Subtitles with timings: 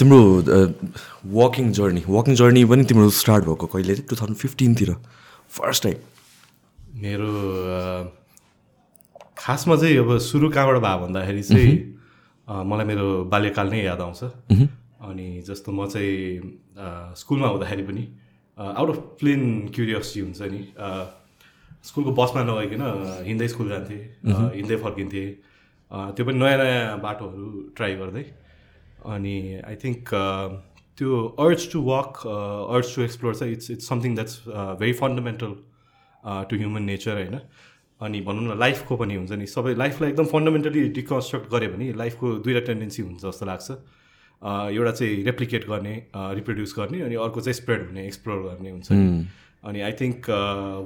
[0.00, 0.20] तिम्रो
[1.34, 3.94] walking journey walking journey पनि तिम्रो स्टार्ट भएको कहिले?
[4.08, 4.94] टु थाउजन्ड फिफ्टिनतिर
[5.58, 5.98] फर्स्ट टाइम
[7.02, 7.30] मेरो
[9.38, 11.74] खासमा चाहिँ अब सुरु कहाँबाट भयो भन्दाखेरि चाहिँ
[12.48, 14.22] मलाई मेरो बाल्यकाल नै याद आउँछ।
[14.98, 18.04] अनि जस्तो म चाहिँ स्कुलमा हुँदाखेरि पनि
[18.58, 19.42] आउट अफ प्लेन
[19.74, 20.62] क्युरियोसिटी हुन्छ नि
[21.88, 22.82] स्कुलको बसमा नगइकन
[23.26, 24.02] हिँड्दै स्कुल जान्थेँ
[24.58, 25.28] हिँड्दै फर्किन्थेँ
[26.14, 27.46] त्यो पनि नयाँ नयाँ बाटोहरू
[27.76, 28.24] ट्राई गर्दै।
[29.06, 30.14] अनि आई थिङ्क
[30.98, 35.54] त्यो urge to walk urge to explore चाहिँ it's it's something that's very fundamental
[36.50, 37.40] to human nature होइन
[38.00, 42.32] अनि भनौँ न लाइफको पनि हुन्छ नि। सबै लाइफलाई एकदम फन्डामेन्टली डिकन्स्ट्रक्ट गऱ्यो भने लाइफको
[42.46, 43.70] दुईवटा टेन्डेन्सी हुन्छ जस्तो लाग्छ।
[44.42, 48.92] एउटा चाहिँ रेप्लिकेट गर्ने रिप्रोड्युस गर्ने अनि अर्को चाहिँ स्प्रेड हुने एक्सप्लोर गर्ने हुन्छ
[49.64, 50.30] अनि I think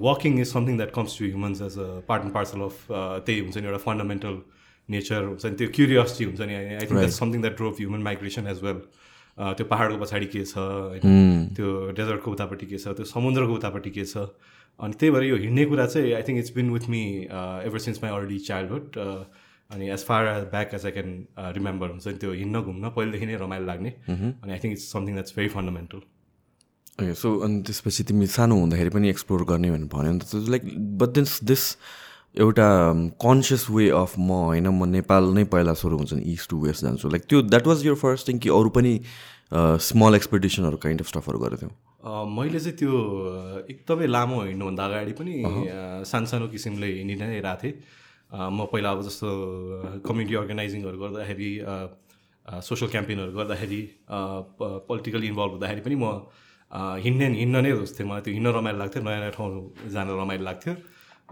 [0.02, 3.56] walking is something that comes to humans as a part and parcel of त्यही हुन्छ
[3.56, 4.40] नि एउटा फन्डामेन्टल
[4.94, 8.46] नेचर हुन्छ नि त्यो क्युरियोसिटी हुन्छ नि I think that something that drove human migration
[8.54, 8.80] as well
[9.58, 11.54] त्यो पाहाडको पछाडि के छ होइन?
[11.56, 11.68] त्यो
[11.98, 14.28] डेजर्टको उतापट्टि के छ त्यो समुद्रको उतापट्टि के छ?
[14.80, 17.02] अनि त्यही भएर यो हिँड्ने कुरा चाहिँ I think it's been with me
[17.68, 18.84] ever since my early childhood
[19.70, 21.10] अनि as far back as I can
[21.56, 25.14] remember हुन्छ नि त्यो हिँड्न घुम्न पहिलेदेखि नै रमाइलो लाग्ने। अनि I think it's something
[25.14, 26.00] that's very fundamental
[27.00, 30.62] okay so अनि त्यसपछि तिमी सानो हुँदाखेरि पनि एक्सप्लोर गर्ने भनेर भन्यो नि त। लाइक
[31.00, 31.62] बट दिस दिस
[32.34, 32.66] एउटा
[33.22, 36.82] कन्सियस वे अफ म होइन म नेपाल नै पहिला सुरु हुन्छ नि इस्ट टु वेस्ट
[36.84, 38.92] जान्छु। लाइक त्यो that was your first thing कि अरू पनि
[39.86, 41.72] स्मल एक्सपेडिसनहरू काइन्ड अफ स्टफहरू गरेको थियौ?
[42.36, 42.92] मैले चाहिँ त्यो
[43.70, 45.34] एकदमै लामो हिँड्नुभन्दा अगाडि पनि
[46.08, 47.74] सानो सानो किसिमले हिँडि नै रहेको थिएँ
[48.32, 49.28] म पहिला अब जस्तो
[50.08, 51.50] कम्युनिटी अर्गनाइजिङहरू गर्दाखेरि
[52.68, 53.82] सोसियल क्याम्पेनहरू गर्दाखेरि
[54.88, 56.06] पोलिटिकली इन्भल्भ हुँदाखेरि पनि म
[57.04, 60.74] हिँड्ने हिँड्न नै थिएँ। मलाई त्यो हिँड्न रमाइलो लाग्थ्यो नयाँ नयाँ ठाउँ जान रमाइलो लाग्थ्यो।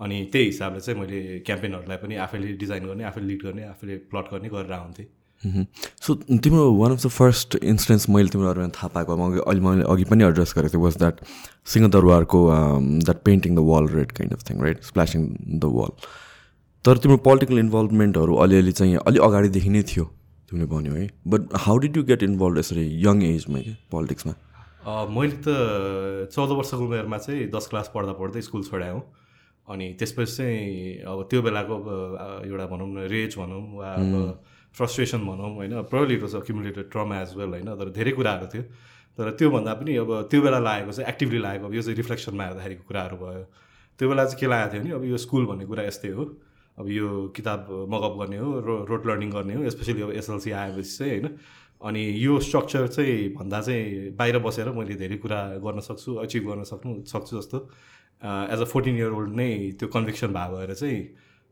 [0.00, 4.26] अनि त्यही हिसाबले चाहिँ मैले क्याम्पेनहरूलाई पनि आफैले डिजाइन गर्ने आफैले लिड गर्ने आफैले प्लट
[4.32, 5.08] गर्ने गरेर आउँथेँ।
[6.04, 10.04] सो तिम्रो one of the first incidence मैले तिम्रो थाहा पाएको म अहिले मैले अघि
[10.10, 11.20] पनि एड्रेस गरेको थिएँ was that
[11.72, 12.40] सिंहदरबारको
[13.04, 15.28] that painting the wall red kind of thing right splashing
[15.60, 15.92] the wall
[16.84, 20.04] तर तिम्रो पोलिटिकल इन्भल्भमेन्टहरू अलिअलि चाहिँ अलिक अगाडिदेखि नै थियो
[20.50, 24.34] तिमीले भन्यो है। But how did you get involve यसरी यङ एजमा कि पोलिटिक्समा
[25.16, 29.00] मैले त चौध वर्षको उमेरमा चाहिँ दस क्लास पढ्दा पढ्दै स्कुल छोडाएँ
[29.70, 31.86] अनि त्यसपछि चाहिँ अब त्यो बेलाको अब
[32.46, 34.14] एउटा भनौँ न रेज भनौँ वा अब
[34.74, 38.62] फ्रस्ट्रेसन भनौँ होइन problem it was accumulated trauma as well होइन तर धेरै कुराहरू थियो।
[39.18, 42.82] तर त्योभन्दा पनि अब त्यो बेला लागेको चाहिँ एक्टिभली लागेको अब यो चाहिँ रिफ्लेक्सनमा हेर्दाखेरिको
[42.88, 43.44] कुराहरू भयो।
[43.98, 46.24] त्यो बेला चाहिँ के लागेको थियो भने अब यो स्कुल भन्ने कुरा यस्तै हो।
[46.78, 47.60] अब यो किताब
[47.92, 51.36] मगअप गर्ने हो रो रोड लर्निङ गर्ने हो स्पेसली अब एसएलसी आएपछि चाहिँ होइन।
[51.80, 56.62] अनि यो स्ट्रक्चर चाहिँ भन्दा चाहिँ बाहिर बसेर मैले धेरै कुरा गर्न सक्छु अचिभ गर्न
[56.72, 57.58] सक्नु सक्छु जस्तो।
[58.22, 61.00] As a fourteen year old नै त्यो कन्भिक्सन भएको भएर चाहिँ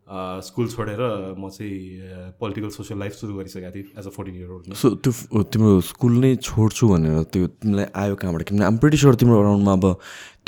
[0.08, 1.00] स्कुल छोडेर
[1.38, 5.42] म चाहिँ पोलिटिकल सोसियल लाइफ सुरु गरिसकेको थिएँ as a fourteen year old so त्यो
[5.52, 8.42] तिम्रो स्कुल नै छोड्छु भनेर त्यो तिमीलाई आयो कहाँबाट?
[8.48, 9.84] किनभने आम प्रिटी स्योर तिम्रो अराउन्डमा अब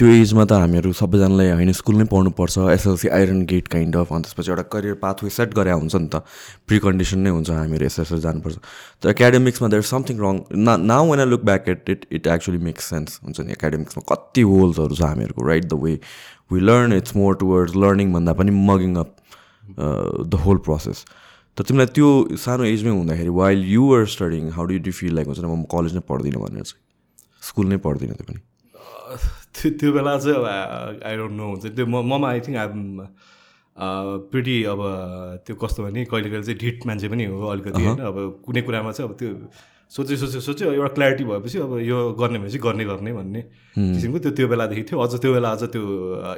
[0.00, 4.22] त्यो एजमा त हामीहरू सबैजनालाई होइन स्कुल नै पढ्नुपर्छ SLC iron gate kind of अनि
[4.24, 6.24] त्यसपछि एउटा करियर पाथवे सेट गरे हुन्छ नि त।
[6.64, 10.34] प्रि कन्डिसन नै हुन्छ हामीहरू एसएसएल जानुपर्छ। त एकाडेमिक्समा there something wrong
[10.88, 14.42] now when I look back at it it actually makes sense हुन्छ नि। एकाडेमिक्समा कति
[14.56, 15.98] होल्सहरू छ हामीहरूको right the way
[16.52, 19.16] we learn it's more towards learning भन्दा पनि mugging up
[19.78, 21.04] the whole process
[21.56, 22.08] त तिमीलाई त्यो
[22.38, 26.02] सानो एजमै हुँदाखेरि while you're studying how do do feel like हुन्छ म कलेज नै
[26.08, 26.82] पढ्दिनँ भनेर चाहिँ।
[27.48, 28.40] स्कुल नै पढ्दिनँ त्यो पनि।
[29.56, 30.44] त्यो त्यो बेला चाहिँ अब
[31.06, 32.68] आई डोन्ट नो हुन्छ त्यो ममा आई थिङ्क आई
[34.30, 34.80] प्रिटी अब
[35.46, 37.98] त्यो कस्तो भने कहिले कहिले चाहिँ ढिट मान्छे पनि हो अलिकति होइन?
[37.98, 38.16] अब
[38.46, 39.30] कुनै कुरामा चाहिँ अब त्यो
[39.90, 43.40] सोचे सोचे सोच्यो एउटा क्ल्यारिटी भएपछि अब यो गर्ने भनेपछि गर्ने गर्ने भन्ने
[43.74, 45.82] किसिमको त्यो त्यो बेलादेखि थियो। अझ त्यो बेला अझ त्यो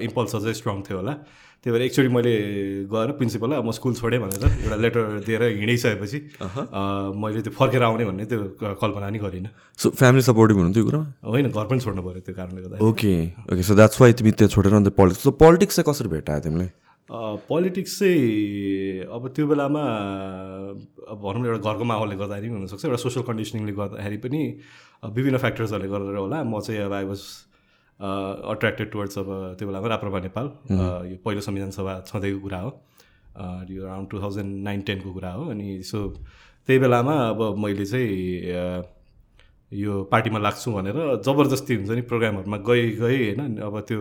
[0.09, 1.15] इम्पल्स अझै स्ट्रङ थियो होला।
[1.63, 2.35] त्यही भएर एकचोटि मैले
[2.91, 6.19] गएर प्रिन्सिपललाई म स्कुल छोडेँ भनेर एउटा लेटर दिएर हिँडिसकेपछि
[7.23, 11.07] मैले त्यो फर्केर आउने भन्ने त्यो कल्पना नै गरिनँ। सो फ्यामिली सपोर्टिभ हुनु त्यो कुरामा?
[11.23, 13.15] होइन घर पनि छोड्नु पऱ्यो त्यो कारणले गर्दा okay
[13.47, 16.69] okay so that's why तिमी त्यो छोडेर अन्त पोलिटिक्स सो पोलिटिक्स चाहिँ कसरी भेटायो तिमीले
[17.47, 19.83] पोलिटिक्स चाहिँ अब त्यो बेलामा
[21.15, 24.41] अब भनौँ न एउटा घरको माहौलले गर्दाखेरि पनि हुनसक्छ एउटा सोसियल कन्डिसनिङले गर्दाखेरि पनि
[25.15, 27.23] विभिन्न फ्याक्टर्सहरूले गरेर होला। म चाहिँ अब आई वाज
[28.01, 29.29] अट्र्याक्टेड टुवर्ड्स अब
[29.59, 30.47] त्यो बेलामा राप्रपा नेपाल।
[31.11, 32.71] यो पहिलो संविधान सभा छँदैको कुरा हो।
[33.71, 35.99] यो अराउन्ड टु थाउजन्ड नाइन टेनको कुरा हो। अनि सो
[36.69, 38.85] त्यही बेलामा अब मैले चाहिँ
[39.73, 44.01] यो पार्टीमा लाग्छु भनेर जबरजस्ती हुन्छ नि प्रोग्रामहरूमा गएँ गएँ होइन। अब त्यो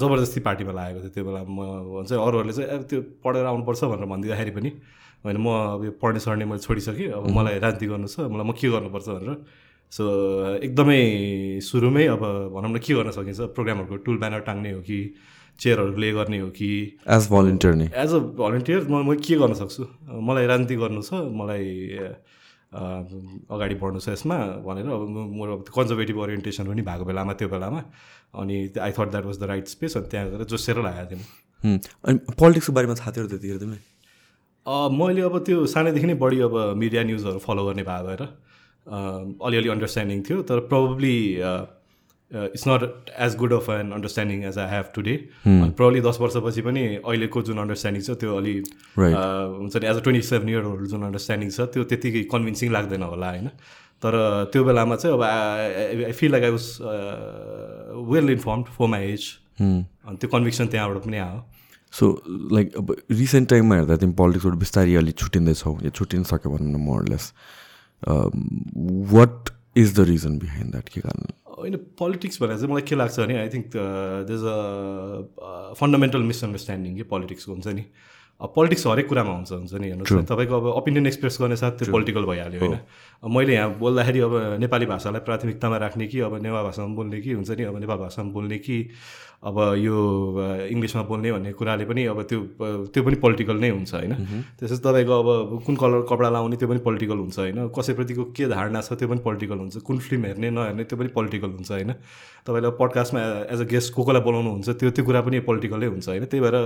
[0.00, 1.60] जबरजस्ती पार्टीमा लागेको थियो त्यो बेला। म
[1.96, 4.70] भन्छ अरूहरूले चाहिँ अब त्यो पढेर आउनुपर्छ भनेर भनिदिँदाखेरि पनि
[5.24, 5.46] होइन म
[5.78, 9.08] अब यो पढ्ने सर्ने मैले छोडिसकेँ। अब मलाई राजनीति गर्नु छ। मलाई म के गर्नुपर्छ
[9.08, 9.36] भनेर
[9.92, 10.04] सो
[10.64, 11.00] एकदमै
[11.68, 12.22] सुरुमै अब
[12.54, 13.40] भनौँ न के गर्न सकिन्छ?
[13.56, 14.98] प्रोग्रामहरूको टुल ब्यानर टाङ्ने हो कि
[15.60, 16.68] चेयरहरू प्ले गर्ने हो कि?
[17.16, 19.82] एज भलिन्टियर नै। एज अ भलिन्टियर म म के गर्न सक्छु?
[20.08, 21.68] मलाई राजनीति गर्नु छ मलाई
[22.72, 27.80] अगाडि बढ्नु छ यसमा भनेर अब म कन्जर्भेटिभ ओरिएन्टेसन पनि भएको बेलामा त्यो बेलामा।
[28.40, 31.78] अनि I thought that was the right space अनि त्यहाँ गएर जोसेर लागेको थिएँ।
[32.08, 33.76] अनि पोलिटिक्सको बारेमा थाहा थियो त्यतिखेर
[34.66, 38.22] अ, मैले अब त्यो सानैदेखि नै बढी अब मिडिया न्युजहरू फलो गर्ने भएको भएर
[38.86, 41.18] अलिअलि अन्डरस्ट्यान्डिङ थियो तर probably
[42.32, 45.16] it's not as good of an understanding as I have today
[45.80, 48.54] probably दस वर्षपछि पनि अहिलेको जुन अन्डरस्ट्यान्डिङ छ त्यो अलि
[48.96, 53.02] हुन्छ नि as a twenty seven year old जुन अन्डरस्ट्यान्डिङ छ त्यो त्यतिकै कन्भिन्सिङ लाग्दैन
[53.02, 53.48] होला होइन?
[54.02, 54.14] तर
[54.52, 56.66] त्यो बेलामा चाहिँ अब I feel like I was
[58.12, 59.26] well informed for my age
[59.60, 61.40] अनि त्यो कन्भिक्सन त्यहाँबाट पनि आयो।
[61.92, 62.04] सो
[62.52, 66.82] लाइक अब रिसेन्ट टाइममा हेर्दा तिमी पोलिटिक्सबाट बिस्तारै अलिक छुट्टिँदैछौ या छुट्टिन सक्यो भनौँ न
[66.86, 67.32] more less
[68.06, 73.18] what is the reason behind that के कारण होइन पोलिटिक्स भनेर चाहिँ मलाई के लाग्छ
[73.20, 73.76] भने I think
[74.30, 77.84] there's a fundamental misunderstanding कि पोलिटिक्सको हुन्छ नि
[78.54, 82.24] पोलिटिक्स हरेक कुरामा हुन्छ हुन्छ नि हेर्नुहोस् तपाईँको अब ओपिनियन एक्सप्रेस गर्ने साथ त्यो पोलिटिकल
[82.26, 82.78] भइहाल्यो होइन?
[83.22, 87.32] अब मैले यहाँ बोल्दाखेरि अब नेपाली भाषालाई प्राथमिकतामा राख्ने कि अब नेवा भाषामा बोल्ने कि
[87.32, 88.78] हुन्छ नि अब नेपाल भाषामा बोल्ने कि
[89.42, 89.96] अब यो
[90.70, 92.38] इङ्ग्लिसमा बोल्ने भन्ने कुराले पनि अब त्यो
[92.94, 94.14] त्यो पनि पोलिटिकल नै हुन्छ होइन।
[94.54, 95.28] त्यसपछि तपाईँको अब
[95.66, 99.20] कुन कलर कपडा लाउने त्यो पनि पोलिटिकल हुन्छ होइन। कसैप्रतिको के धारणा छ त्यो पनि
[99.26, 101.90] पोलिटिकल हुन्छ। कुन फिल्म हेर्ने नहेर्ने त्यो पनि पोलिटिकल हुन्छ होइन।
[102.46, 106.06] तपाईँले पडकास्टमा एज अ गेस्ट को कोलाई बोलाउनु हुन्छ त्यो त्यो कुरा पनि पोलिटिकलै हुन्छ
[106.08, 106.56] होइन। त्यही भएर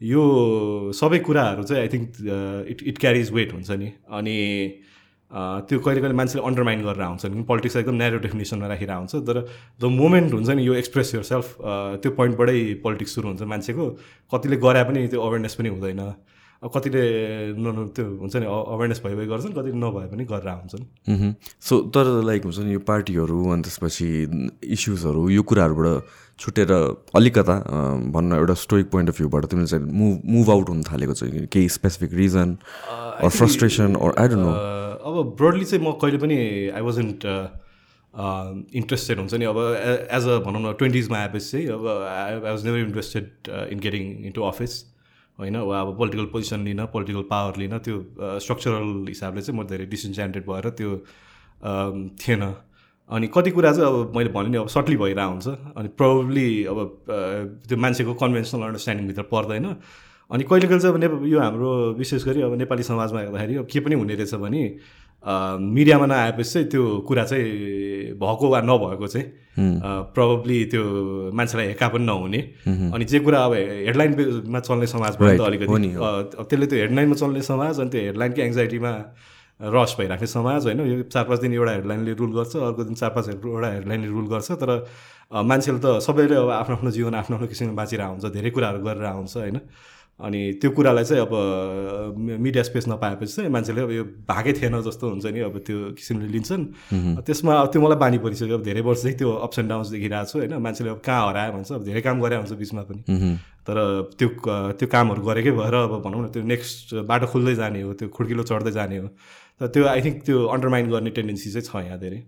[0.00, 0.22] यो
[0.96, 2.08] सबै कुराहरू चाहिँ I think
[2.72, 4.36] it it carries weight हुन्छ नि। अनि
[5.34, 9.36] त्यो कहिले कहिले मान्छेले अन्डरमाइन गरेर आउँछ नि पोलिटिक्स एकदम नेरो डेफिनेसनमा राखेर आउँछ। तर
[9.80, 11.56] द मोमेन्ट हुन्छ नि यो एक्सप्रेस यर सेल्फ
[12.02, 13.84] त्यो पोइन्टबाटै पोलिटिक्स सुरु हुन्छ मान्छेको।
[14.34, 16.02] कतिले गरे पनि त्यो अवेरनेस पनि हुँदैन।
[16.64, 17.04] कतिले
[17.60, 22.06] न- त्यो हुन्छ नि अवेरनेस भइ भइ गर्छन् कतिले नभए पनि गरेर आउँछन्। सो तर
[22.24, 24.08] लाइक हुन्छ नि यो पार्टीहरू अनि त्यसपछि
[24.64, 26.72] इस्युजहरू यो कुराहरूबाट छुटेर
[27.16, 27.56] अलिकता
[28.14, 31.68] भन्न एउटा स्टोइक पोइन्ट अफ भ्यूबाट तिमीले चाहिँ मुभ मुभ आउट हुन थालेको छ केही
[31.78, 32.56] specific reason
[32.90, 34.54] or frustration or I don't know
[35.04, 36.36] Uh, अब ब्रोडली चाहिँ म कहिले पनि
[36.74, 37.24] आई वाजन्ट
[38.80, 39.58] इन्ट्रेस्टेड हुन्छ नि। अब
[40.16, 43.26] एज अ भनौँ न ट्वेन्टिजमा आएपछि चाहिँ अब I was never interested
[43.72, 44.72] in getting into office
[45.38, 45.56] होइन?
[45.56, 47.96] वा अब पोलिटिकल पोजिसन लिन पोलिटिकल पावर लिन त्यो
[48.46, 52.42] स्ट्रक्चरल हिसाबले चाहिँ म धेरै डिसइन्चान्टेड भएर त्यो um, थिएन।
[53.10, 56.78] अनि कति कुरा चाहिँ अब मैले भने नि अब सर्टली भइरहेको हुन्छ। अनि प्रोबब्ली अब
[57.68, 59.66] त्यो मान्छेको कन्भेन्सनल अन्डरस्ट्यान्डिङभित्र पर्दैन।
[60.30, 61.70] अनि कहिले कहिले चाहिँ अब नेप यो हाम्रो
[62.00, 64.62] विशेष गरी अब नेपाली समाजमा हेर्दाखेरि अब के पनि हुने रहेछ भने
[65.24, 69.26] मिडियामा नआएपछि चाहिँ त्यो कुरा चाहिँ भएको वा नभएको चाहिँ
[70.16, 70.84] प्रब्ली त्यो
[71.32, 72.40] मान्छेलाई हेका पनि नहुने।
[72.92, 75.92] अनि जे कुरा अब हेडलाइनमा चल्ने समाज भयो त अलिकति।
[76.44, 78.92] त्यसले त्यो हेडलाइनमा चल्ने समाज अनि त्यो हेडलाइनकै एङ्जाइटीमा
[79.60, 83.10] रस भइराख्ने समाज होइन यो चार पाँच दिन एउटा हेडलाइनले रुल गर्छ अर्को दिन चार
[83.10, 84.70] पाँच एउटा हेडलाइनले रुल गर्छ तर
[85.30, 89.04] मान्छेले त सबैले अब आफ्नो आफ्नो जीवन आफ्नो आफ्नो किसिमले बाँचिरहेको हुन्छ धेरै कुराहरू गरेर
[89.04, 89.60] आउँछ होइन?
[90.20, 91.32] अनि त्यो कुरालाई चाहिँ अब
[92.18, 96.28] मिडिया स्पेस नपाएपछि चाहिँ मान्छेले अब यो भागै थिएन जस्तो हुन्छ नि अब त्यो किसिमले
[96.30, 96.62] लिन्छन्।
[97.26, 100.30] त्यसमा अब त्यो मलाई बानी परिसक्यो अब धेरै वर्ष चाहिँ त्यो अप्स एन्ड डाउन्स देखिरहेको
[100.30, 100.54] छु होइन?
[100.54, 103.02] मान्छेले अब कहाँ हरायो भन्छ अब धेरै काम गरे हुन्छ बिचमा पनि।
[103.66, 103.76] तर
[104.18, 104.28] त्यो
[104.78, 108.42] त्यो कामहरू गरेकै भएर अब भनौँ न त्यो नेक्स्ट बाटो खुल्दै जाने हो त्यो खुड्किलो
[108.46, 109.08] चढ्दै जाने हो।
[109.60, 112.20] तर त्यो आई थिङ्क त्यो अन्डरमाइन गर्ने टेन्डेन्सी चाहिँ छ यहाँ धेरै।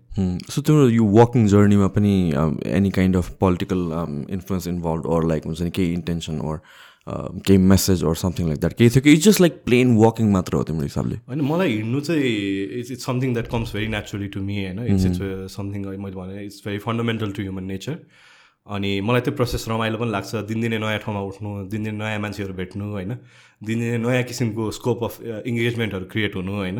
[0.49, 2.13] सो तिम्रो यो वकिङ जर्नीमा पनि
[2.73, 3.81] any kind of political
[4.35, 6.59] influence involve or like हुन्छ नि केही इन्टेन्सन अर
[7.47, 10.55] केही message or something like that केही थियो कि it's just like plain walking मात्र
[10.55, 11.15] हो तिम्रो हिसाबले?
[11.27, 12.31] होइन मलाई हिँड्नु चाहिँ
[12.79, 14.79] it's it's something that comes very naturally to me होइन?
[14.85, 15.19] इट्स इट्स
[15.55, 17.97] समथिङ मैले भने it's very fundamental to human nature
[18.75, 22.85] अनि मलाई त्यो प्रोसेस रमाइलो पनि लाग्छ दिनदिनै नयाँ ठाउँमा उठ्नु दिनदिनै नयाँ मान्छेहरू भेट्नु
[22.95, 23.13] होइन?
[23.63, 25.13] दिनदिनै नयाँ किसिमको स्कोप अफ
[25.51, 26.79] इङ्गेजमेन्टहरू क्रिएट हुनु होइन?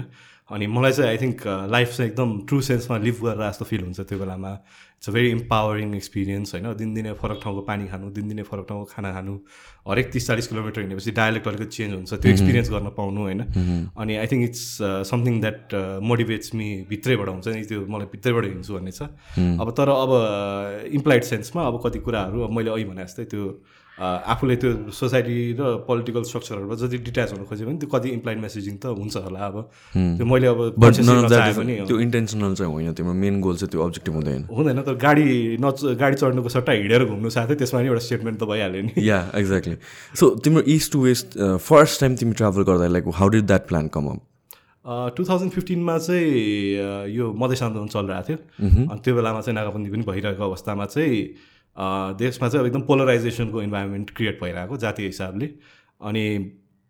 [0.52, 1.40] अनि मलाई चाहिँ आई थिङ्क
[1.72, 4.52] लाइफ चाहिँ एकदम ट्रु सेन्समा लिभ गरेर जस्तो फिल हुन्छ त्यो बेलामा।
[4.98, 6.74] It's a very empowering experience होइन?
[6.74, 9.34] दिनदिनै फरक ठाउँको पानी खानु दिनदिनै फरक ठाउँको खाना खानु
[9.88, 13.42] हरेक तिस चालिस किलोमिटर हिँडेपछि डायलेक्ट अलिकति चेन्ज हुन्छ त्यो एक्सपिरियन्स गर्न पाउनु होइन?
[13.92, 14.64] अनि I think it's
[15.12, 15.76] something that
[16.10, 19.02] motivates me भित्रैबाट हुन्छ नि त्यो मलाई भित्रैबाट हिँड्छु भन्ने छ।
[19.62, 20.12] अब तर अब
[20.98, 23.44] इम्प्लाइड सेन्समा अब कति कुराहरू अब मैले अघि भने जस्तै त्यो
[23.98, 28.76] आफूले त्यो सोसाइटी र पोलिटिकल स्ट्रक्चरहरूबाट जति डिट्याच हुन खोज्यो भने त्यो कति इम्प्लाइड मेसेजिङ
[28.78, 29.58] त हुन्छ होला अब।
[30.18, 34.82] त्यो मैले अब त्यो इन्टेन्सनल चाहिँ होइन तिम्रो मेन गोल चाहिँ त्यो अब्जेक्टिभ हुँदैन। हुँदैन
[34.86, 38.82] तर गाडी नच गाडी चढ्नुको सट्टा हिँडेर घुम्नु साथै त्यसमा पनि एउटा स्टेटमेन्ट त भइहाल्यो
[38.86, 39.76] नि। या एक्ज्याक्टली
[40.14, 43.88] सो तिम्रो east to west first time तिमी ट्राभल गर्दा like how did that plan
[43.98, 44.22] come up
[45.18, 48.38] two thousand फिफ्टिनमा चाहिँ यो मधेस आन्दोलन चलिरहेको थियो।
[48.88, 51.22] अनि त्यो बेलामा चाहिँ नाकाबन्दी पनि भइरहेको अवस्थामा चाहिँ
[51.80, 55.50] देशमा चाहिँ एकदम पोलराइजेसनको इन्भाइरोमेन्ट क्रिएट भइरहेको जातीय हिसाबले।
[56.02, 56.26] अनि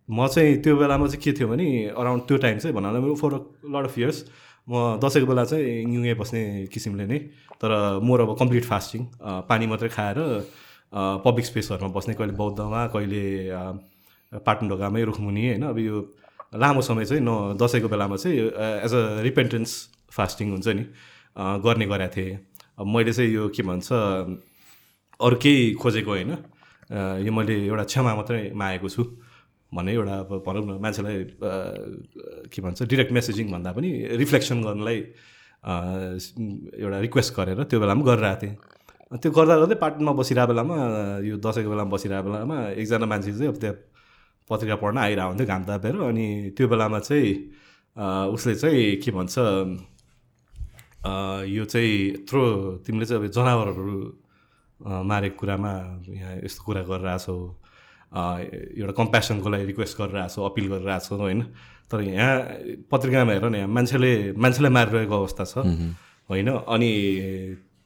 [0.10, 3.34] म चाहिँ त्यो बेलामा चाहिँ के थियो भने अराउन्ड त्यो टाइम चाहिँ भनौँ न फर
[3.67, 4.24] लड अफ इयर्स
[4.67, 6.41] म दसैँको बेला चाहिँ न्युए बस्ने
[6.74, 7.20] किसिमले नै
[7.60, 9.03] तर मोर अब कम्प्लिट फास्टिङ
[9.50, 10.17] पानी मात्रै खाएर
[11.24, 13.24] पब्लिक स्पेसहरूमा बस्ने कहिले बौद्धमा कहिले
[14.48, 15.96] पाटन ढोकामै रुखमुनि होइन अब यो
[16.56, 18.39] लामो समय चाहिँ न दसैँको बेलामा चाहिँ
[18.88, 19.72] एज अ रिपेन्टेन्स
[20.12, 20.84] फास्टिङ हुन्छ नि
[21.63, 22.38] गर्ने गरेको थिएँ।
[22.88, 23.88] मैले चाहिँ यो के भन्छ
[25.20, 26.32] अरू केही खोजेको होइन।
[27.26, 29.04] यो मैले एउटा क्षमा मात्रै मागेको छु
[29.72, 31.18] भन्ने एउटा अब भनौँ न मान्छेलाई
[32.54, 33.90] के भन्छ डिरेक्ट मेसेजिङ भन्दा पनि
[34.22, 34.98] रिफ्लेक्सन गर्नलाई
[36.80, 38.56] एउटा रिक्वेस्ट गरेर त्यो बेलामा गरिरहेको थिएँ।
[39.20, 40.76] त्यो गर्दा गर्दै पार्टीमा बसिरहेको बेलामा
[41.28, 43.76] यो दसैँको बेलामा बसिरहेको बेलामा एकजना मान्छे चाहिँ अब त्यहाँ
[44.50, 47.34] पत्रिका पढ्न आइरहेको हुन्थ्यो घाम तापेर अनि त्यो बेलामा चाहिँ
[48.36, 49.36] उसले चाहिँ के भन्छ
[51.52, 51.92] यो चाहिँ
[52.24, 52.44] यत्रो
[52.86, 53.98] तिमीले चाहिँ अब जनावरहरू
[54.81, 55.72] मारेको कुरामा
[56.10, 57.38] यहाँ यस्तो कुरा गरिरहेछौ
[58.77, 61.41] एउटा कम्प्यासनको लागि रिक्वेस्ट गरिरहेछौ अपिल गरिरहेछौ होइन?
[61.91, 62.36] तर यहाँ
[62.91, 65.57] पत्रिकामा हेर न यहाँ मान्छेले मान्छेलाई मारिरहेको अवस्था छ
[66.29, 66.48] होइन?
[66.67, 66.91] अनि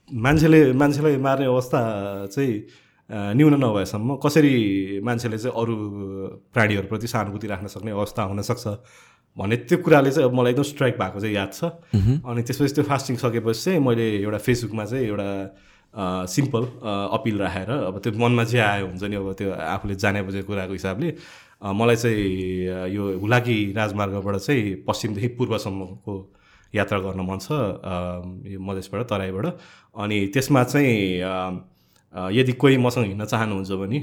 [0.10, 1.80] मान्छेले मान्छेलाई मार्ने अवस्था
[2.34, 2.54] चाहिँ
[3.36, 4.54] न्यून नभएसम्म कसरी
[5.04, 5.76] मान्छेले चाहिँ अरू
[6.54, 8.68] प्राणीहरूप्रति सहानुभूति राख्न सक्ने अवस्था हुनसक्छ
[9.38, 11.64] भन्ने त्यो कुराले चाहिँ अब मलाई एकदम स्ट्राइक भएको चाहिँ याद छ।
[12.28, 15.28] अनि त्यसपछि त्यो फास्टिङ सकेपछि चाहिँ मैले एउटा फेसबुकमा चाहिँ एउटा
[15.94, 16.64] सिम्पल
[17.14, 20.74] अपिल राखेर अब त्यो मनमा जे आयो हुन्छ नि अब त्यो आफूले जाने बुझेको कुराको
[20.74, 21.10] हिसाबले
[21.62, 26.14] मलाई चाहिँ यो हुलाकी राजमार्गबाट चाहिँ पश्चिमदेखि पूर्वसम्मको
[26.74, 27.52] यात्रा गर्न मन छ
[28.48, 29.46] यो मधेसबाट तराईबाट।
[29.96, 30.96] अनि त्यसमा चाहिँ
[32.38, 34.00] यदि कोही मसँग हिँड्न चाहनुहुन्छ भने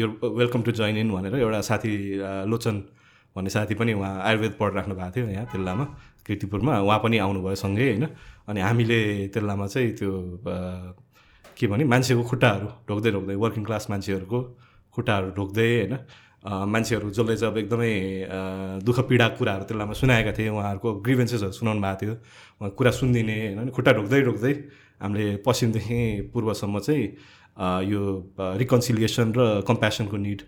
[0.00, 0.06] यो
[0.38, 1.92] वेलकम टु जोइन इन भनेर एउटा साथी
[2.50, 2.82] लोचन
[3.36, 5.84] भन्ने साथी पनि उहाँ आयुर्वेद पढिराख्नु भएको थियो यहाँ तेल्लामा
[6.26, 8.06] किर्तिपुरमा उहाँ पनि आउनुभयो सँगै होइन?
[8.48, 10.10] अनि हामीले तेल्लामा चाहिँ त्यो
[11.58, 14.38] के भने मान्छेको खुट्टाहरू ढोक्दै ढोक्दै वर्किङ क्लास मान्छेहरूको
[14.94, 15.94] खुट्टाहरू ढोक्दै होइन?
[16.44, 17.92] मान्छेहरू जसले चाहिँ अब एकदमै
[18.84, 22.14] दुःख पीडाको कुराहरू त्यसलामा सुनाएका थिए। उहाँहरूको ग्रिभेन्सेसहरू सुनाउनु भएको थियो।
[22.78, 23.68] कुरा सुनिदिने होइन?
[23.76, 24.52] खुट्टा ढोक्दै ढोक्दै
[25.00, 26.00] हामीले पश्चिमदेखि
[26.32, 27.04] पूर्वसम्म चाहिँ
[27.90, 28.02] यो
[28.60, 30.40] रिकन्सिलिएसन र कम्प्यासनको निड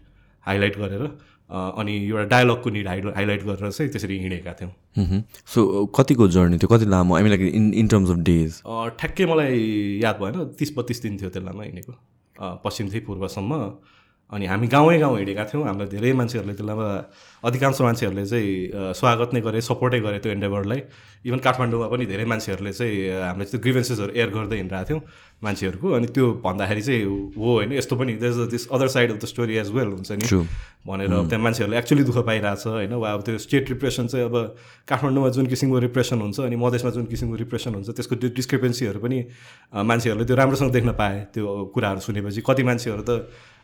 [0.47, 1.05] हाइलाइट गरेर
[1.51, 6.69] अनि एउटा डायलगको निड हाइला हाइलाइट गरेर चाहिँ त्यसरी हिँडेका थियौँ। सो कतिको जर्नी थियो?
[6.69, 7.15] कति लामो?
[7.17, 8.61] Mean like in in terms of days
[9.01, 9.61] ठ्याक्कै मलाई
[10.03, 11.93] याद भएन। तिस बत्तिस दिन थियो त्यसलामा हिँडेको।
[12.65, 13.53] पश्चिमदेखि पूर्वसम्म।
[14.27, 16.87] अनि हामी गाउँै गाउँ हिँडेका थियौँ। हामीलाई धेरै मान्छेहरूले त्यसलामा
[17.47, 18.51] अधिकांश मान्छेहरूले चाहिँ
[18.99, 20.81] स्वागत नै गरे सपोर्टै गरे त्यो एन्डेभरलाई
[21.31, 25.03] इभन काठमाडौँमा पनि धेरै मान्छेहरूले चाहिँ हामीले त्यो ग्रिभेन्सेसहरू एयर गर्दै हिँडिरहेको थियौँ
[25.47, 27.03] मान्छेहरूको। अनि त्यो भन्दाखेरि चाहिँ
[27.39, 30.27] हो होइन यस्तो पनि this other side of the story as well हुन्छ नि.
[30.87, 32.93] भनेर अब त्यहाँ मान्छेहरूले एक्चुली दुःख पाइरहेछ होइन?
[32.99, 34.35] वा अब त्यो स्टेट रिप्रेसन चाहिँ अब
[34.91, 39.19] काठमाडौँमा जुन किसिमको रिप्रेसन हुन्छ अनि मधेसमा जुन किसिमको रिप्रेसन हुन्छ त्यसको त्यो डिस्क्रिपेन्सीहरू पनि
[39.71, 43.11] मान्छेहरूले त्यो राम्रोसँग देख्न पाए त्यो कुराहरू सुनेपछि। कति मान्छेहरू त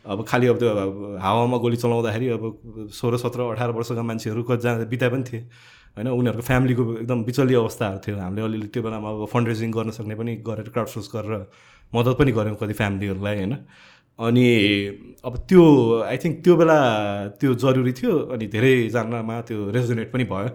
[0.07, 2.43] अब खालि अब त्यो अब हावामा गोली चलाउँदाखेरि अब
[2.91, 5.41] सोह्र सत्र अठार वर्षका मान्छेहरू कतिजना बिता पनि थिए।
[5.97, 9.91] होइन उनीहरूको फ्यामिलीको एकदम बिचल्ली अवस्थाहरू थियो। हामीले अलिअलि त्यो बेलामा अब फन्ड रेजिङ गर्न
[9.93, 11.33] सक्ने पनि गरेर क्राउड सोर्स गरेर
[11.93, 13.55] मद्दत पनि गऱ्यौँ कति फ्यामिलीहरूलाई होइन।
[14.19, 14.47] अनि
[15.25, 15.63] अब त्यो
[16.03, 16.79] आई थिङ्क त्यो बेला
[17.41, 20.49] त्यो जरुरी थियो अनि धेरैजनामा त्यो रेजोनेट पनि भयो।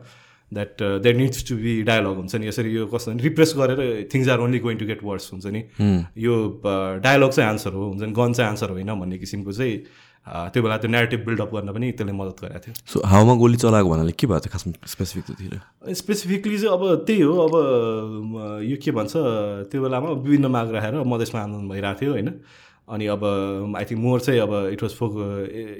[0.54, 2.48] That there needs to be dialogue हुन्छ नि.
[2.48, 5.62] यसरी यो कस्तो रिप्रेस गरेर things are only going to get worse हुन्छ नि.
[6.18, 6.34] यो
[7.04, 8.12] डायलग चाहिँ आन्सर हो हुन्छ नि.
[8.14, 9.76] गन चाहिँ आन्सर होइन भन्ने किसिमको चाहिँ
[10.28, 13.58] अ, त्यो बेला त्यो नेरेटिभ बिल्डअप गर्न पनि त्यसले मद्दत गरेको थियो। सो हावामा गोली
[13.64, 15.26] चलाएको भन्नाले के भयो त खासमा स्पेसिफिक
[15.96, 17.54] स्पेसिफिकली चाहिँ अब त्यही हो अब
[18.68, 19.14] यो के भन्छ
[19.72, 22.30] त्यो बेलामा विभिन्न माग राखेर मधेसमा आन्दोलन भइरहेको थियो होइन।
[22.92, 23.24] अनि अब
[23.80, 25.14] आई थिङ्क मोर चाहिँ अब इट वाज फोक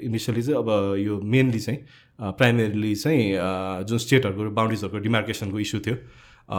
[0.08, 0.68] इनिसियली चाहिँ अब
[1.04, 1.78] यो मेनली चाहिँ
[2.18, 5.96] प्राइमेरीली चाहिँ जुन स्टेटहरूको बााउन्ड्रिजहरूको डिमार्केसनको इस्यु थियो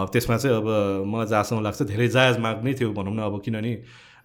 [0.07, 0.67] त्यसमा चाहिँ अब
[1.05, 3.73] मलाई जहाँसम्म लाग्छ धेरै जायज माग नै थियो भनौँ न अब किनभने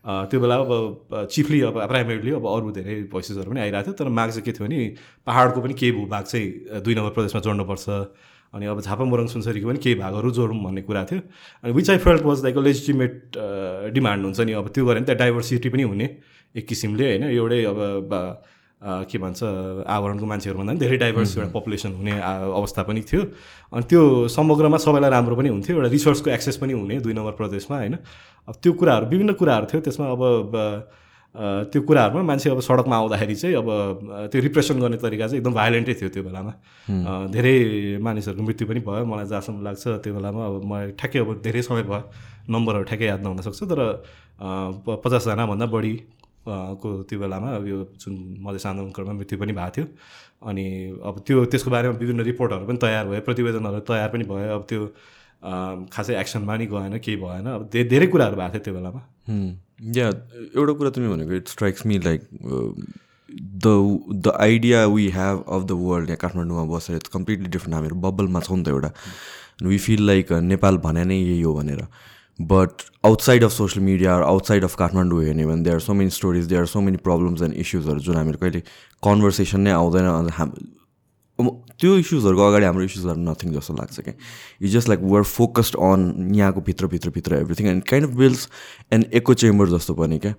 [0.04, 4.30] त्यो बेला अब चिफली अब प्राइमेरीली अब अरू धेरै भोइसेसहरू पनि आइरहेको थियो तर माग
[4.30, 4.78] चाहिँ के थियो भने
[5.26, 7.88] पाहाडको पनि केही भूभाग चाहिँ दुई नम्बर प्रदेशमा जोड्नुपर्छ
[8.54, 11.20] अनि अब झापा मोरङ सुनसरीको पनि केही भागहरू जोडौँ भन्ने कुरा थियो
[11.64, 13.38] अनि which I felt was like legitimate
[13.90, 16.06] demand हुन्छ नि अब त्यो गऱ्यो भने त्यहाँ डाइभर्सिटी पनि हुने
[16.54, 18.14] एक किसिमले होइन एउटै अब
[18.84, 19.40] के भन्छ
[19.88, 23.22] आवरणको मान्छेहरू भन्दा पनि धेरै डाइभर्स एउटा पपुलेसन हुने अवस्था पनि थियो।
[23.72, 27.76] अनि त्यो समग्रमा सबैलाई राम्रो पनि हुन्थ्यो एउटा रिसोर्सको एक्सेस पनि हुने दुई नम्बर प्रदेशमा
[27.78, 27.96] होइन।
[28.48, 30.22] अब त्यो कुराहरू विभिन्न कुराहरू थियो त्यसमा अब
[31.34, 33.68] त्यो कुराहरूमा मान्छे अब सडकमा आउँदाखेरि चाहिँ अब
[34.30, 36.52] त्यो रिप्रेसन गर्ने तरिका चाहिँ एकदम भाइलेन्टै थियो त्यो बेलामा।
[37.34, 37.56] धेरै
[38.04, 41.82] मानिसहरूको मृत्यु पनि भयो मलाई जहाँसम्म लाग्छ त्यो बेलामा अब मलाई ठ्याक्कै अब धेरै समय
[41.90, 42.02] भयो
[42.52, 43.80] नम्बरहरू ठ्याक्कै याद नहुन सक्छ तर
[45.02, 45.92] पचासजनाभन्दा बढी
[46.46, 48.14] को त्यो बेलामा अब यो जुन
[48.46, 49.86] मधेस आन्दोलनकालमा मृत्यु पनि भएको थियो।
[50.48, 50.64] अनि
[51.08, 54.80] अब त्यो त्यसको बारेमा विभिन्न रिपोर्टहरू पनि तयार भयो प्रतिवेदनहरू तयार पनि भयो अब त्यो
[55.92, 59.00] खासै एक्सनमा नि गएन केही भएन अब धेरै कुराहरू भएको थियो त्यो बेलामा।
[59.96, 62.28] या एउटा कुरा तिमी भनेको it strikes me like
[63.64, 63.66] the
[64.24, 68.40] the idea we have of the world यहाँ काठमाडौँमा बसेर इट्स कम्प्लिटली डिफ्रेन्ट हामीहरू बबलमा
[68.40, 68.90] छौँ नि त एउटा।
[69.62, 71.86] वी फिल लाइक नेपाल भने नै यही हो भनेर।
[72.38, 76.66] But outside of social media outside of Kathmandu हेर्ने भने there so many stories there
[76.66, 78.60] so many problems and इस्युजहरू जुन हामीहरू कहिले
[79.02, 80.52] कन्भर्सेसन नै आउँदैन अन्त हाम
[81.80, 84.14] त्यो इस्युजहरूको अगाडि हाम्रो इस्युजहरू नथिङ जस्तो लाग्छ क्या
[84.62, 88.48] you just like were focused on यहाँको भित्र भित्र भित्र everything and kind of bills
[88.92, 90.34] and echo chamber जस्तो पनि क्या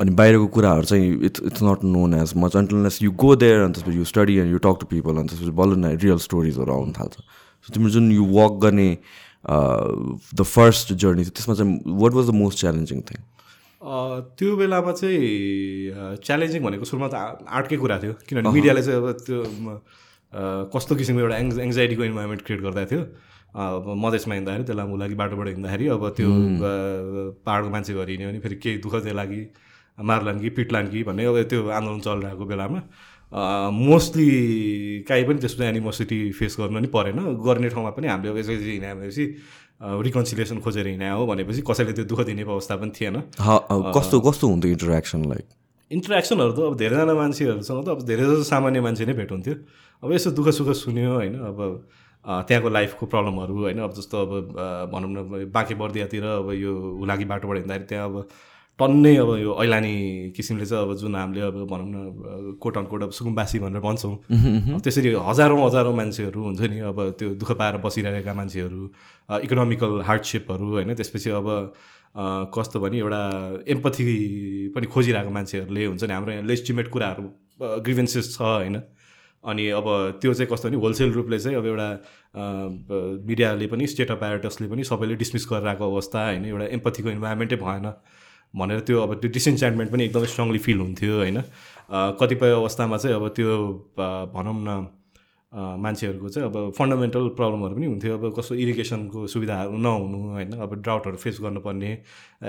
[0.00, 3.72] अनि बाहिरको कुराहरू चाहिँ it's it's not known as much अन्टलनेस you go there अनि
[3.72, 7.14] त्यसपछि you study and you talk to people अनि त्यसपछि बल्ल रियल स्टोरिजहरू आउनु थाल्छ।
[7.66, 8.88] सो तिम्रो जुन यु वक गर्ने
[10.34, 13.22] द फर्स्ट जर्नी त्यसमा चाहिँ what was the most challenging thing
[14.38, 17.14] त्यो बेलामा चाहिँ च्यालेन्जिङ भनेको सुरुमा त
[17.48, 19.80] आर्टकै कुरा थियो। किनभने मिडियाले चाहिँ अब त्यो म,
[20.32, 23.00] अ, कस्तो किसिमको एउटा एङ्ज एङ्जाइटीको इन्भाइरोमेन्ट क्रिएट गर्दा थियो।
[23.56, 26.72] अब मधेसमा हिँड्दाखेरि त्यसलाई मुलाकी बाटोबाट हिँड्दाखेरि अब त्यो अ,
[27.46, 29.52] पाहाडको मान्छे हिँड्यो भने फेरि केही दुःख दियो लागि
[30.00, 32.82] मार्लान् कि पिट्लान् कि भन्ने अब त्यो आन्दोलन चलिरहेको बेलामा।
[33.32, 34.28] मोस्टली
[35.08, 38.94] काहीँ पनि त्यस्तो एनिमोसिटी फेस गर्नु नि परेन। गर्ने ठाउँमा पनि हामीले अब यसरी हिँड्यो
[38.94, 39.24] भनेपछि
[40.04, 43.16] रिकन्सिलिएसन खोजेर हिँड्यो हो भनेपछि कसैले त्यो दुःख दिने अवस्था पनि थिएन।
[43.96, 45.46] कस्तो कस्तो हुन्थ्यो इन्टरेक्सन लाइक
[45.90, 49.54] इन्टरेक्सनहरू त अब धेरैजना मान्छेहरूसँग त अब धेरै जस्तो सामान्य मान्छे नै भेट हुन्थ्यो
[50.02, 51.58] अब यसो दुःख सुख सुन्यो होइन अब
[52.48, 54.30] त्यहाँको लाइफको प्रब्लमहरू होइन अब जस्तो अब
[54.92, 58.16] भनौँ न बाँके बर्दियातिर अब यो हुलाकी बाटोबाट हिँड्दाखेरि त्यहाँ अब
[58.82, 59.94] टन्नै अब यो ऐलानी
[60.36, 64.14] किसिमले चाहिँ अब जुन हामीले अब भनौँ न कोट अन कोट अब सुकुम्बासी भनेर भन्छौँ।
[64.82, 68.80] त्यसरी हजारौँ हजारौँ मान्छेहरू हुन्छ नि अब त्यो दुःख पाएर बसिरहेका मान्छेहरू
[69.42, 71.48] इकोनोमिकल हार्डसिपहरू होइन त्यसपछि अब
[72.54, 73.22] कस्तो भने एउटा
[73.72, 74.04] एम्पथी
[74.74, 77.24] पनि खोजिरहेको मान्छेहरूले हुन्छ नि हाम्रो यहाँ लेजिटिमेट कुराहरू
[77.80, 78.76] ग्रिभेन्सेस छ होइन।
[79.44, 79.86] अनि अब
[80.22, 81.88] त्यो चाहिँ कस्तो भने होलसेल रूपले चाहिँ अब एउटा
[83.26, 87.86] मिडियाले पनि स्टेट अपारेटसले पनि सबैले डिसमिस गरिरहेको अवस्था होइन एउटा एम्पथीको इन्भाइरोमेन्टै भएन।
[88.54, 91.38] भनेर त्यो अब त्यो डिसइन्चाइन्टमेन्ट पनि एकदमै स्ट्रङली फिल हुन्थ्यो होइन?
[92.20, 93.52] कतिपय अवस्थामा चाहिँ अब त्यो
[94.34, 94.70] भनौँ न
[95.52, 100.52] मान्छेहरूको चाहिँ अब फन्डामेन्टल प्रब्लमहरू पनि हुन्थ्यो। अब कस्तो इरिगेसनको सुविधाहरू नहुनु होइन?
[100.64, 101.90] अब ड्राउटहरू फेस गर्नुपर्ने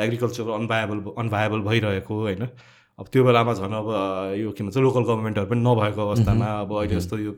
[0.05, 2.47] एग्रिकल्चर अनभायबल अनभायबल भइरहेको होइन?
[2.99, 3.87] अब त्यो बेलामा झन् अब
[4.37, 7.31] यो के भन्छ लोकल गभर्मेन्टहरू पनि नभएको अवस्थामा अब अहिले जस्तो यो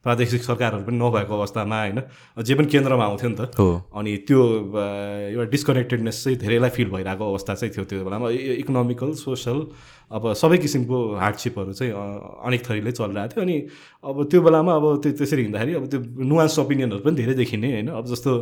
[0.00, 2.00] प्रादेशिक सरकारहरू पनि नभएको अवस्थामा होइन?
[2.40, 4.40] जे पनि केन्द्रमा आउँथ्यो नि त। हो। अनि त्यो
[5.28, 8.26] एउटा डिस्कनेक्टेडनेस चाहिँ धेरैलाई फिल भइरहेको अवस्था चाहिँ थियो त्यो बेलामा।
[8.64, 9.58] इकोनोमिकल सोसल
[10.10, 13.56] अब सबै किसिमको हार्डसिपहरू चाहिँ अनेक थरीले चलिरहेको थियो। अनि
[14.08, 17.88] अब त्यो बेलामा अब त्यो त्यसरी हिँड्दाखेरि अब त्यो नुवान्स ओपिनियनहरू पनि धेरै देखिने होइन?
[17.92, 18.32] अब जस्तो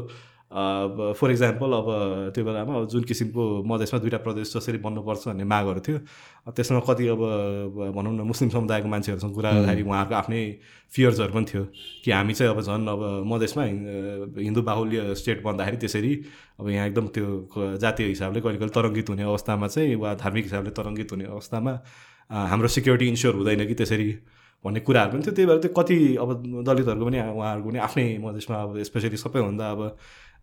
[0.50, 1.88] फर इक्जाम्पल अब
[2.34, 5.98] त्यो बेलामा जुन किसिमको मधेसमा दुइटा प्रदेश जसरी बन्नुपर्छ भन्ने मागहरू थियो
[6.50, 7.20] त्यसमा कति अब
[7.94, 10.40] भनौँ न मुस्लिम समुदायको मान्छेहरूसँग कुरा गर्दाखेरि उहाँहरूको आफ्नै
[10.92, 11.62] फियर्सहरू पनि थियो
[12.04, 16.12] कि हामी चाहिँ अब झन् अब मधेसमा हिन्- हिन्दू बाहुल्य स्टेट बन्दाखेरि त्यसरी
[16.60, 17.26] अब यहाँ एकदम त्यो
[17.78, 21.72] जातीय हिसाबले कहिले कहिले तरङ्गित हुने अवस्थामा चाहिँ वा धार्मिक हिसाबले तरङ्गित हुने अवस्थामा
[22.50, 24.08] हाम्रो सिक्युरिटी इन्स्योर हुँदैन कि त्यसरी
[24.64, 26.28] भन्ने कुराहरू पनि थियो। त्यही भएर त्यो कति अब
[26.68, 29.80] दलितहरूको पनि उहाँहरूको पनि आफ्नै मधेसमा अब स्पेसली सबैभन्दा अब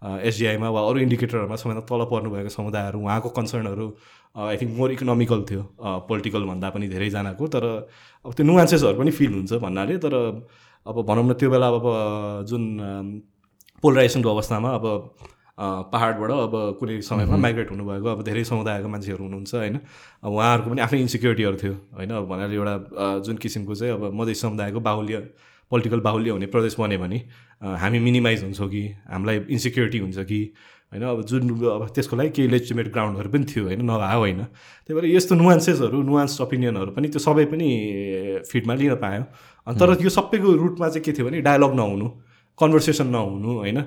[0.01, 3.87] एसडिआईमा वा अरू इन्डिकेटरहरूमा सबैभन्दा तल पर्नुभएको समुदायहरू उहाँको कन्सर्नहरू
[4.35, 5.63] आई थिङ्क मोर इकोनोमिकल थियो
[6.09, 7.65] पोलिटिकल भन्दा पनि धेरैजनाको तर
[8.25, 10.13] अब त्यो नुवान्सेसहरू पनि फिल हुन्छ भन्नाले तर
[10.85, 11.87] अब भनौँ न त्यो बेला अब
[12.49, 12.63] जुन
[13.83, 14.85] पोलराइजेसनको अवस्थामा अब
[15.57, 19.75] पाहाडबाट अब कुनै समयमा माइग्रेट हुनुभएको अब धेरै समुदायका मान्छेहरू हुनुहुन्छ होइन?
[20.23, 22.11] अब उहाँहरूको पनि आफ्नै इन्सिक्युरिटीहरू थियो होइन?
[22.13, 22.75] अब भन्नाले एउटा
[23.25, 25.17] जुन किसिमको चाहिँ अब मधेस समुदायको बाहुल्य
[25.69, 27.17] पोलिटिकल बाहुल्य हुने प्रदेश बन्यो भने
[27.63, 30.39] हामी मिनिमाइज हुन्छौँ कि हामीलाई इन्सिक्युरिटी हुन्छ कि
[30.93, 31.03] होइन?
[31.03, 33.81] अब जुन अब त्यसको लागि केही लेजिटिमेट ग्राउन्डहरू पनि थियो होइन?
[33.83, 34.39] नभए होइन।
[34.87, 37.67] त्यही भएर यस्तो नुवान्सेसहरू नुवान्स ओपिनियनहरू पनि त्यो सबै पनि
[38.51, 39.23] फिडमा लिन पायो।
[39.67, 42.07] अनि तर यो सबैको रुटमा चाहिँ के थियो भने डायलग नहुनु
[42.59, 43.79] कन्भर्सेसन नहुनु होइन?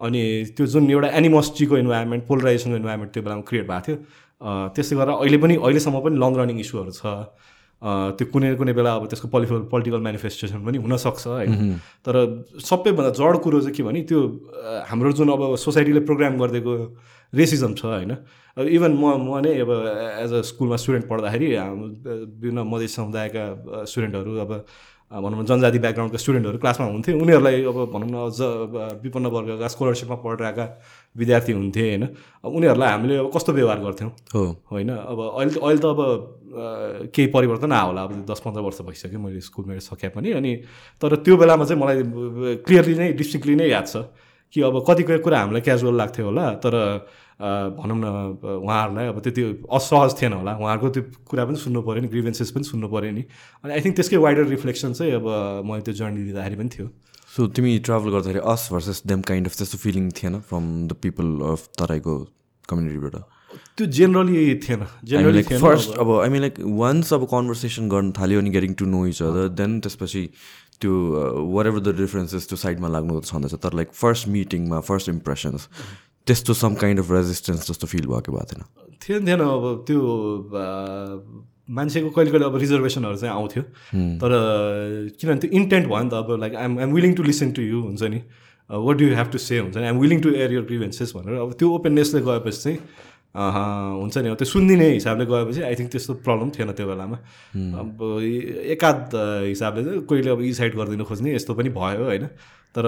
[0.00, 0.22] अनि
[0.56, 3.96] त्यो जुन एउटा एनिमोसिटीको इन्भाइरोमेन्ट पोलराइजेसनको इन्भाइरोमेन्ट त्यो बेलामा क्रिएट भएको थियो।
[4.40, 7.02] अ, त्यसले गर्दा अहिले पनि अहिलेसम्म पनि लङ रनिङ इस्युहरू छ।
[7.82, 12.14] त्यो कुनै कुनै बेला अब त्यसको पोलिटिकल पोलिटिकल मेनिफेस्टेसन पनि हुनसक्छ होइन। तर
[12.60, 14.20] सबैभन्दा जड कुरो चाहिँ के भने त्यो
[14.90, 16.72] हाम्रो जुन अब सोसाइटीले प्रोग्राम गरिदिएको
[17.32, 18.12] रेसिजम छ होइन।
[18.56, 19.70] अब इभन म म नै अब
[20.20, 23.44] एज अ स्कुलमा स्टुडेन्ट पढ्दाखेरि विभिन्न मधेस समुदायका
[23.88, 24.52] स्टुडेन्टहरू अब
[25.10, 28.38] भनौँ न जनजाति ब्याकग्राउन्डका स्टुडेन्टहरू क्लासमा हुन्थे। उनीहरूलाई अब भनौँ न अझ
[29.02, 30.64] विपन्न वर्गका स्कलरसिपमा पढिरहेका
[31.16, 32.04] विद्यार्थी हुन्थे होइन।
[32.44, 36.00] अब उनीहरूलाई हामीले अब कस्तो व्यवहार गर्थ्यौँ हो। होइन। अब अहिले अहिले त अब
[36.50, 40.52] केही परिवर्तन आयो होला अब दस पन्ध्र वर्ष भइसक्यो मैले स्कुलमा सके पनि। अनि
[41.02, 42.02] तर त्यो बेलामा चाहिँ मलाई
[42.66, 44.04] क्लियरली नै डिस्ट्रिक्टली नै याद छ
[44.54, 46.74] कि अब कतिपय कुरा हामीलाई क्याजुअल लाग्थ्यो होला तर
[47.40, 48.06] भनौँ न
[48.42, 52.64] उहाँहरूलाई अब त्यति असहज थिएन होला। उहाँहरूको त्यो कुरा पनि सुन्नु पऱ्यो नि ग्रिभेन्सेस पनि
[52.68, 53.22] सुन्नु पऱ्यो नि।
[53.64, 55.26] अनि आई थिङ्क त्यसकै वाइडर रिफ्लेक्सन चाहिँ अब
[55.64, 56.86] मैले त्यो जर्नी दिँदाखेरि पनि थियो।
[57.30, 61.26] सो तिमी ट्राभल गर्दाखेरि us versus them kind of त्यस्तो फिलिङ थिएन फ्रम द पिपल
[61.54, 62.14] अफ तराईको
[62.68, 63.14] कम्युनिटीबाट
[63.76, 68.50] त्यो जेनरली थिएन। जेनरली फर्स्ट अब। आई मिन लाइक वान्स अब कन्भर्सेसन गर्न थाल्यो अनि
[68.50, 70.22] getting to know each other then त्यसपछि
[70.80, 70.92] त्यो
[71.54, 75.68] वाट एभर द डिफरेन्सेस त्यो साइडमा लाग्नु छँदैछ। तर लाइक फर्स्ट मिटिङमा फर्स्ट इम्प्रेसन्स
[76.26, 78.62] त्यस्तो सम काइन्ड अफ रेजिस्टेन्स जस्तो फिल भएको भएको थिएन।
[79.02, 80.00] थिएन थिएन अब त्यो
[80.54, 80.64] अ,
[81.70, 83.62] मान्छेको कहिले कहिले अब रिजर्भेसनहरू चाहिँ आउँथ्यो।
[84.20, 84.30] तर
[85.20, 87.80] किनभने त्यो इन्टेन्ट भयो नि त अब like I'm I'm willing to listen to you
[87.82, 88.22] हुन्छ नि।
[88.70, 89.84] What do you have to say हुन्छ नि?
[89.84, 92.78] I'm willing to air your grievances भनेर। अब त्यो ओपननेसले गएपछि चाहिँ
[93.34, 97.16] हुन्छ नि। अब त्यो सुनिदिने हिसाबले गएपछि आई थिङ्क त्यस्तो प्रब्लम थिएन त्यो बेलामा।
[97.78, 97.98] अब
[98.74, 98.98] एकाध
[99.46, 102.26] हिसाबले चाहिँ कोहीले अब इसाइड गरिदिनु खोज्ने यस्तो पनि भयो होइन।
[102.74, 102.84] तर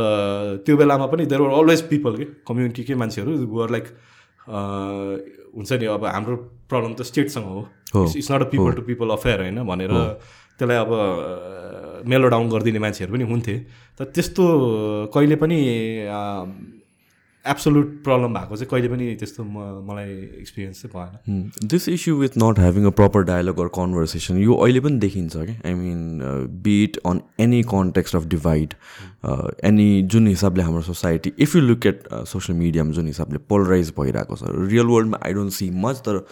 [0.67, 2.25] त्यो बेलामा पनि देयर वर अलवेज पिपल के?
[2.43, 3.87] कम्युनिटीकै मान्छेहरू वर लाइक
[5.57, 7.61] हुन्छ नि। अब हाम्रो प्रब्लम त स्टेटसँग हो।
[8.03, 9.95] It's not a people to people affair होइन भनेर
[10.59, 10.91] त्यसलाई अब
[12.11, 13.55] मेलो डाउन गरिदिने मान्छेहरू पनि हुन्थे।
[13.99, 14.43] तर त्यस्तो
[15.15, 15.59] कहिले पनि
[17.47, 22.39] एब्सोल्युट प्रब्लम भएको चाहिँ कहिले पनि त्यस्तो म मलाई एक्सपिरियन्स चाहिँ भएन। This issue with
[22.39, 26.21] not having a proper dialogue or conversation यो अहिले पनि देखिन्छ कि I mean
[26.63, 28.75] but on any context of divide
[29.65, 34.37] any जुन हिसाबले हाम्रो society if you look at social मिडियामा जुन हिसाबले पोलराइज भइरहेको
[34.37, 36.25] छ रियल वर्ल्डमा आई डोन्ट सी मच तर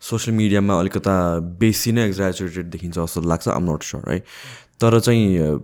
[0.00, 1.16] सोसियल मिडियामा अलिकता
[1.60, 4.18] बेसी नै एक्जाजुरेटेड देखिन्छ जस्तो लाग्छ आम नट स्योर है
[4.80, 5.60] तर चाहिँ uh,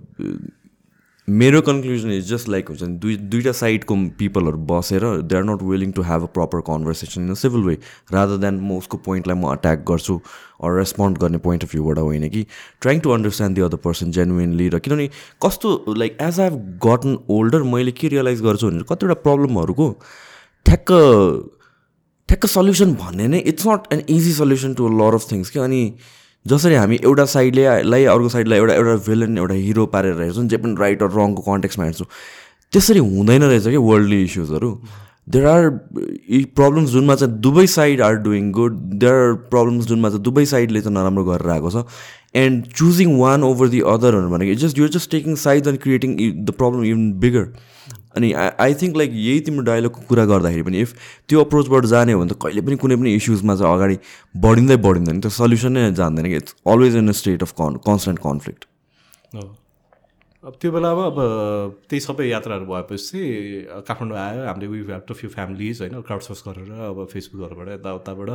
[1.28, 5.62] मेरो कन्क्लुजन इज जस्ट लाइक हुन्छ नि दुई दुइटा साइडको पिपलहरू बसेर they are not
[5.64, 7.74] willing to have a proper conversation in a civil way
[8.12, 10.16] rather than म उसको पोइन्टलाई म अट्याक गर्छु
[10.61, 12.42] अर रेस्पोन्ड गर्ने पोइन्ट अफ भ्यूबाट होइन कि
[12.80, 15.08] trying to understand the other person genuinely र किनभने
[15.42, 19.90] कस्तो like as I have gotten older मैले के रियलाइज गर्छु भने कतिवटा प्रब्लमहरूको
[20.66, 20.92] ठ्याक्क
[22.28, 25.82] ठ्याक्क सल्युसन भन्ने नै it's not an easy solution to lot of things कि अनि
[26.46, 30.57] जसरी हामी एउटा साइडले लाई अर्को साइडलाई एउटा एउटा भिलन एउटा हिरो पारेर हेर्छौँ जे
[30.57, 32.07] पनि राइट अर रङको कन्टेक्समा हेर्छौँ।
[32.72, 34.70] त्यसरी हुँदैन रहेछ कि वर्ल्डली इस्युजहरू
[35.28, 35.68] देयर आर
[36.57, 40.81] प्रब्लम्स जुनमा चाहिँ दुवै side are doing good there are problems जुनमा चाहिँ दुवै साइडले
[40.81, 41.85] चाहिँ नराम्रो गरेर आएको छ।
[42.35, 46.50] And choosing one over the अदरहरू भनेको just your just taking side and creating the
[46.59, 47.46] problem even bigger
[48.16, 50.94] अनि आई आई थिङ्क लाइक यही तिम्रो डायलगको कुरा गर्दाखेरि पनि इफ
[51.29, 53.96] त्यो अप्रोचबाट जाने हो भने त कहिले पनि कुनै पनि इस्युजमा चाहिँ अगाडि
[54.44, 58.18] बढिँदै बढिँदैन। त्यो सल्युसन नै जान्दैन कि। It's always in a state of con constant
[58.29, 58.61] conflict
[60.44, 61.18] अब त्यो बेलामा अब
[61.88, 63.20] त्यही सबै यात्राहरू भएपछि
[63.88, 68.31] काठमाडौँ आयो। हामीले we have to few families होइन क्राउड सोर्स गरेर अब फेसबुकहरूबाट यताउताबाट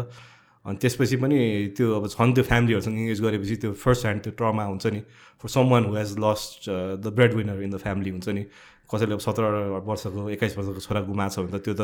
[0.66, 1.40] अनि त्यसपछि पनि
[1.76, 5.02] त्यो अब छन् त्यो फ्यामिलीहरूसँग इङ्गेज गरेपछि त्यो फर्स्ट ह्यान्ड त्यो ट्रमा हुन्छ नि।
[5.44, 6.70] For someone who has lost
[7.04, 8.44] the breadwinner in the family हुन्छ नि।
[8.88, 9.44] कसैले अब सत्र
[9.88, 11.82] वर्षको एक्काइस वर्षको छोरा गुमाएको छ भने त त्यो त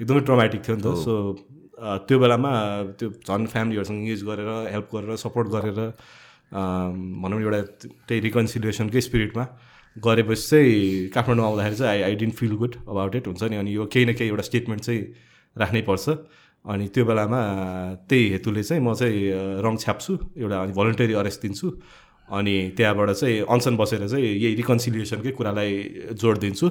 [0.00, 1.12] एकदमै ट्रमेटिक थियो नि त। सो
[2.06, 2.50] त्यो बेलामा
[2.98, 5.78] त्यो झन् फ्यामिलीहरूसँग इङ्गेज गरेर हेल्प गरेर सपोर्ट गरेर
[6.52, 7.60] भनौँ एउटा
[8.06, 9.44] त्यही रिकन्सिलिएसनकै स्पिरिटमा
[9.96, 13.70] गरेपछि चाहिँ काठमाडौँ आउँदाखेरि चाहिँ I I didn't feel good about it हुन्छ नि। अनि
[13.74, 15.02] यो केही न केही एउटा स्टेटमेन्ट चाहिँ
[15.56, 16.06] राख्नै पर्छ।
[16.64, 17.40] अनि त्यो बेलामा
[18.08, 21.66] त्यही हेतुले चाहिँ म चाहिँ रङ छ्याप्छु एउटा अनि भलन्टरी अरेस्ट दिन्छु।
[22.28, 25.72] अनि त्यहाँबाट चाहिँ अनसन बसेर चाहिँ यही रिकन्सिलिएसनकै कुरालाई
[26.14, 26.68] जोड दिन्छु।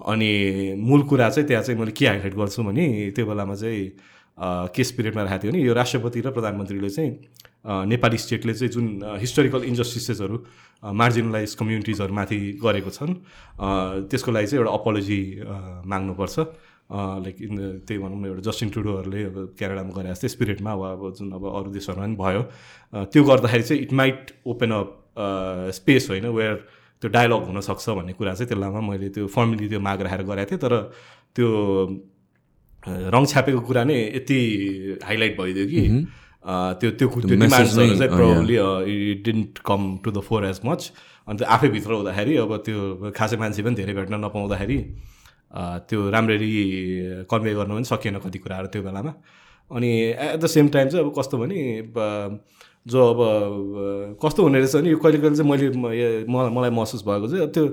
[0.00, 0.30] अनि
[0.78, 2.86] मूल कुरा चाहिँ त्यहाँ चाहिँ मैले के हाइलाइट गर्छु भने
[3.16, 3.84] त्यो बेलामा चाहिँ
[4.72, 7.10] के स्पिरिटमा राखेको थियो नि यो राष्ट्रपति र प्रधानमन्त्रीले चाहिँ
[7.86, 8.86] नेपाली स्टेटले चाहिँ जुन
[9.20, 10.36] हिस्टोरिकल इन्जस्टिसेसहरू
[10.82, 13.14] मार्जिनलाइज कम्युनिटिजहरूमाथि गरेको छन्
[14.08, 15.20] त्यसको लागि चाहिँ एउटा अपोलोजी
[15.84, 16.36] माग्नुपर्छ।
[16.90, 21.02] लाइक इन त्यही भनौँ न एउटा जस्टिन टुडोहरूले अब क्यानाडामा गरे जस्तै स्पिरिटमा वा अब
[21.18, 22.42] जुन अब अरू देशहरूमा पनि भयो।
[23.12, 24.88] त्यो गर्दाखेरि चाहिँ it might open up
[25.78, 26.56] space होइन वेयर
[27.02, 30.60] त्यो डायलग हुनसक्छ भन्ने कुरा चाहिँ त्यसलामा मैले त्यो फर्मली त्यो माग राखेर गरेको थिएँ।
[30.60, 30.74] तर
[31.36, 31.48] त्यो
[33.14, 34.38] रङ छापेको कुरा नै यति
[35.04, 35.82] हाइलाइट भइदियो कि
[36.80, 38.56] त्यो त्यो त्यो डिमान्ड्सहरू चाहिँ probably
[39.12, 40.90] it didn't come to the fore as much
[41.28, 44.78] अन्त आफैभित्र हुँदाखेरि अब त्यो खासै मान्छे पनि धेरै भेट्न नपाउँदाखेरि
[45.52, 46.50] त्यो राम्ररी
[47.30, 49.12] कन्भे गर्नु पनि सकिएन कति कुराहरू त्यो बेलामा।
[49.70, 51.58] अनि एट द सेम टाइम चाहिँ अब कस्तो भने
[52.86, 57.48] जो अब कस्तो हुने रहेछ नि यो कहिले कहिले चाहिँ मैले मलाई महसुस भएको चाहिँ
[57.52, 57.64] त्यो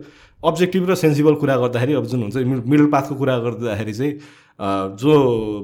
[0.43, 2.35] अब्जेक्टिभ र सेन्सिबल कुरा गर्दाखेरि अब जुन हुन्छ
[2.67, 4.13] मिडल पाथको कुरा गर्दाखेरि चाहिँ
[4.59, 5.11] जो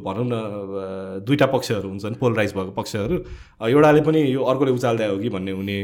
[0.05, 0.33] भनौँ न
[1.25, 3.15] दुईवटा पक्षहरू हुन्छन् पोलराइज भएको पक्षहरू
[3.69, 5.77] एउटाले पनि यो अर्कोले उचाल्दै हो कि भन्ने हुने।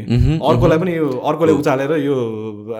[0.50, 2.16] अर्कोलाई पनि यो अर्कोले उचालेर यो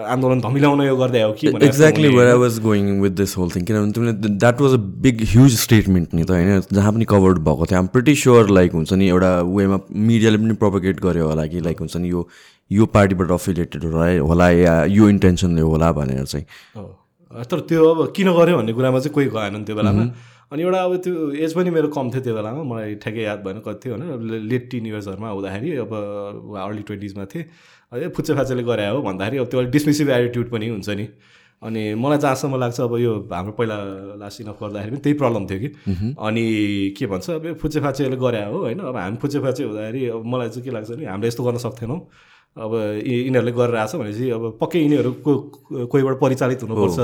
[0.06, 3.64] आन्दोलन धमिलाउन यो गर्दै हो कि exactly where I was going with this whole thing
[3.64, 6.62] किनभने तिमीले that was a big huge statement नि त होइन?
[6.72, 10.54] जहाँ पनि कभर्ड भएको थियो। आम प्रिटी स्योर लाइक हुन्छ नि एउटा वेमा मिडियाले पनि
[10.62, 12.26] प्रोपोगेट गर्यो होला कि लाइक हुन्छ नि यो
[12.70, 16.44] यो पार्टीबाट अफिलिएटेड होला होला या यो इन्टेन्सनले होला भनेर चाहिँ।
[17.30, 20.04] तर त्यो अब किन गऱ्यो भन्ने कुरामा चाहिँ कोही गएन त्यो बेलामा।
[20.52, 23.58] अनि एउटा अब त्यो एज पनि मेरो कम थियो त्यो बेलामा मलाई ठ्याक्कै याद भएन
[23.62, 25.92] कति थियो होइन लेट टिन इयर्सहरूमा हुँदाखेरि अब
[26.58, 27.44] अर्ली ट्वेन्टिजमा थिएँ।
[27.94, 31.06] ए फुच्चे फाचेले गरे हो भन्दाखेरि अब त्यो डिसमिसिभ एटिट्युड पनि हुन्छ नि।
[31.62, 33.76] अनि मलाई जहाँसम्म लाग्छ अब यो हाम्रो पहिला
[34.18, 35.68] लास्ट इनफ गर्दाखेरि पनि त्यही प्रब्लम थियो कि।
[36.18, 36.44] अनि
[36.98, 40.48] के भन्छ अब फुच्चे फाचेले गरे हो होइन। अब हामी फुच्चे फाचे हुँदाखेरि अब मलाई
[40.48, 42.00] चाहिँ के लाग्छ नि हामीले यस्तो गर्न सक्थेनौँ
[42.56, 42.72] अब
[43.06, 45.32] यिनीहरूले गरेर आएको छ भनेपछि अब पक्कै यिनीहरूको
[45.86, 46.98] कोहीबाट परिचालित हुनुपर्छ।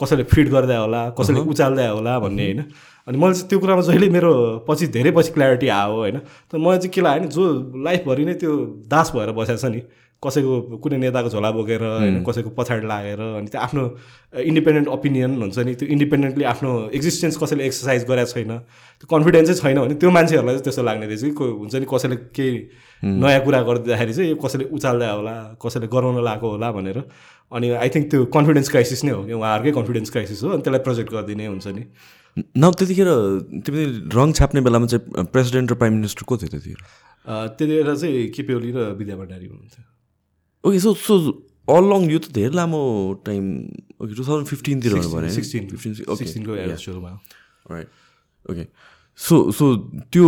[0.00, 2.60] कसैले फिड गर्दा होला कसैले उचाल्दा होला भन्ने होइन।
[3.08, 4.32] अनि मैले चाहिँ त्यो कुरामा जहिले मेरो
[4.68, 6.18] पछि धेरै पछि क्ल्यारिटी आयो होइन।
[6.52, 7.42] तर मलाई चाहिँ के लाग्यो भने जो
[7.84, 8.52] लाइफभरि नै त्यो
[8.92, 9.80] दास भएर बसेको छ नि
[10.22, 13.82] कसैको कुनै नेताको झोला बोकेर होइन कसैको पछाडि लागेर अनि त्यो आफ्नो
[14.32, 18.52] इन्डिपेन्डेन्ट ओपिनियन हुन्छ नि त्यो इन्डिपेन्डेन्टली आफ्नो एक्जिस्टेन्स कसैले एक्सर्साइज गरेको छैन
[19.02, 22.54] त्यो कन्फिडेन्सै छैन भने त्यो मान्छेहरूलाई चाहिँ त्यस्तो लाग्ने रहेछ को- हुन्छ नि कसैले केही
[23.02, 26.98] नयाँ कुरा गरिदिँदाखेरि चाहिँ यो कसैले उचाल्दा होला कसैले गराउन लगाएको होला भनेर।
[27.52, 30.82] अनि आई थिङ्क त्यो कन्फिडेन्स क्राइसिस नै हो कि उहाँहरूकै कन्फिडेन्स क्राइसिस हो अनि त्यसलाई
[30.86, 31.84] प्रोजेक्ट गरिदिने हुन्छ नि।
[32.56, 33.08] न त्यतिखेर
[33.66, 36.80] तिमीले रङ छाप्ने बेलामा चाहिँ प्रेसिडेन्ट र प्राइम मिनिस्टर को थियो त्यतिखेर?
[37.26, 39.84] त्यतिखेर चाहिँ केपी ओली र विद्या भण्डारी हुनुहुन्थ्यो।
[40.64, 41.14] Okay so so
[41.68, 42.80] all long यो त धेरै लामो
[43.26, 43.44] टाइम
[44.00, 44.92] ओके टु थाउजन्ड फिफ्टिनतिर
[45.36, 46.52] सिक्सटिन फिफ्टिन सिक्सटिनको
[46.86, 47.10] सुरुमा
[47.70, 47.88] राइट
[48.50, 48.64] ओके
[49.18, 49.64] सो सो
[50.12, 50.26] त्यो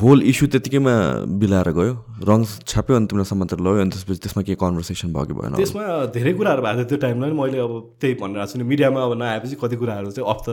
[0.00, 0.94] होल इस्यु त्यतिकैमा
[1.40, 1.92] बिलाएर गयो।
[2.24, 5.54] रङ छाप्यो अनि तिमीलाई समातेर लग्यो अनि त्यसपछि त्यसमा के कन्भर्सेसन भयो कि भएन?
[5.58, 5.82] त्यसमा
[6.14, 9.12] धेरै कुराहरू भएको थियो त्यो टाइममा नि मैले अब त्यही भनिरहेको छु नि मिडियामा अब
[9.18, 10.50] नआएपछि कति कुराहरू चाहिँ अफ द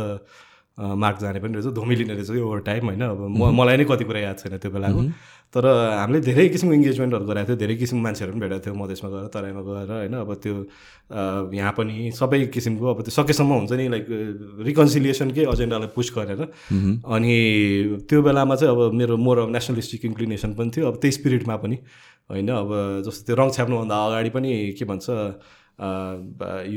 [0.79, 3.19] मार्क जाने पनि रहेछ धुमिलिने रहेछ। कि ओभर टाइम होइन अब
[3.59, 5.01] मलाई नै कति कुरा याद छैन त्यो बेलाको।
[5.53, 9.27] तर हामीले धेरै किसिमको इङ्गेजमेन्टहरू गराएको थियो धेरै किसिमको मान्छेहरू पनि भेटेको थियो मधेसमा गएर
[9.33, 10.55] तराईमा गएर होइन अब त्यो
[11.57, 14.05] यहाँ पनि सबै किसिमको अब त्यो सकेसम्म हुन्छ नि लाइक
[14.69, 16.41] रिकन्सिलिएसनकै एजेन्डालाई पुस गरेर।
[17.15, 17.35] अनि
[18.09, 21.77] त्यो बेलामा चाहिँ अब मेरो मोर अब नेसनलिस्टिक इन्क्लिनेसन पनि थियो अब त्यही स्पिरिटमा पनि
[22.29, 22.69] होइन अब
[23.09, 25.07] जस्तो त्यो रङ छाप्नुभन्दा अगाडि पनि के भन्छ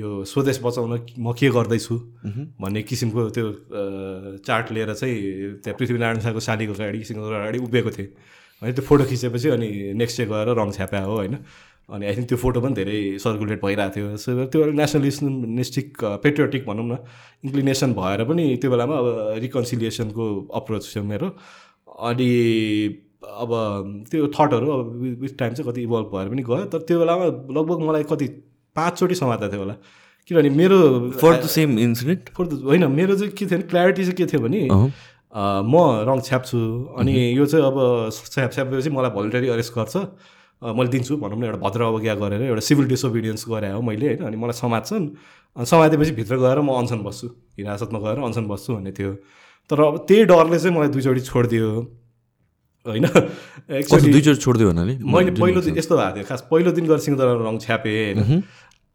[0.00, 1.94] यो स्वदेश बचाउन म के गर्दैछु
[2.56, 3.46] भन्ने किसिमको त्यो
[4.48, 5.16] चार्ट लिएर चाहिँ
[5.60, 8.10] त्यहाँ पृथ्वीनारायण शाहको शालीको अगाडि सिङ्गको अगाडि उभिएको थिएँ।
[8.62, 11.36] होइन त्यो फोटो खिचेपछि अनि नेक्स्ट डे गएर रङ छ्यापा हो होइन?
[11.88, 15.86] अनि आई थिङ्क त्यो फोटो पनि धेरै सर्कुलेट भइरहेको थियो। सो त्यो नेसनलिस्टिक
[16.24, 16.98] पेट्रियोटिक भनौँ न
[17.44, 19.08] इन्क्लिनेसन भएर पनि त्यो बेलामा अब
[19.44, 21.28] रिकन्सिलिएसनको अप्रोच थियो मेरो।
[22.10, 22.30] अनि
[23.22, 23.50] अब
[24.10, 24.86] त्यो थटहरू अब
[25.20, 27.24] विथ टाइम चाहिँ कति इभल्भ भएर पनि गयो। तर त्यो बेलामा
[27.58, 28.26] लगभग मलाई कति
[28.76, 29.76] पाँचचोटि समात्दा थियो होला।
[30.28, 30.78] किनभने मेरो
[31.20, 34.26] for the same incident for the होइन मेरो चाहिँ के थियो भने क्ल्यारिटी चाहिँ के
[34.26, 34.60] थियो भने
[35.32, 35.74] म
[36.08, 36.58] रङ छ्याप्छु।
[37.00, 37.76] अनि यो चाहिँ अब
[38.12, 39.96] छ्याप छ्यापेपछि मलाई भोलिन्टरी अरेस्ट गर्छ।
[40.62, 44.22] मैले दिन्छु भनौँ न एउटा भद्र अवज्ञा गरेर एउटा सिभिल डिसोबिडियन्स गरे हो मैले होइन।
[44.28, 45.06] अनि मलाई समात्छन्
[45.56, 47.26] अनि समातेपछि भित्र गएर म अनसन बस्छु।
[47.58, 49.12] हिरासतमा गएर अनसन बस्छु भन्ने थियो।
[49.70, 51.68] तर अब त्यही डरले चाहिँ मलाई दुईचोटि छोडिदियो।
[52.86, 53.06] होइन?
[53.78, 54.94] एकचोटि दुईचोटि छोडिदियो भन्नाले?
[55.02, 58.42] मैले पहिलो दिन यस्तो भएको थियो। खास पहिलो दिन गएर सिंहदरा रङ छ्यापेँ होइन।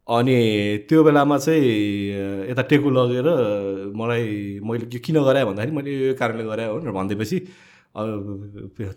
[0.08, 3.28] अनि त्यो बेलामा चाहिँ यता टेकु लगेर
[3.92, 4.24] मलाई
[4.64, 7.38] मैले के किन गराएँ भन्दाखेरि मैले यो कारणले गराएँ भनेर भनिदिएपछि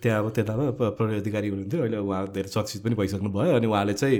[0.03, 3.95] त्यहाँ अब त्यतामा प्रहरी अधिकारी हुनुहुन्थ्यो। अहिले उहाँ धेरै चर्चित पनि भइसक्नु भयो अनि उहाँले
[3.99, 4.19] चाहिँ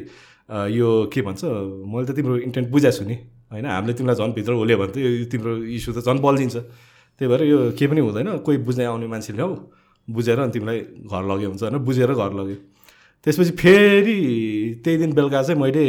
[0.75, 3.17] यो के भन्छ मैले त तिम्रो इन्टेन्ट बुझाएको छु नि।
[3.55, 6.57] होइन हामीले तिमीलाई झन् भित्र होल्यो भने त यो तिम्रो इस्यु त झन् बल्झिन्छ।
[7.21, 9.53] त्यही भएर यो केही पनि हुँदैन। कोही बुझ्ने आउने मान्छे ल्याऊ
[10.09, 12.59] बुझेर अनि तिमीलाई घर लग्यो हुन्छ होइन बुझेर घर लग्यो।
[13.23, 14.19] त्यसपछि फेरि
[14.83, 15.85] त्यही दिन बेलुका चाहिँ मैले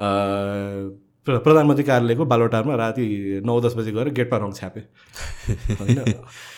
[0.00, 3.06] प्रधानमन्त्री कार्यालयको बालोटारमा राति
[3.46, 4.84] नौ दस बजी गएर गेटमा रङ छ्यापेँ।
[5.80, 5.98] होइन?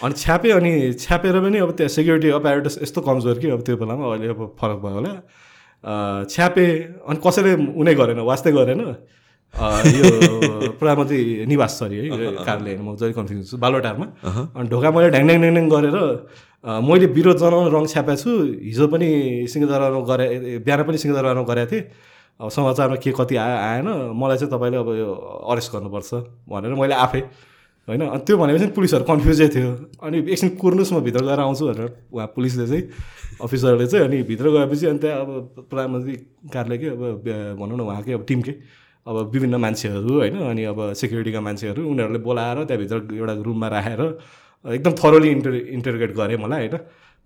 [0.02, 4.04] अनि छ्यापेँ अनि छ्यापेर पनि अब त्यहाँ सेक्युरिटी अपारेटस यस्तो कमजोर कि अब त्यो बेलामा
[4.06, 5.12] अहिले अब फरक भयो होला।
[6.30, 6.70] छ्यापेँ
[7.10, 8.80] अनि कसैले उनै गरेन वास्तै गरेन।
[9.52, 10.08] यो
[10.78, 11.18] प्रधानमन्त्री
[11.50, 12.06] निवास सरी है
[12.46, 14.06] कार्यालय म जहिले कन्फ्युज छु बालोटारमा।
[14.56, 15.96] अनि ढोका मैले ढ्याङ ढ्याङ ढ्याङ गरेर
[16.86, 18.30] मैले विरोध जनाउन रङ छ्यापेको छु।
[18.70, 19.08] हिजो पनि
[19.50, 20.26] सिंहदरबारमा गरे
[20.62, 21.84] बिहान पनि सिंहदरबारमा गरेको थिएँ।
[22.42, 23.86] अब समाचारमा के कति आयो आएन
[24.18, 25.08] मलाई चाहिँ तपाईँले अब यो
[25.46, 26.10] अरेस्ट गर्नुपर्छ
[26.50, 27.20] भनेर मैले आफै
[27.88, 28.00] होइन?
[28.02, 29.70] अनि त्यो भनेपछि पुलिसहरू कन्फ्युजै थियो।
[30.02, 32.82] अनि एकछिन कुर्नुहोस् म भित्र गएर आउँछु भनेर उहाँ पुलिसले चाहिँ
[33.42, 35.30] अफिसरले चाहिँ अनि भित्र गएपछि अनि त्यहाँ अब
[35.70, 36.14] प्रधानमन्त्री
[36.52, 38.54] कार्यालयकै अब बे- भनौँ न उहाँकै अब टिमकै
[39.06, 40.36] अब विभिन्न मान्छेहरू होइन?
[40.42, 44.00] अनि अब सेक्युरिटीका मान्छेहरू उनीहरूले बोलाएर त्यहाँभित्र एउटा रुममा राखेर
[44.64, 46.78] एकदम थरोली इन्टर इन्टरग्रेट गरेँ मलाई होइन?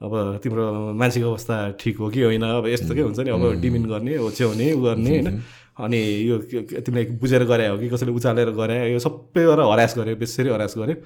[0.03, 2.43] अब तिम्रो मानसिक अवस्था ठिक हो कि होइन?
[2.43, 3.31] अब यस्तो के हुन्छ नि?
[3.31, 5.41] अब डिमिन गर्ने ओछ्याउने उ गर्ने होइन
[5.85, 9.61] अनि यो के- के- तिमीले बुझेर गरे हो कि कसैले उचालेर गरे यो सबै गरेर
[9.61, 10.97] हरास गऱ्यो बेसरी हरास गऱ्यो।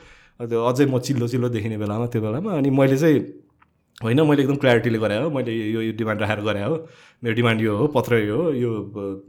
[0.46, 3.18] त्यो अझै म चिल्लो चिल्लो देखिने बेलामा त्यो बेलामा अनि मैले चाहिँ
[4.02, 6.74] होइन मैले एकदम क्ल्यारिटीले गरे हो मैले यो यो डिमान्ड राखेर गरे हो।
[7.22, 8.70] मेरो डिमान्ड यो हो पत्र यो हो यो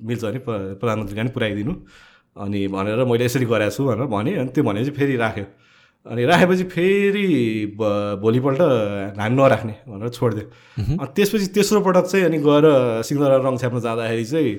[0.01, 1.73] मिल्छ भने प्र- प्रधानमन्त्रीले पनि पुऱ्याइदिनु।
[2.37, 5.45] अनि भनेर मैले यसरी गरेको छु भनेर भने अनि त्यो भनेपछि फेरि राख्यो।
[6.05, 7.25] अनि राखेपछि फेरि
[7.77, 8.61] भोलिपल्ट
[9.19, 10.47] हामी नराख्ने भनेर छोडिदियो।
[10.97, 12.65] अनि त्यसपछि तेस्रो पटक चाहिँ अनि गएर
[13.05, 14.51] सिङ्गरा रङ छ्याप्न जाँदाखेरि चाहिँ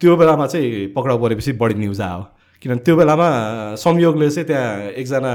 [0.00, 2.22] त्यो बेलामा चाहिँ पक्राउ परेपछि बढी न्युज आयो।
[2.62, 3.28] किनभने त्यो बेलामा
[3.76, 5.32] संयोगले चाहिँ त्यहाँ एकजना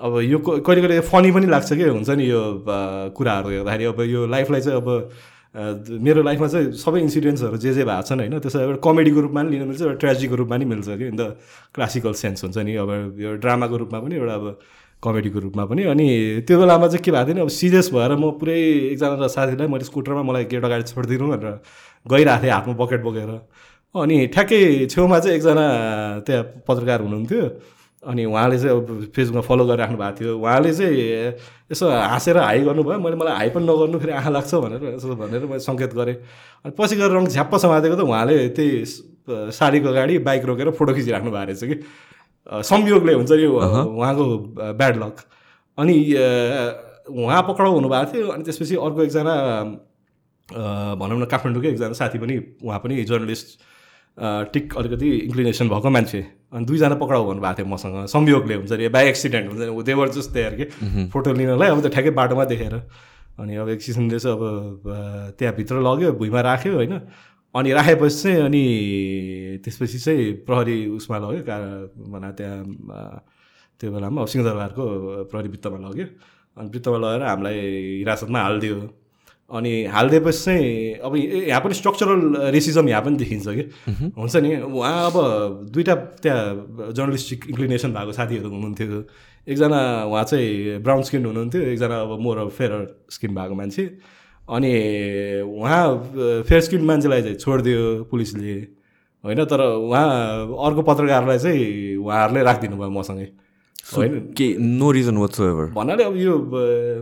[0.00, 2.42] अब यो कहिले कहिले फनी पनि लाग्छ कि हुन्छ नि यो
[3.12, 4.88] कुराहरू हेर्दाखेरि। अब यो लाइफलाई चाहिँ अब
[6.06, 9.50] मेरो लाइफमा चाहिँ सबै इन्सिडेन्ट्सहरू जे जे भएको छन् होइन त्यसलाई एउटा कमेडीको रूपमा पनि
[9.50, 11.22] लिन मिल्छ एउटा ट्रेजिकको रूपमा पनि मिल्छ कि इन द
[11.74, 12.90] क्लासिकल सेन्स हुन्छ नि अब
[13.20, 14.46] यो ड्रामाको रूपमा पनि एउटा अब
[15.02, 16.06] कमेडीको रूपमा पनि अनि
[16.46, 18.58] त्यो बेलामा चाहिँ के भएको थियो नि अब सिरियस भएर म पुरै
[18.94, 21.54] एकजना साथीलाई मैले स्कुटरमा मलाई गेट अगाडि छोडिदिनु भनेर
[22.06, 23.30] गइरहेको थिएँ हातमा बकेट बोकेर।
[23.94, 25.66] अनि ठ्याक्कै छेउमा चाहिँ एकजना
[26.26, 27.42] त्यहाँ पत्रकार हुनुहुन्थ्यो।
[28.06, 30.94] अनि उहाँले चाहिँ अब फेसबुकमा फलो गरिराख्नु भएको थियो। उहाँले चाहिँ
[31.72, 35.42] यसो हाँसेर हाई गर्नुभयो। मैले मलाई हाई पनि नगर्नु फेरि आँखा लाग्छ भनेर यसो भनेर
[35.50, 36.16] मैले सङ्केत गरेँ।
[36.64, 38.84] अनि पछि गएर रङ झ्याप्प समातेको त उहाँले त्यही
[39.50, 41.76] साडीको अगाडि बाइक रोकेर फोटो खिचिराख्नु भएको रहेछ कि।
[42.48, 44.24] संयोगले हुन्छ नि उहाँको
[44.78, 45.16] ब्याड लक।
[45.78, 45.94] अनि
[47.08, 49.34] उहाँ पक्राउ हुनुभएको थियो। अनि त्यसपछि अर्को एकजना
[50.48, 52.34] भनौँ न काठमाडौँकै एकजना साथी पनि
[52.64, 53.48] उहाँ पनि जर्नलिस्ट
[54.52, 56.20] टिक अलिकति इन्क्लिनेसन भएको मान्छे।
[56.52, 60.30] अनि दुईजना पक्राउ भन्नुभएको थियो मसँग। संयोगले हुन्छ नि बाई एक्सिडेन्ट हुन्छ नि देवर जस्ट
[60.32, 60.64] त्यहाँ कि?
[61.12, 62.74] फोटो लिनलाई अब त ठ्याक्कै बाटोमा देखेर।
[63.38, 66.94] अनि अब एक किसिमले चाहिँ अब त्यहाँभित्र लग्यो भुइँमा राख्यो होइन।
[67.54, 68.64] अनि राखेपछि चाहिँ अनि
[69.64, 71.56] त्यसपछि चाहिँ प्रहरी उसमा लग्यो का
[72.10, 72.58] भना त्यहाँ
[73.80, 74.84] त्यो बेलामा सिंहदरबारको
[75.30, 76.06] प्रहरी वृत्तमा लग्यो।
[76.58, 77.58] अनि वृत्तमा लगेर हामीलाई
[78.02, 78.76] हिरासतमा हालिदियो।
[79.50, 83.64] अनि हालिदिएपछि चाहिँ अब यहाँ पनि स्ट्रक्चरल रेसिजम यहाँ पनि देखिन्छ कि।
[84.18, 84.50] हुन्छ नि?
[84.60, 85.16] उहाँ अब
[85.72, 89.04] दुइटा त्यहाँ जर्नलिस्टिक इन्क्लिनेसन भएको साथीहरू हुनुहुन्थ्यो।
[89.48, 92.72] एकजना उहाँ चाहिँ ब्राउन स्किन हुनुहुन्थ्यो एकजना अब मोर फेयर
[93.10, 93.84] स्किन भएको मान्छे।
[94.48, 94.72] अनि
[95.48, 95.84] उहाँ
[96.44, 98.54] फेयर स्किन मान्छेलाई चाहिँ छोडिदियो पुलिसले।
[99.24, 100.06] होइन तर उहाँ
[100.66, 103.28] अर्को पत्रकारलाई चाहिँ उहाँहरूले राखिदिनु भयो मसँगै।
[103.96, 106.34] होइन। के नो रिजन वाट्स एभर भन्नाले अब यो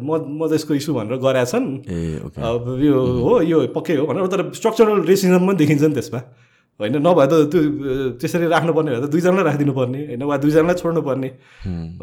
[0.02, 2.96] म मधेसको इस्यु भनेर गरेका छन्। ए ओके अब यो
[3.26, 6.20] हो यो पक्कै हो भनेर तर स्ट्रक्चरल रेसिजम पनि देखिन्छ नि त्यसमा।
[6.80, 7.60] होइन नभए त त्यो
[8.20, 11.28] त्यसरी राख्नुपर्ने भए त दुईजनालाई राखिदिनु पर्ने होइन वा दुईजनालाई छोड्नु पर्ने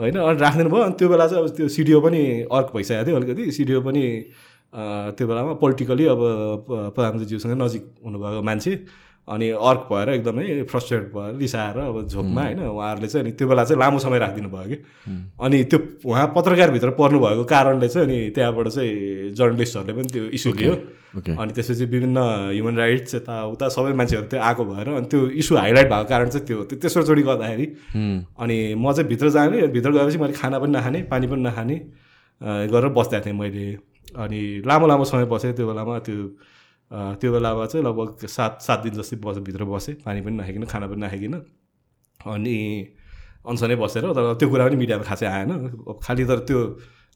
[0.02, 3.15] होइन अनि राखिदिनु भयो अनि त्यो बेला चाहिँ अब त्यो सिडिओ पनि अर्क भइसकेको थियो
[3.22, 4.04] अलिकति। सिडिओ पनि
[5.13, 6.22] त्यो बेलामा पोलिटिकली अब
[6.98, 8.74] प्रधानमन्त्रीज्यूसँग नजिक हुनुभएको मान्छे।
[9.28, 13.64] अनि अर्क भएर एकदमै फ्रस्ट्रेट भएर रिसाएर अब झोकमा होइन उहाँहरूले चाहिँ अनि त्यो बेला
[13.64, 14.78] चाहिँ लामो समय राखिदिनु भयो कि।
[15.40, 20.74] अनि त्यो उहाँ पत्रकारभित्र पर्नुभएको कारणले चाहिँ अनि त्यहाँबाट चाहिँ जर्नलिस्टहरूले पनि त्यो इस्यु लियो।
[21.40, 22.18] अनि त्यसपछि विभिन्न
[22.52, 26.46] ह्युमन राइट्स यताउता सबै मान्छेहरू त्यो आएको भएर अनि त्यो इस्यु हाइलाइट भएको कारण चाहिँ
[26.48, 27.66] त्यो तेस्रोचोटि गर्दाखेरि
[28.44, 31.76] अनि म चाहिँ भित्र जाने भित्र गएपछि मैले खाना पनि नखाने पानी पनि नखाने
[32.74, 33.66] गरेर बस्दा थिएँ मैले।
[34.14, 36.18] अनि लामो लामो समय बसेँ त्यो बेलामा त्यो
[36.93, 40.86] त्यो बेलामा चाहिँ लगभग सात सात दिन जस्तै बस भित्र बसेँ। पानी पनि नखाइकन खाना
[40.88, 41.36] पनि नखाइकन
[42.19, 42.56] अनि
[43.49, 45.49] अनसनै बसेर तर त्यो कुरा पनि मिडियामा खासै आएन।
[46.06, 46.60] खालि तर त्यो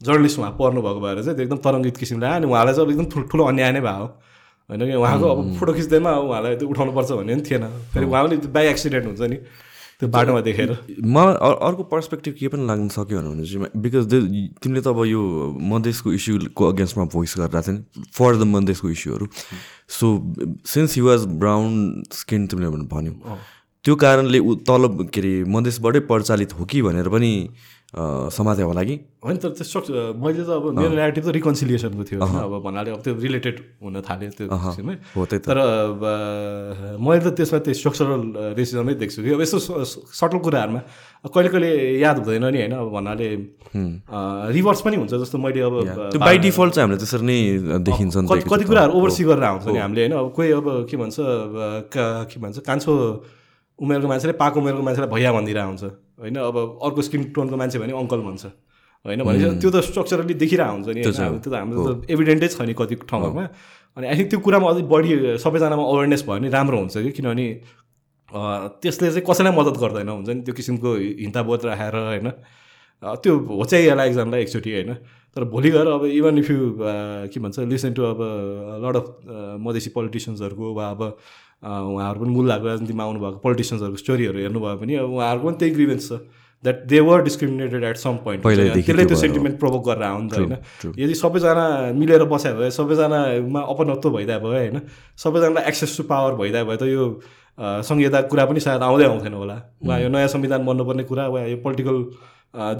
[0.01, 3.71] जर्नलिस्ट उहाँ पर्नुभएको भएर चाहिँ एकदम तरङ्गित किसिमले आयो। अनि उहाँलाई चाहिँ एकदम ठुल्ठुलो अन्याय
[3.71, 4.05] नै भयो।
[4.69, 7.63] होइन कि उहाँको अब फोटो खिच्दैमा उहाँलाई त्यो उठाउनुपर्छ भन्ने पनि थिएन।
[7.93, 9.37] फेरि उहाँ पनि बाई एक्सिडेन्ट हुन्छ नि।
[9.99, 11.33] त्यो बाटोमा देखेर। मलाई
[11.67, 14.05] अर्को पर्सपेक्टिभ के पनि लाग्न सक्यो भने चाहिँ बिकज
[14.61, 15.21] तिमीले त अब यो
[15.57, 19.27] मधेसको इस्युको अगेन्स्टमा भोइस गरिरहेको थियो फर द मधेसको इस्युहरू
[19.89, 20.05] so
[20.69, 23.37] since he was brown skin तिमीले भन्यो।
[23.85, 27.31] त्यो कारणले ऊ तल के अरे मधेसबाटै परिचालित हो कि भनेर पनि
[27.87, 29.79] समाते होला कि होइन तर त्यो
[30.19, 34.29] मैले त अब मेरो नेगेटिभ त रिकन्सिलिएसनको थियो अब भन्नाले अब त्यो रिलेटेड हुन थाल्यो
[34.35, 35.57] त्यो किसिममै हो त्यही तर
[36.99, 38.21] मैले त त्यसमा त्यो स्ट्रक्चरल
[38.59, 39.59] रेसिजमै देख्छु कि। अब यस्तो
[40.19, 40.81] सटल कुराहरूमा
[41.31, 41.71] कहिले कहिले
[42.03, 43.27] याद हुँदैन नि होइन। अब भन्नाले
[44.51, 45.75] रिभर्स पनि हुन्छ जस्तो मैले अब
[46.11, 47.39] त्यो बाई डिफल्ट चाहिँ हामीले त्यसरी नै
[47.87, 48.15] देखिन्छ
[48.51, 51.15] कति कुराहरू ओभरसी गरेर आउँछ नि हामीले होइन। अब कोही अब के भन्छ
[51.95, 52.91] के भन्छ कान्छो
[53.79, 55.83] उमेरको मान्छेले पाएको उमेरको मान्छेलाई भैया भनिदिएर आउँछ।
[56.19, 58.43] होइन अब अर्को स्किन टोनको मान्छे भने अङ्कल भन्छ।
[59.05, 62.73] होइन भनेपछि त्यो त स्ट्रक्चरली देखिरहेको हुन्छ नि त्यो त हाम्रो त एभिडेन्टै छ नि
[62.73, 63.43] कति ठाउँमा
[63.97, 65.09] अनि आई थिङ्क त्यो कुरामा अलिक बढी
[65.41, 67.45] सबैजनामा अवेरनेस भयो भने राम्रो हुन्छ कि किनभने
[68.83, 70.89] त्यसले चाहिँ कसैलाई मद्दत गर्दैन हुन्छ नि त्यो किसिमको
[71.23, 72.29] हिन्ताबोध राखेर होइन।
[73.23, 74.93] त्यो होच्याइहाल्ला एकजनालाई एकचोटि होइन।
[75.35, 76.59] तर भोलि गएर अब इभन इफ यु
[77.31, 78.19] के भन्छ लिसन टु अब
[78.83, 79.07] लड अफ
[79.61, 81.01] मधेसी पोलिटिसियन्सहरूको वा अब
[81.63, 86.19] उहाँहरू पनि मूल राजनीतिमा आउनुभएको पोलिटिसियन्सहरूको स्टोरीहरू हेर्नुभयो भने अब उहाँहरूको पनि त्यही ग्रिभेन्स छ
[86.63, 90.53] that they were discriminated at some point त्यसले त्यो सेन्टिमेन्ट प्रोभोक गरेर त होइन?
[90.97, 91.65] यदि सबैजना
[91.97, 94.79] मिलेर बस्यो भए सबैजनामा अपनत्व भइदिए भयो होइन?
[95.23, 97.05] सबैजनालाई एक्सेस टु पावर भइदिए भयो त यो
[97.89, 101.57] संहिताको कुरा पनि सायद आउँदै आउँथेन होला। वा यो नयाँ संविधान बन्नुपर्ने कुरा वा यो
[101.61, 101.97] पोलिटिकल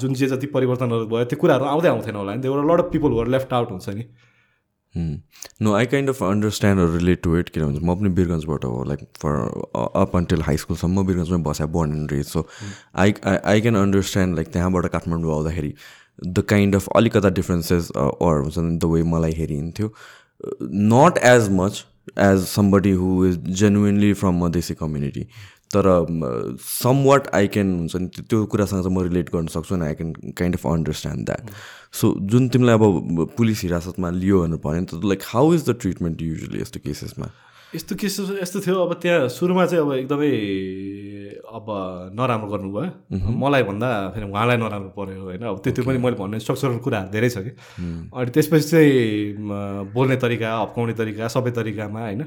[0.01, 3.11] जुन जे जति परिवर्तनहरू भयो त्यो कुराहरू आउँदै आउँथेन होला नि त्यो lot of people
[3.17, 4.03] were left out हुन्छ नि।
[4.95, 9.33] No I kind of understand relate to it किनभने म पनि बिरगन्जबाट हो like for
[10.01, 12.47] up until high स्कुलसम्म बिरगन्जमै बसेँ born and raise so
[12.95, 15.73] I I can understand like त्यहाँबाट काठमाडौँ आउँदाखेरि
[16.25, 19.93] द काइन्ड अफ अलिकता डिफ्रेन्सेस अर हुन्छ नि द वे मलाई हेरिन्थ्यो.
[20.93, 21.85] Not as much
[22.19, 25.27] as somebody who is genuinely from Madhesi community
[25.73, 25.85] तर
[26.63, 29.93] some what I can हुन्छ नि त्यो कुरासँग चाहिँ म रिलेट गर्न सक्छु अनि I
[29.93, 31.51] can kind of understand that
[31.91, 35.77] so जुन तिमीलाई अब पुलिस हिरासतमा लियो भनेर भन्यो नि त like how is the
[35.81, 37.29] treatment usually यस्तो केसेसमा
[37.75, 40.31] यस्तो केस यस्तो थियो अब त्यहाँ सुरुमा चाहिँ अब एकदमै
[41.47, 41.67] अब
[42.15, 45.43] नराम्रो गर्नुभयो। मलाई भन्दा फेरि उहाँलाई नराम्रो पऱ्यो होइन?
[45.51, 47.51] अब त्यो त्यो पनि मैले भन्ने स्ट्रक्चरल कुराहरू धेरै छ कि।
[48.15, 52.23] अनि त्यसपछि चाहिँ बोल्ने तरिका हप्काउने तरिका सबै तरिकामा होइन?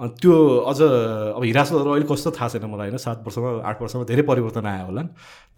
[0.00, 0.34] त्यो
[0.70, 0.80] अझ
[1.36, 4.84] अब हिरासतहरू अहिले कस्तो थाहा छैन मलाई होइन। सात वर्षमा आठ वर्षमा धेरै परिवर्तन आयो
[4.86, 5.02] होला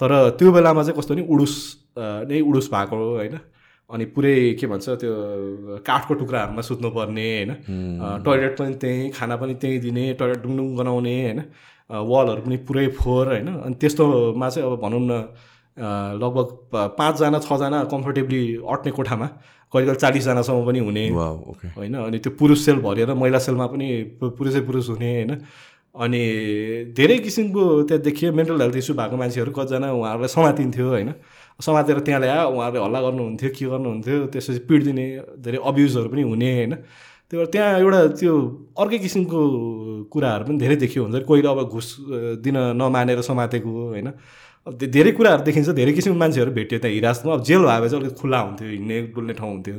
[0.01, 1.55] तर त्यो बेलामा चाहिँ कस्तो नि उडुस
[2.29, 3.39] नै उडुस भएको होइन।
[3.91, 5.13] अनि पुरै के भन्छ त्यो
[5.87, 7.51] काठको टुक्राहरूमा सुत्नुपर्ने होइन।
[8.25, 11.41] टोइलेट पनि त्यहीँ खाना पनि त्यहीँ दिने टोइलेट डुङडुङ गनाउने होइन।
[12.11, 15.13] वालहरू पनि पुरै फोहोर होइन। अनि त्यस्तोमा चाहिँ अब भनौँ न
[16.23, 16.49] लगभग
[16.99, 19.29] पाँचजना छजना कम्फर्टेबली अट्ने कोठामा
[19.73, 21.05] कहिले कहिले चालिसजनासम्म पनि हुने।
[21.77, 23.89] होइन अनि त्यो पुरुष सेल भरिएर महिला सेलमा पनि
[24.21, 25.33] पुरुषै पुरुष हुने होइन।
[25.95, 26.23] अनि
[26.97, 31.13] धेरै किसिमको त्यहाँ देखियो मेन्टल हेल्थ इस्यु भएको मान्छेहरू कतिजना उहाँहरूलाई समातिन्थ्यो होइन।
[31.61, 34.17] समातेर त्यहाँ ल्यायो उहाँहरूले हल्ला गर्नुहुन्थ्यो के गर्नुहुन्थ्यो?
[34.33, 35.07] त्यसपछि पिटिदिने
[35.45, 36.73] धेरै अब्युजहरू पनि हुने होइन।
[37.29, 38.33] त्यही भएर त्यहाँ एउटा त्यो
[38.77, 39.41] अर्कै किसिमको
[40.13, 41.89] कुराहरू पनि धेरै देखियो हुन्छ। कोहीले अब घुस
[42.45, 44.09] दिन नमानेर समातेको होइन।
[44.67, 48.15] अब धेरै कुराहरू देखिन्छ धेरै किसिमको मान्छेहरू भेट्यो त्यहाँ। हिरासतमा अब जेल भए चाहिँ अलिक
[48.15, 49.75] खुल्ला हुन्थ्यो हिँड्ने डुल्ने ठाउँ हुन्थ्यो।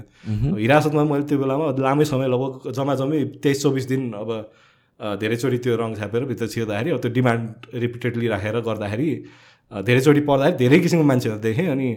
[0.51, 4.29] अब हिरासतमा मैले त्यो बेलामा लामै समय लगभग जम्मा जम्मी तेइस चौबिस दिन अब
[4.99, 9.09] धेरैचोटि त्यो रङ छापेर भित्र छिर्दाखेरि अब त्यो डिमान्ड रिपिटेडली राखेर गर्दाखेरि
[9.71, 11.89] धेरैचोटि पर्दाखेरि धेरै किसिमको मान्छेहरू देखेँ अनि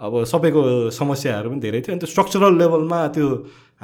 [0.00, 0.60] अब सबैको
[0.96, 3.26] समस्याहरू पनि धेरै थियो। अनि त्यो स्ट्रक्चरल लेभलमा त्यो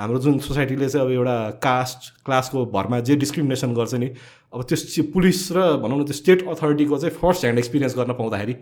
[0.01, 4.09] हाम्रो जुन सोसाइटीले चाहिँ अब एउटा कास्ट क्लासको भरमा जे डिस्क्रिमिनेसन गर्छ नि
[4.53, 8.55] अब त्यो पुलिस र भनौँ न त्यो स्टेट अथोरिटीको चाहिँ फर्स्ट ह्यान्ड एक्सपिरियन्स गर्न पाउँदाखेरि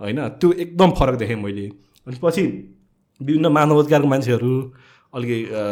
[0.00, 1.66] होइन त्यो एकदम फरक देखेँ मैले।
[2.06, 2.42] अनि पछि
[3.20, 4.52] विभिन्न मानव अधिकारको मान्छेहरू
[5.14, 5.62] अलिकति अ,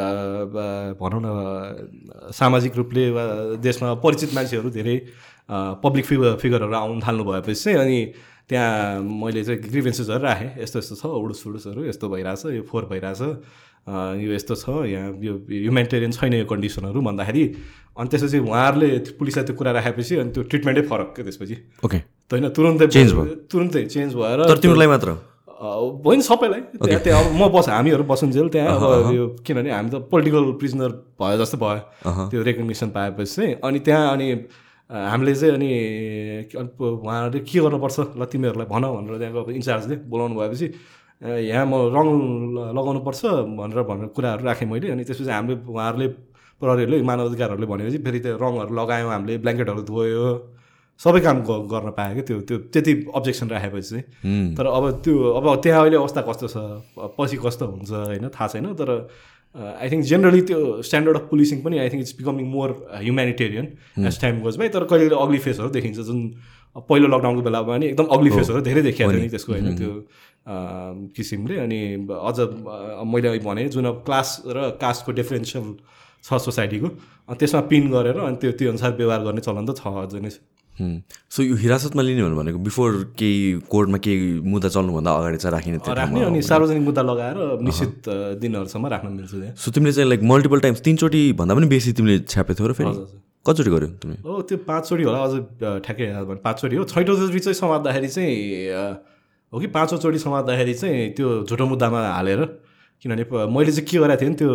[0.54, 3.24] ब- भनौँ न सामाजिक रूपले वा
[3.60, 4.96] देशमा परिचित मान्छेहरू धेरै
[5.84, 7.98] पब्लिक फिगर फिगरहरू आउनु थाल्नु भएपछि चाहिँ अनि
[8.48, 13.20] त्यहाँ मैले चाहिँ ग्रिभेन्सेसहरू राखेँ। यस्तो यस्तो छ उडुस उडुसहरू यस्तो भइरहेछ यो फोहोर भइरहेछ।
[13.84, 17.44] यो यस्तो छ यहाँ यो ह्युमेनिटेरियन छैन यो कन्डिसनहरू भन्दाखेरि
[17.98, 18.88] अनि त्यसपछि उहाँहरूले
[19.20, 23.12] पुलिसलाई त्यो कुरा राखेपछि अनि त्यो ट्रिटमेन्टै फरक क्या त्यसपछि। ओके त होइन तुरुन्तै Change
[23.14, 25.08] भयो। तुरुन्तै चेन्ज भएर तिमीलाई मात्र?
[25.60, 29.94] होइन सबैलाई। त्यहाँ त्यहाँ अब म बस हामीहरू बसुन्जेल त्यहाँ अब यो किनभने हामी त
[30.10, 34.26] पोलिटिकल प्रिजनर भयो जस्तो भयो। त्यो रेकग्नेसन पाएपछि चाहिँ अनि त्यहाँ अनि
[34.90, 35.70] हामीले चाहिँ अनि
[36.80, 40.66] उहाँहरूले के गर्नुपर्छ ल तिमीहरूलाई भन भनेर त्यहाँको अब इन्चार्जले बोलाउनु भएपछि
[41.24, 42.06] यहाँ म रङ
[42.56, 43.20] ल- लगाउनुपर्छ
[43.58, 46.06] भनेर भनेर कुराहरू राखेँ मैले। अनि त्यसपछि हामीले उहाँहरूले
[46.60, 50.26] प्रहरीहरूले मानव अधिकारहरूले भनेपछि फेरि त्यो रङहरू लगायौँ हामीले ब्ल्याङ्केटहरू धोयो
[51.00, 51.38] सबै काम
[51.72, 55.96] गर्न पायो क्या त्यो त्यो त्यति अब्जेक्सन राखेपछि। चाहिँ। तर अब त्यो अब त्यहाँ अहिले
[55.96, 56.56] अवस्था कस्तो छ?
[57.18, 58.88] पछि कस्तो हुन्छ होइन थाहा छैन। तर
[59.54, 62.68] आई थिङ्क जेनरली त्यो स्ट्यान्डर्ड अफ पुलिसिङ पनि I think it's becoming more
[63.02, 63.66] humanitarian
[64.06, 66.18] as time goes by तर कहिले अग्ली फेसहरू देखिन्छ जुन
[66.90, 69.90] पहिलो लकडाउनको बेलामा पनि एकदम अग्ली फेसहरू धेरै देखिएको थियो नि। त्यसको होइन त्यो
[70.46, 71.80] किसिमले अनि
[72.30, 72.38] अझ
[73.12, 75.66] मैले भने जुन अब क्लास र कास्टको डिफ्रेन्सियल
[76.24, 76.88] छ सोसाइटीको
[77.28, 80.30] अनि त्यसमा पिन गरेर अनि त्यो त्यो अनुसार व्यवहार गर्ने चलन त छ अझ नै
[80.30, 80.38] छ।
[81.30, 85.78] सो यो हिरासतमा लिने हो भनेको बिफोर केही कोर्टमा केही मुद्दा चल्नुभन्दा अगाडि चाहिँ राखिने
[85.86, 88.08] त्यो राख्ने अनि सार्वजनिक मुद्दा लगाएर निश्चित
[88.42, 92.18] दिनहरूसम्म राख्न मिल्छ त्यहाँ। सो तिमीले चाहिँ लाइक मल्टिपल टाइम्स तिनचोटि भन्दा पनि बेसी तिमीले
[92.26, 92.92] छ्यापेको थियौ र फेरि।
[93.46, 95.34] कतिचोटि गर्यो तिमीले हो त्यो पाँचचोटि होला अझ
[95.86, 96.06] ठ्याक्कै
[96.42, 98.34] पाँचचोटि हो। छैटौँचोटि चाहिँ समात्दाखेरि चाहिँ
[99.54, 102.40] हो कि पाँचौँचोटि समात्दाखेरि चाहिँ त्यो झुटो मुद्दामा हालेर
[103.02, 103.24] किनभने
[103.54, 104.50] मैले चाहिँ के गरेको थिएँ नि त्यो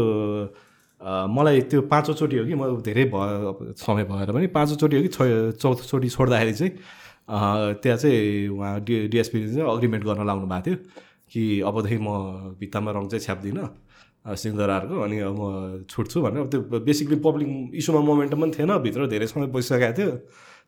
[1.36, 5.12] मलाई त्यो पाँचौँचोटि हो कि म धेरै भयो समय भएर पनि पाँचौँचोटि हो कि
[5.56, 6.72] चौथोचोटि छोड्दाखेरि चाहिँ
[7.80, 10.76] त्यहाँ चाहिँ उहाँ डि डिएसपीले चाहिँ अग्रिमेन्ट गर्न लाउनु भएको थियो
[11.32, 12.10] कि अबदेखि म
[12.60, 13.68] भित्तामा रङ चाहिँ छ्याप्दिनँ
[14.36, 19.28] सिंहदरारको अनि अब म छुट्छु भनेर। त्यो बेसिकली पब्लिक इस्युमा मोमेन्टम पनि थिएन भित्र धेरै
[19.32, 20.12] समय बसिसकेको थियो।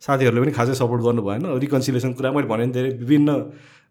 [0.06, 3.30] साथीहरूले पनि खासै सपोर्ट गर्नु भएन रिकन्सिलेसन कुरा मैले भने धेरै विभिन्न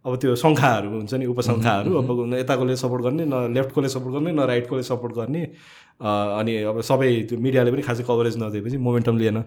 [0.04, 4.32] अब त्यो सङ्ख्याहरू हुन्छ नि उपसङ्ख्याहरू अब न यताकोले सपोर्ट गर्ने न लेफ्टकोले सपोर्ट गर्ने
[4.32, 5.42] न राइटकोले सपोर्ट गर्ने
[6.40, 9.38] अनि अब सबै त्यो मिडियाले पनि खासै कभरेज नदिएपछि मोमेन्टम लिएन।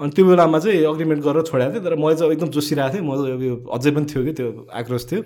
[0.00, 3.10] अनि त्यो बेलामा चाहिँ अग्रिमेन्ट गरेर छोडेको थिएँ तर मैले चाहिँ एकदम जोसिरहेको थिएँ। म
[3.42, 5.22] यो अझै पनि थियो कि त्यो आक्रोश थियो।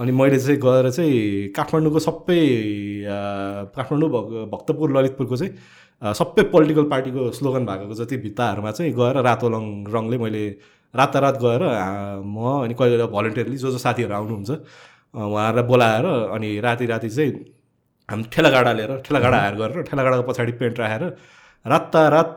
[0.00, 2.40] अनि मैले चाहिँ गएर चाहिँ काठमाडौँको सबै
[3.76, 5.52] काठमाडौँ भक- भक्तपुर ललितपुरको चाहिँ
[6.14, 10.44] सबै पोलिटिकल पार्टीको स्लोगन भएको जति भित्ताहरूमा चाहिँ गएर रातो रङ रङले मैले
[10.94, 11.62] रातारात गएर
[12.24, 14.50] म अनि कहिले भलन्टियरली जो जो साथीहरू आउनुहुन्छ
[15.14, 17.32] उहाँहरूलाई बोलाएर अनि राति राति चाहिँ
[18.08, 21.02] हामी ठेलागाडा लिएर ठेलागाडा हायर गरेर ठेलागाडाको पछाडि पेन्ट राखेर
[21.64, 22.34] रातारात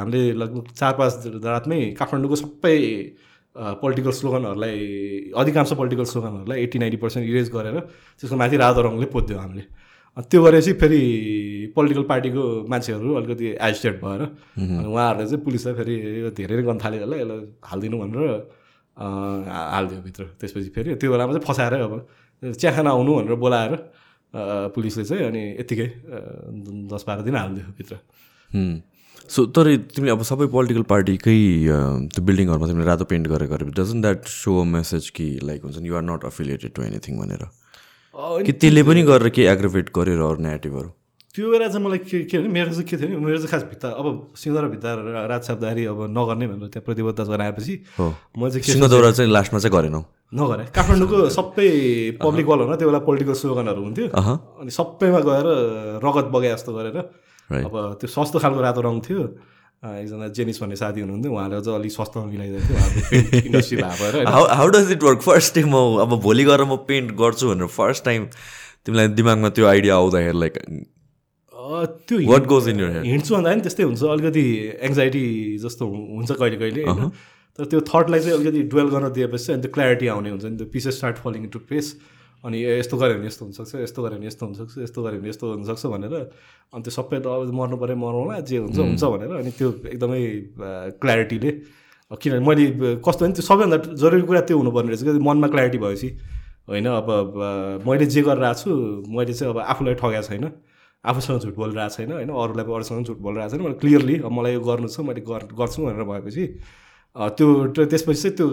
[0.00, 2.76] हामीले लगभग चार पाँच रातमै काठमाडौँको सबै
[3.82, 4.78] पोलिटिकल स्लोगनहरूलाई
[5.36, 9.64] अधिकांश पोलिटिकल स्लोगनहरूलाई एट्टी नाइन्टी पर्सेन्ट इरेज गरेर त्यसको माथि रातो रङले पोद्यौँ हामीले।
[10.16, 11.02] त्यो गरेपछि फेरि
[11.76, 16.78] पोलिटिकल पार्टीको मान्छेहरू अलिकति एजिटेड भएर अनि उहाँहरूले चाहिँ पुलिसलाई फेरि यो धेरै नै गर्न
[16.84, 17.40] थाल्यो होला यसलाई
[17.70, 18.22] हालिदिनु भनेर
[18.98, 21.92] हालिदियो भित्र। त्यसपछि फेरि त्यो बेलामा चाहिँ फसाएरै अब
[22.58, 23.78] चिया खाना आउनु भनेर बोलाएर
[24.74, 25.88] पुलिसले चाहिँ अनि यत्तिकै
[26.90, 27.94] दस बाह्र दिन हालिदियो भित्र।
[29.30, 31.38] सो तर तिमीले अब सबै पोलिटिकल पार्टीकै
[32.10, 35.78] त्यो बिल्डिङहरूमा तिमीले रातो पेन्ट गरेर गरेर doesn't that so a message कि लाइक हुन्छ
[35.78, 37.42] नि you're not affiliated to anything भनेर?
[38.18, 40.90] कि त्यसले पनि गरेर के एग्रोभेट गरेर अरू नेटिभहरू
[41.34, 43.62] त्यो बेला चाहिँ मलाई के के भने मेरो चाहिँ के थियो भने मेरो चाहिँ खास
[43.70, 44.94] भित्ता अब सिंहदरा भित्ता
[45.30, 50.02] रात साप्दारी अब नगर्ने भनेर त्यहाँ प्रतिबद्धता गराएपछि म चाहिँ सिंहदौरा चाहिँ लास्टमा चाहिँ गरेनौ।
[50.34, 51.68] नगरे। काठमाडौँको सबै
[52.18, 55.46] पब्लिक वालहरूमा त्यो बेला पोलिटिकल स्लोगनहरू हुन्थ्यो। अनि सबैमा गएर
[56.02, 56.96] रगत बगाए जस्तो गरेर.
[57.64, 59.22] अब त्यो सस्तो खालको रातो रङ थियो।
[59.82, 64.44] एकजना जेनिस भन्ने साथी हुनुहुन्थ्यो उहाँले चाहिँ अलिक सस्तोमा मिलाइदिएको थियो उहाँको इन्डस्ट्री भएको। How
[64.60, 68.04] how does it work first time म अब भोलि गएर म पेन्ट गर्छु भनेर फर्स्ट
[68.04, 68.26] टाइम
[68.86, 70.58] तिमीलाई दिमागमा त्यो आइडिया आउँदाखेरि लाइक
[72.08, 74.44] त्यो what goes in your head हिँड्छु भन्दा पनि त्यस्तै हुन्छ अलिकति
[74.88, 75.22] एङ्जाइटी
[75.64, 77.10] जस्तो हुन्छ कहिले कहिले होइन?
[77.58, 80.66] तर त्यो थटलाई चाहिँ अलिकति डुवेल गर्न दिएपछि अनि त्यो क्ल्यारिटी आउने हुन्छ नि त्यो
[80.74, 81.94] pieces start falling to place
[82.44, 85.28] अनि ए, यस्तो गऱ्यो भने यस्तो हुनसक्छ यस्तो गऱ्यो भने यस्तो हुनसक्छ यस्तो गऱ्यो भने
[85.28, 86.14] यस्तो हुनसक्छ भनेर
[86.72, 90.20] अनि त्यो सबै त अब मर्नु पऱ्यो मरौँला जे हुन्छ हुन्छ भनेर अनि त्यो एकदमै
[91.02, 91.50] क्ल्यारिटीले
[92.10, 92.64] किनभने मैले
[93.04, 96.08] कस्तो भने त्यो सबैभन्दा जरुरी कुरा त्यो हुनुपर्ने रहेछ कि मनमा क्ल्यारिटी भएपछि
[96.68, 97.08] होइन अब
[97.86, 98.70] मैले जे गरेर आएको छु
[99.16, 100.44] मैले चाहिँ अब आफूलाई ठगेको छैन
[101.04, 104.60] आफूसँग झुट बोलिरहेको छैन होइन अरूलाई अरूसँग झुट बोलिरहेको छैन मैले क्लियरली अब मलाई यो
[104.68, 106.44] गर्नु छ मैले गर गर्छु भनेर भएपछि
[107.16, 108.48] त्यो- त्यसपछि चाहिँ त्यो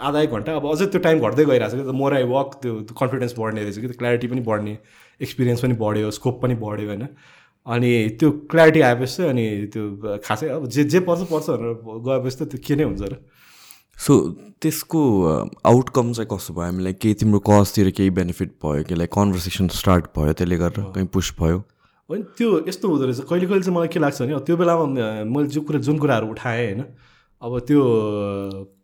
[0.00, 2.72] आधा एक घन्टा। अब अझै त्यो टाइम घट्दै गइरहेको छ कि मोर आई वक त्यो
[3.00, 4.78] कन्फिडेन्स बढ्ने रहेछ कि त्यो क्ल्यारिटी पनि बढ्ने
[5.20, 7.06] एक्सपिरियन्स पनि बढ्यो स्कोप पनि बढ्यो होइन।
[7.66, 11.74] अनि त्यो क्ल्यारिटी आएपछि चाहिँ अनि त्यो खासै अब जे जे पर्छ पर्छ भनेर
[12.06, 13.16] गएपछि त त्यो के नै हुन्छ र।
[13.98, 14.12] सो
[14.62, 15.00] त्यसको
[15.66, 16.64] आउटकम चाहिँ कस्तो भयो?
[16.64, 21.06] हामीलाई केही तिम्रो कजतिर केही बेनिफिट भयो कि लाइक कन्भर्सेसन स्टार्ट भयो त्यसले गरेर कहीँ
[21.12, 21.58] पुस भयो?
[22.08, 24.84] होइन त्यो यस्तो हुँदो रहेछ। कहिले कहिले चाहिँ मलाई के लाग्छ भने त्यो बेलामा
[25.28, 26.84] मैले जो कुरा जुन कुराहरू उठाएँ होइन
[27.42, 27.80] अब त्यो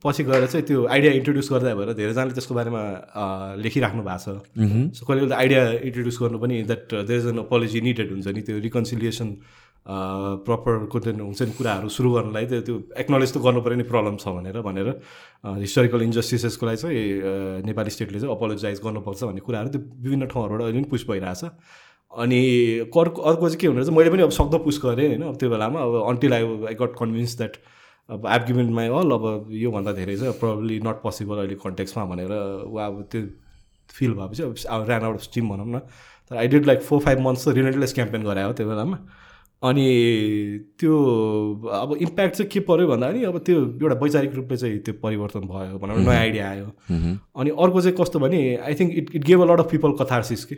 [0.04, 2.82] पछि गएर चाहिँ त्यो आइडिया इन्ट्रोड्युस गर्दा भएर धेरैजनाले त्यसको बारेमा
[3.58, 7.80] लेखिराख्नु भएको छ। सो कहिले कहिले आइडिया इन्ट्रोड्युस गर्नु पनि that there is an apology
[7.82, 9.28] needed हुन्छ नि त्यो रिकन्सिलिएसन
[10.46, 14.16] प्रपर कन्टेन्ट हुन्छ नि कुराहरू सुरु गर्नलाई त्यो त्यो एक्नोलेज त गर्नु पऱ्यो नि प्रब्लम
[14.22, 14.88] छ भनेर भनेर
[15.66, 20.78] हिस्टोरिकल इन्जस्टिसेसको लागि चाहिँ नेपाली स्टेटले चाहिँ अपोलोजाइज गर्नुपर्छ भन्ने कुराहरू त्यो विभिन्न ठाउँहरूबाट अहिले
[20.78, 21.42] पनि पुस भइरहेछ।
[22.22, 22.40] अनि
[22.86, 25.50] अर्को अर्को चाहिँ के हुने रहेछ मैले पनि अब सक्दो पुस गरेँ होइन अब त्यो
[25.50, 27.56] बेलामा। अब until I I got convinced that
[28.10, 32.32] अब आइभ गिभन माई अल अब योभन्दा धेरै चाहिँ प्रब्लली नट पोसिबल अहिले कन्टेक्समा भनेर
[32.68, 33.22] वा अब त्यो
[33.90, 35.78] फिल भएपछि अब अब ऱ्यान आउट अफ स्टिम भनौँ न।
[36.30, 38.98] तर I did like four five months त रिलेटलेस क्याम्पेन गरायो त्यो बेलामा।
[39.62, 39.86] अनि
[40.80, 40.94] त्यो
[41.72, 45.78] अब इम्प्याक्ट चाहिँ के पऱ्यो भन्दाखेरि अब त्यो एउटा वैचारिक रूपले चाहिँ त्यो परिवर्तन भयो
[45.78, 46.66] भनौँ न नयाँ आइडिया आयो।
[47.40, 50.44] अनि अर्को चाहिँ कस्तो भने I think it it gave a lot of people catharsis
[50.44, 50.56] के?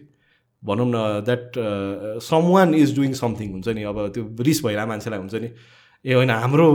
[0.62, 2.20] भनौँ न that
[2.52, 5.50] someone is doing something हुन्छ नि। अब त्यो रिस भइरहेको मान्छेलाई हुन्छ नि।
[6.04, 6.68] ए होइन हाम्रो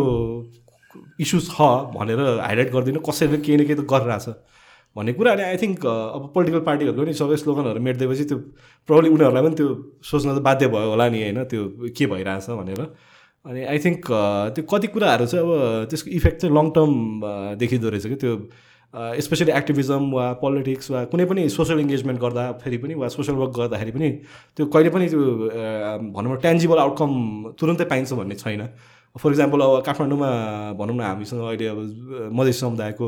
[1.20, 1.58] इस्युज छ
[1.96, 4.28] भनेर हाइलाइट गरिदिनु। कसैले केही न केही त गरिरहेछ
[4.96, 8.38] भन्ने कुरा। अनि आई थिङ्क अब पोलिटिकल पार्टीहरूको नि सबै स्लोगनहरू मेटिदिएपछि त्यो
[8.88, 9.70] प्रब्लली उनीहरूलाई पनि त्यो
[10.04, 11.62] सोच्न त बाध्य भयो होला नि होइन त्यो
[11.98, 12.82] के भइरहेछ भनेर।
[13.46, 14.02] अनि आई थिङ्क
[14.56, 16.92] त्यो कति कुराहरू चाहिँ अब त्यसको इफेक्ट चाहिँ लङ टर्म
[17.62, 18.34] देखिँदो रहेछ कि त्यो
[19.24, 23.92] स्पेसली एक्टिभिजम वा पोलिटिक्स वा कुनै पनि सोसियल इङ्गेजमेन्ट गर्दाखेरि पनि वा सोसियल वर्क गर्दाखेरि
[23.96, 24.10] पनि
[24.58, 25.22] त्यो कहिले पनि त्यो
[26.12, 27.12] भनौँ न टेन्जिबल आउटकम
[27.60, 28.62] तुरुन्तै पाइन्छ भन्ने छैन।
[29.16, 30.30] फर इक्जाम्पल अब काठमाडौँमा
[30.80, 31.80] भनौँ न हामीसँग अहिले अब
[32.32, 33.07] मधेस समुदायको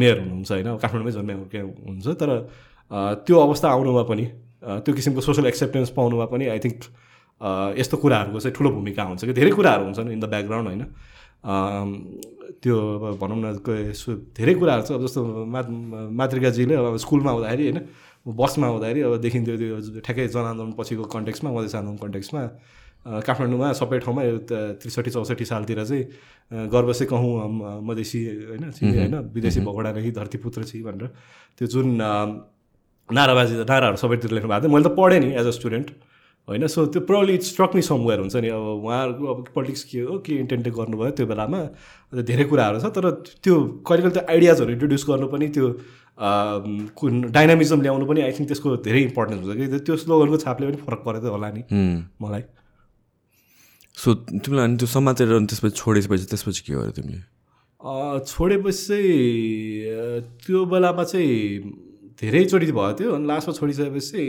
[0.00, 2.30] मेयर हुनुहुन्छ होइन। काठमाडौँमै जन्मे हुर्के हुनुहुन्छ। तर
[3.26, 4.24] त्यो अवस्था आउनुमा पनि
[4.84, 6.80] त्यो किसिमको सोसियल एक्सेप्टेन्स पाउनुमा पनि आई थिङ्क
[7.78, 10.82] यस्तो कुराहरूको चाहिँ ठुलो भूमिका हुन्छ कि धेरै कुराहरू हुन्छन् इन द ब्याकग्राउन्ड होइन।
[12.62, 15.60] त्यो अब भनौँ न क- धेरै कुराहरू छ। अब जस्तो मा
[16.20, 17.78] मातृकाजीले अब स्कुलमा हुँदाखेरि होइन
[18.26, 22.40] बसमा हुँदाखेरि अब देखिन्थ्यो त्यो ठ्याक्कै जनआन्दोलन पछिको कन्टेक्समा मधेस आन्दोलन कन्टेक्समा
[23.02, 24.38] काठमाडौँमा सबै ठाउँमा यो
[24.78, 30.82] त्रिसठी चौसठी सालतिर चाहिँ गर्व चाहिँ कहूँ मधेसी होइन होइन विदेशी भगोडा रही धरतीपुत्र छि
[30.82, 31.06] भनेर।
[31.58, 31.88] त्यो जुन
[33.10, 35.90] नाराबाजी नाराहरू सबैतिर लेख्नु भएको थियो मैले त पढेँ नि एज अ स्टुडेन्ट
[36.48, 40.00] होइन सो त्यो probably it struck me somewhere हुन्छ नि। अब उहाँहरूको अब पोलिटिक्स के
[40.00, 43.10] हो के इन्टेन्ट गर्नुभयो त्यो बेलामा अन्त धेरै कुराहरू छ तर
[43.42, 43.54] त्यो
[43.86, 45.66] कहिले कहिले त्यो आइडियाजहरू इन्ट्रोड्युस गर्नु पनि त्यो
[46.98, 50.78] कुन डाइनामिजम ल्याउनु पनि आई थिङ्क त्यसको धेरै इम्पोर्टेन्स हुन्छ कि त्यो स्लोगनको छापले पनि
[50.86, 51.62] फरक परेको होला नि
[52.22, 52.42] मलाई।
[53.96, 57.20] सो तिमीलाई अनि त्यो समातेर अनि त्यसपछि छोडेपछि त्यसपछि के गर्यो तिमीले?
[58.24, 61.32] छोडेपछि चाहिँ त्यो बेलामा चाहिँ
[62.20, 64.22] धेरैचोटि भयो त्यो। अनि लास्टमा छोडिसकेपछि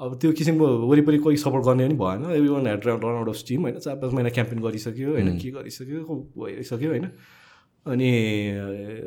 [0.00, 2.20] अब त्यो किसिमको वरिपरि कोही सपोर्ट गर्ने पनि भएन।
[2.50, 3.78] Everyone had run out of steam होइन?
[3.78, 5.38] चार पाँच महिना क्याम्पेन गरिसक्यो होइन?
[5.38, 5.98] के गरिसक्यो
[6.38, 7.06] भइसक्यो होइन?
[7.86, 8.10] अनि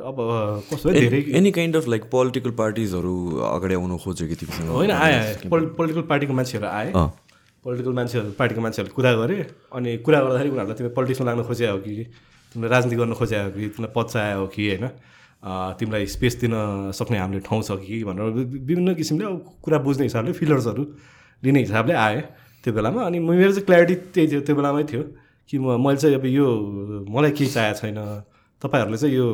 [0.07, 0.17] अब
[0.71, 3.13] कस्तो धेरै any kind of like political पार्टिजहरू
[3.51, 4.69] अगाडि आउनु खोज्यो कि तिमीसँग?
[4.69, 6.93] होइन आए आए। पोल पोलिटिकल पार्टीको मान्छेहरू आए।
[7.68, 9.38] पोलिटिकल मान्छेहरू पार्टीको मान्छेहरूले कुरा गरे
[9.76, 11.95] अनि कुरा गर्दाखेरि उनीहरूलाई तिमीले पोलिटिक्समा लाग्न खोज्या हो कि
[12.55, 14.86] तिमीले राजनीति गर्न खोज्या हो कि तिमीलाई पद चाहियो हो कि होइन?
[15.76, 16.53] तिमीलाई स्पेस दिन
[16.95, 18.24] सक्ने हामीले ठाउँ छ कि भनेर
[18.63, 20.84] विभिन्न किसिमले अब कुरा बुझ्ने हिसाबले फिलर्सहरू
[21.43, 22.22] लिने हिसाबले आए
[22.63, 25.03] त्यो बेलामा। अनि मेरो चाहिँ क्ल्यारिटी त्यही थियो त्यो बेलामै थियो
[25.51, 26.47] कि म मैले चाहिँ अब यो
[27.11, 27.99] मलाई केही चाहेको छैन।
[28.63, 29.28] तपाईँहरूले चाहिँ यो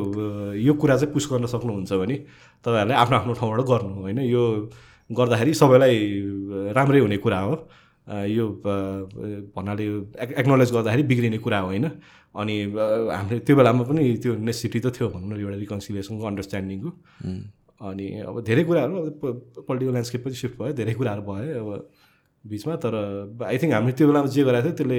[0.58, 2.16] यो कुरा चाहिँ पुस गर्न सक्नुहुन्छ भने
[2.66, 4.18] तपाईँहरूले आफ्नो आफ्नो ठाउँबाट गर्नु होइन?
[4.26, 4.42] यो
[5.10, 5.96] गर्दाखेरि सबैलाई
[6.74, 7.54] राम्रै हुने कुरा हो।
[8.06, 8.44] यो
[9.56, 9.84] भन्नाले
[10.40, 11.84] एक्नोलेज गर्दाखेरि बिग्रिने कुरा होइन?
[12.34, 12.54] अनि
[13.14, 16.90] हामीले त्यो बेलामा पनि त्यो नेसेसिटी त थियो भनौँ न एउटा रिकन्सिलिएसनको अन्डरस्ट्यान्डिङको
[17.80, 19.08] अनि अब धेरै कुराहरू अब
[19.66, 21.70] पोलिटिकल ल्यान्डस्केप पनि सिफ्ट भयो धेरै कुराहरू भयो अब
[22.44, 22.94] बिचमा तर
[23.40, 24.98] आई थिङ्क हामीले त्यो बेलामा जे गरेको थियो त्यसले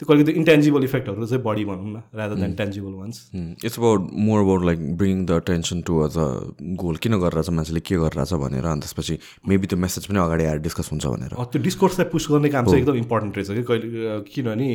[0.00, 3.16] त्यो कहिले त्यो इन्टेन्जिबल इफेक्टहरू चाहिँ बढी भनौँ न rather than tangible ones
[3.64, 6.08] it's about more about like bring the tension to a
[6.82, 9.18] goal किन गरिरहेछ मान्छेले के गरिरहेछ भनेर अनि त्यसपछि
[9.48, 12.82] मेबी त्यो मेसेज पनि अगाडि आएर डिस्कस हुन्छ भनेर। त्यो डिस्कोर्सलाई पुस गर्ने काम चाहिँ
[12.82, 14.70] एकदम इम्पोर्टेन्ट रहेछ कि कहिले किनभने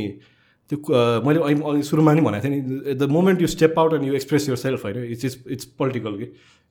[0.72, 0.78] त्यो
[1.26, 4.50] मैले अघि सुरुमा नि भनेको थिएँ नि the moment you step out and you express
[4.64, 6.28] yourself होइन इट्स इट्स इट्स पोलिटिकल कि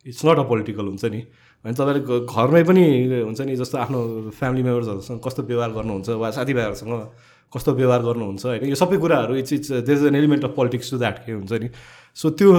[0.07, 1.21] इट्स नट अ पोलिटिकल हुन्छ नि।
[1.65, 6.93] होइन तपाईँले घरमै पनि हुन्छ नि जस्तो आफ्नो फ्यामिली मेम्बर्सहरूसँग कस्तो व्यवहार गर्नुहुन्छ वा साथीभाइहरूसँग
[7.55, 8.69] कस्तो व्यवहार गर्नुहुन्छ होइन?
[8.69, 11.53] यो सबै कुराहरू it's it's there is an element of politics to that के हुन्छ
[11.53, 11.69] नि?
[12.17, 12.53] सो त्यो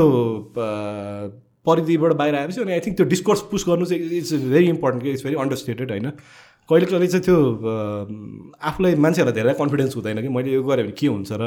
[1.65, 5.11] परिधिबाट बाहिर आएपछि अनि आई थिङ्क त्यो डिस्कोर्स पुस गर्नु चाहिँ इट्स भेरी इम्पोर्टेन्ट कि
[5.11, 6.11] इट्स भेरी अन्डरस्टेटेड होइन?
[6.69, 7.37] कहिले कहिले चाहिँ त्यो
[8.69, 11.43] आफूलाई मान्छेहरूलाई धेरै कन्फिडेन्स हुँदैन कि मैले यो गरेँ भने के हुन्छ र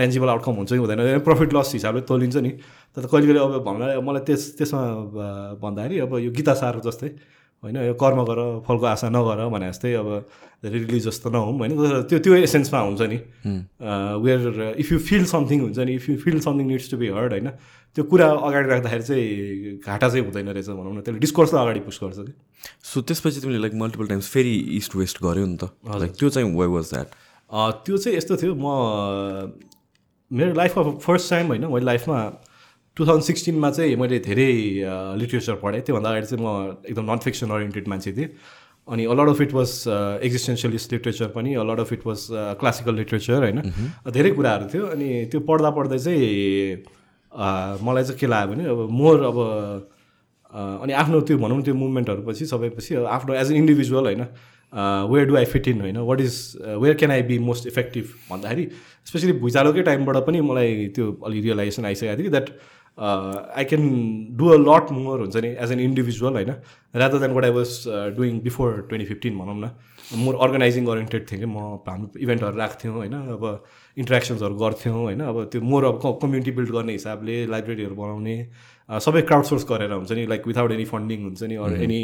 [0.00, 1.20] टेन्जिबल आउटकम हुन्छ कि हुँदैन?
[1.28, 2.50] प्रफिट लस हिसाबले तोलिन्छ नि।
[2.96, 4.80] तर कहिले कहिले अब भन्दा मलाई त्यस त्यसमा
[5.60, 7.08] भन्दाखेरि अब यो गीता सार जस्तै
[7.62, 7.76] होइन?
[7.84, 10.08] यो कर्म गर फलको आशा नगर भने जस्तै अब
[10.62, 11.72] धेरै रिलिजियस त नहौँ होइन
[12.08, 13.18] त्यो त्यो एसेन्समा हुन्छ नि।
[14.24, 14.40] Where
[14.80, 17.48] if you feel something हुन्छ नि if you feel something needs to be heard होइन
[17.96, 21.98] त्यो कुरा अगाडि राख्दाखेरि चाहिँ घाटा चाहिँ हुँदैन रहेछ भनौँ न। त्यसले डिस्कोर्सलाई अगाडि पुस
[22.02, 22.32] गर्छ कि।
[22.84, 26.52] सो त्यसपछि तिमीले लाइक मल्टिपल टाइम्स फेरि इस्ट वेस्ट गऱ्यो नि त। लाइक त्यो चाहिँ
[26.56, 27.08] वाइ वाज द्याट
[27.84, 28.66] त्यो चाहिँ यस्तो थियो म
[30.30, 32.18] मेरो लाइफमा फर्स्ट टाइम होइन मैले लाइफमा
[32.96, 34.52] टु थाउजन्ड सिक्सटिनमा चाहिँ मैले धेरै
[35.20, 36.48] लिट्रेचर पढेँ। त्योभन्दा अगाडि चाहिँ म
[36.84, 38.30] एकदम नन फिक्सन ओरिएन्टेड मान्छे थिएँ।
[38.88, 39.70] अनि a lot of it was
[40.22, 42.26] existentialist literature पनि a lot of it was
[42.60, 43.60] classical literature होइन?
[44.14, 46.84] धेरै कुराहरू थियो अनि त्यो पढ्दा पढ्दै चाहिँ
[47.82, 49.38] मलाई चाहिँ के लाग्यो भने अब मोर अब
[50.82, 54.22] अनि आफ्नो त्यो भनौँ त्यो मुभमेन्टहरू पछि सबै पछि आफ्नो एज एन इन्डिभिजुअल होइन?
[55.12, 55.96] Where do I fit in होइन?
[56.10, 56.36] What is
[56.82, 58.64] where can I be most effective भन्दाखेरि
[59.06, 62.48] स्पेसली भुइँचालोकै टाइमबाट पनि मलाई त्यो अलिक रियलाइजेसन आइसकेको थियो कि that
[62.98, 63.82] I can
[64.36, 66.52] do a lot more हुन्छ नि एज एन इन्डिभिजुअल होइन?
[66.94, 67.82] Rather than what I was
[68.16, 69.70] doing before twenty fifteen भनौँ न
[70.16, 73.12] मोर अर्गनाइजिङ ओरिएन्टेड थिएँ कि म हाम्रो इभेन्टहरू राख्थ्यौँ होइन?
[73.12, 73.44] अब
[73.96, 75.20] इन्ट्रेक्सन्सहरू गर्थ्यौँ होइन?
[75.20, 78.36] अब त्यो मोर अब कम्युनिटी बिल्ड गर्ने हिसाबले लाइब्रेरीहरू बनाउने
[78.88, 82.00] सबै क्राउड सोर्स गरेर हुन्छ नि लाइक विदाउट एनी फन्डिङ हुन्छ नि अर एनी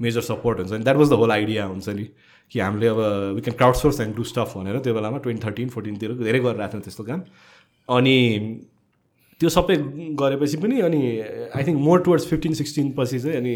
[0.00, 0.84] मेजर सपोर्ट हुन्छ नि.
[0.84, 2.08] That was the whole idea हुन्छ नि
[2.52, 3.00] कि हामीले अब
[3.34, 6.82] we can crowdsource and do stuff भनेर त्यो बेलामा ट्वेन्टी थर्टिन फोर्टिनतिर धेरै गरिरहेको थियौँ
[6.82, 7.20] त्यस्तो काम.
[7.88, 8.16] अनि
[9.40, 9.76] त्यो सबै
[10.20, 11.02] गरेपछि पनि अनि
[11.54, 13.54] I think more towards fifteen sixteen पछि चाहिँ अनि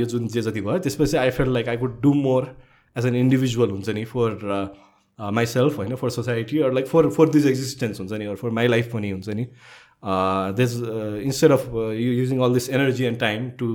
[0.00, 2.48] यो जुन जे जति भयो त्यसपछि I felt like I could do more
[2.96, 4.38] as an individual हुन्छ नि फर
[5.18, 8.68] माइसेल्फ होइन for society or like for for this existence हुन्छ नि अर फर माई
[8.68, 9.46] लाइफ पनि हुन्छ नि.
[10.56, 10.74] This
[11.24, 13.68] instead of you using all this energy and time to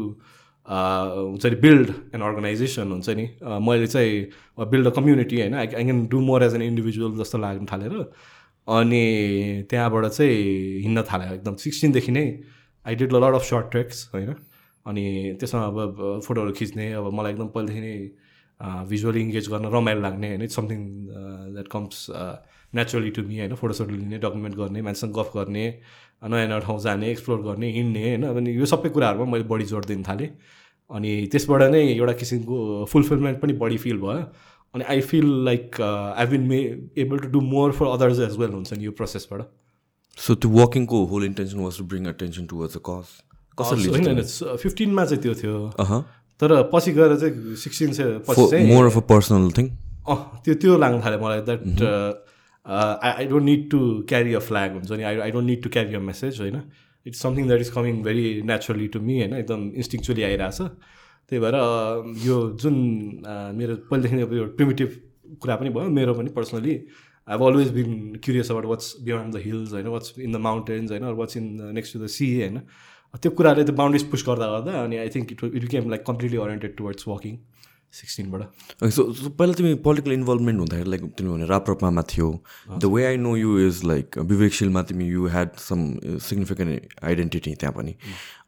[0.67, 3.29] हुन्छ नि बिल्ड एन अर्गनाइजेसन हुन्छ नि
[3.67, 7.37] मैले चाहिँ बिल्ड अ कम्युनिटी होइन I I can do more as an individual जस्तो
[7.37, 8.05] लाग्न थालेर
[8.71, 9.03] अनि
[9.69, 10.35] त्यहाँबाट चाहिँ
[10.83, 12.25] हिँड्न थाल्यो एकदम सिक्सटिनदेखि नै।
[12.85, 14.33] I did lot of short treks होइन।
[14.85, 15.03] अनि
[15.39, 17.95] त्यसमा अब फोटोहरू खिच्ने अब मलाई एकदम पहिलेदेखि नै
[18.89, 20.79] भिजुअली इङ्गेज गर्न रमाइलो लाग्ने होइन। It's something
[21.53, 22.05] that comes
[22.73, 25.65] naturally to me होइन। फोटोसोटो लिने डकुमेन्ट गर्ने मान्छेसँग गफ गर्ने
[26.23, 29.85] नयाँ नयाँ ठाउँ जाने एक्सप्लोर गर्ने हिँड्ने होइन। अनि यो सबै कुराहरूमा मैले बढी जोड
[29.85, 30.29] दिन थालेँ।
[30.89, 34.21] अनि त्यसबाट नै एउटा किसिमको फुलफिलमेन्ट पनि बढी फिल भयो।
[34.73, 36.59] अनि I feel like I been may
[37.05, 39.41] able to do more for others as well हुन्छ नि यो प्रोसेसबाट
[40.17, 43.05] सो त्यो वकिङको whole intention was to bring attention towards a cause
[43.59, 44.23] कसरी होइन
[44.63, 46.01] फिफ्टिनमा चाहिँ त्यो थियो।
[46.41, 49.67] तर पछि गएर चाहिँ सिक्सटिन चाहिँ more of a personal thing
[50.09, 51.61] अँ त्यो त्यो लाग्न थाल्यो मलाई that
[52.65, 55.69] I I don't need to carry a flag हुन्छ नि। I I don't need to
[55.69, 56.57] carry a message होइन।
[57.05, 60.61] It's something that is coming very naturally to me होइन। एकदम इन्स्टिङचुली आइरहेछ।
[61.31, 61.55] त्यही भएर
[62.25, 62.75] यो जुन
[63.55, 64.89] मेरो पहिलेदेखि अब यो प्रिमेटिभ
[65.41, 66.73] कुरा पनि भयो मेरो पनि personally
[67.27, 67.91] I always been
[68.23, 71.93] curious about what's beyond the hills होइन वाट्स इन द माउन्टेन्स होइन what's in next
[71.93, 72.59] to the sea होइन।
[73.13, 76.37] त्यो कुराले त्यो बााउन्ड्रिज पुस गर्दा गर्दा अनि I think it it came like completely
[76.37, 77.37] oriented towards walking
[77.93, 82.29] सिक्सटिनबाट so so पहिला तिमी पोलिटिकल इन्भल्भमेन्ट हुँदाखेरि लाइक तिमी भने राप्रपामा थियो।
[82.71, 85.87] The way I know you is like विवेकशीलमा तिमी you had some
[86.27, 87.95] significant identity त्यहाँ पनि।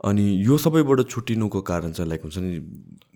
[0.05, 2.61] अनि यो सबैबाट छुट्टिनुको कारण चाहिँ लाइक हुन्छ नि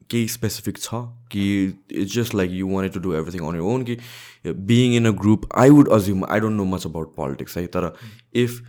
[0.09, 0.89] केही स्पेसिफिक छ?
[1.31, 1.43] कि
[1.91, 3.97] it's just like you want to do everything on your own कि
[4.45, 7.65] being in a group I would assume I don't know much about politics है?
[7.67, 7.93] तर
[8.35, 8.61] इफ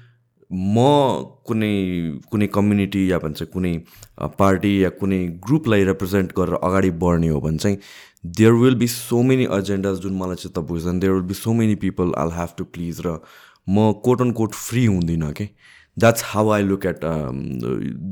[0.51, 0.85] म
[1.45, 1.73] कुनै
[2.31, 3.73] कुनै कम्युनिटी या भन्छ कुनै
[4.39, 7.79] पार्टी या कुनै ग्रुपलाई रिप्रेजेन्ट गरेर अगाडि बढ्ने हो भने चाहिँ
[8.25, 11.53] there will be so many agendas जुन मलाई चाहिँ त बुझ्दैन there will be so
[11.55, 13.19] many people all have to please र
[13.69, 15.49] म कोट अन कोट फ्री हुँदिनँ कि
[15.97, 17.01] that's how I look at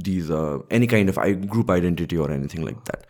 [0.04, 0.30] these
[0.72, 3.06] any kind of I group identity or anything like that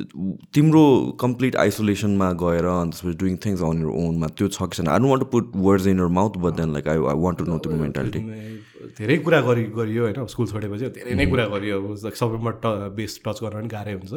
[0.00, 0.84] तिम्रो
[1.20, 4.88] कम्प्लिट आइसोलेसनमा गएर अनि त्यसपछि doing things on your ओनमा त्यो छ कि छैन?
[4.88, 7.38] I don't want to put words in your mouth but then like I I want
[7.38, 8.20] to know तिम्रो मेन्टालिटी
[8.98, 10.26] धेरै कुरा गरि गरियो होइन?
[10.34, 14.12] स्कुल छोडेपछि धेरै नै कुरा गरियो। सबैमा ट बेस टच गर्न पनि गाह्रै हुन्छ।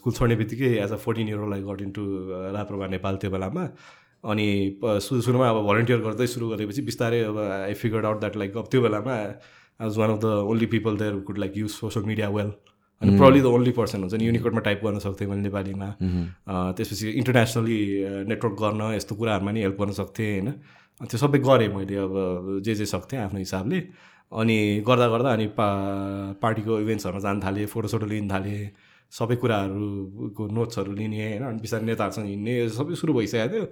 [0.00, 2.02] स्कुल छोड्ने बित्तिकै as a fourteen year like got into
[2.56, 3.68] राप्रोमा Nepal त्यो बेलामा।
[4.32, 4.48] अनि
[4.80, 8.66] सुरु सुरुमा अब भलिन्टियर गर्दै सुरु गरेपछि बिस्तारै अब I figured out that like अब
[8.72, 12.28] त्यो बेलामा I was one of the only people there could like use social media
[12.36, 12.52] well
[13.02, 15.88] अनि प्रब्ली द ओन्ली पर्सन हुन्छ नि युनिकोडमा टाइप गर्न सक्थेँ मैले नेपालीमा।
[16.78, 17.78] त्यसपछि इन्टरनेसनली
[18.30, 20.48] नेटवर्क गर्न यस्तो कुराहरूमा नि हेल्प गर्न सक्थेँ होइन।
[21.10, 22.14] त्यो सबै गरेँ मैले अब
[22.64, 23.78] जे जे सक्थेँ आफ्नो हिसाबले।
[24.32, 25.68] अनि गर्दा गर्दा अनि पा
[26.42, 28.60] पार्टीको इभेन्ट्सहरूमा जान थालेँ फोटोसोटो लिन थालेँ
[29.12, 33.64] सबै कुराहरूको नोट्सहरू लिने होइन। अनि बिस्तारै नेताहरूसँग हिँड्ने सबै सुरु भइसकेको थियो।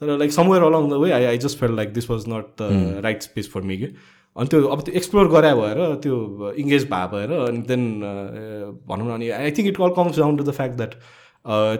[0.00, 3.02] तर like somewhere along the way I I just felt like this was not the
[3.04, 3.88] right space for me कि
[4.38, 6.16] अनि त्यो अब त्यो एक्सप्लोर गरे भएर त्यो
[6.64, 7.82] इङ्गेज भए भएर अनि देन
[8.88, 10.94] भनौँ न अनि I think it all comes down to the fact that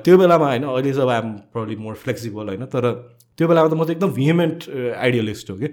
[0.04, 2.90] त्यो बेलामा होइन अहिले अब आइएम प्रब्ली मोर फ्लेक्सिबल होइन तर
[3.38, 4.59] त्यो बेलामा त म त एकदम भिमेन्ट
[4.96, 5.68] आइडियलिस्ट हो कि।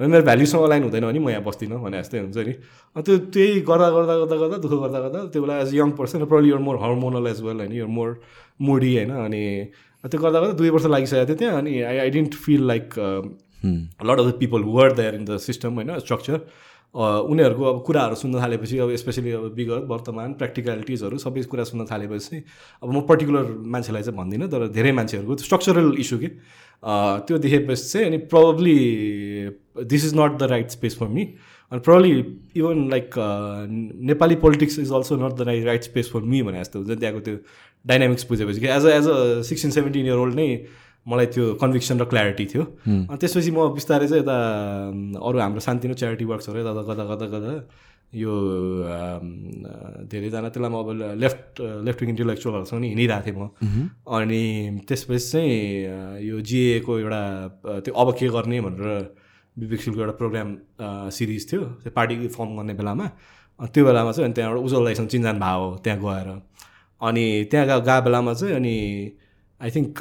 [0.00, 2.52] मेरो भ्याल्युसँग लाइन हुँदैन भने म यहाँ बस्दिनँ भने जस्तै हुन्छ नि।
[3.02, 6.48] त्यो त्यही गर्दा गर्दा गर्दा गर्दा दुःख गर्दा गर्दा त्यो बेला as young person probably
[6.50, 8.14] you're more hormonal as well होइन युर मोर
[8.62, 9.42] मुडी होइन अनि
[10.04, 12.94] त्यो गर्दा गर्दा दुई वर्ष लागिसकेको थियो त्यहाँ अनि I I didn't feel like
[13.64, 16.40] lot of the people were there in the system होइन स्ट्रक्चर
[16.94, 22.42] उनीहरूको अब कुराहरू सुन्न थालेपछि अब स्पेसली अब विगत वर्तमान प्र्याक्टिकलिटिजहरू सबै कुरा सुन्न थालेपछि
[22.82, 26.28] अब म पर्टिकुलर मान्छेलाई चाहिँ भन्दिनँ तर धेरै मान्छेहरूको स्ट्रक्चरल इस्यु कि
[27.28, 28.78] त्यो देखेपछि चाहिँ अनि probably
[29.84, 31.24] this is not the right space for me
[31.72, 32.10] अनि probably
[32.56, 33.14] even like
[34.08, 37.20] Nepali politics is also not the right right space for me भने जस्तो हुन्छ त्यहाँको
[37.20, 37.36] त्यो
[37.84, 40.48] डाइनामिक्स बुझेपछि कि as a as a sixteen seventeen year old नै
[41.08, 42.62] मलाई त्यो कन्भिक्सन र क्ल्यारिटी थियो।
[43.08, 44.36] अनि त्यसपछि म बिस्तारै चाहिँ यता
[45.24, 47.52] अरू हाम्रो सानतिनो च्यारिटी वर्क्सहरू यता गर्दा गर्दा गर्दा
[48.08, 48.32] यो
[50.08, 50.88] धेरैजना त्यसलाई म अब
[51.22, 54.42] लेफ्ट लेफ्ट विङ इन्टेलेक्चुअलहरूसँग नि हिँडिरहेको थिएँ म। अनि
[54.88, 57.22] त्यसपछि चाहिँ यो जिएको एउटा
[57.84, 58.88] त्यो अब के गर्ने भनेर
[59.56, 60.48] विवेकशीलको एउटा प्रोग्राम
[61.12, 63.06] सिरिज थियो त्यो पार्टी फर्म गर्ने बेलामा।
[63.60, 66.28] त्यो बेलामा चाहिँ अनि त्यहाँबाट उज्जवल दाइसँग चिन्जान भयो त्यहाँ गएर।
[67.00, 68.76] अनि त्यहाँ गएको बेलामा चाहिँ अनि
[69.60, 69.92] आई थिङ्क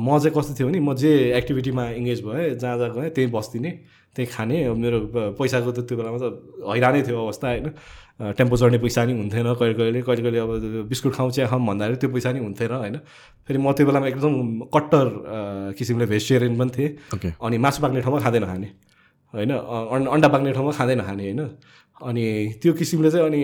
[0.00, 3.70] म चाहिँ कस्तो थियो भने म जे एक्टिभिटीमा इङ्गेज भएँ जहाँ जहाँ गएँ त्यहीँ बस्दिने
[4.16, 4.98] त्यहीँ खाने मेरो
[5.36, 6.24] पैसाको त त्यो बेलामा त
[6.64, 7.68] हैरानै थियो अवस्था होइन।
[8.16, 11.96] टेम्पो चढ्ने पैसा नि हुन्थेन कहिले कहिले कहिले कहिले अब बिस्कुट खाउँ चिया खाउँ भन्दाखेरि
[12.00, 12.96] त्यो पैसा नि हुन्थेन होइन।
[13.44, 14.32] फेरि म त्यो बेलामा एकदम
[14.72, 15.06] कट्टर
[15.76, 18.68] किसिमले भेजिटेरियन पनि थिएँ। अनि मासु पाक्ने ठाउँमा खाँदैन खाने
[19.36, 21.40] होइन। अन्डा पाक्ने ठाउँमा खाँदैन खाने होइन।
[22.00, 22.24] अनि
[22.62, 23.42] त्यो किसिमले चाहिँ अनि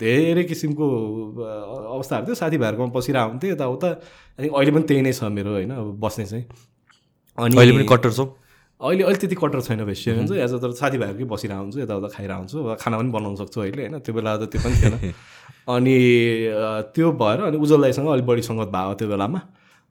[0.00, 0.86] धेरै किसिमको
[1.38, 3.88] अवस्थाहरू थियो। साथीभाइहरूकोमा बसिरहेको हुन्थ्यो यताउता।
[4.38, 6.44] थिङ्क अहिले पनि त्यही नै छ मेरो होइन अब बस्ने चाहिँ।
[7.38, 8.24] अनि अहिले पनि कट्टर छौ?
[8.80, 12.40] अहिले अहिले त्यति कट्टर छैन भेजिटेरियन चाहिँ एज अ तर साथीभाइहरूकै बसिरहेको हुन्छु यताउता खाइरहेको
[12.42, 14.94] हुन्छु। अब खाना पनि बनाउन सक्छु अहिले होइन त्यो बेला त त्यो पनि थिएन।
[15.74, 15.96] अनि
[16.94, 19.40] त्यो भएर अनि उज्जवल दाईसँग अलिक बढी सङ्गत भयो त्यो बेलामा।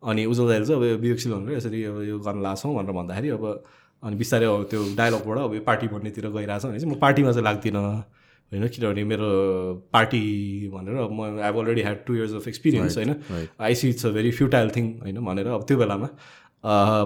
[0.04, 3.44] अनि उज्जवल दाईले चाहिँ अब विवेकशील भनेर यसरी अब यो गर्न लाग्छौँ भनेर भन्दाखेरि अब
[4.04, 7.46] अनि बिस्तारै अब त्यो डायलगबाट अब यो पार्टी भन्नेतिर गइरहेछ भने चाहिँ म पार्टीमा चाहिँ
[7.46, 7.82] लाग्दिनँ।
[8.52, 9.28] होइन किनभने मेरो
[9.94, 10.22] पार्टी
[10.74, 13.12] भनेर म I already had two years of experience होइन।
[13.62, 16.08] I see it's a very futile thing होइन भनेर अब त्यो बेलामा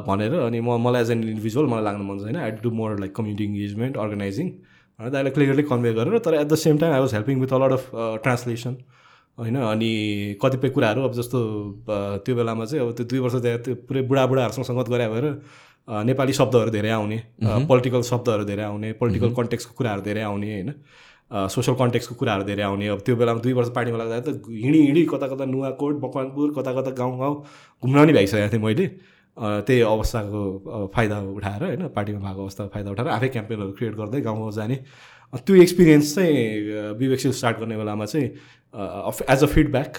[0.07, 3.15] भनेर अनि म मलाई एज एन इन्डिभिजुअल मलाई लाग्नु मन छैन I do more like
[3.15, 7.13] community engagement organizing भनेर दाइलाई क्लियरली कन्भे गरेर तर at the same time I was
[7.13, 7.85] helping with a lot of
[8.23, 8.77] translation
[9.37, 9.91] होइन। अनि
[10.41, 11.39] कतिपय कुराहरू अब जस्तो
[12.25, 15.25] त्यो बेलामा चाहिँ अब त्यो दुई वर्ष त्यहाँ त्यो पुरै बुढाबुढाहरूसँग सङ्गत गरे भएर
[15.87, 17.17] नेपाली शब्दहरू धेरै आउने
[17.69, 20.71] पोलिटिकल शब्दहरू धेरै आउने पोलिटिकल कन्टेक्सको कुराहरू धेरै आउने होइन?
[21.31, 25.03] सोसल कन्टेक्सको कुराहरू धेरै आउने। अब त्यो बेलामा दुई वर्ष पार्टीमा लाग्दा त हिँडी हिँडी
[25.13, 27.35] कता कता नुवाकोट मकवानपुर कता कता गाउँ गाउँ
[27.83, 28.87] घुम्न पनि भइसकेको थिएँ मैले।
[29.37, 30.41] त्यही अवस्थाको
[30.95, 31.87] फाइदा उठाएर होइन?
[31.95, 34.75] पार्टीमा भएको अवस्थाको फाइदा उठाएर आफै क्याम्पेनहरू क्रिएट गर्दै गाउँ गाउँ जाने
[35.33, 38.27] त्यो एक्सपिरियन्स चाहिँ विवेकशील स्टार्ट गर्ने बेलामा चाहिँ
[39.29, 39.97] एज अ फिडब्याक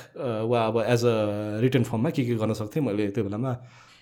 [0.50, 1.14] वा अब एज अ
[1.62, 3.52] रिटर्न फर्ममा के के गर्न सक्थेँ मैले त्यो बेलामा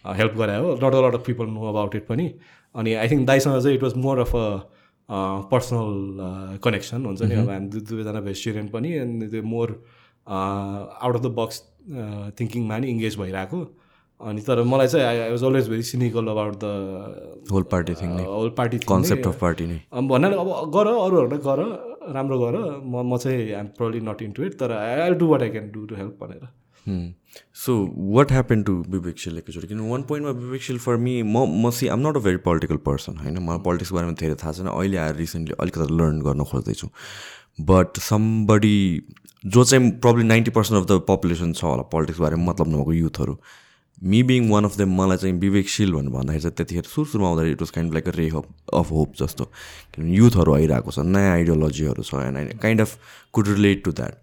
[0.05, 2.27] हेल्प गराएँ हो lot lot of people know about it पनि.
[2.75, 4.47] अनि आई थिङ्क दाइसँग चाहिँ it was more of a
[5.51, 7.35] personal connection हुन्छ नि.
[7.35, 9.69] अब हामी दुई दुवैजना भेजिटेरियन पनि एन्ड त्यो more
[10.27, 11.63] out of the box
[12.41, 13.65] थिङ्किङमा नि इङ्गेज भइरहेको.
[14.21, 18.51] अनि तर मलाई चाहिँ I was always very cynical about the whole party thing whole
[18.59, 19.79] party concept of party नै.
[19.93, 21.61] भन्नाले अब गर अरूहरूलाई गर
[22.15, 25.43] राम्रो गर म म चाहिँ I'm probably not into it तर I I do what
[25.43, 26.47] I can do to help भनेर।
[26.87, 27.75] So
[28.15, 28.73] what happen to
[29.19, 32.21] Bibeksheel एकैचोटि किन वान पोइन्टमा विवेक शिल फर मी म म see am not a
[32.21, 33.39] very political person होइन?
[33.39, 36.89] मलाई पोलिटिक्सको बारेमा धेरै थाहा छैन। अहिले आएर रिसेन्टली अलिकति लर्न गर्न खोज्दैछु।
[37.61, 39.03] बट समबडी
[39.45, 43.37] जो चाहिँ problem ninety percent of the population छ होला पोलिटिक्स बारेमा मतलब नभएको युथहरू
[44.03, 47.53] me being one of them मलाई चाहिँ विवेकशील भनेर भन्दाखेरि चाहिँ त्यतिखेर सुरु सुरुमा आउँदाखेरि
[47.53, 49.45] it was kind like a ray of of hope जस्तो।
[49.95, 52.99] किनभने युथहरू आइरहेको छ नयाँ आइडियोलोजीहरू छ and kind of
[53.33, 54.15] could relate to that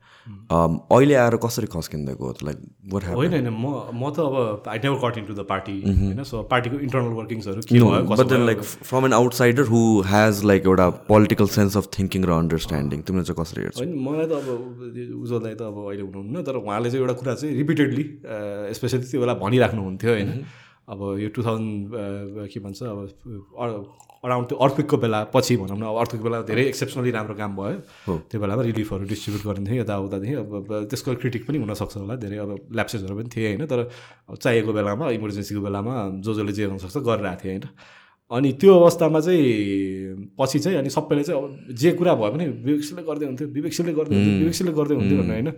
[0.51, 2.33] अहिले आएर कसरी खस्किँदैको?
[2.43, 2.57] लाइक
[2.93, 6.23] वाट होइन होइन म म त अब I never cut in to the party होइन
[6.23, 11.47] सो पार्टीको इन्टरनल वर्किङ्सहरू के भयो like from an outsider who has like एउटा पोलिटिकल
[11.57, 13.79] सेन्स अफ थिङ्किङ र अन्डरस्ट्यान्डिङ तिमीले चाहिँ कसरी हेर्छौ?
[13.83, 14.47] होइन मलाई त अब
[15.21, 18.05] उज्जवललाई त अब अहिले हुनुहुन्न तर उहाँले चाहिँ एउटा कुरा चाहिँ रिपिटेडली
[18.79, 20.29] स्पेसली त्यो बेला भनिराख्नुहुन्थ्यो होइन।
[20.91, 22.99] अब यो टु थाउजन्ड के भन्छ अब
[24.23, 28.15] अराउन्ड त्यो अर्थविकको बेला पछि भनौँ न अब अर्थविकको बेला धेरै एक्सेप्सनली राम्रो काम भयो।
[28.29, 33.15] त्यो बेलामा रिलिफहरू डिस्ट्रिब्युट गरिन्थ्यो यताउतादेखि अब त्यसको क्रिटिक पनि हुनसक्छ होला धेरै अब ल्याप्सेसहरू
[33.17, 33.65] पनि थिए होइन?
[33.71, 33.79] तर
[34.35, 37.65] चाहिएको बेलामा इमर्जेन्सीको बेलामा जो जसले जे गर्नसक्छ गरिरहेको थिएँ होइन?
[38.31, 43.03] अनि त्यो अवस्थामा चाहिँ पछि चाहिँ अनि सबैले चाहिँ अब जे कुरा भयो भने विवेकशीले
[43.09, 45.49] गर्दै हुन्थ्यो विवेकशीले गर्दै हुन्थ्यो विवेकशीले गर्दै हुन्थ्यो भन्ने होइन?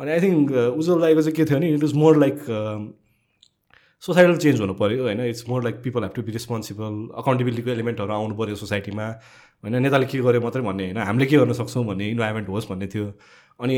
[0.00, 0.46] अनि आई थिङ्क
[0.78, 2.38] उज्जवल दाईको चाहिँ के थियो भने it is more like
[4.06, 5.20] societal change हुनु पऱ्यो होइन?
[5.32, 9.06] It's more like people have to be responsible अकाउन्टेबिलिटीको एलिमेन्टहरू आउनु पऱ्यो सोसाइटीमा।
[9.64, 9.76] होइन?
[9.82, 10.98] नेताले के गर्यो मात्रै भन्ने होइन?
[11.08, 13.06] हामीले के गर्न सक्छौँ भन्ने इन्भाइरोमेन्ट होस् भन्ने थियो।
[13.60, 13.76] अनि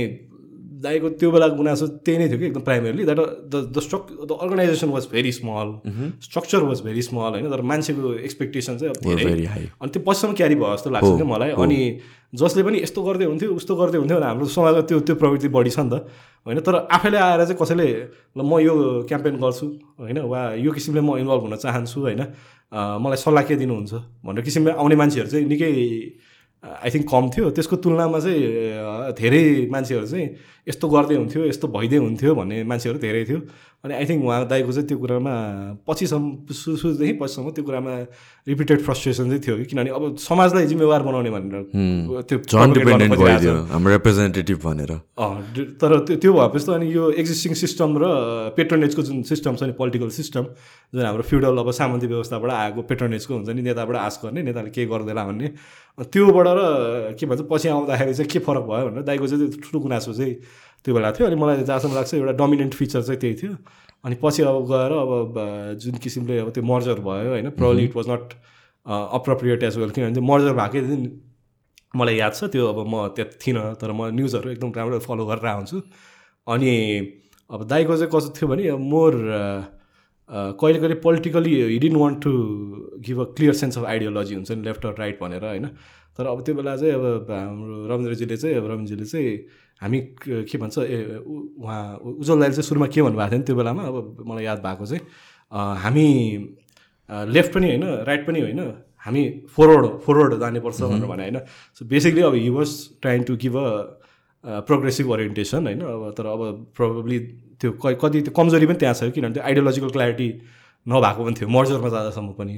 [0.76, 4.30] दाइको त्यो बेलाको गुनासो त्यही नै थियो कि एकदम primarily that the the struck the
[4.42, 5.68] organization was very small
[6.26, 7.48] structure was very small होइन?
[7.50, 9.32] तर मान्छेको एक्सपेक्टेसन चाहिँ अब धेरै
[9.80, 11.80] अनि त्यो पछिसम्म क्यारी भयो जस्तो लाग्छ क्या मलाई। अनि
[12.37, 15.70] जसले पनि यस्तो गर्दै हुन्थ्यो उस्तो गर्दै हुन्थ्यो भने हाम्रो समाजमा त्यो त्यो प्रवृत्ति बढी
[15.70, 15.95] छ नि त।
[16.47, 17.87] होइन तर आफैले आएर चाहिँ कसैले
[18.37, 18.74] ल म यो
[19.09, 19.66] क्याम्पेन गर्छु
[19.99, 22.22] होइन वा यो किसिमले म इन्भल्भ हुन चाहन्छु होइन
[23.03, 23.93] मलाई सल्लाह के दिनुहुन्छ
[24.26, 25.70] भनेर किसिमले आउने मान्छेहरू चाहिँ निकै
[26.66, 30.26] आई थिङ्क कम थियो। त्यसको तुलनामा चाहिँ धेरै मान्छेहरू चाहिँ
[30.66, 33.39] यस्तो गर्दै हुन्थ्यो यस्तो भइदिए हुन्थ्यो भन्ने मान्छेहरू धेरै थियो।
[33.87, 35.34] अनि आई थिङ्क उहाँ दाईको चाहिँ त्यो कुरामा
[35.87, 37.93] पछिसम्म सुरु सुरुदेखि पछिसम्म त्यो कुरामा
[38.51, 41.62] रिपिटेड फ्रस्ट्रेसन चाहिँ थियो कि किनभने अब समाजलाई जिम्मेवार बनाउने भनेर
[42.26, 44.93] त्यो हाम्रो रिप्रेजेन्टेटिभ भनेर।
[45.78, 48.05] तर त्यो त्यो भएपछि त अनि यो एक्जिस्टिङ सिस्टम र
[48.59, 50.45] पेट्रोनेजको जुन सिस्टम छ नि पोलिटिकल सिस्टम
[50.93, 54.87] जुन हाम्रो फ्युडल अब सामन्ती व्यवस्थाबाट आएको पेट्रोनेजको हुन्छ नि नेताबाट आश गर्ने नेताले के
[54.91, 55.49] गर्दैला भन्ने
[55.99, 56.61] त्योबाट र
[57.18, 60.34] के भन्छ पछि आउँदाखेरि चाहिँ के फरक भयो भनेर दाइको चाहिँ ठुलो गुनासो चाहिँ
[60.87, 63.55] त्यो बेला थियो अनि मलाई जहाँसम्म लाग्छ एउटा डोमिनेन्ट फिचर चाहिँ त्यही थियो।
[64.07, 65.39] अनि पछि अब गएर अब
[65.82, 68.34] जुन किसिमले अब त्यो मर्जर भयो होइन problem it was not
[68.87, 71.03] appropriate as well किनभने मर्जर भएकै दिन
[71.97, 75.47] मलाई याद छ त्यो अब म त्यहाँ थिइनँ तर म न्युजहरू एकदम राम्रो फलो गरेर
[75.47, 75.80] आउँछु।
[76.47, 76.72] अनि
[77.51, 79.12] अब दाइको चाहिँ कस्तो थियो भने अब मोर
[80.30, 82.30] कहिले कहिले politically hidden want to
[83.06, 85.66] give a clear sense of ideology हुन्छ नि लेफ्ट अर राइट भनेर होइन?
[86.18, 89.36] तर अब त्यो बेला चाहिँ अब हाम्रो रविन्द्रजीले चाहिँ अब रविन्द्रजीले चाहिँ
[89.82, 93.82] हामी के भन्छ ए उहाँ उज्जवल दाइले चाहिँ सुरुमा के भन्नुभएको थियो नि त्यो बेलामा?
[93.82, 95.02] अब मलाई याद भएको चाहिँ
[95.84, 96.06] हामी
[97.36, 98.60] लेफ्ट पनि होइन राइट पनि होइन
[99.06, 99.22] हामी
[99.56, 101.38] फरवर्ड फरवर्ड जानुपर्छ भनेर भने होइन?
[101.78, 102.70] सो बेसिकली अब he was
[103.02, 103.68] trying to give a
[104.45, 105.80] progressive orientation होइन?
[105.80, 106.41] अब तर अब
[106.76, 107.18] प्रोबेबली
[107.61, 110.28] त्यो कति त्यो कमजोरी पनि त्यहाँ छ किनभने त्यो आइडियोलोजिकल क्ल्यारिटी
[110.87, 112.57] नभएको पनि थियो मर्जरमा जाँदासम्म पनि।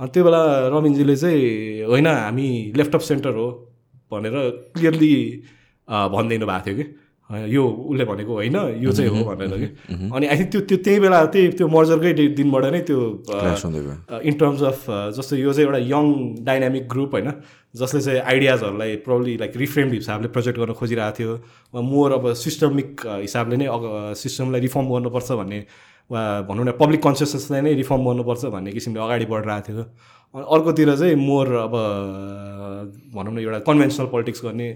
[0.00, 0.42] अनि त्यो बेला
[0.74, 3.46] रविनजीले चाहिँ होइन हामी लेफ्ट अफ सेन्टर हो
[4.12, 4.34] भनेर
[4.74, 5.12] क्लियरली
[5.88, 6.84] भनिदिनु भएको थियो कि?
[7.28, 9.68] यो उसले भनेको होइन यो चाहिँ हो भनेर कि।
[10.16, 13.00] अनि आई थिङ्क त्यो त्यो त्यही बेला त्यही त्यो मर्जरकै दिनबाट नै त्यो
[14.24, 14.78] इन टर्म्स अफ
[15.16, 16.04] जस्तो यो चाहिँ एउटा यङ
[16.44, 17.28] डाइनामिक ग्रुप होइन
[17.76, 23.56] जसले चाहिँ आइडियाजहरूलाई प्रब्ली लाइक रिफ्रेम्ड हिसाबले प्रोजेक्ट गर्न खोजिरहेको थियो मोर अब सिस्टमिक हिसाबले
[23.56, 23.68] नै
[24.24, 25.60] सिस्टमलाई रिफर्म गर्नुपर्छ भन्ने
[26.10, 29.84] वा भनौँ न पब्लिक कन्सियसनेसलाई नै रिफर्म गर्नुपर्छ भन्ने किसिमले अगाडि बढिरहेको थियो।
[30.34, 31.74] अनि अर्कोतिर चाहिँ मोर अब
[33.14, 34.68] भनौँ न एउटा कन्भेन्सनल पोलिटिक्स गर्ने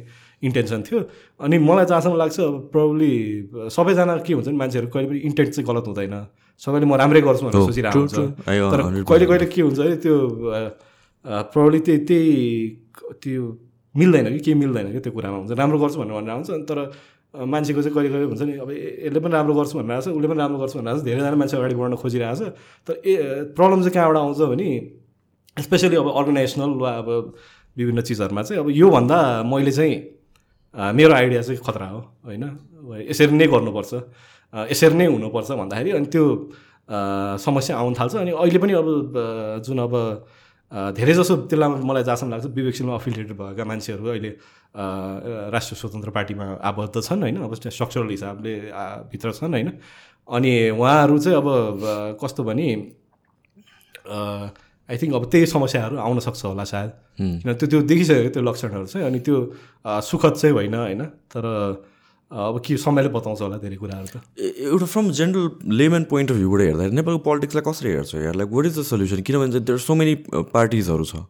[0.42, 0.98] इन्टेन्सन थियो।
[1.40, 3.12] अनि मलाई जहाँसम्म लाग्छ अब प्रब्ली
[3.70, 6.14] सबैजना के हुन्छ नि मान्छेहरू कहिले पनि इन्टेन्ट चाहिँ गलत हुँदैन।
[6.62, 10.16] सबैले म राम्रै गर्छु भनेर सोचिरहेको हुन्छ। तर कहिले कहिले के हुन्छ है त्यो
[11.52, 12.30] प्रब्ली त्यही त्यही
[13.22, 13.42] त्यो
[13.94, 16.78] मिल्दैन कि केही मिल्दैन कि त्यो कुरामा हुन्छ। राम्रो गर्छु भनेर भनेर आउँछ अनि तर
[17.32, 20.28] मान्छेको चाहिँ कहिले कहिले हुन्छ नि अब यसले पनि राम्रो गर्छु भनेर आएको छ उसले
[20.28, 22.42] पनि राम्रो गर्छु भनेर आएको छ। धेरैजना मान्छे अगाडि बढ्न खोजिरहेको छ।
[22.88, 23.14] तर ए
[23.56, 24.68] प्रब्लम चाहिँ कहाँबाट आउँछ भने
[25.56, 27.08] स्पेसली अब अर्गनाइजेसनल वा अब
[27.76, 29.18] विभिन्न चिजहरूमा चाहिँ अब योभन्दा
[29.48, 29.96] मैले चाहिँ
[30.74, 32.44] मेरो आइडिया चाहिँ खतरा हो होइन?
[33.10, 33.92] यसरी नै गर्नुपर्छ।
[34.72, 36.24] यसरी नै हुनुपर्छ भन्दाखेरि अनि त्यो
[37.38, 38.88] समस्या आउनु थाल्छ अनि अहिले पनि अब
[39.64, 39.94] जुन अब
[40.96, 44.30] धेरै जसो त्यसलाई मलाई जहाँसम्म लाग्छ विवेकशीलमा अफिलिएटेड भएका मान्छेहरू अहिले
[45.52, 47.36] राष्ट्रिय स्वतन्त्र पार्टीमा आबद्ध छन् होइन?
[47.44, 48.54] अब स्ट्रक्चरल हिसाबले
[49.12, 49.68] भित्र छन् होइन?
[50.28, 51.48] अनि उहाँहरू चाहिँ अब
[52.22, 52.68] कस्तो भने
[54.92, 58.86] आई थिङ्क अब त्यही समस्याहरू आउन सक्छ होला सायद। किन त्यो त्यो देखिसकेको त्यो लक्षणहरू
[58.92, 59.36] चाहिँ अनि त्यो
[60.04, 61.02] सुखद चाहिँ होइन होइन?
[61.32, 61.44] तर
[62.32, 65.48] अब के समयले बताउँछ होला धेरै कुराहरू त। एउटा from general
[65.80, 68.12] layman point of भ्यूबाट हेर्दाखेरि नेपालको पोलिटिक्सलाई कसरी हेर्छ?
[68.36, 70.14] Like what is the solution किनभने देयर सो मेनी
[70.52, 71.24] पार्टिजहरू छ।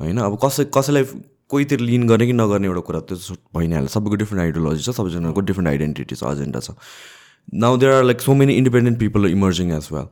[0.00, 0.18] होइन?
[0.18, 1.04] अब कसै कसैलाई
[1.50, 4.90] कोहीतिर लिन गर्ने कि नगर्ने एउटा कुरा त्यो भइ नै हाल्छ सबैको डिफ्रेन्ट आइडियोलोजी छ
[4.96, 6.74] सबैजनाको डिफ्रेन्ट आइडेन्टिटी छ एजेन्डा छ।
[7.52, 10.06] Now there are like so many independent people emerging as well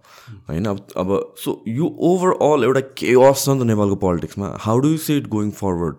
[0.49, 4.89] होइन अब अब सो यो ओभरअल एउटा केअस छ नि त नेपालको पोलिटिक्समा how do
[4.89, 5.97] you see it going forward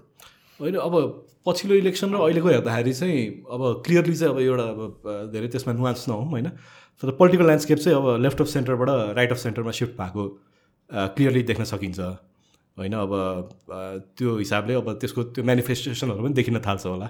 [0.59, 0.95] होइन अब
[1.45, 6.07] पछिल्लो इलेक्सन र अहिलेको हेर्दाखेरि चाहिँ अब क्लियरली चाहिँ अब एउटा अब धेरै त्यसमा नुवान्स
[6.09, 6.47] नहौँ होइन?
[7.03, 10.23] तर पोलिटिकल ल्यान्डस्केप चाहिँ अब लेफ्ट अफ सेन्टरबाट राइट अफ सेन्टरमा सिफ्ट भएको
[11.15, 11.99] क्लियरली देख्न सकिन्छ।
[12.77, 13.11] होइन अब
[14.17, 17.07] त्यो हिसाबले अब त्यसको त्यो मेनिफेस्टेसनहरू पनि देखिन थाल्छ होला।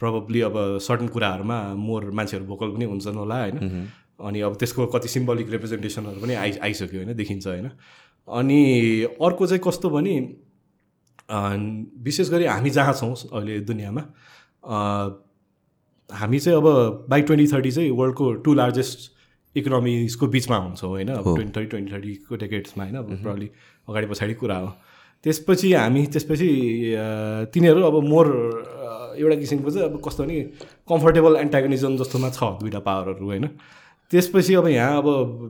[0.00, 3.86] प्रब्ली अब सर्टन कुराहरूमा मोर मान्छेहरू भोकल पनि हुन्छन् होला होइन?
[4.20, 7.14] अनि अब त्यसको कति सिम्बलिक रिप्रेजेन्टेसनहरू पनि आइ आइसक्यो होइन?
[7.16, 7.70] देखिन्छ होइन?
[8.28, 8.60] अनि
[9.20, 10.14] अर्को चाहिँ कस्तो भने
[12.04, 14.02] विशेष गरी हामी जहाँ छौँ अहिले दुनियाँमा
[16.10, 21.08] हामी चाहिँ अब बाई ट्वेन्टी थर्टी चाहिँ वर्ल्डको टु लार्जेस्ट इकोनोमिजको बिचमा हुन्छौँ होइन?
[21.10, 22.96] अब ट्वेन्टी थर्टी ट्वेन्टी थर्टीको डेकेट्समा होइन?
[22.96, 23.50] अब प्रब्ली
[23.88, 24.72] अगाडि पछाडि कुरा हो।
[25.24, 26.48] त्यसपछि हामी त्यसपछि
[27.54, 28.26] तिनीहरू अब मोर
[29.18, 30.36] एउटा किसिमको चाहिँ अब कस्तो भने
[30.88, 33.46] कम्फर्टेबल एन्टागनिजम जस्तोमा छ दुइटा पावरहरू होइन?
[34.10, 35.06] त्यसपछि अब यहाँ अब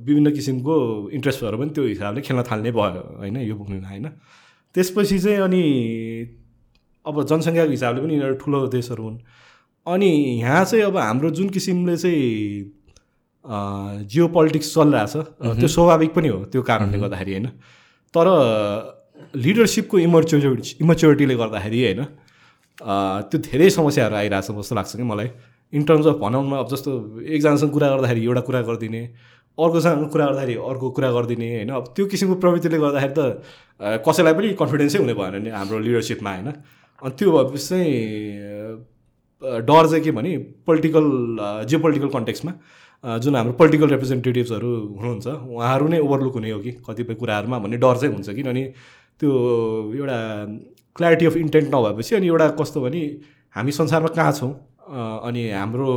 [0.06, 0.74] विभिन्न किसिमको
[1.14, 3.36] इन्ट्रेस्टहरू पनि त्यो हिसाबले खेल्न थाल्ने भयो होइन?
[3.48, 4.06] यो पुग्नुमा होइन।
[4.74, 5.62] त्यसपछि चाहिँ अनि
[7.06, 9.18] अब जनसङ्ख्याको हिसाबले पनि यिनीहरू ठुलो देशहरू हुन्।
[9.86, 10.10] अनि
[10.42, 12.74] यहाँ चाहिँ अब हाम्रो जुन किसिमले चाहिँ
[14.10, 15.14] जियो पोलिटिक्स चलिरहेछ
[15.60, 17.46] त्यो स्वाभाविक पनि हो त्यो कारणले गर्दाखेरि होइन?
[18.14, 18.26] तर
[19.36, 22.00] लिडरसिपको इमच्योरिटी इमच्योरिटीले गर्दाखेरि होइन?
[22.80, 25.28] त्यो धेरै समस्याहरू आइरहेछ जस्तो लाग्छ कि मलाई.
[25.72, 29.02] इन टर्म्स अफ भनौँ न अब जस्तो एकजनासँग कुरा गर्दाखेरि एउटा कुरा गरिदिने
[29.58, 31.70] अर्कोसँग कुरा गर्दाखेरि अर्को कुरा गरिदिने होइन?
[31.70, 36.48] अब त्यो किसिमको प्रवृत्तिले गर्दाखेरि त कसैलाई पनि कन्फिडेन्सै हुने भएन नि हाम्रो लिडरसिपमा होइन?
[37.02, 37.92] अनि त्यो भएपछि चाहिँ
[39.66, 41.06] डर चाहिँ के भने पोलिटिकल
[41.68, 42.52] जियो पोलिटिकल कन्टेक्समा
[43.22, 47.96] जुन हाम्रो पोलिटिकल रिप्रेजेन्टेटिभ्सहरू हुनुहुन्छ उहाँहरू नै ओभरलुक हुने हो कि कतिपय कुराहरूमा भन्ने डर
[47.98, 48.64] चाहिँ हुन्छ किनभने
[49.20, 49.30] त्यो
[49.94, 50.18] एउटा
[50.98, 53.02] क्ल्यारिटी अफ इन्टेन्ट नभएपछि अनि एउटा कस्तो भने
[53.56, 54.52] हामी संसारमा कहाँ छौँ?
[55.28, 55.88] अनि हाम्रो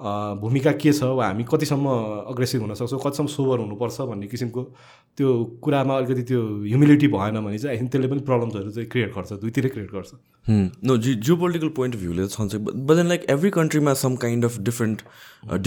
[0.00, 1.02] भूमिका के छ?
[1.02, 1.86] वा हामी कतिसम्म
[2.32, 3.00] अग्रेसिभ हुन सक्छौँ?
[3.04, 4.62] कतिसम्म सोबर हुनुपर्छ भन्ने किसिमको
[5.18, 5.28] त्यो
[5.62, 9.68] कुरामा अलिकति त्यो ह्युमिलिटी भएन भने चाहिँ आई त्यसले पनि प्रब्लम्सहरू चाहिँ क्रिएट गर्छ दुईतिरै
[9.68, 10.10] क्रिएट गर्छ।
[10.84, 14.44] नो जी जियो पोलिटिकल पोइन्ट अफ भ्यूले छन्छ but then like every कन्ट्रीमा some kind
[14.44, 15.02] of different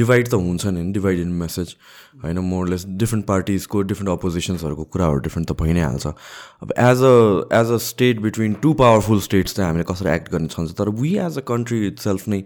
[0.01, 1.75] divide त हुन्छ नि डिभाइड इन मेसेज
[2.23, 7.15] होइन मोरलेस डिफ्रेन्ट पार्टिजको डिफ्रेन्ट अपोजिसन्सहरूको कुराहरू डिफ्रेन्ट त भइ नै हाल्छ अब as a
[7.61, 11.17] as a state between two powerful states चाहिँ हामीले कसरी एक्ट गर्ने छन्छ तर we
[11.25, 12.41] as a country itself नै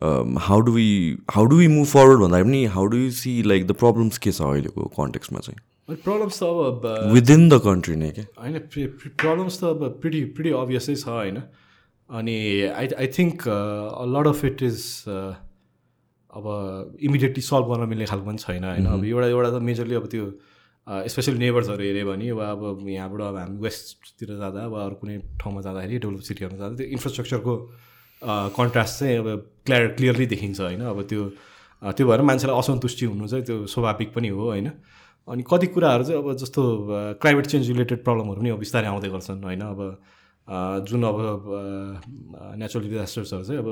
[0.00, 0.88] how do we
[1.30, 4.32] how do we move forward भन्दा पनि how do you see like the problems के
[4.32, 9.64] छ अहिलेको कन्टेक्समा चाहिँ प्रब्लम्स त अब विदिन द कन्ट्री नै क्या होइन प्रब्लम्स त
[9.66, 11.42] अब प्रिटी प्रिटी अभियसै छ होइन
[12.10, 12.36] अनि
[12.72, 13.48] I I think
[14.08, 14.84] lot of it is
[16.32, 16.46] अब
[17.02, 20.30] इमिडिएटली सल्भ गर्न मिल्ने खालको पनि छैन होइन अब एउटा एउटा त मेजरली अब त्यो
[21.08, 25.60] स्पेसली नेबर्सहरू हेऱ्यो भने वा अब यहाँबाट अब हामी वेस्टतिर जाँदा वा अरू कुनै ठाउँमा
[25.62, 27.54] जाँदाखेरि डेभलप सिटीहरूमा जाँदा त्यो इन्फ्रास्ट्रक्चरको
[28.22, 29.28] कन्ट्रास्ट चाहिँ अब
[29.66, 31.22] क्लियर क्लियरली देखिन्छ होइन। अब त्यो
[31.82, 34.70] त्यो भएर मान्छेलाई असन्तुष्टि हुनु चाहिँ त्यो स्वाभाविक पनि हो होइन।
[35.28, 36.62] अनि कति कुराहरू चाहिँ अब जस्तो
[37.22, 39.80] क्लाइमेट चेन्ज रिलेटेड प्रब्लमहरू पनि अब बिस्तारै आउँदै गर्छन् होइन। अब
[40.88, 41.18] जुन अब
[42.58, 43.68] नेचुरल डिजास्टर्सहरू चाहिँ अब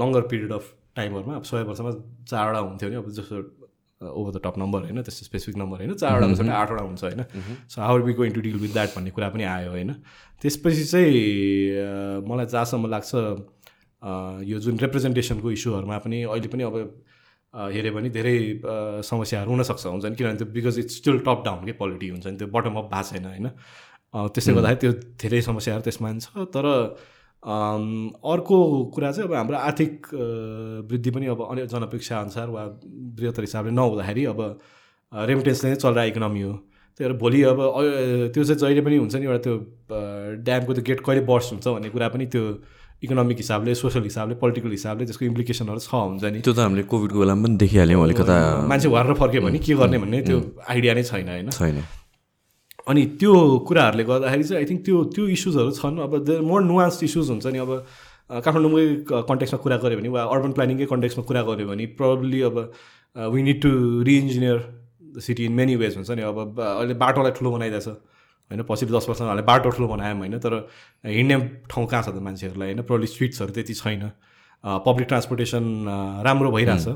[0.00, 0.64] लङ्गर पिरियड अफ
[0.96, 1.90] टाइमहरूमा अब सय वर्षमा
[2.28, 3.36] चारवटा हुन्थ्यो भने अब जस्तो
[4.10, 5.02] ओभर द टप नम्बर होइन?
[5.02, 5.94] त्यस्तो स्पेसिफिक नम्बर होइन?
[6.02, 7.24] चारवटाको छ भने आठवटा हुन्छ होइन?
[7.68, 9.92] So how be going to deal with that भन्ने कुरा पनि आयो होइन?
[10.42, 11.14] त्यसपछि चाहिँ
[11.78, 11.88] अ,
[12.28, 14.10] मलाई जहाँसम्म लाग्छ अ,
[14.50, 16.76] यो जुन रिप्रेजेन्टेसनको इस्युहरूमा पनि अहिले पनि अब
[17.54, 18.34] अ, हेऱ्यो भने धेरै
[19.10, 22.36] समस्याहरू हुनसक्छ हुन्छ नि किनभने त्यो because it's still top down के पोलिटी हुन्छ नि?
[22.42, 23.48] त्यो बटम अप भएको छैन होइन?
[24.14, 24.92] त्यसले गर्दाखेरि त्यो
[25.22, 26.66] धेरै समस्याहरू त्यसमा छ तर
[27.42, 28.56] अर्को
[28.94, 30.06] कुरा चाहिँ अब हाम्रो आर्थिक
[30.90, 32.62] वृद्धि पनि अब अन्य जनअपेक्षा अनुसार वा
[33.18, 34.40] बृहत्तर हिसाबले नहुँदाखेरि अब
[35.12, 36.52] रेमिटेन्सले नै चलिरहेको इकोनोमी हो।
[37.00, 37.58] त्यही भएर भोलि अब
[38.34, 39.54] त्यो चाहिँ जहिले पनि हुन्छ नि एउटा त्यो
[40.46, 42.42] ड्यामको त्यो गेट कहिले बर्स्ट हुन्छ भन्ने कुरा पनि त्यो
[43.02, 47.18] इकोनोमिक हिसाबले सोसल हिसाबले पोलिटिकल हिसाबले त्यसको इम्प्लिकेसनहरू छ हुन्छ नि। त्यो त हामीले कोभिडको
[47.18, 48.36] बेलामा पनि देखिहाल्यौँ अलिकता
[48.70, 51.50] मान्छे भएर फर्क्यो भने के गर्ने भन्ने त्यो आइडिया नै छैन होइन?
[51.50, 51.82] छैन।
[52.88, 53.32] अनि त्यो
[53.68, 57.46] कुराहरूले गर्दाखेरि चाहिँ आई थिङ्क त्यो त्यो इस्युजहरू छन्। अब द मोर नुवान्स इस्युज हुन्छ
[57.46, 57.70] नि। अब
[58.42, 58.84] काठमाडौँकै
[59.28, 62.56] कन्टेक्समा कुरा गऱ्यो भने वा अर्बन प्लानिङकै कन्टेक्समा कुरा गऱ्यो भने प्रब्ली अब
[63.16, 63.70] we need to
[64.08, 64.58] reengineer
[65.14, 69.06] the city in many ways हुन्छ नि। अब अहिले बाटोलाई ठुलो बनाइदिएछ होइन पछिल्लो दस
[69.08, 70.54] वर्षमा हामीले बाटो ठुलो बनायौँ होइन। तर
[71.06, 71.36] हिँड्ने
[71.70, 72.68] ठाउँ कहाँ छ त मान्छेहरूलाई?
[72.72, 74.02] होइन प्रब्ली स्ट्रिट्सहरू त्यति छैन।
[74.64, 75.64] पब्लिक ट्रान्सपोर्टेसन
[76.24, 76.86] राम्रो भइरहेछ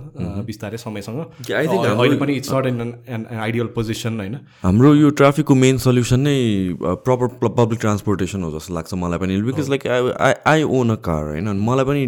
[0.46, 1.18] बिस्तारै समयसँग।
[1.50, 4.34] अहिले पनि it's not in an ideal position होइन?
[4.62, 6.36] हाम्रो यो ट्राफिकको मेन सल्युसन नै
[6.82, 11.24] प्रपर पब्लिक ट्रान्सपोर्टेसन हो जस्तो लाग्छ मलाई पनि। Because like I I own a car
[11.24, 11.48] होइन?
[11.68, 12.06] मलाई पनि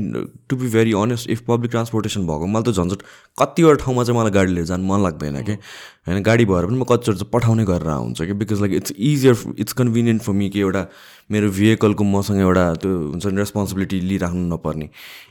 [0.48, 3.02] to be very honest if public transportation भएको मलाई त झन्झट
[3.42, 5.59] कतिवटा ठाउँमा चाहिँ मलाई गाडी लिएर जानु मन लाग्दैन कि।
[6.06, 6.22] होइन?
[6.22, 9.72] गाडी भएर पनि म कतिचोटि चाहिँ पठाउने गरेर हुन्छ कि। Because like it's easier it's
[9.82, 10.86] convenient for me कि एउटा
[11.30, 14.88] मेरो भेहिकलको मसँग एउटा त्यो हुन्छ नि रेस्पोन्सिबिलिटी लिइराख्नु नपर्ने.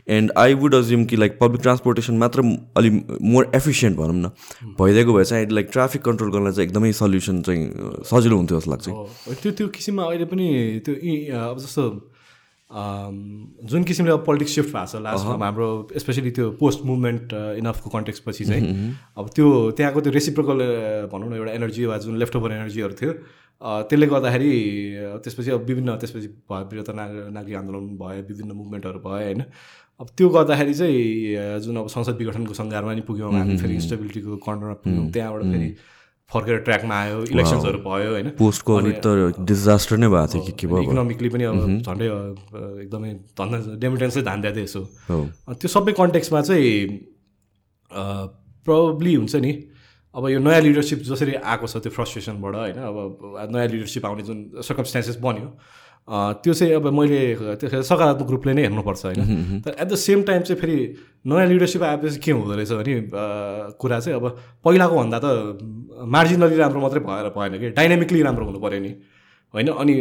[0.07, 2.41] एन्ड आई वुड अज्युम कि लाइक पब्लिक ट्रान्सपोर्टेसन मात्र
[2.77, 4.29] अलिक मोर एफिसियन्ट भनौँ न।
[4.79, 7.63] भइदिएको भए चाहिँ लाइक ट्राफिक कन्ट्रोल गर्नलाई चाहिँ एकदमै सल्युसन चाहिँ
[8.11, 8.87] सजिलो हुन्थ्यो जस्तो लाग्छ
[9.41, 10.47] त्यो त्यो किसिममा अहिले पनि
[10.85, 10.93] त्यो
[11.41, 11.89] अब जस्तो
[12.69, 18.23] जुन किसिमले अब पोलिटिक्स सिफ्ट भएको छ लास्ट हाम्रो स्पेसली त्यो पोस्ट मुभमेन्ट इनफको कन्टेक्स्ट
[18.23, 20.59] पछि चाहिँ अब त्यो त्यहाँको त्यो रेसिप्रोकल
[21.13, 23.13] भनौँ न एउटा एनर्जी वा जुन लेफ्ट ओभर एनर्जीहरू थियो
[23.87, 24.51] त्यसले गर्दाखेरि
[25.23, 29.43] त्यसपछि अब विभिन्न त्यसपछि भयो नाग नागरिक आन्दोलन भयो विभिन्न मुभमेन्टहरू भयो होइन।
[29.99, 34.73] अब त्यो गर्दाखेरि चाहिँ जुन अब संसद विघटनको सङ्घारमा नि पुग्यौँ हामी फेरि इन्स्टेबिलिटीको कर्नरमा
[34.83, 35.69] पुग्यौँ त्यहाँबाट फेरि
[36.29, 39.07] फर्केर ट्र्याकमा आयो इलेक्सन्सहरू भयो होइन। पोस्ट कोभिड त
[39.47, 42.07] डिजास्टर नै भएको थियो कि के भयो। इकोनोमिकली पनि अब झन्डै
[42.83, 46.75] एकदमै धन्दा डेमिटेन्सै धान दिँदै यसो। हो। अ, त्यो सबै कन्टेक्समा चाहिँ
[48.67, 49.51] प्रब्ली हुन्छ नि
[50.15, 52.97] अब यो नयाँ लिडरसिप जसरी आएको छ त्यो फ्रस्ट्रेसनबाट होइन अब
[53.47, 55.47] नयाँ लिडरसिप आउने जुन सर्कमस्टान्सेस बन्यो
[56.07, 57.19] त्यो चाहिँ अब मैले
[57.59, 60.77] त्यो सकारात्मक रूपले नै हेर्नुपर्छ होइन। तर एट द सेम टाइम चाहिँ फेरि
[61.27, 62.93] नयाँ लिडरसिप आएपछि के हुँदो रहेछ भने
[63.75, 64.25] कुरा चाहिँ अब
[64.63, 65.27] पहिलाको भन्दा त
[66.07, 68.91] मार्जिनली राम्रो मात्रै भएर भएन कि डाइनामिकली राम्रो हुनु पऱ्यो नि।
[69.53, 69.93] होइन अनि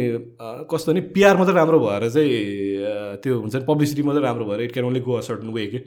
[0.71, 4.71] कस्तो नि पिआर मात्रै राम्रो भएर चाहिँ त्यो हुन्छ नि पब्लिसिटी मात्रै राम्रो भएर it
[4.73, 5.79] can only go a certain way कि।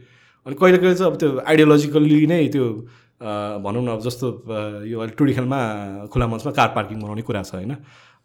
[0.46, 2.66] अनि कहिले कहिले चाहिँ अब त्यो आइडियोलोजिकल्ली नै त्यो
[3.64, 4.26] भनौँ न अब जस्तो
[4.84, 5.58] यो अहिले टुडी खेलमा
[6.12, 7.76] खुला मञ्चमा कार पार्किङ बनाउने कुरा छ होइन।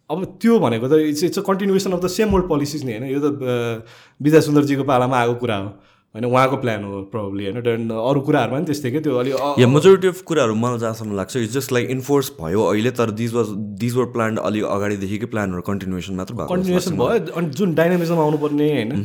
[0.09, 3.09] अब त्यो भनेको त it's it's a continuation of the same old policies नि होइन
[3.09, 3.85] यो त
[4.19, 5.69] विद्या सुन्दरजीको पालामा आएको कुरा हो
[6.15, 9.55] होइन उहाँको प्लान हो प्रब्ली होइन देन अरू कुराहरूमा पनि त्यस्तै क्या त्यो अलि अ-
[9.59, 13.33] या मेजोरिटी अफ कुराहरू मलाई जहाँसम्म लाग्छ इट्स जस्ट लाइक इन्फोर्स भयो अहिले तर these
[13.33, 13.49] was
[13.81, 18.19] these were plan अलिक अगाडिदेखिकै प्लानहरू कन्टिन्युएसन मात्र भएको जस्तो कन्टिन्युएसन भयो अनि जुन डाइनामिजम
[18.21, 18.95] आउनुपर्ने होइन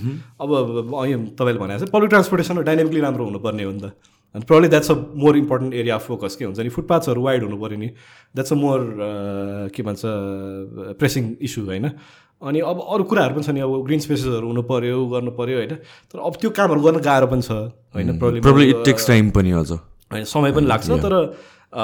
[0.40, 0.55] अब
[1.34, 3.92] तपाईँले भने जस्तै पब्लिक ट्रान्सपोर्टेसन डाइनामिकली राम्रो हुनुपर्ने हो नि त
[4.34, 6.68] अनि probably that's a more important area of focus के हुन्छ नि?
[6.68, 7.88] फुटपाथ्सहरू वाइड हुनु पऱ्यो नि।
[8.34, 8.80] द्याट्स अ मोर
[9.74, 10.02] के भन्छ
[11.00, 11.90] प्रेसिङ इस्यु होइन?
[12.42, 15.74] अनि अब अरू कुराहरू पनि छ नि। अब ग्रिन स्पेसेसहरू हुनु पऱ्यो गर्नु पऱ्यो होइन?
[16.10, 17.50] तर अब त्यो कामहरू गर्न गाह्रो पनि छ
[17.96, 18.18] होइन?
[18.18, 19.70] प्रब्लम इट टेक्स टाइम पनि अझ।
[20.12, 21.14] होइन समय पनि लाग्छ तर
[21.72, 21.82] अ,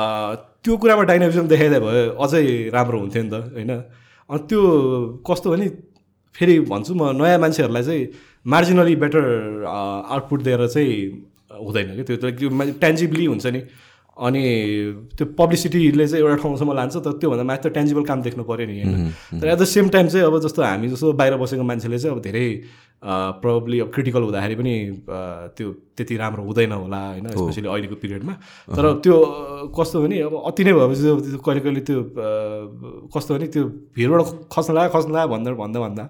[0.65, 2.43] त्यो कुरामा डाइनामिजम देखाइदिए भए अझै
[2.75, 3.71] राम्रो हुन्थ्यो नि त होइन?
[4.31, 4.61] अनि त्यो
[5.27, 5.69] कस्तो भने
[6.35, 8.03] फेरि भन्छु म नयाँ मान्छेहरूलाई चाहिँ
[8.47, 9.25] मार्जिनली बेटर
[9.67, 10.97] आउटपुट दिएर चाहिँ
[11.59, 12.03] हुँदैन कि?
[12.05, 12.49] त्यो त्यो
[12.81, 13.63] ट्यान्जिबली हुन्छ नि।
[14.17, 14.43] अनि
[15.13, 18.75] त्यो पब्लिसिटीले चाहिँ एउटा ठाउँसम्म लान्छ तर त्योभन्दा माथि त ट्यान्जिबल काम देख्नु पऱ्यो नि
[18.81, 19.13] होइन?
[19.41, 22.23] तर एट द सेम टाइम चाहिँ अब जस्तो हामी जस्तो बाहिर बसेको मान्छेले चाहिँ अब
[22.25, 22.47] धेरै
[23.45, 24.75] प्रब्ली अब क्रिटिकल हुँदाखेरि पनि
[25.53, 25.67] त्यो
[26.01, 27.29] त्यति राम्रो हुँदैन होला होइन?
[27.29, 28.35] स्पेसली अहिलेको पिरियडमा
[28.73, 29.17] तर त्यो
[29.77, 31.99] कस्तो भने अब अति नै भएपछि कहिले कहिले त्यो
[33.13, 36.05] कस्तो भने त्यो भिडबाट खस्न लाग्यो खस्न लाग्यो भन्दा भन्दा भन्दा।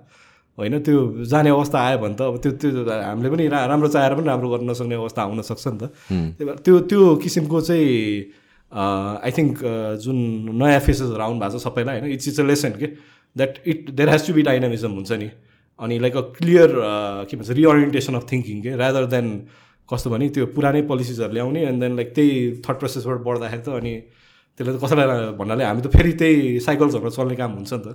[0.58, 0.98] होइन त्यो
[1.30, 4.48] जाने अवस्था आयो भने त अब त्यो त्यो हामीले पनि रा- राम्रो चाहेर पनि राम्रो
[4.52, 5.84] गर्न नसक्ने अवस्था आउन सक्छ नि त।
[6.32, 7.90] त्यही भएर त्यो त्यो किसिमको चाहिँ
[8.72, 9.52] आई थिङ्क
[10.04, 10.16] जुन
[10.60, 12.86] नयाँ फेसेसहरू आउनु भएको छ सबैलाई होइन इट्स इट्स अ लेसन के
[13.36, 15.28] that it there has to be dynamism हुन्छ नि।
[15.80, 16.70] अनि लाइक अ क्लियर
[17.30, 19.26] के भन्छ रिओरिएन्टेसन अफ थिङ्किङ के रादर देन
[19.88, 22.32] कस्तो भने त्यो पुरानै पोलिसिजहरू ल्याउने एन्ड देन लाइक त्यही
[22.66, 23.92] थर्ड प्रोसेसबाट बढ्दाखेरि त अनि
[24.58, 27.88] त्यसले त कसैलाई भन्नाले हामी त फेरि त्यही साइकल्सहरूमा चल्ने काम हुन्छ नि त।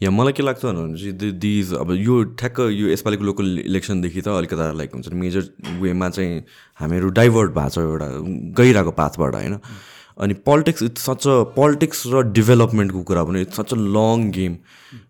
[0.00, 4.28] या मलाई के लाग्छ भनेपछि दि- दिज अब यो ठ्याक्क यो यसपालिको लोकल इलेक्सनदेखि त
[4.28, 5.42] अलिकता लाइक हुन्छ। मेजर
[5.80, 6.44] वेमा चाहिँ
[6.80, 8.08] हामीहरू डाइभर्ट भएको छ एउटा
[8.60, 9.58] गइरहेको पाथबाट होइन?
[10.20, 14.52] अनि politics it's such a politics र डेभलपमेन्टको कुरा पनि it's such a long game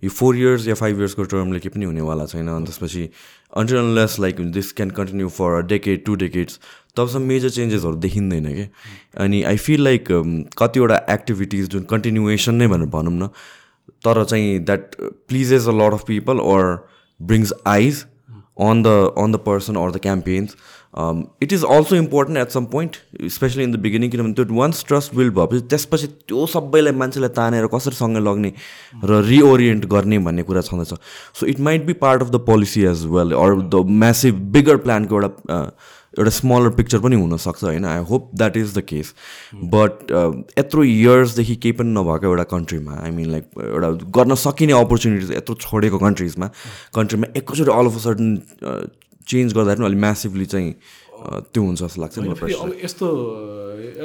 [0.04, 3.08] यो फोर इयर्स या फाइभ इयर्सको टर्मले केही पनि हुनेवाला छैन। अनि त्यसपछि
[3.56, 6.58] until unless like this can continue for a decade to decades
[6.96, 8.66] तबसम्म मेजर चेन्जेसहरू देखिँदैन कि?
[9.18, 10.04] अनि आई फिल लाइक
[10.58, 13.28] कतिवटा एक्टिभिटिज जुन कन्टिन्युएसन नै भनेर भनौँ न
[14.04, 16.76] तर चाहिँ that pleases a lot of people or
[17.20, 18.04] brings eyes
[18.60, 18.86] on the
[19.18, 20.56] on the person or the campaigns
[21.42, 22.96] it is also important at some point
[23.30, 27.66] specially in the beginning किनभने त्यो वान्स ट्रस्ट बिल्ड भएपछि त्यसपछि त्यो सबैलाई मान्छेलाई तानेर
[27.74, 28.52] कसरी सँगै लग्ने
[29.04, 30.94] र रिओरिएन्ट गर्ने भन्ने कुरा छँदैछ।
[31.40, 35.14] So it might be part of the policy as well or the massive bigger प्लानको
[35.14, 35.70] एउटा uh,
[36.18, 37.84] एउटा स्मलर पिक्चर पनि हुनसक्छ होइन?
[37.84, 39.14] I hope that is the case
[39.74, 40.12] but
[40.58, 45.54] यत्रो इयर्सदेखि केही पनि नभएको एउटा कन्ट्रीमा आई मिन लाइक एउटा गर्न सकिने अपर्च्युनिटिज यत्रो
[45.66, 46.50] छोडेको कन्ट्रिजमा
[46.94, 48.36] कन्ट्रीमा एकैचोटि all of a certain
[49.26, 52.18] change गर्दाखेरि पनि अलिक म्यासिभली चाहिँ uh, त्यो हुन्छ जस्तो लाग्छ
[52.62, 53.06] अब यस्तो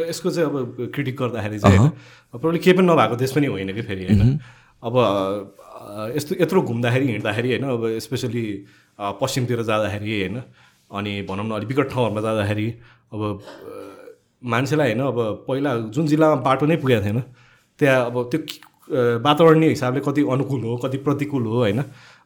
[0.10, 1.90] यसको चाहिँ अब क्रिटिक गर्दाखेरि चाहिँ
[2.34, 4.40] प्रब्लम केही पनि नभएको देश पनि होइन कि फेरि होइन?
[4.84, 7.64] अब अ, यस्तो यत्रो घुम्दाखेरि हिँड्दाखेरि होइन?
[7.76, 8.44] अब स्पेसली
[9.22, 10.42] पश्चिमतिर जाँदाखेरि होइन?
[10.92, 12.68] अनि भनौँ न अलिक विकट ठाउँहरूमा जाँदाखेरि
[13.14, 13.22] अब
[14.52, 17.20] मान्छेलाई होइन अब पहिला जुन जिल्लामा बाटो नै पुगेको थिएन
[17.80, 18.40] त्यहाँ अब त्यो
[19.26, 21.80] वातावरणीय हिसाबले कति अनुकूल हो कति प्रतिकूल हो होइन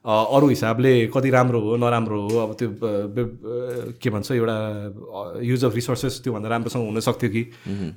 [0.05, 2.69] अरू हिसाबले कति राम्रो हो नराम्रो हो अब त्यो
[4.01, 4.55] के भन्छ एउटा
[5.43, 7.41] युज अफ रिसोर्सेस त्योभन्दा राम्रोसँग हुन सक्थ्यो कि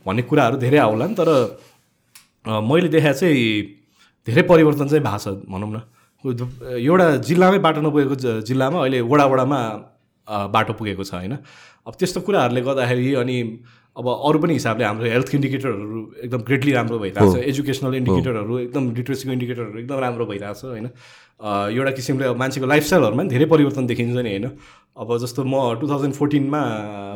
[0.07, 1.29] भन्ने कुराहरू धेरै आउला नि तर
[2.69, 3.45] मैले देखाएको चाहिँ
[4.27, 5.79] धेरै परिवर्तन चाहिँ भएको छ भनौँ न।
[6.81, 8.15] एउटा जिल्लामै बाटो नपुगेको
[8.49, 9.77] जिल्लामा अहिले वडा वडामा अ,
[10.29, 11.37] बाटो पुगेको छ होइन?
[11.87, 13.37] अब त्यस्तो कुराहरूले गर्दाखेरि अनि
[13.97, 18.85] अब अरू पनि हिसाबले हाम्रो हेल्थ इन्डिकेटरहरू एकदम ग्रेटली राम्रो भइरहेको छ। एजुकेसनल इन्डिकेटरहरू एकदम
[18.99, 20.87] लिट्रेसीको इन्डिकेटरहरू एकदम राम्रो भइरहेको छ होइन?
[21.75, 24.47] एउटा किसिमले अब मान्छेको लाइफस्टाइलहरूमा पनि धेरै परिवर्तन देखिन्छ नि होइन?
[24.99, 26.63] अब जस्तो म टु थाउजन्ड फोर्टिनमा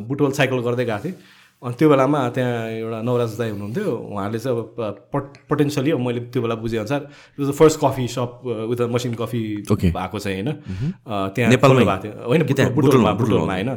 [0.08, 1.14] बुटवल साइकल गर्दै गएको थिएँ।
[1.62, 6.20] अनि त्यो बेलामा त्यहाँ एउटा नवराज दाई हुनुहुन्थ्यो। उहाँले चाहिँ अब पट पोटेन्सियली अब मैले
[6.34, 7.00] त्यो बेला बुझेअनुसार
[7.38, 8.30] it the first coffee shop
[8.70, 9.40] with a machine coffee.
[9.70, 11.84] भएको चाहिँ होइन। अ, त्यहाँ नेपालमै?
[11.86, 13.70] भएको थियो। होइन बुटोलमा बुटोलमा, होइन।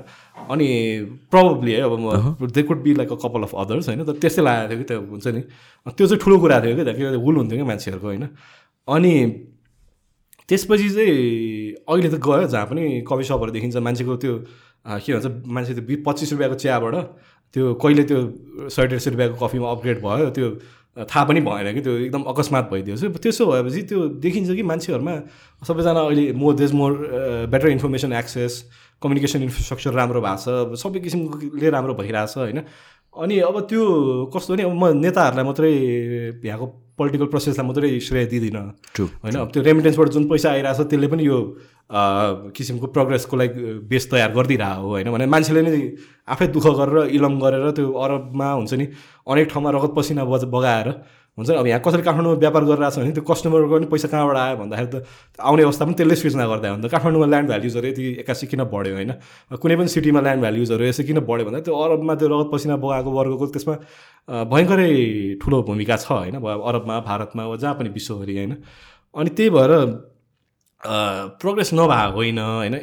[0.49, 0.67] अनि
[1.31, 1.93] प्रब्लली है अब
[2.41, 4.85] म they could be like a couple of others होइन तर त्यस्तै लागेको थियो कि
[4.89, 5.41] त्यो हुन्छ नि।
[5.93, 8.23] त्यो चाहिँ ठुलो कुरा थियो कि त्यहाँ किनभने हुल हुन्थ्यो कि मान्छेहरूको होइन।
[8.87, 9.13] अनि
[10.49, 11.13] त्यसपछि चाहिँ
[11.89, 14.33] अहिले त गयो जहाँ पनि कफी सपहरू देखिन्छ। मान्छेको त्यो
[14.85, 16.95] के भन्छ मान्छे त्यो बि पच्चिस रुपियाँको चियाबाट
[17.56, 18.19] त्यो कहिले त्यो
[18.68, 20.48] सय डेढ सय रुपियाँको कफीमा अपग्रेड भयो त्यो
[21.07, 25.15] थाहा पनि भएन कि त्यो एकदम अकस्मात भइदियो। सो त्यसो भएपछि त्यो देखिन्छ कि मान्छेहरूमा
[25.68, 26.91] सबैजना अहिले more these more
[27.52, 28.53] better information access
[29.02, 32.60] communication infrastructure राम्रो भएको छ सबै किसिमले राम्रो भइरहेछ होइन।
[33.15, 33.84] अनि अब त्यो
[34.36, 35.72] कस्तो भने अब म नेताहरूलाई मात्रै
[36.44, 38.63] यहाँको पोलिटिकल प्रोसेसलाई मात्रै श्रेय दिँदिनँ।
[38.99, 41.38] होइन अब त्यो रेमिटेन्सबाट जुन पैसा आइरहेको छ त्यसले पनि यो
[42.55, 43.59] किसिमको प्रोग्रेसको लागि
[43.89, 45.73] बेस तयार गरिदिरहेको हो होइन। भने मान्छेले नै
[46.27, 48.85] आफै दुःख गरेर इलम गरेर त्यो अरबमा हुन्छ नि
[49.27, 50.88] अनेक ठाउँमा रगत पसिना बज बगाएर
[51.37, 51.55] हुन्छ नि?
[51.59, 54.87] अब यहाँ कसैले काठमाडौँमा व्यापार गरिरहेको छ भने त्यो कस्टमरको पनि पैसा कहाँबाट आयो भन्दाखेरि
[54.87, 54.95] त
[55.35, 58.95] आउने अवस्था पनि त्यसले सृजना गर्दा हो त। काठमाडौँमा ल्यान्ड भ्याल्युजहरू यति एक्कासी किन बढ्यो
[58.95, 59.11] होइन?
[59.59, 63.09] कुनै पनि सिटीमा ल्यान्ड भ्याल्युजहरू यसो किन बढ्यो भन्दा त्यो अरबमा त्यो रगत पसिना बगाएको
[63.19, 63.75] वर्गको त्यसमा
[64.47, 64.89] भयङ्करै
[65.43, 66.39] ठुलो भूमिका छ होइन?
[66.39, 68.53] अरबमा भारतमा जहाँ पनि विश्वभरि होइन?
[69.15, 69.71] अनि त्यही भएर
[71.41, 72.75] प्रोग्रेस नभएको होइन होइन?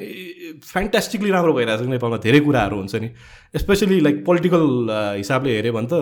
[0.60, 3.08] फ्यान्टास्टिकली राम्रो भइरहेको छ नेपालमा धेरै कुराहरू हुन्छ नि।
[3.54, 4.64] स्पेसली लाइक पोलिटिकल
[5.22, 5.94] हिसाबले हेऱ्यो भने त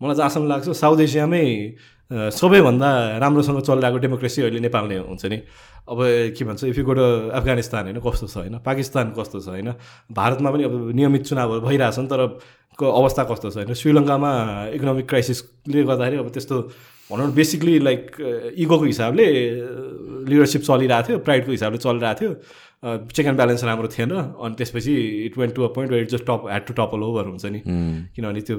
[0.00, 1.44] मलाई जहाँसम्म लाग्छ साउथ एसियामै
[2.10, 2.88] सबैभन्दा
[3.20, 5.38] राम्रोसँग चलिरहेको डेमोक्रेसी अहिले नेपाल नै हुन्छ नि।
[5.88, 5.98] अब
[6.36, 6.92] के भन्छ इफ यु गो
[7.36, 8.58] अफगानिस्तान होइन कस्तो छ होइन?
[8.64, 9.76] पाकिस्तान कस्तो छ होइन?
[10.12, 12.20] भारतमा पनि अब नियमित चुनावहरू भइरहेछन् तर
[12.80, 13.74] अवस्था कस्तो छ होइन?
[13.76, 14.30] श्रीलङ्कामा
[14.72, 16.56] इकोनोमिक क्राइसिसले गर्दाखेरि अब त्यस्तो
[17.10, 18.00] भनौँ न बेसिकली लाइक
[18.56, 19.26] इगोको हिसाबले
[20.28, 22.32] लिडरसिप चलिरहेको थियो प्राइडको हिसाबले चलिरहेको थियो।
[22.84, 24.94] चेक एन्ड ब्यालेन्स राम्रो थिएन अनि त्यसपछि
[25.26, 27.60] it went to a point it just top had to topple over हुन्छ नि।
[28.14, 28.56] किनभने त्यो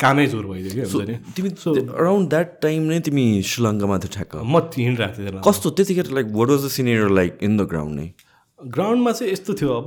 [0.00, 1.50] कामै जोर भइदियो कि हुन्छ नि। तिमी
[1.92, 6.48] अराउन्ड द्याट टाइम नै तिमी श्रीलङ्कामा थियो ठ्याक्क। म हिँडिरहेको थिएँ। कस्तो त्यतिखेर like what
[6.48, 8.08] was the senior like in the ground नै?
[8.60, 9.86] ग्राउन्डमा चाहिँ यस्तो थियो अब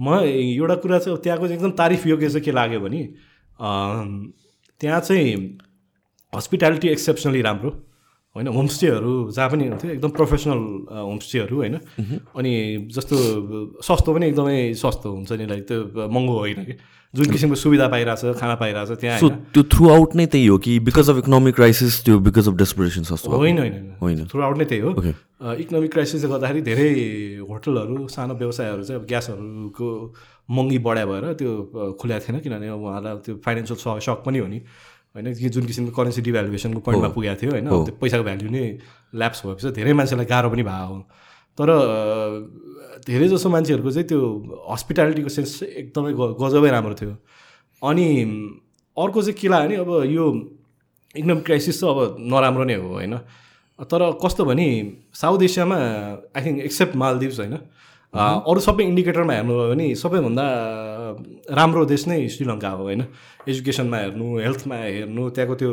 [0.00, 3.02] म एउटा कुरा चाहिँ त्यहाँको चाहिँ एकदम तारिफ योग्य चाहिँ के लाग्यो भने
[3.58, 5.58] त्यहाँ चाहिँ
[6.32, 7.70] हस्पिटालिटी एक्सेप्सनली राम्रो।
[8.36, 10.60] होइन होमस्टेहरू जहाँ पनि हुन्थ्यो एकदम प्रोफेसनल
[10.92, 11.74] होमस्टेहरू होइन।
[12.36, 12.52] अनि
[12.94, 13.16] जस्तो
[13.82, 16.74] सस्तो पनि एकदमै सस्तो हुन्छ नि लाइक त्यो महँगो होइन कि।
[17.14, 19.18] जुन किसिमको सुविधा पाइरहेछ खाना पाइरहेछ त्यहाँ
[19.52, 23.02] त्यो थ्रु आउट नै त्यही हो कि बिकज अफ इकोनोमिक क्राइसिस त्यो बिकज अफ डेस्परेसन
[23.10, 23.30] सस्तो?
[23.32, 24.90] होइन होइन होइन। थ्रु आउट नै त्यही हो.
[25.64, 26.88] इकोनोमिक क्राइसिसले गर्दाखेरि धेरै
[27.48, 29.88] होटलहरू सानो व्यवसायहरू चाहिँ अब ग्यासहरूको
[30.48, 34.46] महँगी बढाइ भएर त्यो अ, खुल्या थिएन किनभने अब उहाँलाई त्यो फाइनेन्सियल सक पनि हो
[34.46, 34.60] नि।
[35.18, 38.62] होइन कि जुन किसिमको करेन्सी डिभ्यालुएसनको पोइन्टमा पुगेको थियो होइन त्यो पैसाको भ्याल्यु नै
[39.18, 41.02] ल्याप्स भएपछि धेरै मान्छेलाई गाह्रो पनि भएको। हो
[41.58, 41.68] तर
[43.06, 44.20] धेरै जसो मान्छेहरूको चाहिँ त्यो
[44.70, 47.14] हस्पिटालिटीको सेन्स एकदमै गजबै राम्रो थियो।
[47.82, 48.06] अनि
[48.96, 50.24] अर्को चाहिँ के लाग्यो भने अब यो
[51.14, 53.14] इकोनोमिक क्राइसिस चाहिँ अब नराम्रो नै हो होइन।
[53.90, 54.66] तर कस्तो भने
[55.14, 55.76] साउथ एसियामा
[56.36, 57.54] आई थिङ्क एक्सेप्ट मालदिभ्स होइन
[58.14, 60.44] अरू सबै इन्डिकेटरमा हेर्नुभयो भने सबैभन्दा
[61.52, 63.04] राम्रो देश नै श्रीलङ्का हो होइन?
[63.44, 65.70] एजुकेसनमा हेर्नु हेल्थमा हेर्नु त्यहाँको त्यो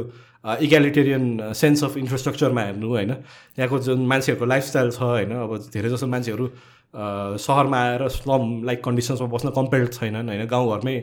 [0.67, 3.11] इक्यालिटेरियन सेन्स अफ इन्फ्रास्ट्रक्चरमा हेर्नु होइन?
[3.55, 5.31] त्यहाँको जुन मान्छेहरूको लाइफस्टाइल छ होइन?
[5.31, 6.45] अब धेरै जसो मान्छेहरू
[7.39, 10.43] सहरमा आएर स्लम लाइक कन्डिसन्समा बस्न कम्पेल्ड छैनन् होइन?
[10.51, 10.95] गाउँघरमै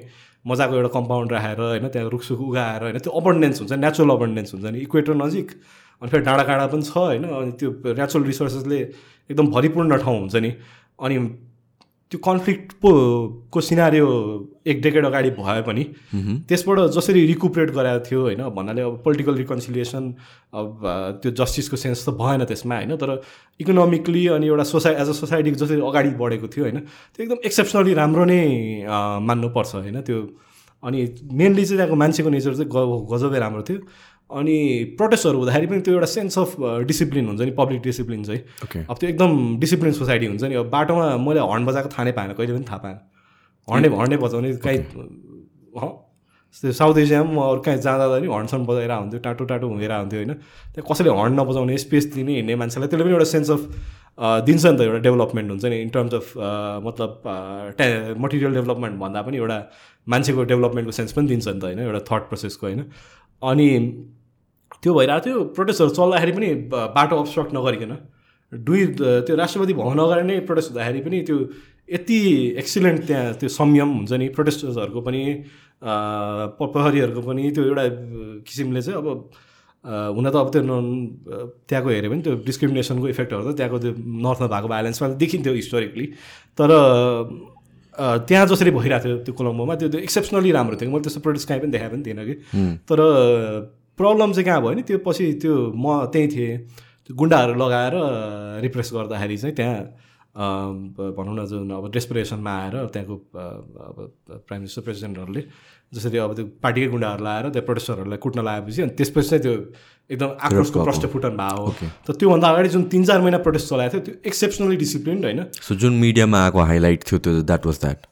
[0.45, 1.89] मजाको एउटा कम्पाउन्ड राखेर होइन?
[1.89, 2.99] त्यहाँ रुखसुख उगाएर होइन?
[3.01, 4.79] त्यो अबन्डेन्स हुन्छ नेचुरल अबन्डेन्स हुन्छ नि?
[4.85, 5.49] इक्वेटर नजिक
[6.03, 7.25] अनि फेरि डाँडा काँडा पनि छ होइन?
[7.25, 8.81] अनि त्यो नेचुरल रिसोर्सेसले
[9.33, 10.51] एकदम भरिपूर्ण ठाउँ हुन्छ नि?
[11.03, 11.19] अनि
[12.13, 12.91] त्यो कन्फ्लिक्ट पो
[13.53, 14.09] को सिनारियो
[14.67, 15.85] एक डेकेड अगाडि भए पनि
[16.49, 20.13] त्यसबाट जसरी रिकुपरेट गराएको थियो होइन भन्नाले अब पोलिटिकल रिकन्सिलिएसन
[20.55, 20.87] अब
[21.23, 23.11] त्यो जस्टिसको सेन्स त भएन त्यसमा होइन तर
[23.61, 27.95] इकोनोमिकली अनि एउटा सोसाइ एज अ सोसाइटी जसरी अगाडि बढेको थियो होइन त्यो एकदम एक्सेप्सनली
[27.95, 28.41] राम्रो नै
[29.31, 30.23] मान्नुपर्छ होइन त्यो।
[30.83, 31.01] अनि
[31.33, 32.71] मेनली चाहिँ त्यहाँको मान्छेको नेचर चाहिँ
[33.11, 33.79] गजबै राम्रो थियो।
[34.39, 34.57] अनि
[34.99, 36.57] प्रोटेस्टहरू हुँदाखेरि पनि त्यो एउटा सेन्स अफ
[36.89, 38.83] डिसिप्लिन हुन्छ नि पब्लिक डिसिप्लिन चाहिँ। Okay.
[38.91, 42.33] अब त्यो एकदम डिसिप्लिन सोसाइटी हुन्छ नि। अब बाटोमा मैले हर्न बजाएको थाहा नै पाएन
[42.33, 42.99] कहिले पनि थाहा पाएन।
[43.69, 44.79] हर्ने हर्ने बजाउने कहीँ
[46.55, 50.19] त्यो साउथ एसियामा म अरू कहीँ जाँदा पनि हर्नसन बजाएर हुन्थ्यो टाटो टाटो हुँदेर हुन्थ्यो
[50.21, 50.33] होइन।
[50.73, 53.63] त्यहाँ कसैले हर्न नबजाउने स्पेस दिने हिँड्ने मान्छेलाई त्यसले पनि एउटा सेन्स अफ
[54.47, 56.27] दिन्छ नि त एउटा डेभलपमेन्ट हुन्छ नि इन टर्म्स अफ
[56.87, 57.11] मतलब
[57.79, 57.87] ट्या
[58.21, 59.59] मटेरियल डेभलपमेन्ट भन्दा पनि एउटा
[60.07, 62.81] मान्छेको डेभलपमेन्टको सेन्स पनि दिन्छ नि त होइन एउटा थट प्रोसेसको होइन।
[63.43, 63.69] अनि
[64.83, 66.49] त्यो भइरहेको थियो। प्रोटेस्टहरू चल्दाखेरि पनि
[66.97, 67.93] बाटो अब्स्ट्रक्ट नगरिकन।
[68.53, 68.81] दुई
[69.27, 71.37] त्यो राष्ट्रपति भवन अगाडि नै प्रोटेस्ट हुँदाखेरि पनि त्यो
[71.93, 72.19] यति
[72.63, 75.23] एक्सिलेन्ट त्यहाँ त्यो संयम हुन्छ नि प्रोटेस्टर्सहरूको पनि
[76.75, 77.85] प्रहरीहरूको पनि त्यो एउटा
[78.47, 79.09] किसिमले चाहिँ अब
[80.17, 84.47] हुन त अब त्यो न- त्यहाँको हेऱ्यो भने त्यो डिस्क्रिमिनेसनको इफेक्टहरू त त्यहाँको त्यो नर्थमा
[84.55, 86.07] भएको भाइलेन्समा देखिन्थ्यो हिस्टोरिकली
[86.59, 86.71] तर
[88.29, 91.61] त्यहाँ जसरी भइरहेको थियो त्यो कोलम्बोमा त्यो त्यो एक्सेप्सनली राम्रो थियो। मैले त्यस्तो प्रोटेस्ट कहीँ
[91.61, 92.35] पनि देखाएको पनि थिएन कि।
[92.89, 92.99] तर
[93.99, 94.83] प्रब्लम चाहिँ कहाँ भयो नि?
[94.83, 96.57] त्यो पछि त्यो म त्यहीँ थिएँ।
[97.05, 97.95] त्यो गुन्डाहरू लगाएर
[98.63, 99.81] रिप्रेस गर्दाखेरि चाहिँ त्यहाँ
[101.17, 103.97] भनौँ न जुन अब डेस्परेसनमा आएर त्यहाँको अब
[104.33, 105.43] प्राइम मिनिस्टर प्रेसिडेन्टहरूले
[105.93, 109.53] जसरी अब त्यो पार्टीकै गुन्डाहरू लगाएर त्यो प्रोटेस्टरहरूलाई कुट्न लगाएपछि अनि त्यसपछि चाहिँ त्यो
[110.11, 111.67] एकदम आक्रोशको। प्रष्टफुटन भयो
[112.07, 115.45] तर त्योभन्दा अगाडि जुन तिन चार महिना प्रोटेस्ट चलाएको थियो त्यो एक्सेप्सनली डिसिप्लिन होइन?
[115.53, 118.07] सो जुन मिडियामा आएको हाइलाइट थियो त्यो द्याट वाज द्याट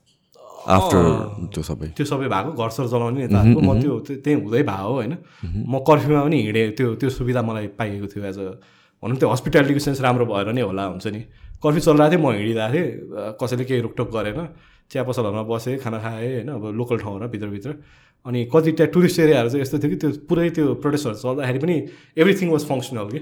[0.66, 1.02] आफ्टर
[1.54, 4.90] त्यो सबै। त्यो सबै भएको घर सर चलाउने नेताहरूको म त्यो त्यो- त्यहीँ हुँदै भयो
[4.92, 5.12] होइन?
[5.44, 8.46] म कर्फ्युमा पनि हिँडेँ त्यो त्यो सुविधा मलाई पाइएको थियो एज अ
[9.02, 11.20] भनौँ त्यो हस्पिटालिटीको सेन्स राम्रो भएर नै होला हुन्छ नि।
[11.64, 14.38] कर्फ्यू चलिरहेको थियो म हिँडिरहेको थिएँ कसैले केही रोकटोक गरेन।
[14.90, 17.70] चिया पसलहरूमा बसेँ खाना खाएँ होइन अब लोकल ठाउँमा भित्रभित्र।
[18.26, 21.76] अनि कति त्यहाँ टुरिस्ट एरियाहरू चाहिँ यस्तो थियो कि त्यो पुरै त्यो प्रोटेस्टहरू चल्दाखेरि पनि
[22.20, 23.20] एभ्रिथिङ वाज फङ्सनल कि।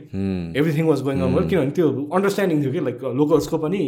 [0.59, 3.83] Everything was going on well किनभने त्यो अन्डरस्ट्यान्डिङ थियो कि लाइक लोकल्सको पनि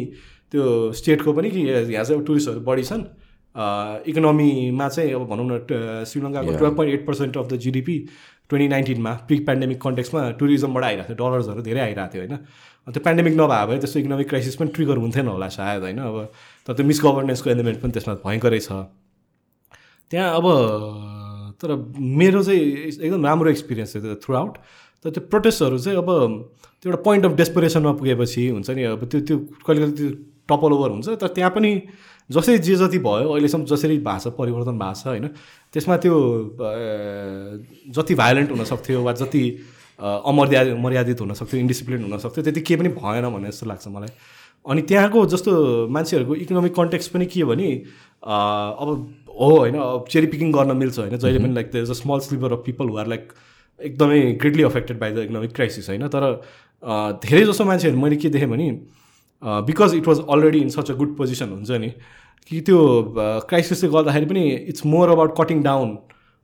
[0.52, 0.62] त्यो
[0.94, 3.02] स्टेटको पनि कि यहाँ चाहिँ टुरिस्टहरू बढी छन्।
[3.54, 7.96] इकोनोमीमा चाहिँ अब भनौँ न श्रीलङ्काको twelve point eight percent of the GDP
[8.50, 12.36] twenty नाइन्टिनमा pre pandemic कन्टेक्समा टुरिज्मबाट आइरहेको थियो डलर्सहरू धेरै आइरहेको थियो होइन?
[12.86, 15.98] त्यो पेन्डेमिक नभए भए त्यस्तो इकोनोमिक क्राइसिस पनि ट्रिगर हुन्थेन होला सायद होइन?
[15.98, 16.16] अब
[16.66, 18.70] तर त्यो मिसगभर्नेन्सको एलिमेन्ट पनि त्यसमा भयङ्करै छ।
[20.10, 20.46] त्यहाँ अब
[21.62, 22.62] तर मेरो चाहिँ
[23.06, 24.54] एकदम राम्रो एक्सपिरियन्स थियो थ्रु आउट
[25.04, 26.10] तर त्यो प्रोटेस्टहरू चाहिँ अब
[26.82, 29.36] त्यो एउटा पोइन्ट अफ डेस्परेसनमा पुगेपछि हुन्छ नि अब त्यो त्यो
[29.66, 30.10] कहिले कहिले त्यो
[30.50, 31.70] टपल ओभर हुन्छ। तर त्यहाँ पनि
[32.30, 35.26] जसरी जे जति भयो अहिलेसम्म जसरी भाषा परिवर्तन भएको छ होइन
[35.74, 36.16] त्यसमा त्यो
[37.96, 39.42] जति भायोलेन्ट हुनसक्थ्यो वा जति
[39.98, 44.12] अ, अमर्यादित मर्यादित हुनसक्थ्यो इन्डिसिप्लिन हुनसक्थ्यो त्यति केही पनि भएन भन्ने जस्तो लाग्छ मलाई।
[44.64, 45.52] अनि त्यहाँको जस्तो
[45.96, 47.68] मान्छेहरूको इकोनोमिक कन्टेक्स पनि के हो भने
[48.22, 48.88] अब
[49.40, 52.18] हो होइन अब चेरी पिकिङ गर्न मिल्छ होइन जहिले पनि like the is a small
[52.28, 53.32] sliver of people are like
[53.80, 56.26] एकदमै greatly affected by the economic crisis होइन तर
[57.24, 58.70] धेरै जस्तो मान्छेहरू मैले के देखेँ भने
[59.68, 61.92] because it was already in such a good position हुन्छ नि
[62.48, 62.78] कि त्यो
[63.48, 65.88] क्राइसिसले गर्दाखेरि पनि it's more about cutting down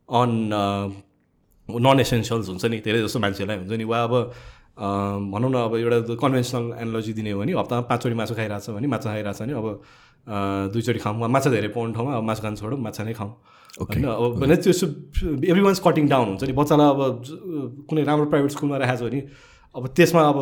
[0.09, 0.31] on
[1.68, 4.14] non essentials हुन्छ नि धेरै जस्तो मान्छेलाई हुन्छ नि। वा अब
[4.77, 8.86] भनौँ न अब एउटा कन्भेन्सनल एनालोजी दिने हो भने हप्तामा पाँचचोटि मासु खाइरहेको छ भने
[8.86, 9.66] माछा खाइरहेको छ भने अब
[10.73, 13.32] दुईचोटि खाऊँ वा माछा धेरै पाउने ठाउँमा अब मासु खानु छोडौँ माछा नै खाऊँ
[13.81, 14.05] होइन?
[14.05, 14.73] अब भने त्यो
[15.51, 17.01] एभ्री वान्स कटिङ डाउन हुन्छ नि। बच्चालाई अब
[17.89, 19.20] कुनै राम्रो प्राइभेट स्कुलमा राखेको छ भने
[19.74, 20.39] अब त्यसमा अब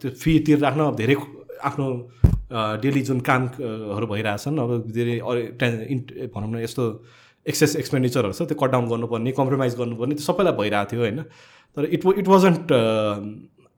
[0.00, 1.16] त्यो फी तिरिराख्न अब धेरै
[1.68, 1.86] आफ्नो
[2.52, 5.18] डेली जुन कामहरू भइरहेछन्। अब धेरै
[6.34, 6.84] भनौँ न यस्तो
[7.46, 11.20] एक्सेस एक्सपेन्डिचरहरू छ त्यो कट डाउन गर्नुपर्ने कम्प्रोमाइज गर्नुपर्ने त्यो सबैलाई भइरहेको थियो होइन।
[11.76, 12.72] तर it it wasn't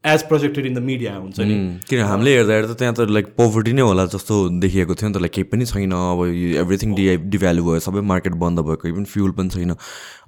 [0.04, 1.54] as projected in the media हुन्छ नि।
[1.88, 5.20] किन हामीले हेर्दा हेर्दा त्यहाँ त लाइक पोभर्टी नै होला जस्तो देखिएको थियो नि त
[5.20, 6.24] लाइक केही पनि छैन। अब
[6.62, 9.74] एभ्रिथिङ डि डिभ्यालु भयो सबै मार्केट बन्द भयो कोही पनि फ्युल पनि छैन।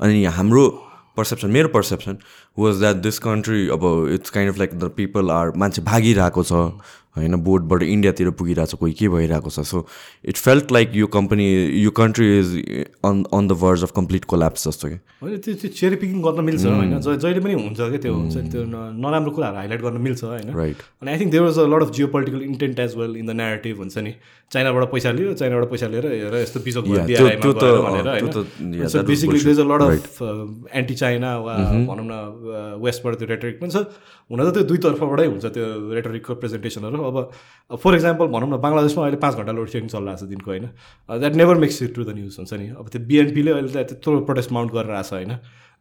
[0.00, 0.64] अनि हाम्रो
[1.16, 2.18] पर्सेप्सन मेरो perception
[2.58, 3.82] was that this country अब
[4.14, 6.52] it's kind of like the people are मान्छे भागिरहेको छ।
[7.16, 9.60] होइन बोर्डबाट इन्डियातिर पुगिरहेको छ कोही के भइरहेको छ?
[9.60, 9.86] सो
[10.24, 11.46] इट फेल्ट लाइक यो कम्पनी
[11.82, 12.48] यो country is
[13.04, 14.98] on on the verge of complete collapse जस्तो कि?
[15.22, 17.00] होइन त्यो त्यो चेरी पिकिङ गर्न मिल्छ होइन?
[17.00, 20.52] जहिले पनि हुन्छ क्या त्यो हुन्छ नि, त्यो नराम्रो कुराहरू हाइलाइट गर्न मिल्छ होइन?
[20.54, 23.36] राइट अनि I think there was a lot of geopolitical intent as well in the
[23.42, 24.14] narrative हुन्छ नि?
[24.50, 28.06] चाइनाबाट पैसा लियो चाइनाबाट पैसा लिएर हेर यस्तो भनेर
[28.82, 30.22] was basically a lot of
[30.74, 31.54] anti China वा
[31.90, 33.84] भनौँ न वेस्टबाट त्यो रेटरिक पनि छ।
[34.30, 37.16] हुन त त्यो दुई तर्फबाटै हुन्छ त्यो रेटरिकको प्रेजेन्टेसनहरू अब
[37.82, 40.66] फर इक्जाम्पल भनौँ न बङ्गलादेशमा अहिले पाँच घन्टा लोड सेडिङ चलिरहेको छ दिनको होइन?
[41.10, 44.20] That never makes it to the news हुन्छ नि। अब त्यो बिएनपीले अहिले त त्यत्रो
[44.30, 45.32] प्रोटेस्ट माउन्ट गरेर आएको छ होइन?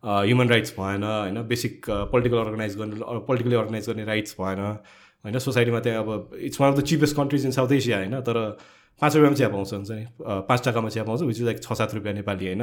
[0.03, 1.37] ह्युमन राइट्स भएन होइन?
[1.45, 5.37] बेसिक पोलिटिकल अर्गनाइज गर्ने पोलिटिकली अर्गनाइज गर्ने राइट्स भएन होइन?
[5.45, 8.19] सोसाइटीमा त्यहाँ अब it's one of the cheapest countries in South Asia होइन?
[8.25, 8.57] तर
[9.01, 10.05] पाँच रुपियाँमा चिया पाउँछ हुन्छ नि।
[10.47, 12.61] पाँच टकामा चिया पाउँछ विच इज लाइक छ सात रुपियाँ नेपाली होइन।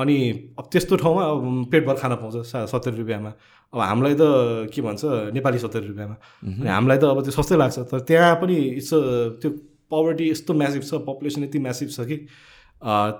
[0.00, 0.16] अनि
[0.58, 3.30] अब त्यस्तो ठाउँमा अब पेटभर खाना पाउँछ सा सत्तरी रुपियाँमा।
[3.72, 4.24] अब हामीलाई त
[4.72, 5.02] के भन्छ
[5.34, 8.92] नेपाली सत्तरी रुपियाँमा। अनि हामीलाई त अब त्यो सस्तै लाग्छ। तर त्यहाँ पनि इट्स
[9.40, 9.50] त्यो
[9.90, 12.16] पवर्टी यस्तो म्यासिभ छ पपुलेसन यति म्यासिभ छ कि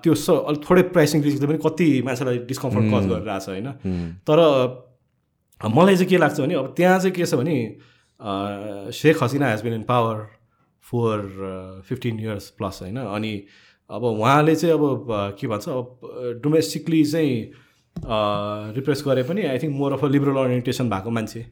[0.03, 3.69] त्यो स अलिक थोरै प्राइसिङ रिस्कले पनि कति मान्छेलाई डिस्कम्फर्ट कज गरिरहेको छ होइन।
[4.27, 4.39] तर
[5.61, 7.57] मलाई चाहिँ के लाग्छ भने अब त्यहाँ चाहिँ के छ भने
[8.93, 10.17] Sheikh Hasina has been in power
[10.91, 12.97] for fifteen years plus होइन?
[12.97, 13.33] अनि
[13.91, 17.35] अब उहाँले चाहिँ अब के भन्छ अब डोमेस्टिकली चाहिँ
[18.77, 21.45] रिप्रेस गरे पनि I think more of a liberal orientation भएको मान्छे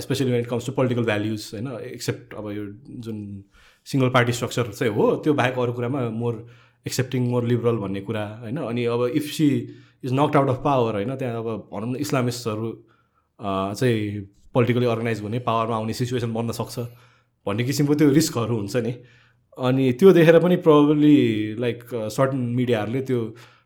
[0.00, 1.68] especially when it comes to political values होइन?
[1.92, 2.66] एक्सेप्ट अब यो
[3.04, 3.18] जुन
[3.86, 6.46] सिङ्गल पार्टी स्ट्रक्चर चाहिँ हो त्यो बाहेक अरू कुरामा मोर
[6.86, 8.56] एक्सेप्टिङ मोर लिबरल भन्ने कुरा होइन?
[8.58, 9.48] अनि अब if she
[10.04, 11.16] is knocked out of power होइन?
[11.16, 12.72] त्यहाँ अब भनौँ न इस्लामिस्टहरू
[13.40, 14.20] चाहिँ
[14.54, 16.78] पोलिटिकली अर्गनाइज हुने पावरमा आउने सिचुएसन बन्न सक्छ।
[17.46, 18.92] भन्ने किसिमको त्यो रिस्कहरू हुन्छ नि।
[19.58, 21.16] अनि त्यो देखेर पनि प्रब्लली
[21.60, 21.78] लाइक
[22.10, 23.18] सर्टन मिडियाहरूले त्यो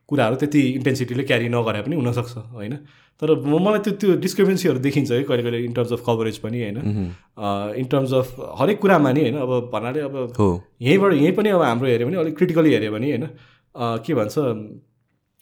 [0.09, 2.75] कुराहरू त्यति इन्टेन्सिटीले क्यारी नगरे पनि हुनसक्छ होइन।
[3.23, 6.79] तर मलाई त्यो त्यो डिस्क्रिपेन्सीहरू देखिन्छ है कहिले कहिले इन टर्म्स अफ कभरेज पनि होइन।
[7.81, 8.29] इन टर्म्स अफ
[8.61, 10.15] हरेक कुरामा नि होइन अब भन्नाले अब
[10.81, 13.27] यहीँबाट यहीँ पनि अब हाम्रो हेऱ्यो भने अलिक क्रिटिकली हेऱ्यो भने होइन
[14.05, 14.35] के भन्छ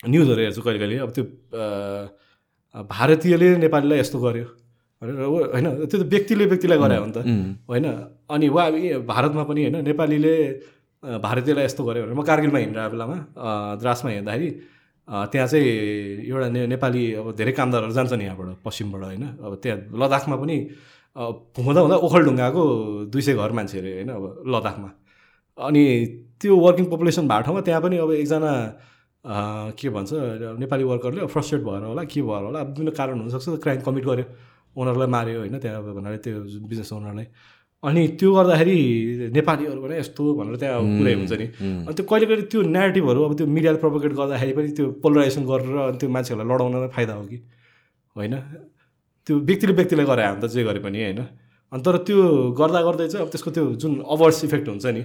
[0.08, 1.24] न्युजहरू हेर्छु कहिले कहिले। अब त्यो
[2.90, 4.46] भारतीयले नेपालीलाई यस्तो गर्यो।
[5.02, 7.18] भनेर होइन त्यो त व्यक्तिले व्यक्तिलाई गरे हो नि त।
[7.68, 7.86] होइन
[8.30, 8.64] अनि वा
[9.06, 10.34] भारतमा पनि होइन नेपालीले
[11.22, 13.16] भारतीयलाई यस्तो गर्यो भने म कारगिलमा हिँडिरहेको बेलामा
[13.80, 14.48] द्रासमा हिँड्दाखेरि
[15.32, 15.66] त्यहाँ चाहिँ
[16.26, 20.56] एउटा ने नेपाली अब धेरै कामदारहरू जान्छन् यहाँबाट पश्चिमबाट होइन अब त्यहाँ लद्दाखमा पनि
[21.16, 22.62] हुँदा हुँदा ओखलढुङ्गाको
[23.12, 24.24] दुई सय घर मान्छे अरे होइन अब
[24.54, 24.90] लद्दाखमा।
[25.58, 25.82] अनि
[26.42, 28.52] त्यो वर्किङ पपुलेसन भएको ठाउँमा त्यहाँ पनि अब एकजना
[29.78, 30.10] के भन्छ
[30.60, 34.26] नेपाली वर्करले फ्रस्ट्रेट भएर होला के भएर होला विभिन्न कारण हुनसक्छ क्राइम कमिट गर्यो
[34.76, 37.26] ओनरलाई मार्यो होइन त्यहाँ भन्नाले त्यो बिजनेस ओनरलाई।
[37.86, 38.78] अनि त्यो गर्दाखेरि
[39.36, 41.46] नेपालीहरू पनि यस्तो भनेर त्यहाँ पुरै हुन्छ नि।
[41.86, 45.76] अनि त्यो कहिले कहिले त्यो नेगेटिभहरू अब त्यो मिडियाले प्रोपोगेट गर्दाखेरि पनि त्यो पोलराइजेसन गरेर
[45.90, 47.38] अनि त्यो मान्छेहरूलाई लडाउन फाइदा हो कि?
[48.16, 48.34] होइन?
[49.26, 51.20] त्यो व्यक्तिले व्यक्तिलाई गरे हामी त जे गरे पनि होइन?
[51.72, 52.18] अनि तर त्यो
[52.58, 55.02] गर्दा गर्दै चाहिँ अब त्यसको त्यो जुन अभर्स इफेक्ट हुन्छ नि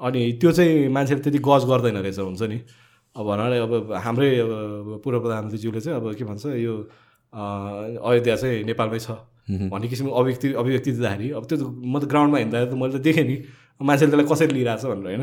[0.00, 2.58] अनि त्यो चाहिँ मान्छेले त्यति गज गर्दैन रहेछ हुन्छ नि।
[3.16, 3.72] अब भन्नाले अब
[4.04, 4.50] हाम्रै अब
[5.04, 6.74] पूर्व प्रधानमन्त्रीज्यूले चाहिँ अब के भन्छ यो
[7.32, 9.10] अयोध्या चाहिँ नेपालमै छ।
[9.48, 13.24] भन्ने किसिमको अभिव्यक्ति अभिव्यक्ति दिँदाखेरि अब त्यो म त ग्राउन्डमा हिँड्दाखेरि त मैले त देखेँ
[13.24, 13.36] नि।
[13.80, 15.22] मान्छेले त्यसलाई कसरी लिइरहेछ भनेर होइन?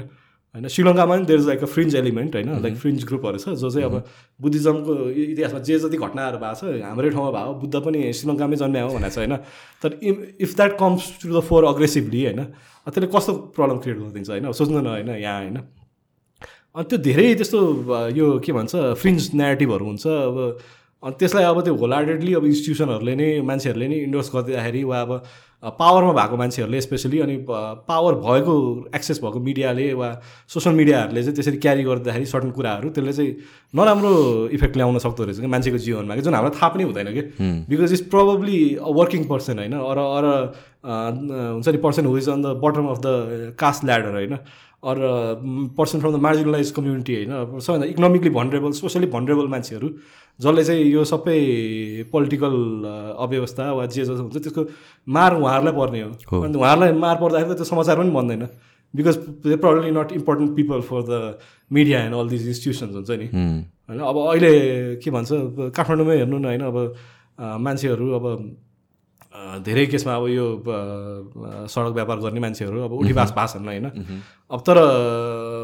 [0.56, 2.50] होइन श्रीलङ्कामा पनि there is like a fringe element होइन?
[2.62, 3.96] लाइक फ्रिन्ज ग्रुपहरू छ जो चाहिँ अब
[4.40, 8.90] बुद्धिज्मको इतिहासमा जे जति घटनाहरू भएको छ हाम्रै ठाउँमा भएको बुद्ध पनि श्रीलङ्कामै जन्म्या हो
[9.00, 9.36] भनेको छ होइन?
[9.82, 9.90] तर
[10.44, 12.42] if that comes to the fore aggressively होइन?
[12.88, 14.52] त्यसले कस्तो प्रब्लम क्रिएट गरिदिन्छ होइन?
[14.52, 15.58] सोच्नु न होइन यहाँ होइन?
[16.76, 17.60] अनि त्यो धेरै त्यस्तो
[18.20, 20.36] यो के भन्छ फ्रिन्ज नेगेटिभहरू हुन्छ अब
[21.04, 25.12] अनि त्यसलाई अब त्यो होलाडेडली अब इन्स्टिट्युसनहरूले नै मान्छेहरूले नै इन्डोर्स गरिदिँदाखेरि वा अब
[25.80, 27.36] पावरमा भएको मान्छेहरूले स्पेसली अनि
[27.90, 28.54] पावर भएको
[28.96, 30.10] एक्सेस भएको मिडियाले वा
[30.54, 33.36] सोसियल मिडियाहरूले चाहिँ त्यसरी क्यारी गर्दाखेरि सर्टन कुराहरू त्यसले चाहिँ
[33.74, 34.14] नराम्रो
[34.58, 37.22] इफेक्ट ल्याउन सक्दो रहेछ कि मान्छेको जीवनमा कि जुन हामीलाई थाहा पनि हुँदैन कि
[37.70, 40.26] because is probably a working person होइन अर अर
[40.86, 44.38] हुन्छ नि person who is on the bottom of the caste ladder होइन।
[44.84, 44.98] Or
[45.78, 49.90] person from the marginalize community होइन। अब सबैभन्दा इकोनोमिकली भनरेबल सोसियली भनरेबल मान्छेहरू
[50.40, 51.38] जसले चाहिँ यो सबै
[52.12, 52.56] पोलिटिकल
[53.20, 54.66] अव्यवस्था वा जे जस्तो हुन्छ त्यसको
[55.08, 58.44] मार उहाँहरूलाई पर्ने हो। अनि उहाँहरूलाई मार पर्दाखेरि त त्यो समाचार पनि बन्दैन।
[58.94, 61.38] Because they probably not important people for the
[61.72, 63.28] media and all these institutions हुन्छ नि।
[63.88, 64.52] होइन अब अहिले
[64.98, 65.30] के भन्छ
[65.78, 66.78] काठमाडौँमै हेर्नु न होइन अब
[67.62, 68.26] मान्छेहरू अब
[69.66, 70.46] धेरै केसमा अब यो
[71.72, 73.86] सडक व्यापार गर्ने मान्छेहरू अब उठीबास भाषण होइन।
[74.52, 74.78] अब तर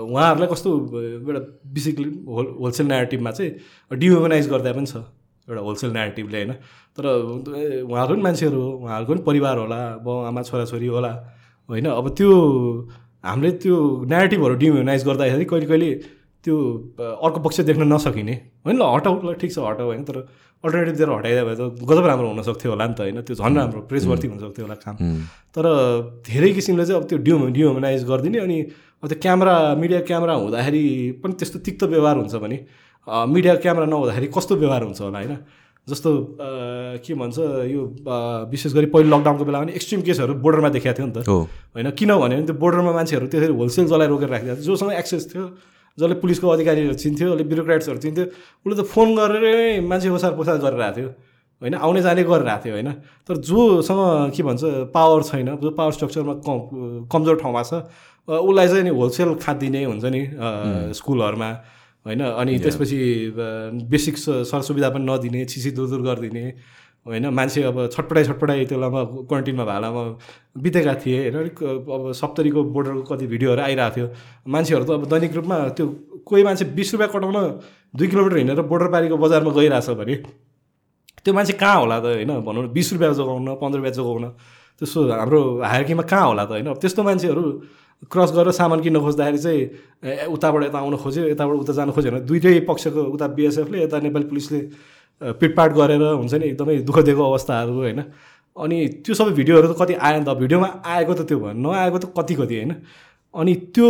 [0.07, 1.39] उहाँहरूलाई कस्तो एउटा
[1.75, 3.51] बेसिकली होल होलसेल नेगेटिभमा चाहिँ
[3.91, 4.95] डिह्युमनाइज गर्दा पनि छ
[5.47, 6.53] एउटा होलसेल नेगेटिभले होइन।
[6.97, 7.05] तर
[7.83, 11.11] उहाँहरू पनि मान्छेहरू हो उहाँहरूको पनि परिवार होला बाउ आमा छोराछोरी होला
[11.69, 12.31] होइन। अब त्यो
[13.25, 13.75] हामीले त्यो
[14.07, 15.89] नेगेटिभहरू डिह्युमनाइज गर्दाखेरि कहिले कहिले
[16.45, 16.55] त्यो
[16.97, 18.35] अर्को पक्ष देख्न नसकिने।
[18.65, 20.17] होइन ल हटाउ ल ठिक छ हटाउ होइन। तर
[20.63, 23.21] अल्टरनेटिभ दिएर हटाइदियो भए त गजब राम्रो हुनसक्थ्यो होला नि त होइन?
[23.27, 24.95] त्यो झन् राम्रो प्रेसवर्थी हुनसक्थ्यो होला काम।
[25.53, 25.65] तर
[26.27, 28.57] धेरै किसिमले चाहिँ अब त्यो डियो डिह्युमनाइज गरिदिने अनि
[28.97, 30.83] अब त्यो क्यामेरा मिडिया क्यामेरा हुँदाखेरि
[31.21, 32.57] पनि त्यस्तो तिक्तो व्यवहार हुन्छ भने
[33.07, 35.37] मिडिया क्यामेरा नहुँदाखेरि कस्तो व्यवहार हुन्छ होला होइन?
[35.87, 36.09] जस्तो
[37.05, 37.37] के भन्छ
[37.71, 37.81] यो
[38.51, 41.17] विशेष गरी पहिलो लकडाउनको बेला पनि एक्सट्रिम केसहरू बोर्डरमा देखाएको थियो नि त।
[41.77, 41.87] होइन?
[41.95, 45.45] किनभने त्यो बोर्डरमा मान्छेहरू त्यसरी होलसेल जसलाई रोकेर राखिदिएको थियो जोसँग एक्सेस थियो।
[45.97, 48.25] जसले पुलिसको अधिकारीहरू चिन्थ्यो अलिक ब्युरोक्राट्सहरू चिन्थ्यो
[48.65, 51.09] उसले त फोन गरेरै मान्छे ओसार पोसार गरेर आएको थियो
[51.61, 51.73] होइन?
[51.73, 52.91] आउने जाने गरेर आएको थियो होइन?
[53.25, 54.61] तर जोसँग के भन्छ
[54.93, 56.57] पावर छैन जो पावर स्ट्रक्चरमा कम
[57.09, 57.73] कमजोर ठाउँमा छ
[58.27, 60.21] उसलाई चाहिँ नि होलसेल खादिने हुन्छ नि
[60.93, 61.49] स्कुलहरूमा
[62.05, 62.21] होइन?
[62.21, 62.99] अनि त्यसपछि
[63.89, 64.15] बेसिक
[64.45, 66.45] सरसुविधा पनि नदिने छिसी दूर दूर गरिदिने
[67.07, 70.03] होइन मान्छे अब छटपटाइ छटपटाइ त्यो बेलामा क्वारेन्टिनमा भालामा
[70.59, 74.07] बितेका थिए। होइन अलिक अब सप्तरीको बोर्डरको कति भिडियोहरू आइरहेको थियो।
[74.47, 75.85] मान्छेहरू त अब दैनिक रूपमा त्यो
[76.27, 77.37] कोही मान्छे बिस रुपियाँ कटाउन
[77.95, 80.15] दुई किलोमिटर हिँडेर बोर्डर पारीको बजारमा गइरहेछ भने
[81.23, 82.31] त्यो मान्छे कहाँ होला त होइन?
[82.43, 84.25] भनौँ न बिस रुपियाँ जोगाउन पन्ध्र रुपियाँ जोगाउन।
[84.81, 86.73] त्यस्तो हाम्रो हायरकीमा कहाँ होला त होइन?
[86.75, 87.43] त्यस्तो मान्छेहरू
[88.11, 92.21] क्रस गरेर सामान किन्न खोज्दाखेरि चाहिँ उताबाट यता आउन खोज्यो यताबाट उता जान खोज्यो भने
[92.29, 94.59] दुइटै पक्षको उता बिएसएफले यता नेपाली पुलिसले
[95.21, 98.01] पिटपाट गरेर हुन्छ नि एकदमै दुःख दिएको अवस्थाहरू होइन।
[98.57, 101.97] अनि त्यो सबै भिडियोहरू त कति आयो नि त भिडियोमा आएको त त्यो भयो नआएको
[101.97, 102.73] त कति कति होइन।
[103.33, 103.87] अनि त्यो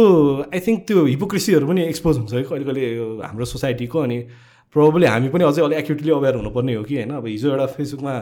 [0.54, 2.84] आई थिङ्क त्यो हिपोक्रेसीहरू पनि एक्सपोज हुन्छ है कहिले कहिले
[3.24, 4.18] हाम्रो सोसाइटीको अनि
[4.76, 8.14] प्रोबली हामी पनि अझै अलिक एक्युटली अवेर हुनुपर्ने हो कि होइन। अब हिजो एउटा फेसबुकमा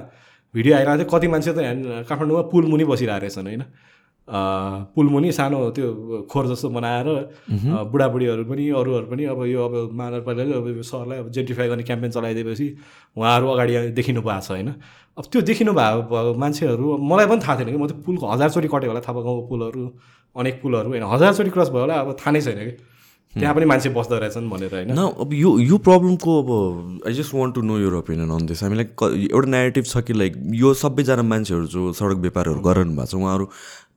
[0.54, 1.60] भिडियो आइरहेको थियो कति मान्छे त
[2.10, 3.64] काठमाडौँमा पुल मुनि बसिरहेको रहेछन् होइन।
[4.28, 7.08] अँ, पुल मुनि सानो त्यो खोर जस्तो बनाएर
[7.94, 12.12] बुढाबुढीहरू पनि अरूहरू पनि अब यो अब महानगरपालिकाले अब यो सहरलाई अब जेन्टिफाई गर्ने क्याम्पेन
[12.12, 12.68] चलाइदिएपछि
[13.18, 14.70] उहाँहरू अगाडि देखिनु भएको छ होइन?
[15.18, 18.68] अब त्यो देखिनु भएको भएको मान्छेहरू मलाई पनि थाहा थिएन कि म त पुलको हजारचोटि
[18.74, 19.84] कटेको होला थापा गाउँको पुलहरू
[20.36, 21.04] अनेक पुलहरू होइन?
[21.06, 22.74] हजारचोटि क्रस भयो होला अब थाहा नै छैन कि।
[23.36, 24.92] त्यहाँ पनि मान्छे बस्दो रहेछन् भनेर होइन?
[24.96, 26.50] न अब यो यो प्रब्लमको अब
[27.08, 28.86] I just want to know your opinion on this हामीलाई
[29.28, 33.50] एउटा नेगेटिभ छ कि लाइक यो सबैजना मान्छेहरू जो सडक व्यापारहरू गरिरहनु भएको छ उहाँहरू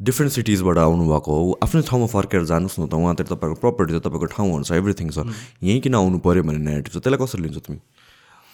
[0.02, 4.27] डिफ्रेन्ट सिटिजबाट आउनुभएको हो आफ्नै ठाउँमा फर्केर जानुहोस् न त उहाँतिर तपाईँको प्रपर्टी छ तपाईँको
[4.35, 5.19] ठाउँहरू छ एभ्रिथिङ छ।
[5.62, 7.02] यहीँ किन आउनु पऱ्यो भन्ने नेगेटिभ छ?
[7.02, 7.81] त्यसलाई कसरी लिन्छौ तिमी?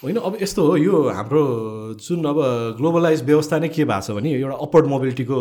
[0.02, 1.42] होइन अब यस्तो हो यो हाम्रो
[2.02, 2.38] जुन अब
[2.78, 5.38] ग्लोबलाइज व्यवस्था नै के भएको छ भने एउटा अपवर्ड मोबिलिटीको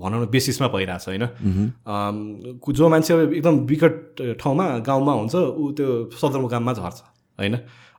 [0.00, 1.24] भनौँ न बेसिसमा भइरहेछ होइन?
[2.74, 3.94] जो मान्छे अब एकदम विकट
[4.40, 5.88] ठाउँमा गाउँमा हुन्छ ऊ त्यो
[6.18, 6.98] सदरमुकाममा झर्छ
[7.38, 7.54] होइन?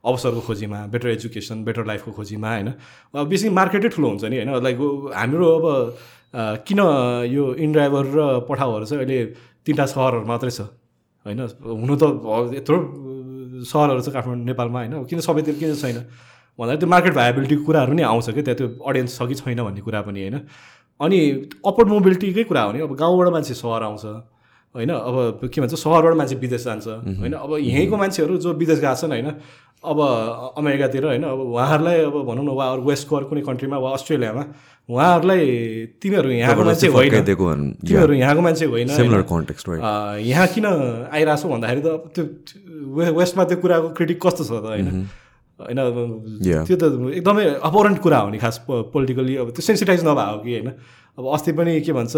[0.06, 2.70] अवसरको खोजीमा बेटर एजुकेसन बेटर लाइफको खोजीमा होइन?
[3.16, 4.52] अब बेसी मार्केटै ठुलो हुन्छ नि होइन?
[4.66, 4.78] लाइक
[5.16, 5.66] हाम्रो अब
[6.68, 6.80] किन
[7.32, 8.20] यो इनड्राइभर र
[8.50, 9.20] पठाउहरू चाहिँ अहिले
[9.66, 10.62] तिनवटा सहरहरू मात्रै छ
[11.26, 11.40] होइन?
[11.64, 12.04] हुनु त
[12.60, 12.78] यत्रो
[13.64, 15.98] सहरहरू छ काठमाडौँ नेपालमा होइन। किन सबैतिर किन छैन?
[16.60, 19.82] भन्दा त्यो मार्केट भाइबिलिटीको कुराहरू नि आउँछ क्या। त्यहाँ त्यो अडियन्स छ कि छैन भन्ने
[19.82, 20.36] कुरा पनि होइन।
[21.00, 21.20] अनि
[21.66, 24.06] अपवर्ड मोबिलिटीकै कुरा हो नि। अब गाउँबाट मान्छे सहर आउँछ
[24.76, 24.92] होइन?
[24.92, 25.16] अब
[25.48, 25.76] के भन्छ?
[25.76, 26.88] सहरबाट मान्छे विदेश जान्छ
[27.20, 27.34] होइन?
[27.34, 29.30] अब यहीँको मान्छेहरू जो विदेश गएको छन् होइन?
[29.92, 30.00] अब
[30.58, 34.44] अमेरिकातिर होइन अब उहाँहरूलाई अब भनौँ न वा अरू वेस्टको अरू कुनै कन्ट्रीमा वा अस्ट्रेलियामा
[34.90, 35.42] उहाँहरूलाई
[36.02, 39.26] तिमीहरू यहाँको मान्छे होइन। तिमीहरू यहाँको मान्छे होइन। होइन?
[40.26, 40.66] यहाँ किन
[41.10, 42.24] आइरहेको छौ भन्दाखेरि त त्यो
[43.18, 45.10] वेस्टमा त्यो कुराको क्रिटिक कस्तो छ त होइन।
[45.56, 45.98] होइन अब
[46.46, 46.68] Yeah.
[46.68, 46.84] त्यो त
[47.16, 50.70] एकदमै अपरेन्ट कुरा हो नि खास पोलिटिकली अब त्यो सेन्सिटाइज नभएको कि होइन।
[51.18, 52.16] अब अस्ति पनि के भन्छ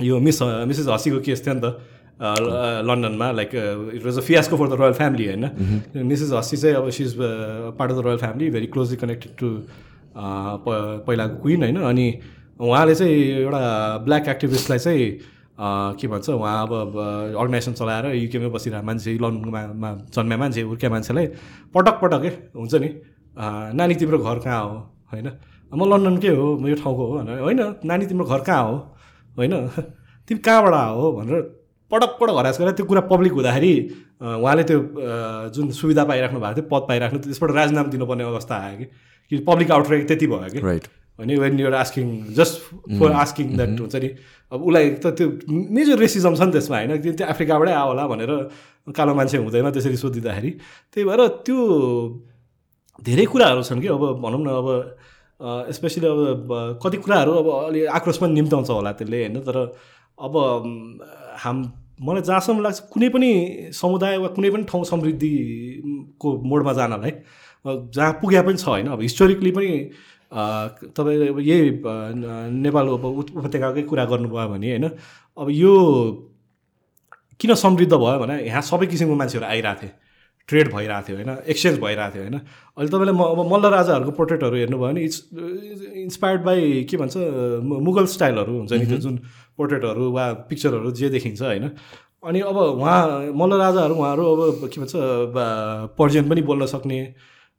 [0.00, 0.38] यो मिस
[0.70, 1.66] मिसेस हसीको केस थियो नि त।
[2.20, 3.50] लन्डनमा like
[3.94, 7.90] it was a fiasco for the royal family होइन मिसेस हसी चाहिँ अब she's part
[7.92, 9.48] of the royal family very closely connected to
[10.16, 12.06] पहिलाको क्विन होइन अनि
[12.60, 13.14] उहाँले चाहिँ
[13.44, 13.60] एउटा
[14.04, 15.10] ब्ल्याक एक्टिभिस्टलाई चाहिँ
[16.00, 16.72] के भन्छ उहाँ अब
[17.36, 21.26] अर्गनाइजेसन चलाएर युकेमै बसिरहेको मान्छे लन्डनमा मा जन्मे मान्छे हुर्किया मान्छेलाई
[21.74, 22.28] पटक पटक के
[22.58, 22.88] हुन्छ नि?
[23.36, 23.44] अ,
[23.74, 24.76] नानी तिम्रो घर कहाँ हो?
[25.12, 25.28] होइन?
[25.72, 27.60] म लन्डनकै हो म यो ठाउँको हो भनेर होइन?
[27.84, 28.76] नानी तिम्रो घर कहाँ हो?
[29.38, 29.52] होइन?
[30.28, 31.40] तिमी कहाँबाट हो भनेर
[31.90, 33.72] पटक पटक हरास गरेर त्यो कुरा पब्लिक हुँदाखेरि
[34.20, 34.78] उहाँले त्यो
[35.54, 38.86] जुन सुविधा पाइराख्नु भएको थियो पद पाइराख्नु त्यसबाट राजीनामा दिनुपर्ने अवस्था आयो कि।
[39.30, 40.84] कि पब्लिक आउटरेक त्यति भयो कि। राइट
[41.18, 42.06] होइन when you're asking
[42.36, 42.54] just
[42.98, 44.08] for asking that हुन्छ नि।
[44.52, 46.92] अब उसलाई त त्यो मेजर रेसिजम छ नि त्यसमा होइन?
[47.02, 48.32] त्यो अफ्रिकाबाटै आयो होला भनेर
[48.94, 50.50] कालो मान्छे हुँदैन त्यसरी सोधिँदाखेरि।
[50.92, 51.58] त्यही भएर त्यो
[53.02, 54.68] धेरै कुराहरू छन् कि अब भनौँ न अब
[55.72, 59.40] स्पेसली अब कति कुराहरू अब अलि आक्रोश पनि निम्ताउँछ होला त्यसले होइन?
[59.46, 59.56] तर
[60.18, 60.34] अब
[61.36, 61.56] हाम
[62.02, 63.30] मलाई जहाँसम्म लाग्छ कुनै पनि
[63.72, 67.10] समुदाय वा कुनै पनि ठाउँ समृद्धिको मोडमा जानलाई
[67.64, 69.70] अब जहाँ पुगे पनि छ होइन। अब हिस्टोरिकली पनि
[70.32, 70.42] अ,
[70.96, 71.70] तपाईँले अब यही
[72.62, 74.84] नेपाल उप- उपत्यकाकै कुरा गर्नुभयो भने होइन
[75.38, 75.72] अब यो
[77.40, 79.92] किन समृद्ध भयो भने यहाँ सबै किसिमको मान्छेहरू आइरहेको थिए।
[80.48, 84.56] ट्रेड भइरहेको थियो होइन एक्सचेन्ज भइरहेको थियो होइन। अहिले तपाईँले म अब मल्ल राजाहरूको पोर्ट्रेटहरू
[84.56, 85.18] हेर्नुभयो भने इट्स
[86.06, 86.60] इन्सपायर्ड बाई
[86.90, 87.14] के भन्छ
[87.86, 89.16] मुगल स्टाइलहरू हुन्छ नि त्यो जुन
[89.58, 91.70] पोर्ट्रेटहरू वा पिक्चरहरू जे देखिन्छ होइन?
[92.24, 94.92] अनि अब उहाँ मल्ल राजाहरू उहाँहरू अब के भन्छ
[95.98, 96.98] पर्सियन पनि बोल्न सक्ने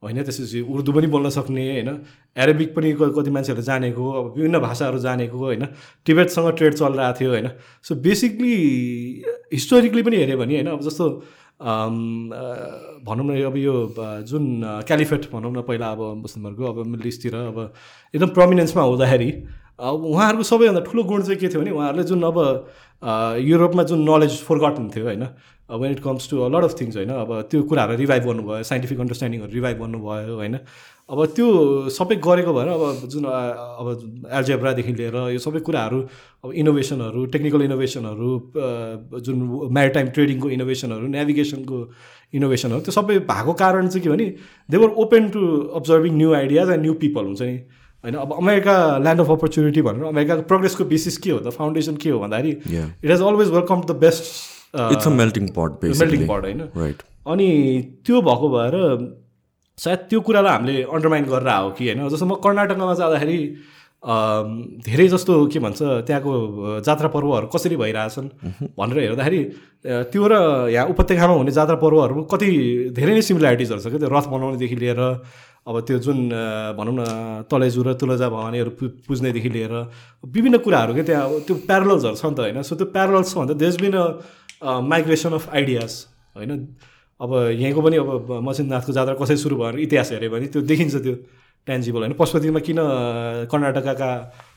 [0.03, 0.21] होइन?
[0.23, 1.89] त्यसपछि उर्दू पनि बोल्न सक्ने होइन?
[2.37, 5.65] एरेबिक पनि कति मान्छेहरू जानेको अब विभिन्न भाषाहरू जानेको होइन?
[6.05, 7.49] टिबेटसँग ट्रेड चलिरहेको थियो होइन?
[7.83, 8.53] सो बेसिकली
[9.53, 10.67] हिस्टोरिकली पनि हेऱ्यो भने होइन?
[10.67, 11.09] अब जस्तो
[13.07, 13.73] भनौँ न अब यो
[14.29, 14.43] जुन
[14.87, 17.57] क्यालिफेट भनौँ न पहिला अब मुस्लिमहरूको अब मिडल इस्टतिर अब
[18.13, 19.29] एकदम प्रमिनेन्समा हुँदाखेरि
[19.79, 22.37] उहाँहरूको सबैभन्दा ठुलो गुण चाहिँ के थियो भने उहाँहरूले जुन अब
[23.45, 25.23] युरोपमा जुन नलेज फोरगटन थियो होइन
[25.69, 29.53] when it comes to lot of things होइन अब त्यो कुराहरू रिभाइभ गर्नुभयो साइन्टिफिक अन्डरस्ट्यान्डिङहरू
[29.53, 30.55] रिभाइभ गर्नुभयो होइन।
[31.09, 31.47] अब त्यो
[31.93, 33.87] सबै गरेको भएर अब जुन अब
[34.33, 35.99] एल्जेब्रादेखि लिएर यो सबै कुराहरू
[36.43, 38.29] अब इनोभेसनहरू टेक्निकल इनोभेसनहरू
[39.25, 39.37] जुन
[39.77, 41.79] म्यारिटाइम ट्रेडिङको इनोभेसनहरू नेभिगेसनको
[42.33, 44.27] इनोभेसनहरू त्यो सबै भएको कारण चाहिँ के भने
[44.69, 45.41] they're open to
[45.79, 47.57] observing new ideas and new people हुन्छ नि।
[48.07, 48.73] होइन अब अमेरिका
[49.03, 52.51] ल्यान्ड अफ अपर्च्युनिटी भनेर अमेरिकाको प्रोग्रेसको बेसिस के हो त फाउन्डेसन के हो भन्दाखेरि.
[53.03, 54.23] It has always welcome the best
[54.95, 57.47] it's a melting pot melting pot होइन। राइट अनि
[58.07, 58.75] त्यो भएको भएर
[59.77, 63.39] सायद त्यो कुरालाई हामीले अन्डरमाइन गरेर आयो कि होइन। जस्तो म कर्नाटकमा जाँदाखेरि
[64.87, 66.31] धेरै जस्तो के भन्छ त्यहाँको
[66.87, 68.29] जात्रा पर्वहरू कसरी भइरहेछन्
[68.79, 69.41] भनेर हेर्दाखेरि
[70.13, 70.33] त्यो र
[70.71, 72.49] यहाँ उपत्यकामा हुने जात्रा पर्वहरू कति
[72.97, 75.01] धेरै नै सिमिल्यारिटिजहरू छ क्या त्यो रथ बनाउनेदेखि लिएर
[75.67, 76.19] अब त्यो जुन
[76.79, 77.03] भनौँ न
[77.51, 78.71] तलेजु र तुलजा भवानीहरू
[79.07, 79.73] पुज्नेदेखि लिएर
[80.23, 82.61] विभिन्न कुराहरू क्या त्यहाँ त्यो प्यारलल्सहरू छ नि त होइन?
[82.63, 85.91] सो त्यो प्यारलल्स छ भन्दा there's been a migration of ideas
[86.39, 86.51] होइन?
[87.19, 91.13] अब यहीँको पनि अब मसिननाथको जात्रा कसरी सुरु भयो इतिहास हेऱ्यो भने त्यो देखिन्छ त्यो
[91.67, 92.13] ट्यान्जिबल होइन?
[92.15, 92.79] पशुपतिमा किन
[93.51, 94.09] कर्नाटकका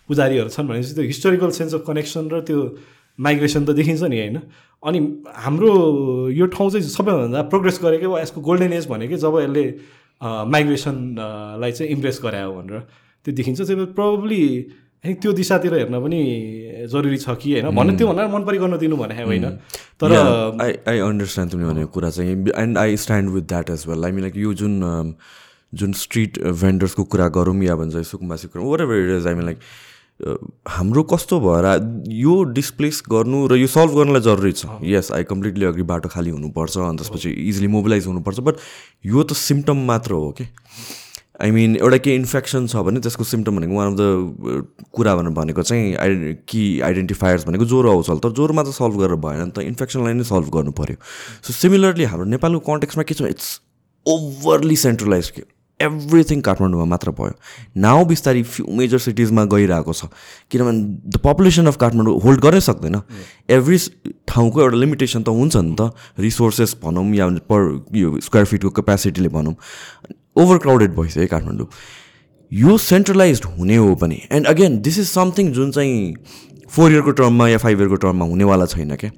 [0.09, 2.59] पुजारीहरू छन् भनेपछि त्यो हिस्टोरिकल सेन्स अफ कनेक्सन र त्यो
[3.19, 4.39] माइग्रेसन त देखिन्छ नि होइन?
[4.82, 4.99] अनि
[5.45, 5.70] हाम्रो
[6.32, 9.65] यो ठाउँ चाहिँ सबैभन्दा प्रोग्रेस गरेकै यसको गोल्डन एज भनेकै जब यसले
[10.23, 12.79] माइग्रेसनलाई चाहिँ इम्प्रेस गरायो भनेर
[13.25, 14.43] त्यो देखिन्छ त्यो प्रोब्ली
[15.07, 16.21] आई त्यो दिशातिर हेर्न पनि
[16.93, 17.75] जरुरी छ कि होइन?
[17.77, 19.47] भन्नु त्यो भनेर मन परि गर्न दिनु भने होइन।
[20.01, 24.05] तर आई आई अन्डरस्ट्यान्ड तिमीले भनेको कुरा चाहिँ and I stand with that as well
[24.05, 24.75] I mean like यो जुन
[25.75, 29.59] जुन स्ट्रिट भेन्डर्सको कुरा गरौँ या भन्छ सुकुम्बासी कुरा whatever it is I mean like
[30.69, 31.67] हाम्रो कस्तो भएर
[32.13, 34.67] यो डिस्प्लेस गर्नु र यो सल्भ गर्नलाई जरुरी छ.
[34.85, 38.57] यस आई कम्प्लिटली अग्री बाटो खाली हुनुपर्छ अनि त्यसपछि इजिली मोबिलाइज हुनुपर्छ बट
[39.07, 40.47] यो त सिम्टम मात्र हो कि
[41.41, 45.33] आई मिन एउटा केही इन्फेक्सन छ भने त्यसको सिम्टम भनेको वान अफ द कुरा भनेर
[45.39, 49.51] भनेको चाहिँ आइ कि आइडेन्टिफायर्स भनेको ज्वरो आउँछ तर ज्वरो मात्र सल्भ गरेर भएन नि
[49.57, 50.97] त इन्फेक्सनलाई नै सल्भ गर्नु पऱ्यो
[51.47, 53.23] सो सिमिलरली हाम्रो नेपालको कन्टेक्समा के छ?
[53.23, 53.61] इट्स
[54.07, 55.43] ओभरली सेन्ट्रलाइज के?
[55.81, 57.32] एभ्रिथिङ काठमाडौँमा मात्र भयो
[57.78, 60.09] नाउ बिस्तारै फ्यु मेजर सिटिजमा गइरहेको छ
[60.51, 63.01] किनभने the population of Kathmandu hold गर्नै सक्दैन
[63.51, 63.78] एभ्री
[64.28, 65.90] ठाउँको एउटा लिमिटेसन त हुन्छ नि त
[66.20, 67.66] रिसोर्सेस भनौँ या पर
[67.97, 69.55] यो स्क्वायर फिटको क्यापेसिटीले भनौँ
[70.36, 71.69] ओभर क्राउडेड भइसक्यो काठमाडौँ
[72.52, 76.15] यो सेन्ट्रलाइज हुने हो पनि and again this is something जुन चाहिँ
[76.70, 79.11] फोर इयरको टर्ममा या फाइभ इयरको टर्ममा हुनेवाला छैन क्या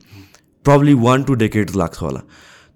[0.64, 2.20] प्रब्ली वान टू डेकेड्स लाग्छ होला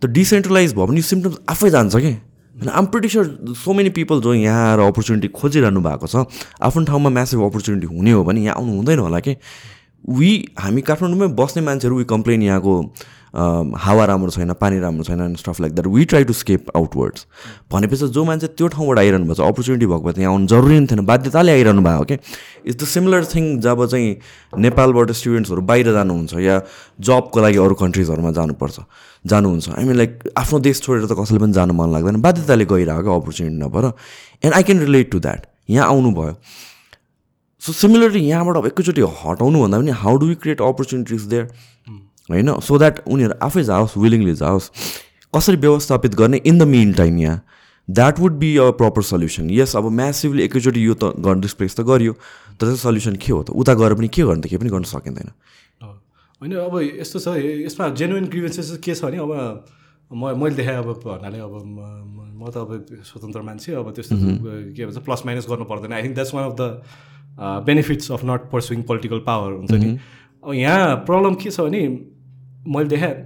[0.02, 2.14] त डिसेन्ट्रलाइज भयो भने यो सिम्टम्स आफै जान्छ कि
[2.56, 6.24] होइन I'm pretty sure so many people जो यहाँ आएर अपर्च्युनिटी खोजिरहनु भएको छ
[6.62, 9.36] आफ्नो ठाउँमा म्यासिभ अपर्च्युनिटी हुने हो भने यहाँ आउनु हुँदैन होला कि?
[10.08, 10.30] वी
[10.60, 12.74] हामी काठमाडौँमै बस्ने मान्छेहरू वी कम्प्लेन यहाँको
[13.76, 17.26] हावा राम्रो छैन पानी राम्रो छैन and stuff like that we try to escape outwards
[17.72, 20.78] भनेपछि जो मान्छे त्यो ठाउँबाट आइरहनु भएको छ अपर्च्युनिटी भएको भए त यहाँ आउनु जरुरी
[20.80, 22.18] नै थिएन बाध्यताले आइरहनु भएको क्या
[22.66, 24.16] इट्स द सिमिलर थिङ जब चाहिँ
[24.62, 26.60] नेपालबाट स्टुडेन्ट्सहरू बाहिर जानुहुन्छ या
[27.00, 28.80] जबको लागि अरू कन्ट्रिजहरूमा जानुपर्छ।
[29.26, 33.10] जानुहुन्छ। आई मिन लाइक आफ्नो देश छोडेर त कसैले पनि जानु मन लाग्दैन। बाध्यताले गइरहेको
[33.20, 33.84] अपर्च्युनिटी नभएर।
[34.44, 36.34] And I can relate to that यहाँ आउनुभयो।
[37.62, 41.44] सो सिमिलरली यहाँबाट अब एकैचोटि हटाउनु भन्दा पनि how do we create opportunities there
[42.30, 42.58] होइन?
[42.60, 44.70] सो द्याट उनीहरू आफै जाओस् विलिङली जाओस्।
[45.34, 47.42] कसरी व्यवस्थापित गर्ने इन द मेन टाइम यहाँ?
[47.88, 51.80] That would be a proper solution yes अब म्यासिभली एकैचोटि यो त गर्न डिस्प्लेस त
[51.86, 52.12] गरियो।
[52.58, 53.50] तर सल्युसन के हो त?
[53.50, 54.46] उता गएर पनि के गर्ने त?
[54.46, 55.30] केही पनि गर्न सकिँदैन।
[56.40, 57.28] होइन अब यस्तो छ
[57.64, 59.32] यसमा जेन्युन ग्रिभेन्सेस के छ भने अब
[60.10, 61.54] म मैले देखाएँ अब भन्नाले अब
[62.36, 62.70] म त अब
[63.02, 64.14] स्वतन्त्र मान्छे अब त्यस्तो
[64.76, 66.62] के भन्छ प्लस माइनस गर्नु पर्दैन। I think that's one of the
[67.66, 69.98] benefits of not pursuing political power हुन्छ नि।
[70.44, 71.80] अब यहाँ प्रब्लम के छ भने
[72.68, 73.16] मैले देखाएँ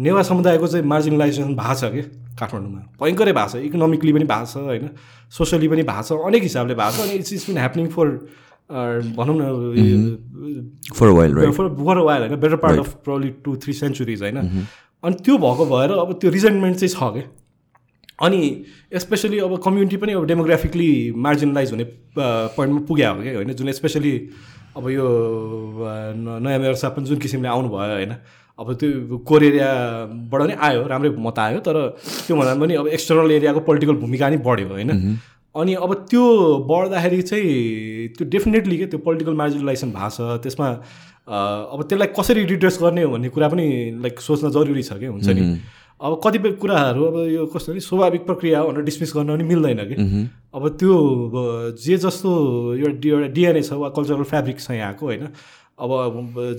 [0.00, 2.02] नेवा समुदायको चाहिँ मार्जिनलाइजेसन भएको छ कि?
[2.34, 4.90] काठमाडौँमा। भयङ्करै भएको छ इकोनोमिकली पनि भएको छ होइन।
[5.30, 8.06] सोसियली पनि भएको छ अनेक हिसाबले भएको छ अनि it's it's been happening for
[8.70, 9.42] भनौँ न
[10.94, 11.08] फर
[11.52, 14.36] फर फर वाइल होइन better part of probably two three centuries होइन
[15.04, 17.26] अनि त्यो भएको भएर अब त्यो रिजन्टमेन्ट चाहिँ छ क्या
[18.26, 18.40] अनि
[19.04, 20.90] स्पेसली अब कम्युनिटी पनि अब डेमोग्राफिकली
[21.26, 21.84] मार्जिनलाइज हुने
[22.18, 23.52] पोइन्टमा पुग्यो हो क्या होइन?
[23.52, 24.12] जुन स्पेसली
[24.76, 25.06] अब यो
[26.16, 28.14] नयाँ व्यवस्था पनि जुन किसिमले आउनुभयो होइन?
[28.58, 33.60] अब त्यो कोर एरियाबाट नै आयो राम्रै मत आयो तर त्योभन्दा पनि अब एक्सटर्नल एरियाको
[33.66, 34.90] पोलिटिकल भूमिका नै बढ्यो होइन?
[35.54, 36.24] अनि अब त्यो
[36.68, 40.68] बढ्दाखेरि चाहिँ त्यो डेफिनेटली के त्यो पोलिटिकल मार्जिनलाइजेसन भएको छ त्यसमा
[41.24, 43.66] अब त्यसलाई कसरी रिड्रेस गर्ने हो भन्ने कुरा पनि
[44.02, 45.42] लाइक सोच्न जरुरी छ कि हुन्छ नि?
[46.00, 49.80] अब कतिपय कुराहरू अब यो कस्तो नि स्वाभाविक प्रक्रिया हो भनेर डिसमिस गर्न पनि मिल्दैन
[49.88, 49.96] कि।
[50.54, 50.94] अब त्यो
[51.80, 52.30] जे जस्तो
[52.74, 55.28] एउटा एउटा डिएनए छ वा कल्चरल फेब्रिक छ यहाँको होइन?
[55.78, 55.90] अब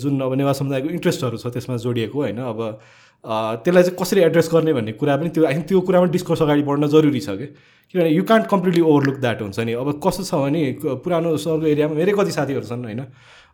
[0.02, 2.40] जुन अब नेवा समुदायको इन्ट्रेस्टहरू छ त्यसमा जोडिएको होइन?
[2.42, 2.80] अब
[3.26, 6.62] त्यसलाई चाहिँ कसरी एड्रेस गर्ने भन्ने कुरा पनि त्यो आई थिङ्क त्यो कुरामा डिस्कोर्स अगाडि
[6.62, 7.48] बढ्न जरुरी छ कि?
[7.90, 10.62] किनभने you can't completely overlook that हुन्छ नि। अब कस्तो छ भने
[11.02, 13.02] पुरानो सब एरियामा मेरै कति साथीहरू छन् होइन?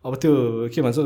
[0.02, 0.32] अब त्यो
[0.74, 0.98] के भन्छ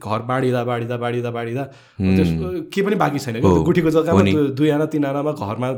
[0.00, 1.62] घर बाँडिँदा बाँडिँदा बाँडिँदा बाँडिदा
[1.98, 2.30] त्यस
[2.72, 3.48] के पनि बाँकी छैन कि?
[3.68, 5.68] गुठीको जग्गामा। त्यो दुई आना तिन आनामा घरमा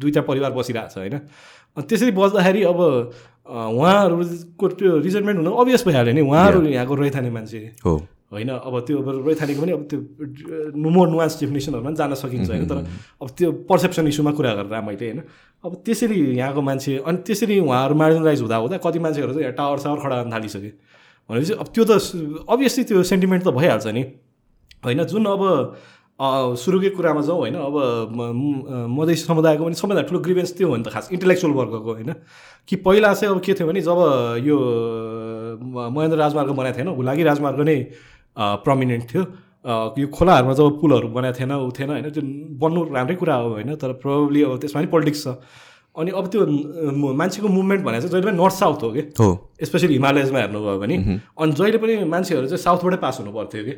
[0.00, 1.16] दुईवटा परिवार बसिरहेको छ होइन?
[1.76, 2.78] अनि त्यसरी बस्दाखेरि अब
[3.48, 7.96] उहाँहरूको त्यो रिजनमेन्ट हुनु अभियस भइहाल्यो नि। उहाँहरू यहाँको रैथाने मान्छे। हो।
[8.32, 8.96] होइन अब त्यो
[9.26, 9.98] रैथानेको पनि अब त्यो
[10.76, 12.78] नुमो नुवान्स डेफिनेसनहरूमा पनि जान सकिन्छ होइन तर
[13.22, 15.22] अब त्यो पर्सेप्सन इस्युमा कुरा गरेर मैले होइन
[15.64, 19.78] अब त्यसरी यहाँको मान्छे अनि त्यसरी उहाँहरू मार्जिनलाइज हुँदा हुँदा कति मान्छेहरू चाहिँ यहाँ टावर
[19.80, 20.72] सावर खडा गर्न थालिसक्यो
[21.30, 21.92] भनेपछि अब त्यो त
[22.48, 24.02] अभियसली त्यो सेन्टिमेन्ट त भइहाल्छ नि।
[24.84, 25.42] होइन जुन अब
[26.58, 27.74] सुरुकै कुरामा जाउँ होइन अब
[28.90, 32.12] मधेसी समुदायको पनि सबैभन्दा ठुलो ग्रिभेन्स त्यो हो नि त खास इन्टेलेक्चुअल वर्गको होइन।
[32.68, 33.98] कि पहिला चाहिँ अब के थियो भने जब
[34.44, 34.56] यो
[35.94, 37.78] महेन्द्र राजमार्ग बनाएको थिएन हुलाकी राजमार्ग नै
[38.38, 39.22] प्रमिनेन्ट थियो।
[39.98, 42.22] यो खोलाहरूमा जब पुलहरू बनाएको थिएन ऊ थिएन होइन त्यो
[42.62, 45.28] बन्नु राम्रै कुरा हो होइन तर प्रोब्ली अब त्यसमा पनि पोलिटिक्स छ।
[45.98, 46.40] अनि अब त्यो
[47.20, 49.02] मान्छेको मुभमेन्ट भनेको चाहिँ जहिले पनि नर्थ साउथ हो कि?
[49.18, 49.28] हो।
[49.62, 50.96] स्पेसली हिमालयजमा हेर्नुभयो भने।
[51.34, 53.74] अनि जहिले पनि मान्छेहरू चाहिँ साउथबाटै पास हुनु पर्थ्यो कि?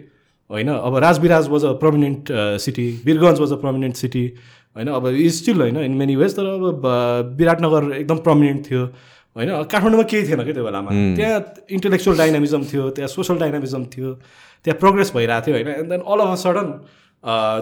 [0.51, 4.25] होइन अब Rajbiraj was a prominent city Birgunj was a prominent city
[4.77, 6.85] होइन अब इज स्टिल होइन इन मेनी वेज तर अब
[7.39, 8.83] विराटनगर एकदम प्रमिनेन्ट थियो
[9.37, 14.11] होइन काठमाडौँमा केही थिएन कि त्यो बेलामा। त्यहाँ इन्टेलेक्चुअल डाइनामिजम थियो त्यहाँ सोसल डाइनामिजम थियो।
[14.65, 15.69] त्यहाँ प्रोग्रेस भइरहेको थियो होइन?
[15.69, 16.69] And then all of a sudden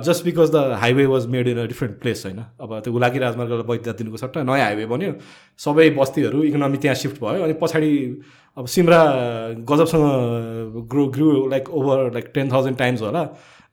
[0.06, 2.38] just because the highway was made in a different place होइन?
[2.60, 5.12] अब त्यो गुलाकी राजमार्गलाई वैधता दिनुको सट्टा नयाँ हाइवे बन्यो।
[5.58, 7.90] सबै बस्तीहरू इकोनोमी त्यहाँ सिफ्ट भयो अनि पछाडि
[8.56, 9.00] अब Simara
[9.70, 10.06] गजबसँग
[10.90, 13.22] grow grew like over like ten thousand times होला।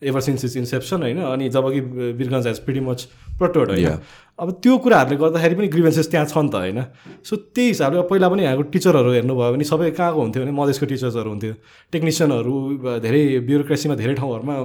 [0.01, 1.19] एभर सिन्स इज इन्सेप्सन होइन?
[1.23, 1.79] अनि जब कि
[2.19, 3.03] Birgunj has pretty much
[3.37, 3.99] plateaued होइन.
[4.39, 6.79] अब त्यो कुराहरूले गर्दाखेरि पनि ग्रिभेन्सेस त्यहाँ छ नि त होइन?
[7.23, 10.85] सो त्यही हिसाबले अब पहिला पनि यहाँको टिचरहरू हेर्नुभयो भने सबै कहाँको हुन्थ्यो भने मधेसको
[10.85, 11.53] टिचर्सहरू हुन्थ्यो।
[11.91, 12.53] टेक्निसियनहरू
[12.99, 14.55] धेरै ब्युरोक्रेसीमा धेरै ठाउँहरूमा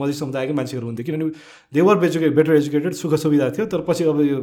[0.00, 1.30] मधेस समुदायकै मान्छेहरू हुन्थ्यो। किनभने
[1.74, 4.38] देवर एजुकेट बेटर एजुकेटेड सुख सुविधा थियो। तर पछि अब यो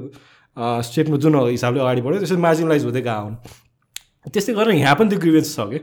[0.83, 3.35] स्टेटमा जुन हिसाबले अगाडि बढ्यो त्यसरी मार्जिनलाइज हुँदै गएको हुन्।
[4.27, 5.79] त्यस्तै गरेर यहाँ पनि त्यो ग्रिभेन्स छ कि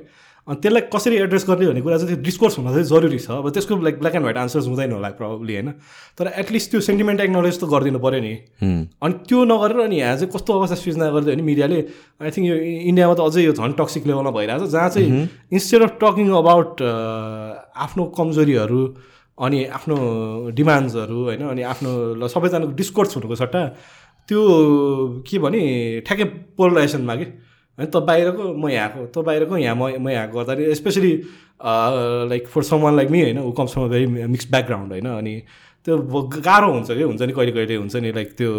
[0.49, 3.51] अनि त्यसलाई कसरी एड्रेस गर्ने भन्ने कुरा चाहिँ त्यो डिस्कोर्स हुन चाहिँ जरुरी छ। अब
[3.51, 5.69] त्यसको like black and white answers हुँदैन होला प्रब्लली होइन।
[6.19, 8.33] तर एटलिस्ट त्यो सेन्टिमेन्ट एक्नोलेज त गरिदिनु पऱ्यो नि।
[9.05, 11.79] अनि त्यो नगरेर अनि यहाँ चाहिँ कस्तो अवस्था सृजना गरिदियो भने मिडियाले
[12.25, 12.57] आई थिङ्क यो
[12.89, 15.09] इन्डियामा त अझै यो झन् टक्सिक लेभलमा भइरहेको छ जहाँ चाहिँ
[15.53, 18.81] इन्स्टेड अफ टकिङ अबाउट आफ्नो कमजोरीहरू
[19.39, 19.97] अनि आफ्नो
[20.57, 23.61] डिमान्ड्सहरू होइन अनि आफ्नो ल सबैजनाको डिस्कोर्स हुनुको सट्टा
[24.29, 24.41] त्यो
[25.27, 25.61] के भने
[26.07, 26.27] ठ्याक्कै
[26.59, 27.27] पोलराइजेसनमा कि
[27.81, 31.13] होइन त बाहिरको म यहाँको त बाहिरको यहाँ म म यहाँ गर्दाखेरि especially
[32.29, 35.35] like for someone like me होइन ऊ comes from very mix background होइन अनि
[35.87, 35.97] त्यो
[36.45, 37.03] गाह्रो हुन्छ कि?
[37.03, 38.53] हुन्छ नि कहिले कहिले हुन्छ नि लाइक त्यो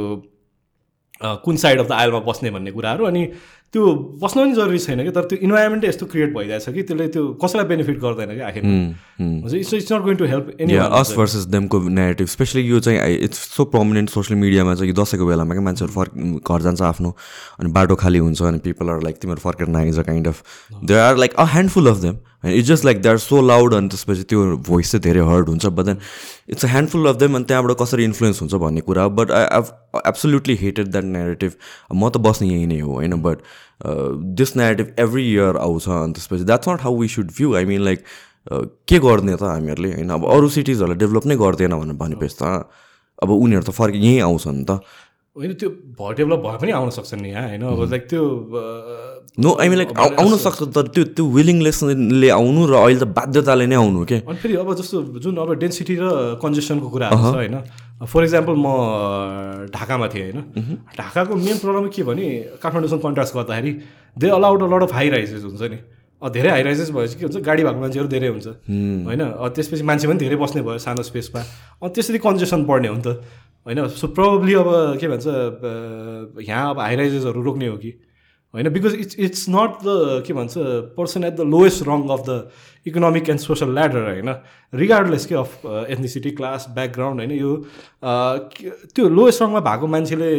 [1.45, 3.25] कुन साइड अफ द आइलमा बस्ने भन्ने कुराहरू अनि
[3.73, 3.83] त्यो
[4.21, 7.67] बस्न पनि जरुरी छैन कि तर त्यो इन्भाइरोमेन्टै यस्तो क्रिएट भइरहेछ कि त्यसले त्यो कसैलाई
[7.67, 8.79] बेनिफिट गर्दैन कि आखिर हुँ,
[9.19, 13.15] हुँ। It's it's not going to help any us versus देमको negative especially यो चाहिँ
[13.19, 17.15] इट्स सो प्रोमिनेन्ट सोसियल मिडियामा चाहिँ यो दसैँको बेलामा क्या मान्छेहरू फर्क घर जान्छ आफ्नो
[17.59, 20.43] अनि बाटो खाली हुन्छ अनि पिपल आर लाइक तिमीहरू फर्केर नआइज kind of
[20.83, 23.73] they are like a handful of them होइन it's just like they are so loud
[23.73, 25.97] अनि त्यसपछि त्यो भोइस चाहिँ धेरै हर्ड हुन्छ but then
[26.49, 30.01] it's a handful of them अनि त्यहाँबाट कसरी इन्फ्लुएन्स हुन्छ भन्ने कुरा but I I
[30.07, 31.51] absolutely hated that negative
[31.93, 33.37] म त बस्ने यहीँ नै हो होइन but
[33.81, 37.81] this negative every year आउँछ अनि त्यसपछि that's not how we should view I mean
[37.81, 38.03] like
[38.87, 40.09] के गर्ने त हामीहरूले होइन?
[40.09, 42.43] अब अरू सिटिजहरूलाई डेभलप नै गर्दैन भनेर भनेपछि त
[43.21, 44.81] अब उनीहरू त फर्क यहीँ आउँछ नि त।
[45.35, 47.63] होइन त्यो भयो डेभलप भए पनि आउन सक्छन् नि यहाँ होइन?
[47.63, 48.23] अब लाइक त्यो
[49.39, 53.65] नो आई मिन लाइक आउन सक्छ तर त्यो त्यो विलिङलेसले आउनु र अहिले त बाध्यताले
[53.65, 54.17] नै आउनु के?
[54.27, 57.55] अनि फेरि अब जस्तो जुन अब डेन्सिटी र कन्जेसनको कुराहरू छ होइन?
[58.01, 58.67] फर इक्जाम्पल म
[59.69, 60.41] ढाकामा थिएँ होइन?
[60.97, 62.25] ढाकाको मेन प्रब्लम के भने
[62.61, 63.71] काठमाडौँसँग कन्ट्रास्ट गर्दाखेरि
[64.17, 65.79] they allowed a lot of high rises हुन्छ नि।
[66.21, 69.21] धेरै हाई राइजेस भएपछि के हुन्छ गाडी भएको मान्छेहरू धेरै हुन्छ। होइन?
[69.53, 71.41] त्यसपछि मान्छे पनि धेरै बस्ने भयो सानो स्पेसमा
[71.81, 73.21] अनि त्यसरी कन्जेसन बढ्ने हो नि त।
[73.65, 73.87] होइन?
[73.89, 75.25] सो प्रब्लली अब के भन्छ
[76.45, 77.91] यहाँ अब हाई राइजेसहरू रोक्ने हो कि।
[78.53, 78.69] होइन?
[78.69, 80.53] Because it's it's not the के भन्छ
[80.97, 82.31] person at the lowest rung of the
[82.85, 84.29] economic and social ladder होइन
[84.73, 87.51] रिगार्डलेस के अफ एथनिसिटी क्लास ब्याकग्राउन्ड होइन यो
[88.53, 90.29] के- त्यो लोएस्ट रङमा भएको मान्छेले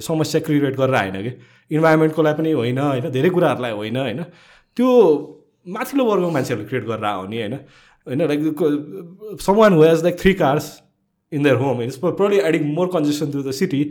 [0.00, 1.32] समस्या क्रिएट गरेर आएन कि?
[1.70, 3.10] इन्भाइरोमेन्टको लागि पनि होइन होइन?
[3.10, 4.22] धेरै कुराहरूलाई होइन होइन?
[4.76, 4.88] त्यो
[5.66, 7.54] माथिल्लो वर्गको मान्छेहरूले क्रिएट गरेर आयो नि होइन?
[8.06, 10.66] होइन like someone who has like three cars
[11.32, 13.82] in their home it's probably adding more congestion to the city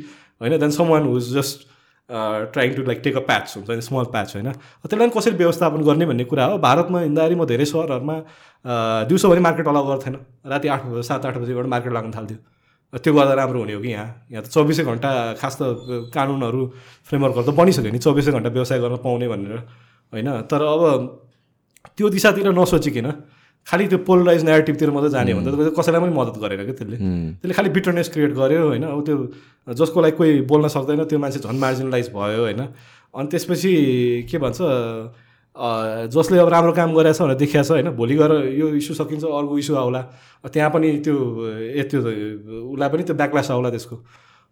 [0.41, 0.57] होइन?
[0.59, 1.67] Then someone who's just
[2.09, 4.51] trying to like take a patch हुन्छ स्मल प्याच होइन?
[4.51, 8.15] त्यसलाई पनि कसरी व्यवस्थापन गर्ने भन्ने कुरा हो। भारतमा हिँड्दाखेरि म धेरै सहरहरूमा
[9.09, 10.15] दिउँसो भने मार्केट अलाउ गर्थेन।
[10.45, 12.37] राति आठ बजे सात आठ बजीबाट मार्केट लाग्न थाल्थ्यो।
[12.93, 14.07] त्यो गर्दा राम्रो हुने हो कि यहाँ?
[14.31, 15.09] यहाँ त चौबिसै घन्टा
[15.41, 15.61] खास त
[16.13, 16.61] कानुनहरू
[17.09, 19.57] फ्रेमवर्कहरू त बनिसक्यो नि। चौबिसै घन्टा व्यवसाय गर्न पाउने भनेर
[20.13, 20.29] होइन?
[20.45, 20.81] तर अब
[21.97, 23.07] त्यो दिशातिर नसोचिकन
[23.67, 26.97] खालि त्यो पोलराइज नेगेटिभतिर मात्रै जाने हो भने त कसैलाई पनि मद्दत गरेन क्या त्यसले।
[27.41, 28.83] त्यसले खालि बिटरनेस क्रिएट गर्यो होइन?
[28.85, 29.15] अब त्यो
[29.73, 32.61] जसको लागि कोही बोल्न सक्दैन त्यो मान्छे झन् मार्जिनलाइज भयो होइन?
[33.15, 33.71] अनि त्यसपछि
[34.29, 34.59] के भन्छ
[36.13, 37.89] जसले अब राम्रो काम गरेछ भनेर देखिया छ होइन?
[37.97, 40.01] भोलि गएर यो इस्यु सकिन्छ अर्को इस्यु आउला।
[40.45, 41.15] त्यहाँ पनि त्यो
[41.73, 41.99] ए त्यो
[42.69, 43.95] उसलाई पनि त्यो ब्याकलास आउला त्यसको।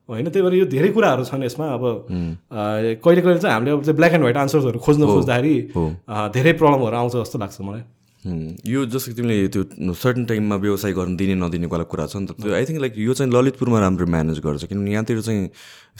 [0.09, 0.25] होइन?
[0.33, 1.83] त्यही भएर यो धेरै कुराहरू छन् यसमा। अब
[3.03, 5.55] कहिले कहिले चाहिँ हामीले अब त्यो ब्ल्याक एन्ड व्हाइट आन्सर्सहरू खोज्न खोज्दाखेरि
[6.33, 7.83] धेरै प्रब्लमहरू आउँछ जस्तो लाग्छ मलाई।
[8.25, 12.25] यो जस्तो कि तिमीले त्यो सर्टन टाइममा व्यवसाय गर्न दिने नदिने वाला कुरा छ नि
[12.27, 15.49] त। त्यो आई थिङ्क लाइक यो चाहिँ ललितपुरमा राम्रो म्यानेज गर्छ। किनभने यहाँतिर चाहिँ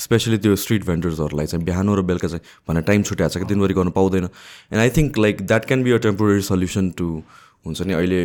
[0.08, 3.74] स्पेसली त्यो स्ट्रिट भेन्डर्सहरूलाई चाहिँ बिहान र बेलुका चाहिँ भनेर टाइम छुट्याएको छ कि दिनभरि
[3.76, 7.08] गर्नु पाउँदैन। And I think like that can be a temporary solution to
[7.66, 8.22] हुन्छ नि अहिले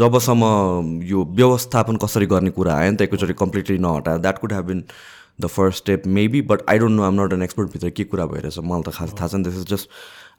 [0.00, 0.44] जबसम्म
[1.04, 4.82] यो व्यवस्थापन कसरी गर्ने कुरा आयो नि त एकैचोटि completely नहटाएर that could have been
[5.40, 8.26] the first step maybe but I don't know I'm not an expert भित्र के कुरा
[8.32, 9.88] भइरहेछ मलाई त खास थाहा छैन this is just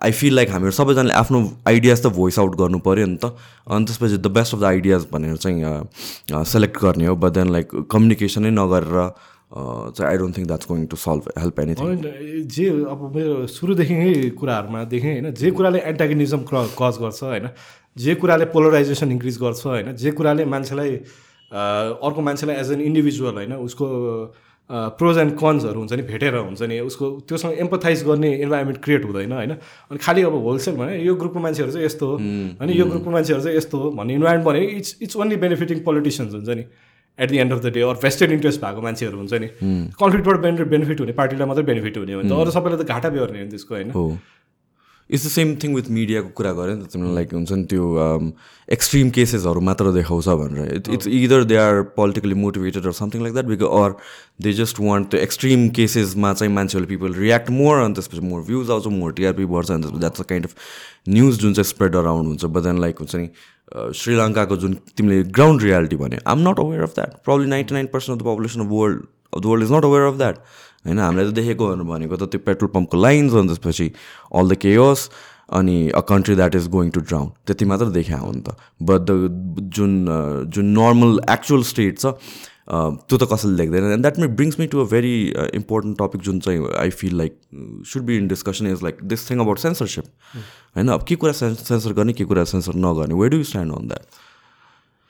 [0.01, 3.35] I feel like हामीहरू सबैजनाले आफ्नो आइडियाज त भोइस आउट गर्नु पऱ्यो नि त।
[3.67, 7.67] अनि त्यसपछि the best of the ideas भनेर चाहिँ सेलेक्ट गर्ने हो। बट देन लाइक
[7.91, 8.91] कम्युनिकेसनै नगरेर
[9.55, 11.87] चाहिँ I don't think that's going to solve help anything
[12.51, 17.49] जे अब मेरो सुरुदेखि नै कुराहरूमा देखेँ होइन। जे कुराले एन्टागनिजम कज गर्छ होइन।
[17.97, 20.91] जे कुराले पोलराइजेसन इन्क्रिज गर्छ होइन। जे कुराले मान्छेलाई
[21.51, 23.85] अर्को मान्छेलाई एज एन इन्डिभिजुअल होइन। उसको
[24.69, 29.31] प्रोज एन्ड कन्सहरू हुन्छ नि भेटेर हुन्छ नि उसको त्योसँग एम्पथाइज गर्ने इन्भाइरोमेन्ट क्रिएट हुँदैन
[29.31, 29.51] होइन?
[29.91, 33.43] अनि खालि अब होलसेल भने यो ग्रुपको मान्छेहरू चाहिँ यस्तो हो होइन यो ग्रुपको मान्छेहरू
[33.43, 36.65] चाहिँ यस्तो हो भन्ने इन्भाइरोमेन्ट भने it's it's only benefiting politicians हुन्छ नि
[37.19, 39.47] at the end of the day or vested interest भएको मान्छेहरू हुन्छ नि।
[40.01, 43.09] कन्फ्लिक्टबाट बेनिफिट बेनिफिट हुने पार्टीलाई मात्रै बेनिफिट हुने हो भने त अरू सबैलाई त घाटा
[43.09, 43.91] बेहोर्ने हो त्यसको होइन?
[45.09, 47.85] It's the same thing with मिडियाको कुरा गऱ्यो नि त तिमीलाई लाइक हुन्छ नि त्यो
[48.69, 53.33] एक्सट्रिम केसेसहरू मात्र देखाउँछ भनेर। It it's either they are politically motivated or something like
[53.33, 53.91] that because or
[54.41, 58.71] they just want त्यो एक्सट्रिम केसेसमा चाहिँ मान्छेहरूले पिपल रियाक्ट मोर अनि त्यसपछि मोर भ्युज
[58.77, 60.55] आउँछ मोर टिआरपी बढ्छ अनि त्यसपछि that's a kind of
[61.09, 63.29] news जुन चाहिँ स्प्रेड अराउन्ड हुन्छ। बट देन लाइक हुन्छ नि
[63.99, 68.19] श्रीलङ्काको जुन तिमीले ग्राउन्ड रियालिटी भने I'm not aware of that problem ninety nine percent
[68.19, 68.99] of the population of world
[69.33, 70.37] of the world is not aware of that
[70.85, 73.87] होइन हामीले त देखेको भनेको त त्यो पेट्रोल पम्पको लाइन्स अनि त्यसपछि
[74.33, 75.09] अल द केयस
[75.59, 78.99] अनि a country that is going to drown त्यति मात्र देखा हो नि त। बट
[79.09, 79.91] द जुन
[80.55, 82.13] जुन नर्मल एक्चुअल स्टेट छ
[82.65, 85.13] त्यो त कसैले देख्दैन। And that may brings me to a very
[85.55, 87.37] important topic जुन चाहिँ I feel like
[87.91, 90.05] should be in discussion is like this thing about censorship
[90.75, 93.13] होइन अब के कुरा सेन्सर गर्ने के कुरा सेन्सर नगर्ने?
[93.13, 94.05] Where do you stand on that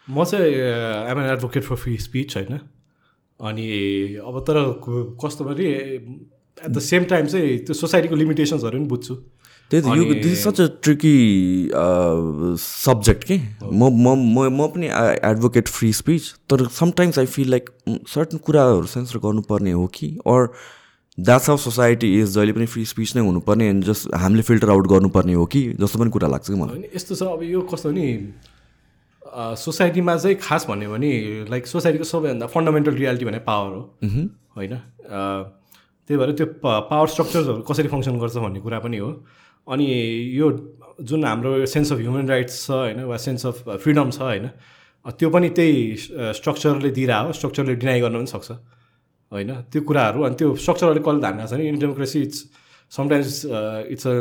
[0.08, 2.60] म चाहिँ I'm an advocate for free speech होइन।
[3.40, 3.68] अनि
[4.26, 4.58] अब तर
[5.24, 9.16] कस्तो भने एट द सेम टाइम चाहिँ त्यो सोसाइटीको लिमिटेसन्सहरू पनि बुझ्छु।
[9.72, 11.16] त्यही त यो this is such a tricky
[12.62, 17.70] subject कि म म म म पनि एडभोकेट फ्री स्पिच तर sometimes I feel like
[18.14, 20.08] certain कुराहरू सेन्सर गर्नुपर्ने हो कि?
[20.28, 20.48] Or
[21.18, 24.88] that's of society is जहिले पनि फ्री स्पिच नै हुनुपर्ने एन्ड जस्ट हामीले फिल्टर आउट
[24.88, 25.62] गर्नुपर्ने हो कि?
[25.80, 28.08] जस्तो पनि कुरा लाग्छ कि मलाई। यस्तो छ अब यो कस्तो नि
[29.36, 31.12] सोसाइटीमा चाहिँ खास भन्यो भने
[31.50, 33.82] लाइक सोसाइटीको सबैभन्दा फन्डामेन्टल रियालिटी भने पावर हो।
[34.56, 34.74] होइन?
[36.08, 39.10] त्यही भएर त्यो पावर स्ट्रक्चर्सहरू कसरी फङ्सन गर्छ भन्ने कुरा पनि हो।
[39.68, 39.86] अनि
[40.38, 40.48] यो
[41.02, 44.50] जुन हाम्रो सेन्स अफ ह्युमन राइट्स छ होइन वा सेन्स अफ फ्रिडम छ होइन
[45.06, 45.76] त्यो पनि त्यही
[46.40, 48.52] स्ट्रक्चरले दिइरह हो स्ट्रक्चरले डिनाइ गर्न पनि सक्छ।
[49.32, 49.52] होइन?
[49.72, 52.40] त्यो कुराहरू अनि त्यो स्ट्रक्चरले कसले धान्न छ नि in democracy it's
[52.92, 53.46] sometimes
[53.92, 54.14] it's a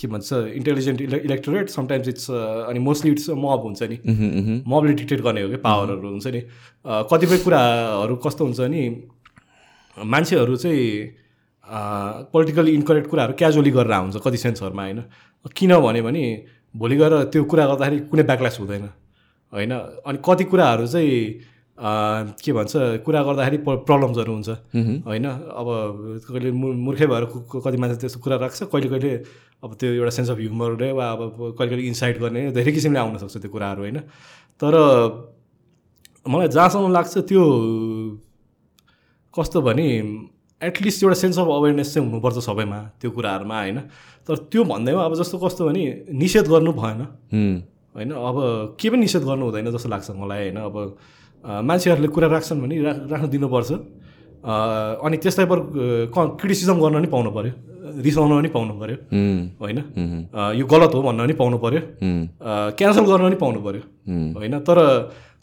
[0.00, 3.98] के भन्छ इन्टेलिजेन्ट इले इलेक्टोरेट समटाइम्स इट्स अनि मोस्टली इट्स मब हुन्छ नि।
[4.68, 5.56] मबले डिक्टेट गर्ने हो कि?
[5.66, 6.40] पावरहरू हुन्छ नि।
[7.12, 8.82] कतिपय कुराहरू कस्तो हुन्छ नि?
[9.96, 10.86] मान्छेहरू चाहिँ
[12.32, 15.02] पोलिटिकली इन्करेक्ट कुराहरू क्याजुअली गरेर हुन्छ कति सेन्सहरूमा होइन?
[15.56, 16.24] किन भन्यो भने
[16.74, 18.88] भोलि गएर त्यो कुरा गर्दाखेरि कुनै ब्याकल्यास हुँदैन
[19.52, 19.72] होइन?
[20.06, 21.12] अनि कति कुराहरू चाहिँ
[21.78, 22.72] के भन्छ
[23.04, 24.48] कुरा गर्दाखेरि प्रब्लम्सहरू हुन्छ।
[25.06, 25.26] होइन?
[25.26, 25.66] अब
[26.28, 27.24] कहिले मूर्खै भएर
[27.64, 29.12] कति मान्छे त्यस्तो कुरा राख्छ कहिले कहिले
[29.64, 31.20] अब त्यो एउटा सेन्स अफ ह्युमरले वा अब
[31.58, 33.98] कहिले कहिले इन्साइट गर्ने धेरै किसिमले आउनसक्छ त्यो कुराहरू होइन?
[34.60, 34.72] तर
[36.28, 37.42] मलाई जहाँसम्म लाग्छ त्यो
[39.34, 39.86] कस्तो भने
[40.60, 43.78] एटलिस्ट एउटा सेन्स अफ अवेरनेस चाहिँ हुनुपर्छ सबैमा त्यो कुराहरूमा होइन?
[44.24, 45.84] तर त्यो भन्दैमा अब जस्तो कस्तो भने
[46.16, 47.00] निषेध गर्नु भएन।
[47.94, 48.10] होइन?
[48.16, 48.36] अब
[48.80, 50.56] के पनि निषेध गर्नु हुँदैन जस्तो लाग्छ मलाई होइन?
[50.56, 50.74] अब
[51.46, 52.74] मान्छेहरूले कुरा राख्छन् भने
[53.12, 53.70] राख्न दिनुपर्छ।
[54.46, 55.58] अनि त्यसलाई पर
[56.12, 57.52] क्रिटिसिजम गर्न पनि पाउनु पऱ्यो
[58.02, 58.96] रिसाउन पनि पाउनु पऱ्यो
[59.62, 59.78] होइन?
[60.58, 61.80] यो गलत हो भन्न पनि पाउनु पऱ्यो
[62.78, 63.82] क्यान्सल गर्न पनि पाउनु पऱ्यो
[64.38, 64.54] होइन?
[64.66, 64.78] तर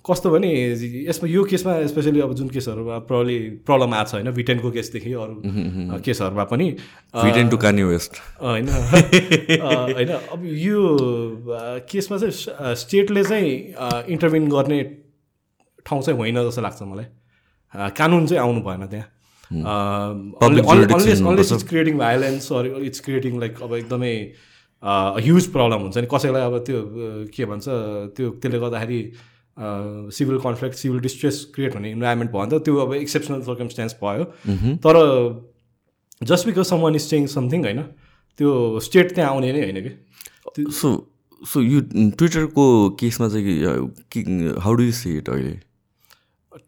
[0.04, 0.50] कस्तो भने
[1.08, 5.36] यसमा यो केसमा स्पेसली अब जुन केसहरूमा प्रब्लि प्रब्लम आएको छ होइन भिटेनको केसदेखि अरू
[6.04, 6.68] केसहरूमा पनि
[7.16, 8.68] भिटेन टु कानी वेस्ट होइन?
[9.96, 10.12] होइन?
[10.12, 10.80] अब यो
[11.88, 13.52] केसमा चाहिँ स्टेटले चाहिँ
[14.12, 14.80] इन्टरभिन गर्ने
[15.86, 17.06] ठाउँ चाहिँ होइन जस्तो लाग्छ मलाई।
[17.98, 19.08] कानुन चाहिँ आउनु भएन त्यहाँ।
[20.42, 24.14] Unless it's creating violence or it's creating like अब एकदमै
[25.24, 26.80] ह्युज प्रब्लम हुन्छ नि। कसैलाई अब त्यो
[27.36, 27.66] के भन्छ
[28.16, 29.02] त्यो त्यसले गर्दाखेरि
[30.18, 34.24] civil conflict civil distress create हुने इन्भाइरोमेन्ट भयो भने त। त्यो अब एक्सेप्सनल सर्कमस्टेन्स भयो।
[34.86, 34.96] तर
[36.22, 37.82] just because someone is change something होइन
[38.40, 39.92] त्यो स्टेट त्यहाँ आउने नै होइन कि।
[40.72, 40.90] सो
[41.42, 41.80] सो यो
[42.18, 42.66] ट्विटरको
[43.00, 45.56] केसमा चाहिँ how do you see it अहिले?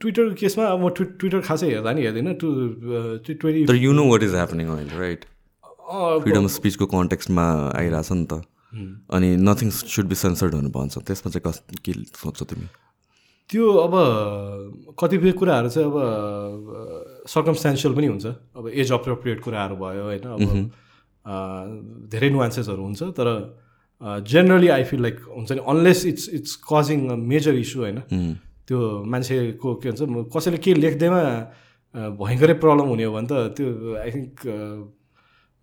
[0.02, 2.48] ट्विटरको केसमा अब म ट्वि ट्विटर खासै हेर्दा नि हेर्दैन। टु
[3.34, 5.22] ट्वेन्टी तर you know what is happening अहिले राइट
[6.24, 7.46] फ्रिडम स्पिचको कन्टेक्स्टमा
[7.78, 8.34] आइरहेछ नि त।
[9.14, 12.68] अनि नथिङ सुड बी सेन्सर्ड हुनु भन्छ। त्यसमा चाहिँ कस के सोच्छौ तिमी?
[13.50, 13.94] त्यो अब
[15.00, 15.96] कतिपय कुराहरू चाहिँ अब
[17.30, 18.26] सर्कमस्टान्सियल पनि हुन्छ।
[18.58, 20.26] अब एज अप्रोप्रिएट कुराहरू भयो होइन?
[20.34, 20.42] अब
[22.10, 23.28] धेरै नुवान्सेसहरू हुन्छ। तर
[24.28, 28.00] जेनरली आई फिल लाइक हुन्छ नि unless it's it's causing a major issue होइन?
[28.68, 31.22] त्यो मान्छेको के भन्छ कसैले के लेख्दैमा
[32.20, 34.48] भयङ्करै प्रब्लम हुने हो भने त त्यो I think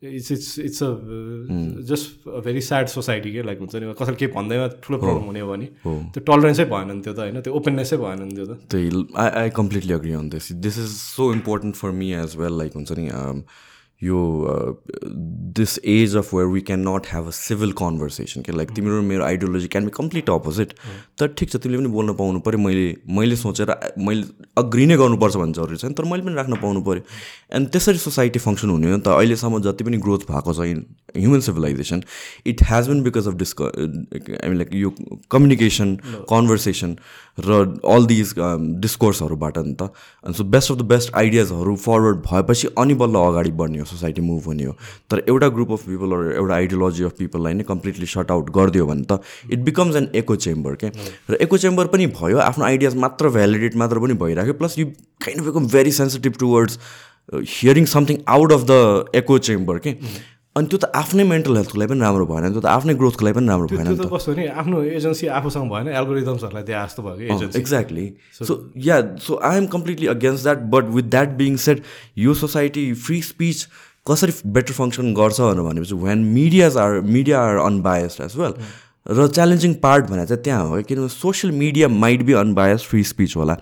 [0.03, 0.91] it's it's it's a
[1.89, 5.41] just a very sad society के लाइक हुन्छ नि कसैले केही भन्दैमा ठुलो प्रब्लम हुने
[5.41, 8.59] हो भने त्यो टलरेन्सै भएन नि त्यो त होइन त्यो ओपननेसै भएन नि त्यो त।
[8.71, 12.59] त्यही I I completely agree on this this is so important for me as well
[12.59, 13.45] like हुन्छ नि um,
[14.03, 14.21] यो
[15.57, 19.03] this age of where we can not have a civil conversation के लाइक तिम्रो र
[19.11, 20.73] मेरो ideology can be complete opposite
[21.19, 22.87] तर ठिक छ तिमीले पनि बोल्न पाउनु पऱ्यो मैले
[23.19, 23.75] मैले सोचेर
[24.09, 24.25] मैले
[24.65, 27.03] अग्री नै गर्नुपर्छ भन्ने जरुरी छैन तर मैले पनि राख्न पाउनु पऱ्यो
[27.57, 30.85] एन्ड त्यसरी सोसाइटी फङ्सन हुने हो नि त। अहिलेसम्म जति पनि ग्रोथ भएको छ in
[31.17, 32.03] human civilisation
[32.55, 34.91] it has been because of disc I mean like यो
[35.31, 35.97] कम्युनिकेसन
[36.33, 36.97] कन्भर्सेसन
[37.39, 38.35] र अल दिज
[38.81, 39.89] डिस्कोर्सहरूबाट नि त।
[40.25, 44.23] अनि so best of the best आइडियाजहरू forward भएपछि अनि बल्ल अगाडि बढ्ने हो सोसाइटी
[44.23, 44.77] मुभ हुने हो।
[45.11, 49.05] तर एउटा ग्रुप अफ पिपलहरू एउटा आइडियोलोजी अफ पिपललाई नै कम्प्लिटली सट आउट गरिदियो भने
[49.11, 49.21] त
[49.53, 50.91] it becomes an echo chamber के
[51.31, 54.87] र एको चेम्बर पनि भयो आफ्नो आइडियाज मात्र भ्यालिडेट मात्र पनि भइराख्यो plus you
[55.25, 56.79] kind of become very sensitive towards
[57.33, 59.91] hearing something out of the echo chamber के
[60.57, 63.37] अनि त्यो त आफ्नै मेन्टल हेल्थको लागि पनि राम्रो भएन त्यो त आफ्नै ग्रोथको लागि
[63.39, 67.59] पनि राम्रो भएन त कस्तो नि आफ्नो एजेन्सी आफूसँग भएन एल्गोरिदम्सहरूलाई दिए जस्तो भयो कि
[67.61, 68.07] exactly
[68.41, 68.59] so
[68.89, 71.83] yeah so I am completely against that but with that being said
[72.27, 73.67] यो सोसाइटी फ्री स्पिच
[74.07, 78.55] कसरी बेटर फङ्सन गर्छ भनेपछि when medias are media are unbiased as well
[79.19, 83.37] र च्यालेन्जिङ पार्ट भनेर चाहिँ त्यहाँ हो किनभने social media might be unbiased free speech
[83.37, 83.57] होला।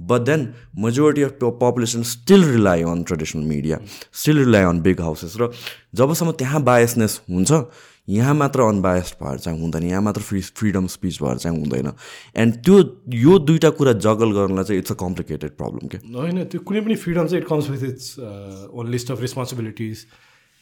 [0.00, 3.78] But then majority of population still rely on traditional media
[4.12, 5.50] still rely on big houses र
[5.94, 7.62] जबसम्म त्यहाँ बायसनेस हुन्छ
[8.08, 11.92] यहाँ मात्र अनबायस्ड भएर चाहिँ हुँदैन यहाँ मात्र फ्री फ्रिडम स्पिच भएर चाहिँ हुँदैन
[12.36, 12.78] एन्ड त्यो
[13.16, 16.96] यो दुइटा कुरा जगल गर्नलाई चाहिँ इट्स अ कम्प्लिकेटेड प्रब्लम के होइन त्यो कुनै पनि
[16.96, 20.06] फ्रिडम चाहिँ it comes with its own list of responsibilities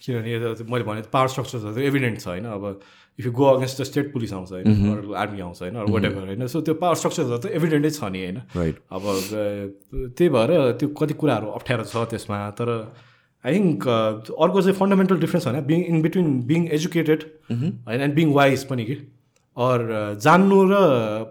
[0.03, 2.81] किनभने मैले भने पावर स्ट्रक्चर्सहरू चाहिँ एभिडेन्ट छ होइन अब
[3.19, 6.47] if you go against the state police आउँछ होइन आर्मी आउँछ होइन वाट एभर होइन
[6.47, 8.39] सो त्यो पावर स्ट्रक्चरहरू त एभिडेन्टै छ नि होइन?
[8.91, 9.03] अब
[10.17, 12.71] त्यही भएर त्यो कति कुराहरू अप्ठ्यारो छ त्यसमा तर
[13.45, 17.21] आई थिङ्क अर्को चाहिँ फन्डामेन्टल डिफ्रेन्स होइन being in between being educated
[17.53, 18.97] होइन एन्ड बिङ वाइज पनि कि?
[19.57, 19.79] अर
[20.23, 20.75] जान्नु र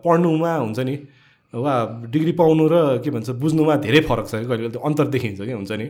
[0.05, 0.95] पढ्नुमा हुन्छ नि
[1.53, 1.75] वा
[2.11, 5.71] डिग्री पाउनु र के भन्छ बुझ्नुमा धेरै फरक छ कहिले कहिले अन्तर देखिन्छ कि हुन्छ
[5.81, 5.87] नि।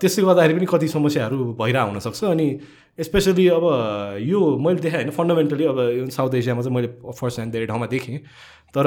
[0.00, 2.46] त्यसले गर्दाखेरि पनि कति समस्याहरू भइरहेको हुनसक्छ अनि
[2.98, 3.64] स्पेसली अब
[4.22, 8.18] यो मैले देखाएँ होइन फन्डामेन्टली अब साउथ एसियामा चाहिँ मैले फर्स्ट ह्यान्ड धेरै ठाउँमा देखेँ।
[8.74, 8.84] तर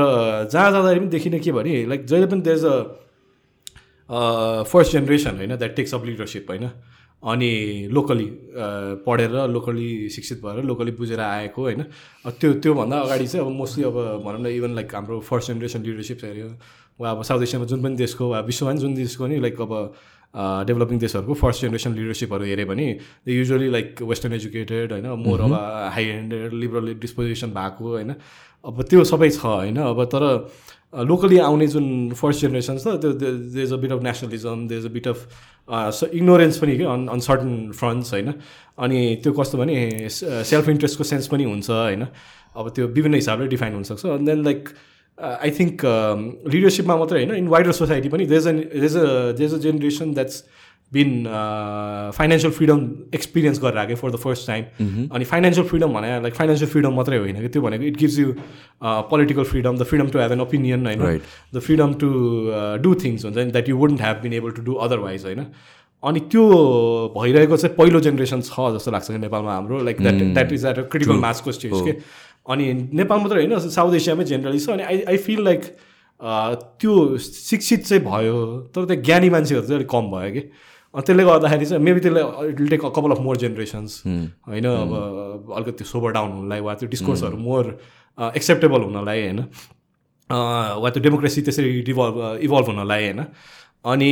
[0.52, 5.76] जहाँ जाँदाखेरि पनि देखिने के भने लाइक जहिले पनि देज अ फर्स्ट जेनेरेसन होइन द्याट
[5.76, 6.70] टेक्स अप लिडरसिप होइन।
[7.24, 8.26] अनि लोकली
[9.06, 11.84] पढेर लोकली शिक्षित भएर लोकली बुझेर आएको होइन।
[12.30, 16.20] त्यो त्योभन्दा अगाडि चाहिँ अब मोस्टली अब भनौँ न इभन लाइक हाम्रो फर्स्ट जेनेरेसन लिडरसिप
[16.24, 16.48] हेऱ्यो।
[17.00, 19.74] वा अब साउथ एसियामा जुन पनि देशको वा विश्वमा जुन देशको नि लाइक अब
[20.36, 22.88] डेभलपिङ देशहरूको फर्स्ट जेनेरेसन लिडरसिपहरू हेऱ्यो भने
[23.26, 25.54] they usually like western educated होइन मोर अब
[25.94, 28.16] हाई ह्यान्डेड लिबरल डिस्पोजिसन भएको होइन
[28.66, 30.24] अब त्यो सबै छ होइन अब तर
[31.06, 34.86] लोकली आउने जुन फर्स्ट जेनेरेसन छ त्यो there is a bit of nationalism there is
[34.86, 38.34] a bit of ignorance पनि के अन अन सर्टन फ्रन्ट्स होइन
[38.86, 39.78] अनि त्यो कस्तो भने
[40.12, 42.08] सेल्फ इन्ट्रेस्टको सेन्स पनि हुन्छ होइन
[42.56, 44.06] अब त्यो विभिन्न हिसाबले डिफाइन हुनसक्छ.
[44.06, 44.70] अनि देन लाइक
[45.18, 45.86] आई थिङ्क
[46.54, 49.06] लिडरसिपमा मात्रै होइन इन वाइडर सोसाइटी पनि देज an there's a
[49.38, 50.44] there's a generation that's
[50.92, 51.24] been
[52.18, 52.84] financial freedom
[53.16, 57.18] experience गरेर आएको फर द फर्स्ट टाइम अनि फाइनेन्सियल फ्रिडम भने लाइक फाइनेन्सियल फ्रिडम मात्रै
[57.18, 58.34] होइन कि त्यो भनेको it gives you
[58.84, 61.20] political freedom the freedom to have an opinion होइन
[61.56, 62.12] the freedom to
[62.84, 65.46] do things हुन्छ नि that you wouldn't have been able to do otherwise होइन।
[66.04, 66.44] अनि त्यो
[67.18, 70.80] भइरहेको चाहिँ पहिलो जेनेरेसन छ जस्तो लाग्छ कि नेपालमा हाम्रो like that that is at
[70.80, 71.92] a critical मासको stage के
[72.48, 75.62] अनि नेपाल मात्रै होइन साउथ एसियामै जेनरली छ। अनि आई आई फिल लाइक
[76.80, 78.38] त्यो शिक्षित चाहिँ भयो
[78.76, 80.42] तर त्यो ज्ञानी मान्छेहरू चाहिँ अलिक कम भयो कि।
[80.94, 83.92] त्यसले गर्दाखेरि चाहिँ मेबी त्यसले it take a couple of more generations
[84.48, 87.66] होइन अब अलिकति सोभर डाउन हुनलाई वा त्यो डिस्कोर्सहरू मोर
[88.18, 89.40] एक्सेप्टेबल हुनलाई होइन।
[90.82, 92.16] वा त्यो डेमोक्रेसी त्यसरी डिभल्भ
[92.48, 93.22] इभल्भ हुनलाई होइन।
[93.86, 94.12] अनि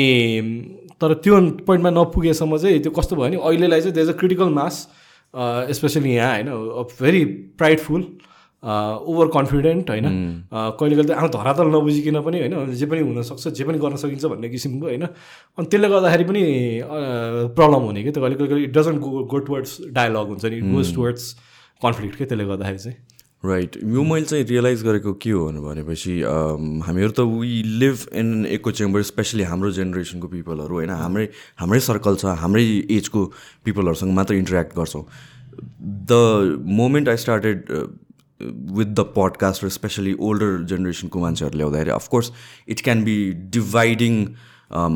[1.02, 4.76] तर त्यो पोइन्टमा नपुगेसम्म चाहिँ त्यो कस्तो भयो भने अहिलेलाई चाहिँ देज अ क्रिटिकल मास
[5.78, 7.24] स्पेसली यहाँ होइन भेरी
[7.60, 8.02] प्राइडफुल
[8.66, 10.06] ओभर कन्फिडेन्ट होइन?
[10.52, 12.74] कहिले कहिले आफ्नो धरातल नबुझिकन पनि होइन?
[12.74, 15.04] जे पनि हुनसक्छ जे पनि गर्न सकिन्छ भन्ने किसिमको होइन?
[15.06, 16.44] अनि त्यसले गर्दाखेरि पनि
[17.56, 20.72] प्रब्लम हुने कि त्यो कहिले कहिले it doesn't go go towards dialogue हुन्छ नि इट
[20.74, 21.34] गोज टुवर्ड्स
[21.82, 22.98] कन्फ्लिक्ट के त्यसले गर्दाखेरि चाहिँ।
[23.44, 26.14] राइट यो मैले चाहिँ रियलाइज गरेको के हो भनेपछि
[26.86, 30.90] हामीहरू त we live in echo chamber specially हाम्रो जेनेरेसनको पिपलहरू होइन?
[30.90, 31.28] हाम्रै
[31.60, 32.64] हाम्रै सर्कल छ हाम्रै
[32.98, 33.26] एजको
[33.66, 35.04] पिपलहरूसँग मात्र इन्टरेक्ट गर्छौँ।
[36.10, 36.12] The
[36.80, 37.58] moment I started
[38.42, 42.32] with the podcast र स्पेसली ओल्डर जेनेरेसनको मान्छेहरू ल्याउँदाखेरि of course
[42.68, 43.18] it can be
[43.52, 44.26] dividing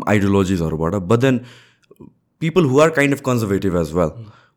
[0.07, 1.39] आइडियोलोजिजहरूबाट but then
[2.41, 4.11] people who are kind of conservative as well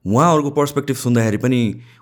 [0.05, 1.59] उहाँहरूको पर्सपेक्टिभ सुन्दाखेरि पनि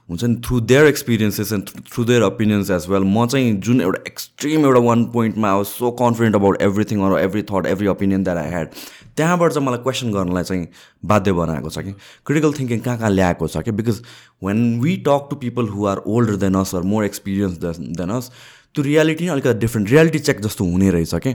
[0.09, 4.01] हुन्छ नि through their experiences and through their opinions as well म चाहिँ जुन एउटा
[4.07, 8.39] एक्सट्रिम एउटा वान पोइन्टमा I so confident about everything or every thought every opinion that
[8.39, 8.69] I had
[9.16, 10.66] त्यहाँबाट चाहिँ मलाई क्वेसन गर्नलाई चाहिँ
[11.05, 11.93] बाध्य बनाएको छ कि?
[12.27, 13.70] क्रिटिकल थिङ्किङ कहाँ कहाँ ल्याएको छ कि?
[13.73, 14.03] Because
[14.45, 17.59] when we talk to people who are older than us or more experience
[17.97, 18.31] than us
[18.74, 21.35] त्यो रियालिटी नै अलिकति डिफ्रेन्ट रियालिटी चेक जस्तो हुने रहेछ कि?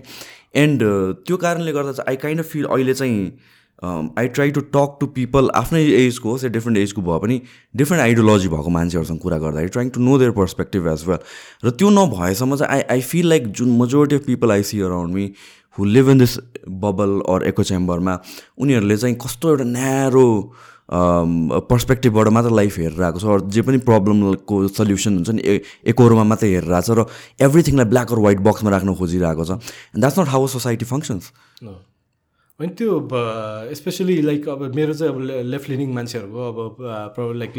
[0.56, 0.84] एन्ड
[1.28, 3.20] त्यो कारणले गर्दा चाहिँ आई काइन्ड अफ फिल अहिले चाहिँ
[3.84, 7.42] I try to talk to people आफ्नै एजको होस् या डिफ्रेन्ट एजको भए पनि
[7.76, 11.18] डिफ्रेन्ट आइडियोलोजी भएको मान्छेहरूसँग कुरा गर्दाखेरि trying to know their perspective as well
[11.66, 15.14] र त्यो नभएसम्म चाहिँ आई आई फिल लाइक जुन majority of people I see around
[15.16, 15.32] me
[15.78, 16.38] who live in this
[16.84, 18.14] bubble or echo च्याम्बरमा
[18.58, 20.28] उनीहरूले चाहिँ कस्तो एउटा न्यारो
[20.86, 25.42] पर्सपेक्टिभबाट मात्र लाइफ हेरेर आएको छ अरू जे पनि प्रब्लमको सल्युसन हुन्छ नि
[25.92, 27.06] एकहोरोमा मात्रै हेरेर आएको छ र
[27.42, 29.52] एभ्रिथिङलाई ब्ल्याक अर व्हाइट बक्समा राख्न खोजिरहेको छ।
[29.98, 31.32] That's not how society functions
[32.60, 32.92] होइन त्यो
[33.76, 35.20] स्पेसली लाइक अब मेरो चाहिँ अब
[35.52, 37.52] लेफ्ट लिनिङ मान्छेहरूको अब लाइक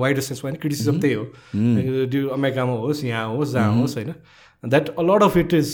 [0.00, 1.24] वाइड सेन्समा होइन क्रिटिसिजम त्यही हो।
[2.06, 4.14] त्यो अमेरिकामा होस् यहाँ होस् जहाँ होस् होइन।
[4.64, 5.68] That a lot of it is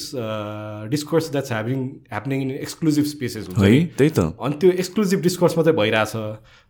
[0.91, 1.79] discourse that's having
[2.13, 6.17] happening in exclusive spaces हुन्छ है त्यही त। अनि त्यो एक्सक्लुजिभ डिस्कोर्स मात्रै भइरहेछ।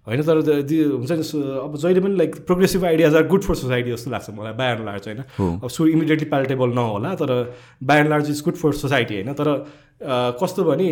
[0.07, 0.37] होइन तर
[0.97, 4.53] हुन्छ नि अब जहिले पनि like progressive ideas are good for society जस्तो लाग्छ मलाई
[4.57, 5.23] बाई एन्ड लार्ज होइन?
[5.63, 7.33] अब सो इमिडिएटली प्यालेटेबल नहोला तर
[7.83, 9.33] by and large is good for society होइन?
[9.33, 9.49] तर
[10.41, 10.89] कस्तो भने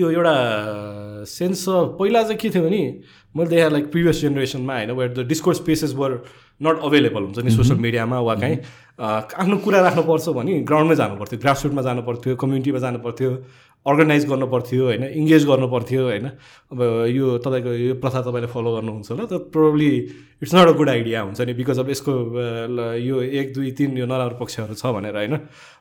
[0.00, 1.64] त्यो एउटा सेन्स
[2.00, 2.80] पहिला चाहिँ के थियो भने
[3.36, 6.10] मैले देखाएँ लाइक प्रिभियस जेनेरेसनमा होइन where the discourse spaces were
[6.64, 8.56] not available हुन्छ नि सोसियल मिडियामा वा कहीँ।
[8.96, 13.30] आफ्नो कुरा राख्नुपर्छ भने ग्राउन्डमै जानु पर्थ्यो ग्रासरुटमा जानु पर्थ्यो कम्युनिटीमा जानु पर्थ्यो।
[13.86, 16.26] अर्गनाइज गर्नु पर्थ्यो होइन इङ्गेज गर्नु पर्थ्यो होइन।
[16.72, 19.90] अब यो तपाईँको यो प्रथा तपाईँले फलो गर्नुहुन्छ होला त probably
[20.42, 22.12] it's not a good idea हुन्छ नि बिकज अब यसको
[23.00, 25.34] यो एक दुई तिन यो नराम्रो पक्षहरू छ भनेर होइन।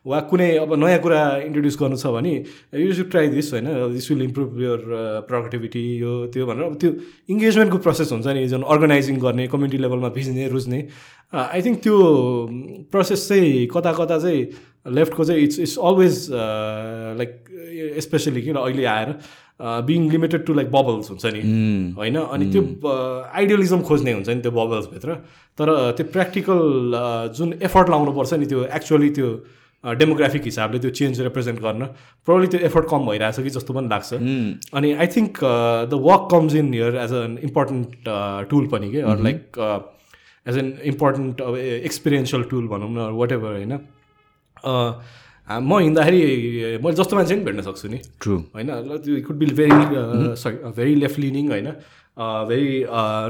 [0.08, 1.20] वा कुनै अब नयाँ कुरा
[1.52, 2.34] इन्ट्रोड्युस गर्नु छ भने
[2.80, 4.80] यु सुड ट्राई दिस होइन this will improve your
[5.28, 6.90] productivity यो त्यो भनेर। अब त्यो
[7.36, 10.80] इङ्गेजमेन्टको प्रोसेस हुन्छ नि जुन अर्गनाइजिङ गर्ने कम्युनिटी लेभलमा भिज्ने रुच्ने
[11.34, 11.96] आई थिङ्क त्यो
[12.92, 14.42] प्रोसेस चाहिँ कता कता चाहिँ
[14.88, 16.16] लेफ्टको चाहिँ it's it's always
[17.20, 17.32] like
[18.06, 19.14] specially किन अहिले आएर
[19.88, 21.42] being limited to like bubbles हुन्छ नि।
[21.98, 22.18] होइन?
[22.18, 25.16] अनि त्यो आइडियलिजम खोज्ने हुन्छ नि त्यो बबल्सभित्र
[25.58, 26.60] तर त्यो प्र्याक्टिकल
[27.38, 29.30] जुन एफर्ट लाउनुपर्छ नि त्यो एक्चुअली त्यो
[29.84, 31.86] डेमोग्राफिक हिसाबले त्यो चेन्ज रिप्रेजेन्ट गर्न
[32.28, 34.14] प्रब्लली त्यो एफर्ट कम भइरहेछ कि जस्तो पनि लाग्छ।
[34.80, 35.40] अनि I think
[35.92, 38.10] the work comes in here as an important
[38.50, 39.60] tool पनि के लाइक
[40.46, 43.74] एज एन इम्पोर्टेन्ट अब एक्सपिरियन्सियल टुल भनौँ न वाट एभर होइन?
[45.50, 46.22] म हिँड्दाखेरि
[46.84, 48.70] मैले जस्तो मान्छे पनि भेट्न सक्छु नि। ट्रु होइन
[49.02, 49.82] त्यो could be very
[50.38, 51.68] sorry very left leaning होइन।
[52.50, 52.72] भेरी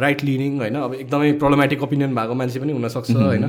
[0.04, 3.46] राइट लिनिङ होइन। अब एकदमै प्रब्लमेटिक ओपिनियन भएको मान्छे पनि हुनसक्छ होइन।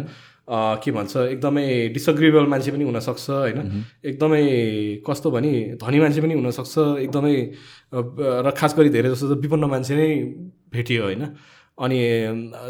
[0.51, 3.59] के भन्छ एकदमै डिसएग्रिएबल मान्छे पनि हुनसक्छ होइन।
[4.05, 4.43] एकदमै
[5.07, 5.53] कस्तो भने
[5.83, 6.75] धनी मान्छे पनि हुनसक्छ
[7.07, 7.35] एकदमै
[8.47, 10.09] र खास गरी धेरै जस्तो त विपन्न मान्छे नै
[10.75, 11.23] भेटियो होइन।
[11.79, 11.99] अनि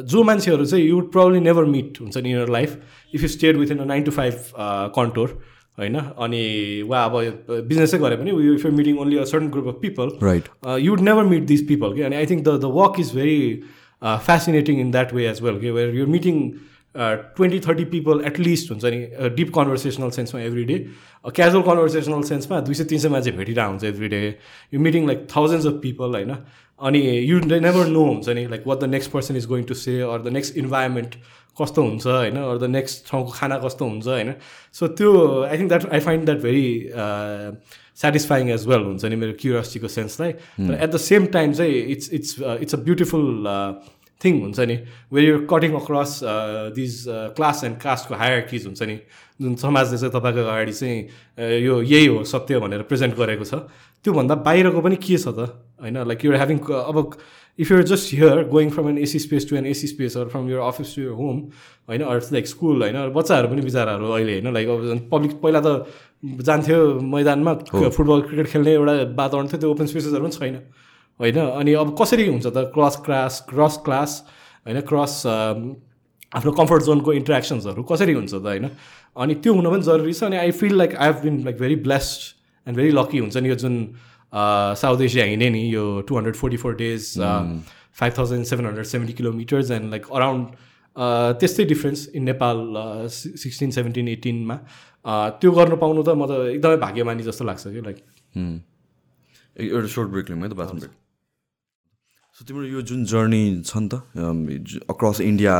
[0.07, 2.71] जो मान्छेहरू चाहिँ you would probably never meet हुन्छ नि your life
[3.15, 4.35] if you stayed within a nine to five
[4.97, 5.29] कन्टोर
[5.79, 5.97] होइन?
[5.97, 6.43] अनि
[6.89, 7.13] वा अब
[7.69, 10.49] बिजनेसै गरे पनि if you meeting only a certain group of people right
[10.79, 13.39] you would never meet this people कि अनि I think the the work is very
[14.03, 16.51] fascinating in that way as well कि where you're meeting
[16.95, 20.79] twenty thirty people at least हुन्छ नि deep conversational सेन्समा every day
[21.35, 24.23] casual conversational सेन्समा दुई सय तिन सय मान्छे भेटिरहेको हुन्छ every day
[24.75, 26.35] you meeting like thousands of people होइन?
[26.81, 30.01] अनि यु नेभर नो हुन्छ नि like what the next person is going to say
[30.01, 31.15] or the next environment
[31.61, 34.35] कस्तो हुन्छ होइन अर द नेक्स्ट ठाउँको खाना कस्तो हुन्छ होइन।
[34.73, 35.11] सो त्यो
[35.45, 36.67] I think that I find that very
[38.03, 42.13] satisfying as well हुन्छ नि मेरो क्युरियोसिटीको सेन्सलाई तर एट द सेम टाइम चाहिँ it's
[42.13, 42.31] it's
[42.61, 43.27] it's a beautiful
[44.21, 44.77] thing हुन्छ नि
[45.13, 46.21] where you cutting across
[46.77, 47.05] these
[47.37, 48.99] class and कास्टको higher हुन्छ नि।
[49.41, 50.99] जुन समाजले चाहिँ तपाईँको अगाडि चाहिँ
[51.65, 53.55] यो यही हो सत्य भनेर प्रेजेन्ट गरेको छ।
[54.05, 55.49] त्योभन्दा बाहिरको पनि के छ त?
[55.83, 56.99] होइन लाइक युर ह्याभिङ अब
[57.59, 60.49] if your just here going from an AC space to an AC space or from
[60.51, 61.41] your office to your home
[61.89, 66.45] होइन अर्थ लाइक स्कुल होइन बच्चाहरू पनि बिचराहरू अहिले होइन लाइक अब पब्लिक पहिला त
[66.49, 66.79] जान्थ्यो
[67.15, 70.57] मैदानमा फुटबल क्रिकेट खेल्ने एउटा वातावरण थियो त्यो ओपन स्पेसेसहरू पनि छैन।
[71.21, 74.11] होइन अनि अब कसरी हुन्छ त क्रस क्लास क्रस क्लास
[74.67, 78.69] होइन क्रस आफ्नो कम्फर्ट जोनको इन्ट्रेक्सन्सहरू कसरी हुन्छ त होइन?
[79.17, 81.77] अनि त्यो हुन पनि जरुरी छ अनि I feel like I have been like very
[81.89, 82.21] blessed
[82.67, 83.77] and very lucky हुन्छ नि यो जुन
[84.33, 89.13] साउथ एसिया हिँडेँ नि यो two hundred forty four days five thousand seven hundred seventy
[89.13, 90.47] kilometres and like around
[91.41, 92.65] त्यस्तै difference in Nepal
[93.11, 94.57] sixteen seventeen एटिनमा
[95.41, 97.99] त्यो गर्नु पाउनु त म त एकदमै भाग्यमानी जस्तो लाग्छ कि लाइक
[99.57, 100.93] एउटा सर्ट ब्रेक लिउँ है त बाथरुम ब्रेक
[102.41, 105.57] सो तिम्रो यो जुन जर्नी छ नि त अक्रस इन्डिया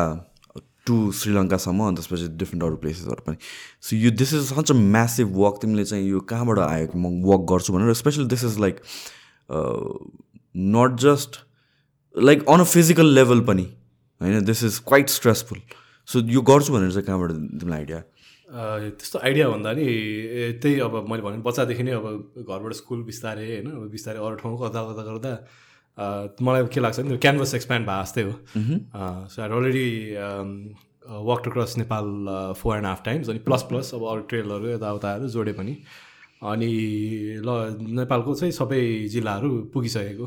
[0.87, 3.37] टु श्रीलङ्कासम्म अनि त्यसपछि डिफ्रेन्ट अरू प्लेसेसहरू पनि।
[3.83, 7.07] सो यो this is such a massive walk तिमीले चाहिँ यो कहाँबाट आयो कि म
[7.25, 8.81] वक गर्छु भनेर specially this is like
[10.77, 11.41] not just
[12.15, 13.67] like on a physical level पनि
[14.21, 14.45] होइन?
[14.45, 15.61] This is quite stressful
[16.09, 17.31] so यो गर्छु भनेर चाहिँ कहाँबाट
[17.61, 18.03] तिमीलाई आइडिया
[18.51, 19.85] त्यस्तो आइडिया भन्दा नि
[20.63, 22.07] त्यही अब मैले भने बच्चादेखि नै अब
[22.43, 23.69] घरबाट स्कुल बिस्तारै होइन?
[23.91, 25.33] बिस्तारै अरू ठाउँ गर्दा गर्दा गर्दा
[26.01, 28.33] मलाई के लाग्छ नि क्यानभस एक्सप्यान्ड भए जस्तै हो।
[29.31, 29.89] So I already
[31.27, 32.07] work across Nepal
[32.59, 35.77] four and half times अनि प्लस प्लस अब अरू ट्रेलहरू यताउताहरू जोडे पनि।
[36.43, 36.71] अनि
[37.47, 37.49] ल
[37.99, 38.81] नेपालको चाहिँ सबै
[39.13, 40.27] जिल्लाहरू पुगिसकेको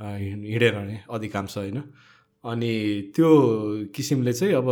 [0.00, 1.82] हिँडेर नै अधिकांश होइन।
[2.44, 2.72] अनि
[3.16, 3.28] त्यो
[3.94, 4.68] किसिमले चाहिँ अब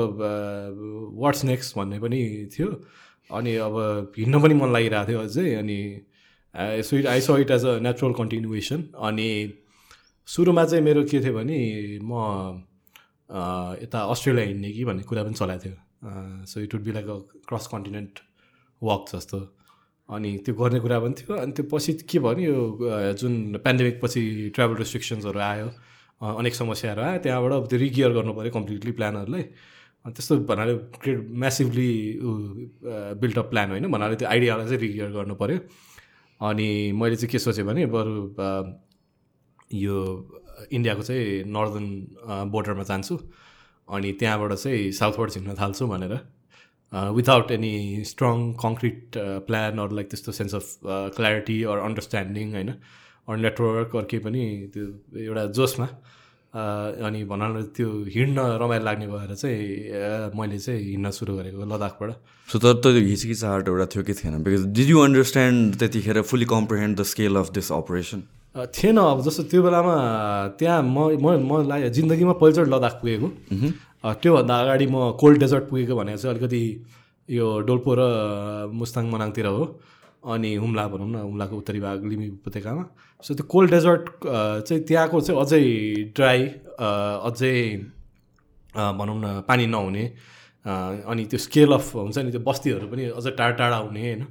[1.23, 2.21] वाट्स नेक्स्ट भन्ने पनि
[2.55, 2.69] थियो।
[3.31, 3.75] अनि अब
[4.19, 5.79] हिँड्न पनि मन लागिरहेको थियो अझै अनि
[6.83, 9.29] so I so it as a natural continuation अनि
[10.31, 11.59] सुरुमा चाहिँ मेरो के थियो भने
[12.07, 12.13] म
[13.83, 15.77] यता अस्ट्रेलिया हिँड्ने कि भन्ने कुरा पनि चलाएको थियो।
[16.47, 17.17] So it would be like a
[17.49, 18.19] cross continent
[18.83, 19.39] walk जस्तो।
[20.09, 22.59] अनि त्यो गर्ने कुरा पनि थियो। अनि त्यो पछि के नि यो
[23.21, 24.23] जुन पेन्डेमिक पछि
[24.55, 25.67] ट्राभल रेस्ट्रिक्सन्सहरू आयो
[26.21, 29.43] अनेक समस्याहरू आयो त्यहाँबाट त्यो रिगियर गर्नु पऱ्यो कम्प्लिटली प्लानहरूलाई
[30.05, 31.91] अनि त्यस्तो भन्नाले ग्रेट म्यासिभली
[33.23, 35.59] बिल्टअप प्लान होइन। भन्नाले त्यो आइडियालाई चाहिँ रिगियर गर्नु पऱ्यो।
[36.41, 36.69] अनि
[37.01, 38.15] मैले चाहिँ के सोचेँ भने बरु
[39.73, 39.97] यो
[40.73, 41.87] इन्डियाको चाहिँ नर्दन
[42.53, 43.17] बोर्डरमा जान्छु।
[43.89, 46.15] अनि त्यहाँबाट चाहिँ साउथवर्ड हिँड्न थाल्छु भनेर।
[46.93, 50.67] Without any strong concrete plan or like त्यस्तो sense of
[51.17, 52.71] clarity or understanding होइन?
[53.29, 54.43] अर नेटवर्क अर केही पनि
[54.75, 54.85] त्यो
[55.23, 55.87] एउटा जोसमा।
[57.07, 62.11] अनि भनौँ त्यो हिँड्न रमाइलो लाग्ने भएर चाहिँ मैले चाहिँ हिँड्न सुरु गरेको लद्दाखबाट।
[62.49, 64.43] सो तर त हिचकिचाहट एउटा थियो कि थिएन?
[64.43, 68.23] बिकज डिड यु अन्डरस्ट्यान्ड त्यतिखेर fully comprehend the scale of this operation
[68.55, 69.95] थिएन अब जस्तो त्यो बेलामा
[70.59, 73.29] त्यहाँ म म म ला जिन्दगीमा पहिलोचोटि लद्दाख पुगेको।
[74.05, 76.63] अ, त्योभन्दा अगाडि म कोल्ड डेजर्ट पुगेको भनेको चाहिँ अलिकति
[77.29, 78.03] यो डोल्पो र
[78.75, 79.63] मुस्ताङ मनाङतिर हो।
[80.21, 82.85] अनि हुम्ला भनौँ न हुम्लाको उत्तरी भाग लिम्बी उपत्यकामा।
[83.25, 84.05] सो त्यो कोल्ड डेजर्ट
[84.67, 85.63] चाहिँ त्यहाँको चाहिँ अझै
[86.17, 86.41] ड्राई
[87.29, 87.55] अझै
[88.99, 90.05] भनौँ न पानी नहुने।
[91.07, 94.23] अनि त्यो स्केल अफ हुन्छ नि त्यो बस्तीहरू पनि अझ टाढा टाढा हुने होइन।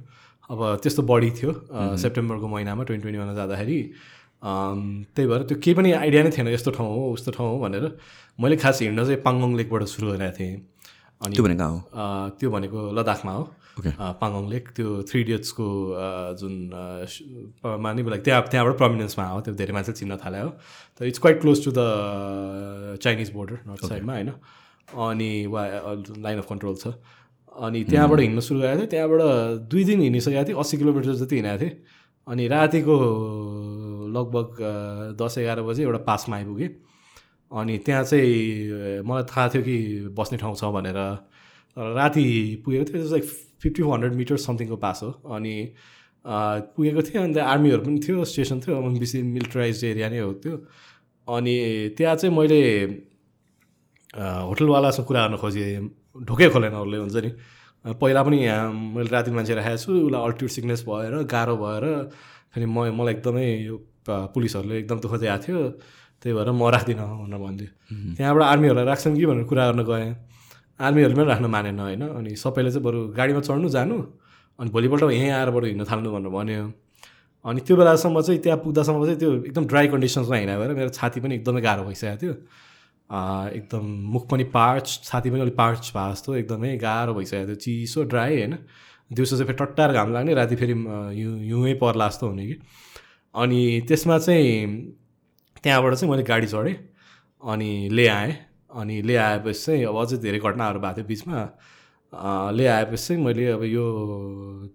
[0.50, 1.52] अब त्यस्तो बढी थियो
[2.02, 3.78] सेप्टेम्बरको महिनामा ट्वेन्टी ट्वेन्टी वानमा जाँदाखेरि
[4.40, 7.84] त्यही भएर त्यो केही पनि आइडिया नै थिएन यस्तो ठाउँ हो उस्तो ठाउँ हो भनेर।
[8.40, 10.56] मैले खास हिँड्न चाहिँ पाङ्गोङ लेकबाट सुरु गरेको थिएँ।
[11.22, 11.68] अनि त्यो भनेको
[12.40, 13.44] त्यो भनेको लद्दाखमा हो।
[14.20, 15.66] पाङ्गोङ लेक त्यो थ्री इडियट्सको
[16.40, 16.54] जुन
[17.84, 20.50] माने लाइक त्यहाँ त्यहाँबाट प्रमिनेन्समा आयो त्यो धेरै मान्छे चिन्न थाल्यो। हो
[20.96, 24.30] तर it's quite close to the Chinese border north साइडमा होइन।
[24.90, 25.62] अनि वा
[26.26, 26.96] लाइन अफ कन्ट्रोल छ।
[27.56, 29.20] अनि त्यहाँबाट हिँड्न सुरु गरेको थिएँ। त्यहाँबाट
[29.70, 31.74] दुई दिन हिँडिसकेको थिएँ। अस्सी किलोमिटर जति हिँडेको थिएँ।
[32.26, 32.96] अनि रातिको
[34.16, 34.46] लगभग
[35.20, 36.68] दस एघार बजे एउटा पासमा आइपुगेँ।
[37.50, 39.76] अनि त्यहाँ चाहिँ मलाई थाहा थियो कि
[40.14, 40.98] बस्ने ठाउँ छ भनेर।
[41.76, 42.24] तर राति
[42.64, 43.24] पुगेको थियो लाइक
[43.62, 45.54] फिफ्टी हन्ड्रेड मिटर समथिङको पास हो। अनि
[46.24, 50.32] पुगेको थिएँ। अनि त्यहाँ आर्मीहरू पनि थियो स्टेसन थियो। अब बेसी मिलिटराइज एरिया नै हो
[50.42, 50.56] त्यो।
[51.28, 51.54] अनि
[51.98, 52.60] त्यहाँ चाहिँ मैले
[54.14, 57.30] होटलवालासँग कुरा गर्न खोजेँ। ढोकै खोलेन उसले हुन्छ नि।
[58.00, 61.84] पहिला पनि यहाँ मैले राति मान्छे राखेको छु उसलाई अल्टिट्युड सिकनेस भएर गाह्रो भएर
[62.52, 63.76] फेरि म मलाई एकदमै यो
[64.06, 65.58] पुलिसहरूले एकदम दुःख दिएको थियो
[66.22, 67.70] त्यही भएर म राख्दिनँ भनेर भनिदियो
[68.16, 70.12] त्यहाँबाट आर्मीहरूलाई राख्छन् कि भनेर कुरा गर्न गएँ।
[70.80, 73.96] आर्मीहरूले पनि राख्न मानेन होइन अनि सबैले चाहिँ बरु गाडीमा चढ्नु जानु
[74.58, 76.64] अनि भोलिपल्ट यहीँ आएर बरु हिँड्न थाल्नु भनेर भन्यो।
[77.44, 81.20] अनि त्यो बेलासम्म चाहिँ त्यहाँ पुग्दासम्म चाहिँ त्यो एकदम ड्राई कन्डिसन्समा हिँडा भएर मेरो छाती
[81.20, 82.34] पनि एकदमै गाह्रो भइसकेको थियो।
[83.10, 88.02] एकदम मुख पनि पार्च छाती पनि अलिक पार्च भए जस्तो एकदमै गाह्रो भइसकेको थियो। चिसो
[88.04, 88.54] ड्राई होइन?
[89.10, 92.56] दिउँसो चाहिँ फेरि टट्टार घाम लाग्ने राति फेरि हिउँ हिउँै पर्ला जस्तो हुने कि?
[93.34, 94.54] अनि त्यसमा चाहिँ
[95.62, 96.76] त्यहाँबाट चाहिँ मैले गाडी चढेँ
[97.42, 98.36] अनि ले आएँ।
[98.70, 101.38] अनि ले आएपछि चाहिँ अब अझै धेरै घटनाहरू भएको थियो बिचमा।
[102.54, 103.84] ले आएपछि चाहिँ मैले अब यो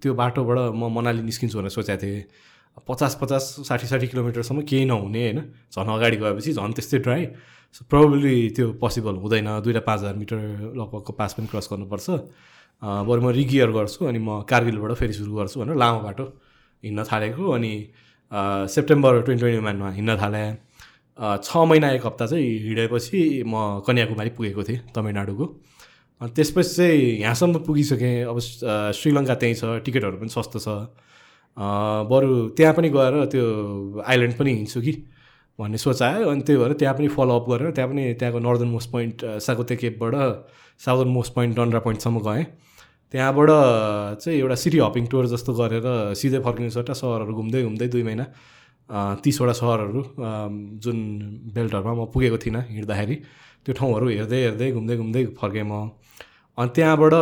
[0.02, 2.24] त्यो बाटोबाट म मनाली निस्किन्छु भनेर सोचेको थिएँ।
[2.88, 5.40] पचास पचास साठी साठी किलोमिटरसम्म केही नहुने होइन?
[5.74, 7.26] झन् अगाडि गएपछि झन् त्यस्तै ड्राई
[7.76, 10.38] सो प्रब्लली त्यो पोसिबल हुँदैन। दुईवटा पाँच हजार मिटर
[10.76, 12.08] लगभगको पास पनि क्रस गर्नुपर्छ।
[12.82, 16.26] बरु म रिगियर गर्छु अनि म कारगिलबाट फेरि सुरु गर्छु भनेर लामो बाटो
[16.84, 17.74] हिँड्न थालेको अनि
[18.76, 20.48] सेप्टेम्बर ट्वेन्टी ट्वेन्टी वानमा हिँड्न थालेँ।
[21.44, 25.46] छ महिना एक हप्ता चाहिँ हिँडेपछि म कन्याकुमारी पुगेको थिएँ तमिलनाडुको।
[26.36, 28.40] त्यसपछि चाहिँ यहाँसम्म पुगिसकेँ। अब
[29.00, 30.68] श्रीलङ्का त्यहीँ छ टिकटहरू पनि सस्तो छ।
[31.58, 33.44] बरु त्यहाँ पनि गएर त्यो
[34.06, 34.92] आइल्यान्ड पनि हिँड्छु कि
[35.60, 38.92] भन्ने सोच आयो। अनि त्यही भएर त्यहाँ पनि फलोअप गरेर त्यहाँ पनि त्यहाँको नर्दर्न मोस्ट
[38.92, 40.16] पोइन्ट सागोते केपबाट
[40.86, 42.44] साउदर्न मोस्ट पोइन्ट डन्ड्रा पोइन्टसम्म गएँ।
[43.14, 43.50] त्यहाँबाट
[44.20, 45.88] चाहिँ एउटा सिटी हपिङ टुर जस्तो गरेर
[46.20, 48.26] सिधै फर्किने सट्टा सहरहरू घुम्दै घुम्दै दुई महिना
[49.24, 50.02] तिसवटा सहरहरू
[50.84, 50.98] जुन
[51.56, 53.16] बेल्टहरूमा म पुगेको थिइनँ हिँड्दाखेरि।
[53.64, 55.74] त्यो ठाउँहरू हेर्दै हेर्दै घुम्दै घुम्दै फर्केँ म।
[56.58, 57.14] अनि त्यहाँबाट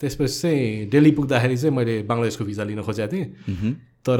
[0.00, 3.26] त्यसपछि चाहिँ दिल्ली पुग्दाखेरि चाहिँ मैले बङ्गलादेशको भिजा लिन खोजेको थिएँ।
[4.06, 4.18] तर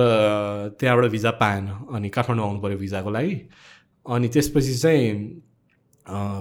[0.79, 3.35] त्यहाँबाट भिजा पाएन अनि काठमाडौँ आउनु पऱ्यो भिजाको लागि।
[4.07, 5.07] अनि त्यसपछि चाहिँ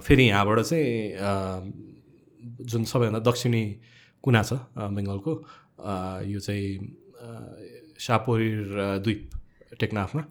[0.05, 0.93] फेरि यहाँबाट चाहिँ
[2.69, 3.63] जुन सबैभन्दा दक्षिणी
[4.23, 5.33] कुना छ बेङ्गलको
[6.31, 6.69] यो चाहिँ
[7.97, 9.21] सापोरिर द्वीप
[9.79, 10.23] टेकनाफमा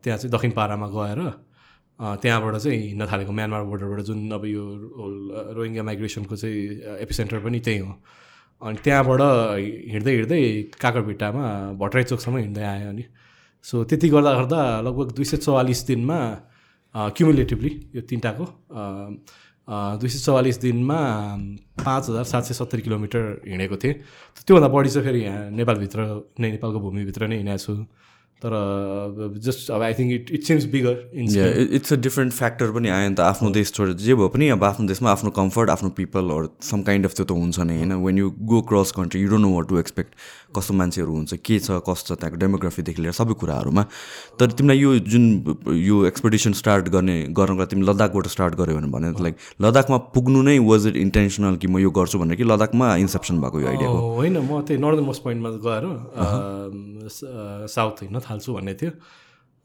[0.00, 1.20] त्यहाँ चाहिँ दक्षिण पारामा गएर
[2.00, 4.64] त्यहाँबाट चाहिँ हिँड्न थालेको म्यानमार बोर्डरबाट जुन अब यो
[5.56, 7.92] रोहिङ्गा माइग्रेसनको चाहिँ एपिसेन्टर पनि त्यही हो।
[8.62, 9.20] अनि त्यहाँबाट
[9.92, 10.40] हिँड्दै हिँड्दै
[10.80, 11.44] काकरभिट्टामा
[11.80, 13.04] भट्टराई चोकसम्म हिँड्दै आयो अनि।
[13.64, 16.18] सो त्यति गर्दा गर्दा लगभग दुई सय चौवालिस दिनमा
[17.16, 18.44] क्युमुलेटिभली यो तिनवटाको
[20.00, 20.98] दुई सय चौवालिस दिनमा
[21.84, 23.94] पाँच हजार सात सय सत्तरी किलोमिटर हिँडेको थिएँ।
[24.46, 26.00] त्योभन्दा बढी चाहिँ फेरि यहाँ नेपालभित्र
[26.40, 27.74] नै नेपालको भूमिभित्र नै हिँडेको छु।
[28.42, 28.54] तर
[29.46, 31.26] जस्ट अब I think it it seems bigger in
[31.78, 34.64] it's a different factor पनि आयो नि त आफ्नो देश छोडेर जे भए पनि अब
[34.64, 37.92] आफ्नो देशमा आफ्नो कम्फर्ट आफ्नो people or some kind of त्यो त हुन्छ नै होइन?
[38.06, 40.14] When you go cross country you don't know what to expect
[40.50, 43.82] कस्तो मान्छेहरू हुन्छ के छ कस्तो छ त्यहाँको डेमोग्राफीदेखि लिएर सबै कुराहरूमा।
[44.40, 45.24] तर तिमीलाई यो जुन
[45.78, 50.42] यो एक्सपेडिसन स्टार्ट गर्ने गर्नको लागि तिमी लद्दाखबाट स्टार्ट गऱ्यो भने भने लाइक लद्दाखमा पुग्नु
[50.42, 53.98] नै वाज इट इन्टेन्सनल कि म यो गर्छु भनेर कि लद्दाखमा इन्सेप्सन भएको यो आइडियाको
[54.18, 55.84] होइन म त्यही नर्दन मोस्ट पोइन्टमा गएर
[57.68, 58.90] साउथ हिँड्न थाल्छु भन्ने थियो।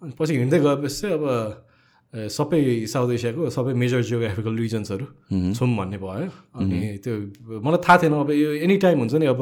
[0.01, 1.64] अनि पछि हिँड्दै गएपछि चाहिँ अब
[2.13, 5.05] सबै साउथ एसियाको सबै मेजर जियोग्राफिकल रिजन्सहरू
[5.53, 7.13] छौँ भन्ने भयो। अनि त्यो
[7.59, 9.41] मलाई थाहा थिएन अब यो एनी टाइम हुन्छ नि अब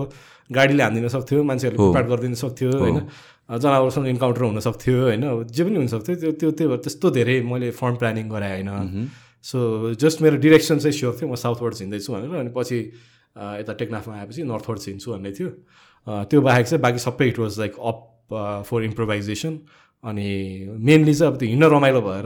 [0.50, 2.98] गाडीले हानिदिन सक्थ्यो मान्छेहरूले लुटपाट गरिदिन सक्थ्यो होइन।
[3.62, 7.36] जनावरसँग इन्काउन्टर हुन सक्थ्यो होइन। अब जे पनि हुनसक्थ्यो त्यो त्यो त्यही भएर त्यस्तो धेरै
[7.46, 9.10] मैले फर्म प्लानिङ गराएँ होइन।
[9.46, 12.78] सो जस्ट मेरो डिरेक्सन चाहिँ स्योर थियो म साउथवर्ड हिँड्दैछु भनेर अनि पछि
[13.62, 15.50] यता टेकनाफमा आएपछि नर्थवर्ड हिँड्छु भन्ने थियो।
[16.08, 18.00] त्यो बाहेक चाहिँ बाँकी सबै it was like up
[18.66, 19.54] for improvisation
[20.04, 20.28] अनि
[20.82, 22.26] मेनली चाहिँ अब त्यो हिँड्न रमाइलो भएर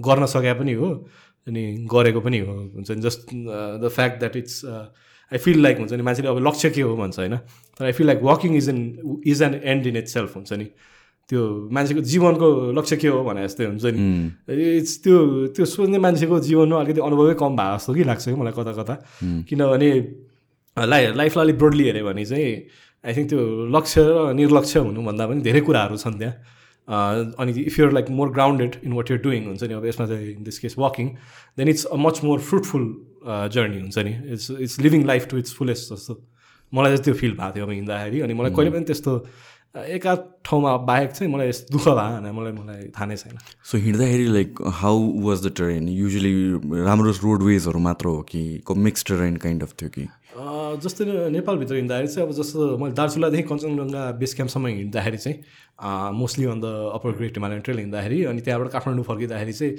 [0.00, 0.88] गर्न सके पनि हो
[1.46, 3.34] अनि गरेको पनि हो हुन्छ नि just
[3.82, 7.18] the fact that it's I feel like हुन्छ नि मान्छेले अब लक्ष्य के हो भन्छ
[7.18, 7.36] होइन
[7.80, 8.80] तर I feel like walking is an
[9.26, 10.64] is an end in itself हुन्छ नि
[11.30, 11.42] त्यो
[11.72, 15.18] मान्छेको जीवनको लक्ष्य के हो भने जस्तै हुन्छ नि इट्स त्यो
[15.56, 18.94] त्यो सोच्ने मान्छेको जीवनमा अलिकति अनुभवै कम भएको जस्तो कि लाग्छ कि मलाई कता कता
[19.48, 19.90] किनभने
[20.76, 22.48] लाइ लाइफलाई अलिक ब्रोडली हेऱ्यो भने चाहिँ
[23.04, 23.40] आई थिङ्क त्यो
[23.76, 26.34] लक्ष्य र निर्लक्ष्य हुनुभन्दा पनि धेरै कुराहरू छन् त्यहाँ।
[26.88, 30.30] अनि if you're like more grounded in what you're doing हुन्छ नि अब यसमा चाहिँ
[30.32, 31.08] in this case walking
[31.58, 32.88] then it's a much more fruitful
[33.54, 36.22] journey हुन्छ नि it's it's living life to its fullest जस्तो
[36.72, 39.16] मलाई चाहिँ त्यो फिल भएको थियो अब हिँड्दाखेरि अनि मलाई कहिले पनि त्यस्तो
[39.74, 43.36] अ, एकाध ठाउँमा बाहेक चाहिँ मलाई यस्तो दुःख भयो भने मलाई मलाई थाहा नै छैन।
[43.70, 46.32] सो हिँड्दाखेरि like how was the train usually
[46.86, 48.42] राम्रो रोडवेजहरू मात्र हो कि
[48.86, 50.06] मिक्स ट्रेन काइन्ड अफ थियो कि?
[50.30, 51.04] जस्तै
[51.34, 55.36] नेपालभित्र हिँड्दाखेरि चाहिँ अब जस्तो मैले दार्चुलादेखि कञ्चनजङ्घा बेस क्याम्पसम्म हिँड्दाखेरि चाहिँ
[56.14, 59.72] mostly on the upper great Himalayan trail हिँड्दाखेरि अनि त्यहाँबाट काठमाडौँ फर्किँदाखेरि चाहिँ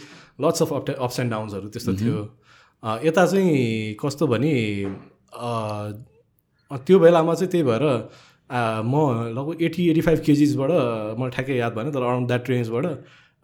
[0.44, 2.18] lots of up ups and डाउन्सहरू त्यस्तो थियो।
[3.08, 4.52] यता चाहिँ कस्तो भने
[6.84, 7.86] त्यो बेलामा चाहिँ त्यही भएर
[8.84, 8.94] म
[9.32, 10.72] लगभग एटी एटी फाइभ केजिसबाट
[11.16, 12.86] मलाई ठ्याक्कै याद भएन तर अराउन्ड द्याट रेन्जबाट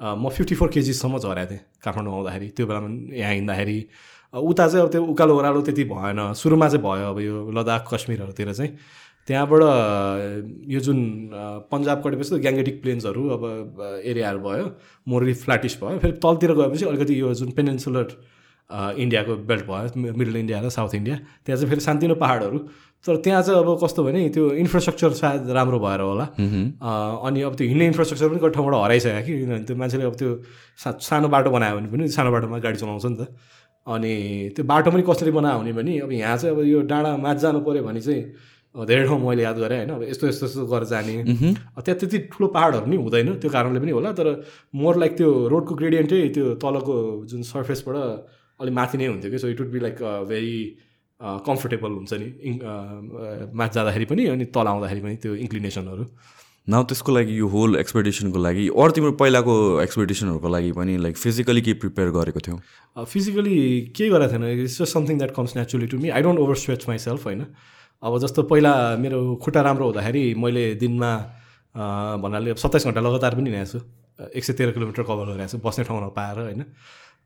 [0.02, 3.80] म फिफ्टी फोर केजिससम्म झरेको थिएँ काठमाडौँ आउँदाखेरि। त्यो बेलामा यहाँ हिँड्दाखेरि
[4.34, 8.54] उता चाहिँ अब त्यो उकालो ओह्रालो त्यति भएन। सुरुमा चाहिँ भयो अब यो लद्दाख कश्मीरहरूतिर
[8.54, 8.72] चाहिँ।
[9.28, 9.62] त्यहाँबाट
[10.72, 11.00] यो जुन
[11.72, 13.44] पन्जाब कटेपछि ग्याङ्गेटिक प्लेन्सहरू अब
[14.04, 14.66] एरियाहरू भयो
[15.08, 18.08] मोरली फ्ल्याटिस भयो। फेरि तलतिर गएपछि अलिकति यो जुन पेनेन्सुलर
[19.00, 22.60] इन्डियाको बेल्ट भयो मिडल इन्डिया र साउथ इन्डिया त्यहाँ चाहिँ फेरि सानतिनो पाहाडहरू।
[23.06, 26.26] तर त्यहाँ चाहिँ अब कस्तो भने त्यो इन्फ्रास्ट्रक्चर सायद राम्रो भएर होला।
[27.28, 30.30] अनि अब त्यो हिँड्ने इन्फ्रास्ट्रक्चर पनि कति ठाउँबाट हराइसक्यो कि किनभने त्यो मान्छेले अब त्यो
[30.80, 33.28] सानो बाटो बनायो भने पनि सानो बाटोमा गाडी चलाउँछ नि त।
[33.88, 34.14] अनि
[34.56, 37.60] त्यो बाटो पनि कसरी बनायो भने पनि अब यहाँ चाहिँ अब यो डाँडा माझ जानु
[37.68, 38.22] पऱ्यो भने चाहिँ
[38.76, 41.14] धेरै ठाउँ मैले याद गरेँ होइन अब यस्तो यस्तो यस्तो गरेर जाने।
[41.82, 44.28] त्यहाँ त्यति ठुलो पाहाडहरू नि हुँदैन त्यो कारणले पनि होला तर
[44.76, 46.96] मोर लाइक त्यो रोडको ग्रेडियन्टै त्यो तलको
[47.32, 47.96] जुन सर्फेसबाट
[48.60, 49.98] अलिक माथि नै हुन्थ्यो कि so it would be like
[50.30, 50.58] very
[51.48, 52.62] comfortable हुन्छ नि इङ-
[53.60, 56.04] माथि जाँदाखेरि पनि अनि तल आउँदाखेरि पनि त्यो इन्क्लिनेसनहरू।
[56.70, 61.62] न त्यसको लागि यो होल एक्सपेडिसनको लागि अरू तिम्रो पहिलाको एक्सपेडिसनहरूको लागि पनि लाइक फिजिकली
[61.62, 62.58] के प्रिपेयर गरेको थियौ?
[63.06, 63.58] फिजिकली
[63.96, 67.26] के गरेको थिएन it's just something that comes naturally to me I don't overstretch myself
[67.26, 67.46] होइन?
[68.04, 71.12] अब जस्तो पहिला मेरो खुट्टा राम्रो हुँदाखेरि मैले दिनमा
[72.24, 73.80] भन्नाले सत्ताइस घन्टा लगातार पनि हिँडेको छु।
[74.36, 76.64] एक सय तेह्र किलोमिटर कभर गरिरहेको छु बस्ने ठाउँ नपाएर होइन?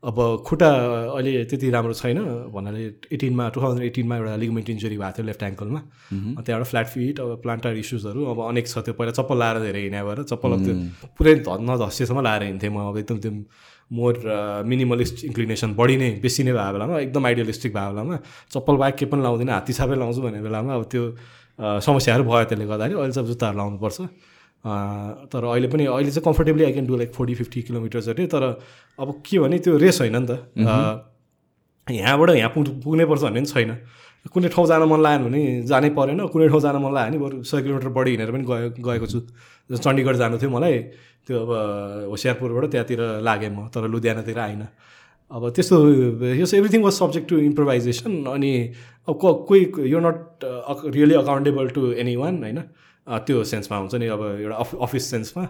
[0.02, 0.68] अब खुट्टा
[1.14, 2.18] अहिले त्यति राम्रो छैन।
[2.50, 2.82] भन्नाले
[3.14, 5.80] एटिनमा टु थाउजन्ड एटिनमा एउटा लिगमेन्ट इन्जुरी भएको थियो लेफ्ट एङ्कलमा।
[6.42, 10.02] त्यहाँबाट फ्ल्याट फिट अब प्लान्टार इस्युजहरू अब अनेक छ त्यो। पहिला चप्पल लाएर धेरै हिँडे
[10.02, 10.74] भएर चप्पल अब त्यो
[11.14, 13.32] पुरै नधस्सेसम्म लाएर हिँड्थेँ म। अब एकदम त्यो
[13.94, 14.14] मोर
[14.66, 18.16] मिनिमलिस्ट इन्क्लिनेसन बढी नै बेसी नै भएको बेलामा एकदम आइडियलिस्टिक भएको बेलामा।
[18.50, 21.02] चप्पल बाहेक केही पनि लाउँदिनँ हात्ती छापै लाउँछु भन्ने बेलामा अब त्यो
[21.86, 23.98] समस्याहरू भयो त्यसले गर्दाखेरि अहिले चाहिँ जुत्ताहरू लाउनुपर्छ।
[24.64, 28.42] तर अहिले पनि अहिले चाहिँ comfortably I can do like forty fifty kilometers अरे तर
[28.98, 30.30] अब के भने त्यो रेस होइन नि त।
[30.66, 33.70] अ, यहाँबाट यहाँ पुग पुग्नै पर्छ भन्ने पनि छैन।
[34.30, 37.42] कुनै ठाउँ जान मन लाग्यो भने जानै परेन कुनै ठाउँ जान मन लाग्यो भने बरु
[37.42, 39.18] सय किलोमिटर बढी हिँडेर पनि गयो गएको छु।
[39.82, 40.78] चण्डीगढ जानु थियो मलाई
[41.26, 41.50] त्यो अब
[42.10, 44.68] होसियारपुरबाट त्यहाँतिर लागेँ म तर लुधियानातिर आइनँ।
[45.30, 45.76] अब त्यस्तो
[46.38, 48.52] यो everything was subject to improvisation अनि
[49.08, 50.18] अब क कोही यो not
[50.94, 51.82] really accountable to
[52.16, 52.58] anyone होइन?
[53.06, 55.44] त्यो सेन्समा हुन्छ नि अब एउटा अफ अफिस सेन्समा।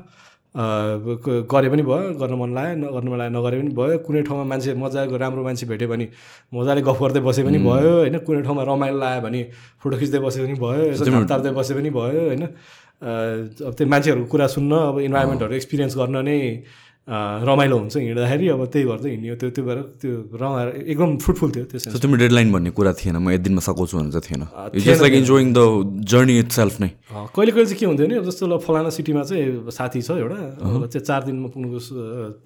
[1.53, 4.75] गरे पनि भयो गर्न मन लाग्यो नगर्नु मन लाग्यो नगरे पनि भयो। कुनै ठाउँमा मान्छे
[4.77, 6.07] मजाको राम्रो मान्छे भेट्यो भने
[6.53, 8.17] मजाले गफ गर्दै बसे पनि भयो होइन?
[8.27, 9.41] कुनै ठाउँमा रमाइलो लाग्यो भने
[9.81, 12.45] फोटो खिच्दै बसे पनि भयो यसो तार्दै बसे पनि भयो होइन?
[13.03, 16.39] अब त्यो मान्छेहरूको कुरा सुन्न अब इन्भाइरोमेन्टहरू एक्सपिरियन्स गर्न नै
[17.09, 21.65] रमाइलो हुन्छ हिँड्दाखेरि अब त्यही गर्दै हिँड्यो। त्यो त्यो भएर त्यो रमाएर एकदम फ्रुटफुल थियो
[21.67, 24.43] त्यो सो तिम्रो डेडलाइन भन्ने कुरा थिएन म एक दिनमा सघाउँछु भनेर चाहिँ थिएन।
[24.79, 25.61] Just like enjoying the
[26.07, 29.71] journey itself नै। कहिले कहिले चाहिँ के हुन्थ्यो नि अब जस्तो ल फलाना सिटीमा चाहिँ
[29.75, 30.39] साथी छ एउटा
[30.87, 31.79] चाहिँ चार दिनमा पुग्नु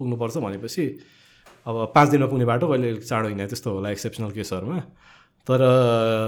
[0.00, 0.84] पुग्नुपर्छ भनेपछि
[1.66, 4.78] अब पाँच दिनमा पुग्ने बाटो कहिले अलिक चाँडो हिँड्यो त्यस्तो होला एक्सेप्सनल केसहरूमा।
[5.46, 5.60] तर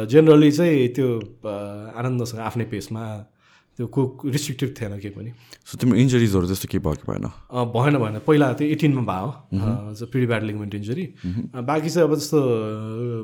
[0.05, 1.09] जेनरली चाहिँ त्यो
[1.97, 3.03] आनन्दसँग आफ्नै पेसमा
[3.79, 5.31] त्यो को रिस्ट्रिक्टेड थिएन केही पनि।
[5.63, 7.27] सो तिम्रो इन्जरिजहरू जस्तो केही भयो कि भएन?
[7.55, 9.29] भएन भएन। पहिला त्यो एटिनमा भयो
[10.11, 11.05] प्रिटी ब्याड लिगमेन्ट इन्जुरी
[11.63, 12.39] बाँकी चाहिँ अब जस्तो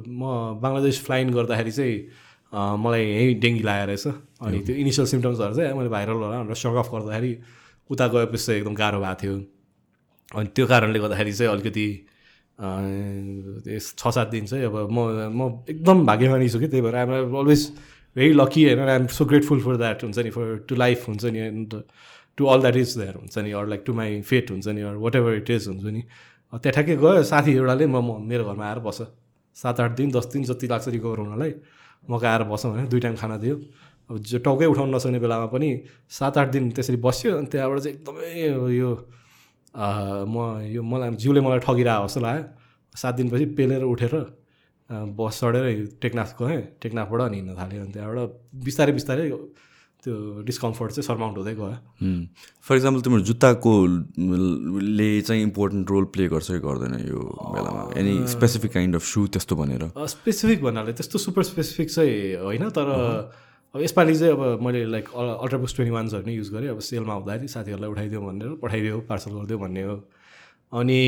[0.06, 0.22] म
[0.62, 1.96] बङ्गलादेश फ्लाइन गर्दाखेरि चाहिँ
[2.54, 4.06] मलाई यहीँ डेङ्गी लागेको रहेछ।
[4.46, 7.32] अनि त्यो इनिसियल सिम्टम्सहरू चाहिँ मैले भाइरल होला भनेर सक अफ गर्दाखेरि
[7.90, 9.34] उता गएपछि चाहिँ एकदम गाह्रो भएको थियो।
[10.38, 11.86] अनि त्यो कारणले गर्दाखेरि चाहिँ अलिकति
[13.98, 17.62] छ सात दिन चाहिँ अब म म एकदम भाग्यमानी छु कि त्यही भएर आइम अलवेज
[18.16, 21.38] भेरी लकी होइन I'm so grateful for that हुन्छ नि फर टु लाइफ हुन्छ नि
[21.40, 21.74] and
[22.38, 24.96] to all that is there हुन्छ नि or like to my fate हुन्छ नि or
[25.04, 26.02] whatever it is हुन्छ नि
[26.52, 29.00] त्यहाँ ठ्याक्कै गयो साथी एउटाले म म मेरो घरमा आएर बस।
[29.56, 31.52] सात आठ दिन दस दिन जति लाग्छ रिकभर हुनलाई
[32.10, 33.56] मकै आएर बसौँ भने दुई टाइम खाना दियो।
[34.10, 35.68] अब जो टाउकै उठाउनु नसक्ने बेलामा पनि
[36.10, 38.30] सात आठ दिन त्यसरी बस्यो अनि त्यहाँबाट चाहिँ एकदमै
[38.78, 38.90] यो
[40.26, 40.36] म
[40.74, 42.44] यो मलाई जिउले मलाई ठगिरहेको जस्तो लाग्यो।
[42.94, 44.14] सात दिनपछि पेलेर उठेर
[44.90, 45.66] बस चढेर
[46.02, 48.30] टेकनाफ गएँ टेकनाफबाट अनि हिँड्न थालेँ। अनि त्यहाँबाट
[48.64, 49.28] बिस्तारै बिस्तारै
[50.04, 51.72] त्यो डिस्कम्फर्ट चाहिँ सर्माउन्ट हुँदै गयो।
[52.60, 53.72] फर इक्जाम्पल तिम्रो जुत्ताको
[55.00, 57.20] ले चाहिँ इम्पोर्टेन्ट रोल प्ले गर्छ कि गर्दैन यो
[57.56, 57.82] बेलामा?
[57.96, 59.82] एनी स्पेसिफिक काइन्ड अफ सु त्यस्तो भनेर?
[59.96, 62.88] स्पेसिफिक भन्नाले त्यस्तो सुपर स्पेसिफिक चाहिँ होइन तर
[63.74, 67.48] अब यसपालि चाहिँ अब मैले लाइक अल्ट्राबुक्स ट्वेन्टी वान्सहरू नै युज गरेँ। अब सेलमा हुँदाखेरि
[67.48, 69.96] साथीहरूलाई उठाइदियो भनेर पठाइदियो पार्सल गरिदियो भन्ने हो।
[70.74, 71.00] अनि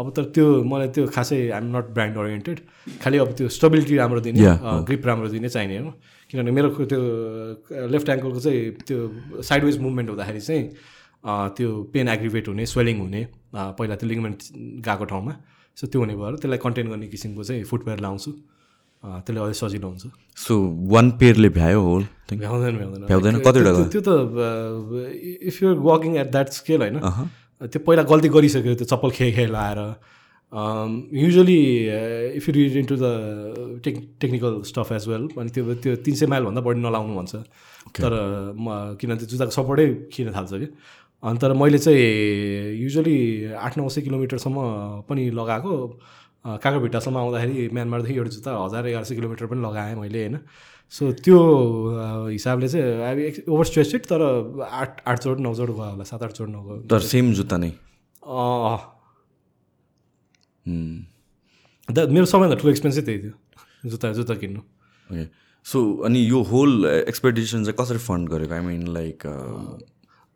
[0.00, 2.58] अब तर त्यो मलाई त्यो खासै आइएम नट ब्रान्ड ओरिएन्टेड
[3.02, 4.40] खालि अब त्यो स्टेबिलिटी राम्रो दिने
[4.88, 5.90] ग्रिप राम्रो दिने चाहिने हो।
[6.30, 7.00] किनभने मेरो त्यो
[7.92, 8.98] लेफ्ट एङ्कलको चाहिँ त्यो
[9.48, 10.64] साइडवेज मुभमेन्ट हुँदाखेरि चाहिँ
[11.56, 13.22] त्यो पेन एग्रिभेट हुने स्वेलिङ हुने
[13.78, 14.38] पहिला त्यो लिगमेन्ट
[14.88, 15.32] गएको ठाउँमा।
[15.76, 18.30] सो त्यो हुने भएर त्यसलाई कन्टेन गर्ने किसिमको चाहिँ फुटवेयर लाउँछु।
[19.04, 20.04] त्यसले अझै सजिलो हुन्छ।
[20.44, 20.54] सो
[20.92, 23.34] वान पेयरले भ्यायो होल भ्याउँदैन भ्याउँदैन। भ्याउँदैन?
[23.46, 24.10] कतिवटा त्यो- त
[25.48, 26.96] if you're walking at that scale होइन
[27.60, 29.80] त्यो पहिला गल्ती गरिसक्यो त्यो चप्पल खेल खेल लाएर।
[31.22, 31.60] Usually
[32.38, 36.26] if you read into the tech technical stuff as well अनि त्यो त्यो तिन सय
[36.32, 37.34] माइलभन्दा बढी नलाउनु भन्छ।
[38.00, 38.12] तर
[38.54, 40.68] म किनभने त्यो जुत्ताको सपोर्टै खिन थाल्छ कि।
[41.22, 43.18] अनि तर मैले चाहिँ युजली
[43.56, 44.58] आठ नौ सय किलोमिटरसम्म
[45.08, 45.74] पनि लगाएको।
[46.44, 50.36] काकोभिट्टासम्म आउँदाखेरि म्यानमारदेखि एउटा जुत्ता हजार एघार सय किलोमिटर पनि लगाएँ मैले होइन।
[50.92, 51.38] सो त्यो
[52.30, 54.20] हिसाबले चाहिँ अब ओभर स्ट्रेचेड तर
[54.62, 57.70] आठ आठ जोड नौ जोड गयो होला सात आठ जोड नगयो तर सेम जुत्ता नै.
[61.88, 63.34] द मेरो सबैभन्दा ठुलो एक्सपेन्सै त्यही थियो
[63.90, 65.24] जुत्ता जुत्ता किन्नु। ओके।
[65.66, 69.18] सो अनि यो होल एक्सपेडिसन चाहिँ कसरी फन्ड गरेको आई मिन लाइक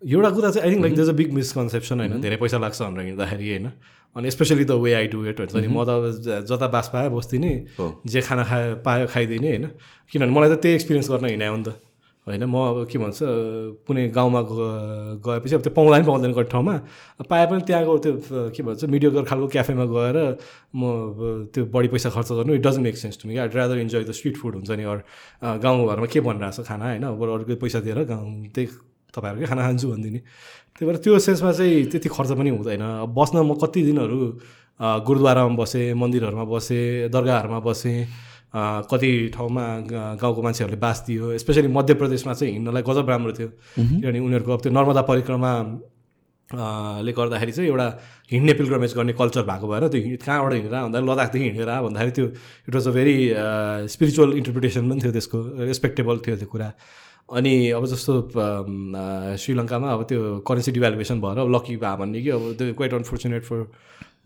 [0.02, 3.06] एउटा कुरा चाहिँ I think like there's a big misconception होइन। धेरै पैसा लाग्छ भनेर
[3.06, 3.66] हिँड्दाखेरि होइन।
[4.16, 8.06] अनि specially the way I do it हुन्छ नि म त जता बास पायो बस्दिनँ।
[8.06, 9.66] जे खाना खायो पायो खाइदिने होइन।
[10.12, 11.70] किनभने मलाई त त्यही एक्सपिरियन्स गर्न हिँडायो नि त।
[12.26, 13.18] होइन म अब के भन्छ
[13.88, 14.40] कुनै गाउँमा
[15.24, 16.74] गएपछि अब त्यो पाउँदा पनि पाउँदैन कति ठाउँमा
[17.24, 18.12] पाए पनि त्यहाँको त्यो
[18.52, 20.16] के भन्छ मिडियोकर खालको क्याफेमा गएर
[20.76, 24.04] म त्यो बढी पैसा खर्च गर्नु it doesn't make sense to me I rather enjoy
[24.04, 25.00] the street food हुन्छ नि अरू
[25.64, 28.66] गाउँघरमा के भनिरहेको छ खाना होइन। अब अरूकै पैसा दिएर गाउँ त्यही
[29.14, 30.20] तपाईँहरूकै खाना खान्छु भनिदिने।
[30.76, 34.18] त्यही भएर त्यो सेन्समा चाहिँ त्यति खर्च पनि हुँदैन। अब बस्न म कति दिनहरू
[34.78, 37.98] गुरुद्वारामा बसेँ मन्दिरहरूमा बसेँ दरगाहहरूमा बसेँ
[38.89, 39.64] कति ठाउँमा
[40.22, 44.60] गाउँको मान्छेहरूले बास दियो। स्पेसली मध्य प्रदेशमा चाहिँ हिँड्नलाई गजब राम्रो थियो। किनभने उनीहरूको अब
[44.62, 45.52] त्यो नर्मदा परिक्रमा
[47.05, 47.86] ले गर्दाखेरि चाहिँ एउटा
[48.32, 52.26] हिँड्ने पिलग्रमेज गर्ने कल्चर भएको भएर त्यो कहाँबाट हिँडेर भन्दा लद्दाखदेखि हिँडेर भन्दाखेरि त्यो
[52.68, 53.16] it was a very
[53.93, 56.68] spiritual interpretation पनि थियो त्यसको रेस्पेक्टेबल थियो त्यो कुरा।
[57.28, 62.42] अनि अब जस्तो श्रीलङ्कामा अब त्यो करेन्सी डिभ्यालुएसन भएर अब लकी भए भन्ने कि अब
[62.59, 63.59] त्यो quite unfortunate for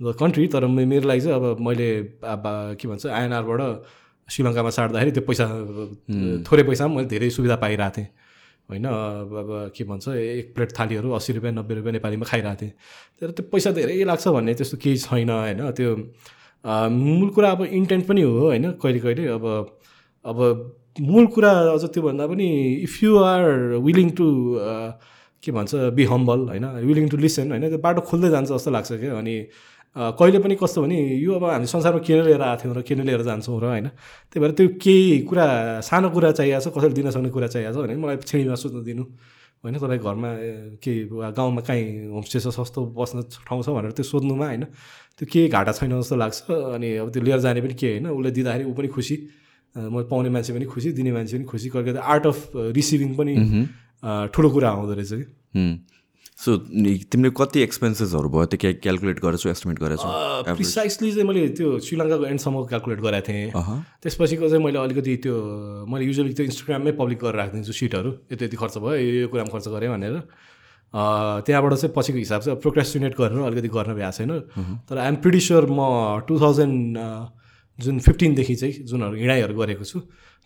[0.03, 1.89] the country तर मेरो लागि चाहिँ अब मैले
[2.25, 2.43] अब
[2.81, 3.61] के भन्छ आइएनआरबाट
[4.29, 5.47] श्रीलङ्कामा साट्दाखेरि त्यो पैसा
[6.47, 8.09] थोरै पैसामा मैले धेरै सुविधा पाइरहेको थिएँ।
[8.71, 12.73] होइन अब के भन्छ एक प्लेट थालीहरू अस्सी रुपियाँ नब्बे रुपियाँ नेपालीमा खाइरहेको थिएँ।
[13.21, 15.91] तर त्यो पैसा धेरै लाग्छ भन्ने त्यस्तो केही छैन होइन त्यो
[17.03, 19.45] मूल कुरा अब इन्टेन्ट पनि हो होइन कहिले कहिले अब
[20.25, 20.39] अब
[21.01, 22.49] मूल कुरा अझ त्योभन्दा पनि
[22.85, 23.43] if you are
[23.81, 24.27] willing to
[25.43, 26.67] के भन्छ बी हम्बल होइन?
[26.87, 27.69] विलिङ टु लिसन होइन?
[27.69, 29.35] त्यो बाटो खोल्दै जान्छ जस्तो लाग्छ क्या। अनि
[29.97, 33.23] कहिले पनि कस्तो भने यो अब हामी संसारमा किन लिएर आएको थियौँ र किन लिएर
[33.23, 33.89] जान्छौँ र होइन?
[34.33, 35.47] त्यही भएर त्यो केही कुरा
[35.85, 39.05] सानो कुरा चाहिएको छ कसैले दिन सक्ने कुरा चाहिएको छ भने मलाई छिँडीमा सुत्न दिनु
[39.65, 39.77] होइन?
[39.81, 43.17] तपाईँ घरमा ए, के वा गाउँमा काहीँ होमस्टे छ सस्तो बस्न
[43.49, 44.65] ठाउँ छ भनेर त्यो सोध्नुमा होइन?
[45.19, 46.39] त्यो केही घाटा छैन जस्तो लाग्छ।
[46.77, 49.17] अनि अब त्यो लिएर जाने पनि के होइन। उसले दिँदाखेरि ऊ पनि खुसी।
[49.77, 52.39] म पाउने मान्छे पनि खुसी दिने मान्छे पनि खुसी कहिले कहिले आर्ट अफ
[52.77, 53.35] रिसिभिङ पनि
[54.35, 55.25] ठुलो कुरा आउँदो रहेछ कि।
[56.43, 56.57] सो
[57.13, 58.45] तिमीले कति एक्सपेन्सेसहरू भयो?
[58.51, 60.09] त्यो क्या क्यालकुलेट गरेछौ एस्टिमेट गरेछौ?
[60.59, 63.51] प्रिसाइसली चाहिँ मैले त्यो श्रीलङ्काको एन्डसम्म क्यालकुलेट गराएको थिएँ।
[64.03, 65.35] त्यसपछिको चाहिँ मैले अलिकति त्यो
[65.87, 69.67] मैले युजली त्यो इन्स्टाग्राममै पब्लिक गरेर राखिदिन्छु सिटहरू यति यति खर्च भयो यो कुरामा खर्च
[69.71, 70.15] गरेँ भनेर।
[71.47, 74.33] त्यहाँबाट चाहिँ पछिको हिसाब चाहिँ प्रोक्रेस्टिनेट गरेर अलिकति गर्न भ्याएको छैन।
[74.89, 75.81] तर आइएम प्रिटी स्योर म
[76.27, 76.99] टु थाउजन्ड
[77.79, 80.01] जुन फिफ्टिनदेखि चाहिँ जुनहरू हिँडाइहरू गरेको छु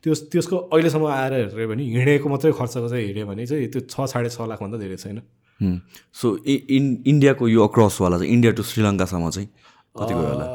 [0.05, 4.07] त्यो त्यसको अहिलेसम्म आएर हेऱ्यो भने हिँडेको मात्रै खर्चको चाहिँ हेऱ्यो भने चाहिँ त्यो छ
[4.13, 5.19] साढे छ लाखभन्दा धेरै छैन।
[6.13, 9.49] सो इन इन्डियाको यो अक्रसवाला चाहिँ इन्डिया टु श्रीलङ्कासम्म चाहिँ
[9.99, 10.47] कति गयो होला?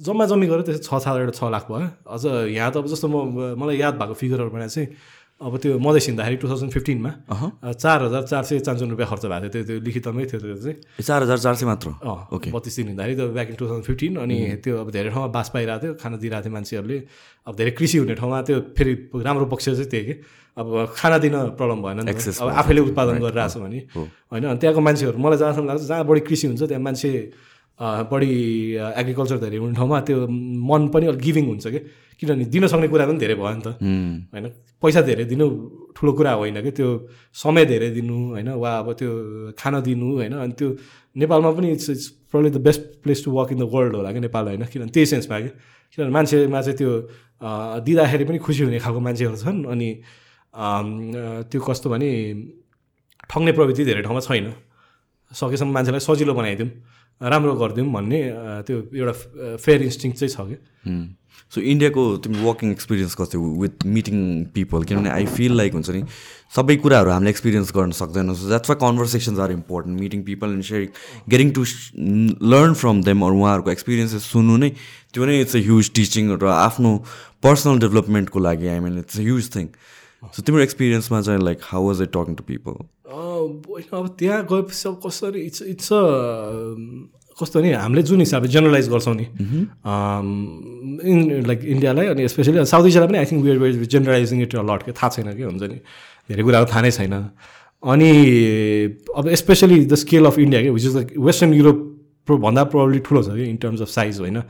[0.00, 2.24] जम्मा जम्मी गरेर त्यसै छ साढे छ लाख भयो। अझ
[2.56, 4.88] यहाँ त अब जस्तो म मलाई याद भएको फिगरहरू भने चाहिँ
[5.40, 7.10] अब त्यो मधेस हिँड्दाखेरि टु थाउजन्ड फिफ्टिनमा
[7.72, 10.76] चार हजार चार सय चान्चुन रुपियाँ खर्च भएको थियो। त्यो त्यो लिखितमै थियो त्यो चाहिँ।
[11.00, 11.88] चार हजार चार सय मात्र?
[12.28, 15.28] ओके। बत्तिस दिन हिँड्दाखेरि त्यो back in two thousand fifteen अनि त्यो अब धेरै ठाउँमा
[15.32, 16.98] बास पाइरहेको थियो। खाना दिइरहेको थियो मान्छेहरूले।
[17.48, 20.14] अब धेरै कृषि हुने ठाउँमा त्यो फेरि राम्रो पक्ष चाहिँ त्यही कि?
[20.60, 25.18] अब खाना दिन प्रब्लम भएन अब आफैले उत्पादन गरिरहेको छ भने। होइन अनि त्यहाँको मान्छेहरू
[25.24, 27.10] मलाई जहाँसम्म लाग्छ जहाँ बढी कृषि हुन्छ त्यहाँ मान्छे
[27.80, 28.32] बढी
[28.76, 31.80] एग्रिकल्चर धेरै हुने ठाउँमा त्यो मन पनि अलिक गिभिङ हुन्छ कि?
[32.20, 34.46] किनभने दिन सक्ने कुरा पनि धेरै भयो नि त। होइन?
[34.76, 35.46] पैसा धेरै दिनु
[35.96, 36.88] ठुलो कुरा होइन कि त्यो
[37.32, 38.48] समय धेरै दिनु होइन?
[38.60, 39.10] वा अब त्यो
[39.56, 40.34] खाना दिनु होइन?
[40.36, 40.68] अनि त्यो
[41.16, 44.20] नेपालमा पनि it's it's problem the best place to work in the world होला कि
[44.20, 44.64] नेपाल होइन?
[44.68, 45.50] किनभने त्यही सेन्समा कि।
[45.96, 46.90] किनभने मान्छेमा चाहिँ त्यो
[47.88, 49.88] दिँदाखेरि पनि खुसी हुने खालको मान्छेहरू छन् अनि
[51.50, 52.10] त्यो कस्तो भने
[53.30, 54.46] ठग्ने प्रवृत्ति धेरै ठाउँमा छैन।
[55.32, 56.70] सकेसम्म मान्छेलाई सजिलो बनाइदिउँ
[57.20, 58.20] राम्रो गरिदिउँ भन्ने
[58.66, 59.14] त्यो एउटा
[59.56, 60.56] फेयर इन्स्टिङ चाहिँ छ कि।
[61.54, 64.18] सो इन्डियाको तिम्रो वर्किङ एक्सपिरियन्स कस्तो विथ मिटिङ
[64.54, 66.02] पिपल किनभने आई फिल लाइक हुन्छ नि
[66.56, 70.64] सबै कुराहरू हामीले एक्सपिरियन्स गर्न सक्दैनौँ। So that's why conversations are important meeting people and
[70.70, 70.88] sharing
[71.34, 71.64] getting to
[72.54, 74.70] learn from them अरू उहाँहरूको एक्सपिरियन्सेस सुन्नु नै
[75.14, 76.96] त्यो नै इट्स अ ह्युज टिचिङ र आफ्नो
[77.48, 79.68] पर्सनल डेभलपमेन्टको लागि I mean it's a huge thing
[80.22, 82.74] so तिम्रो एक्सपिरियन्समा चाहिँ like how was it talking to people
[83.10, 86.02] अब त्यहाँ गएपछि अब कसरी इट्स इट्स अ
[87.40, 89.26] कस्तो नि हामीले जुन हिसाबले जेनरलाइज गर्छौँ नि
[91.10, 94.82] इन लाइक इन्डियालाई अनि स्पेसली साउथ एसियालाई पनि I think we're we're generalizing it lot
[94.82, 95.78] के थाहा छैन कि हुन्छ नि?
[96.28, 97.14] धेरै कुराहरू थाहा नै छैन।
[97.82, 98.10] अनि
[99.16, 101.78] अब specially the scale of India के which is like western Europe
[102.28, 104.42] भन्दा प्रोब्ली ठुलो छ कि इन टर्म्स अफ साइज होइन?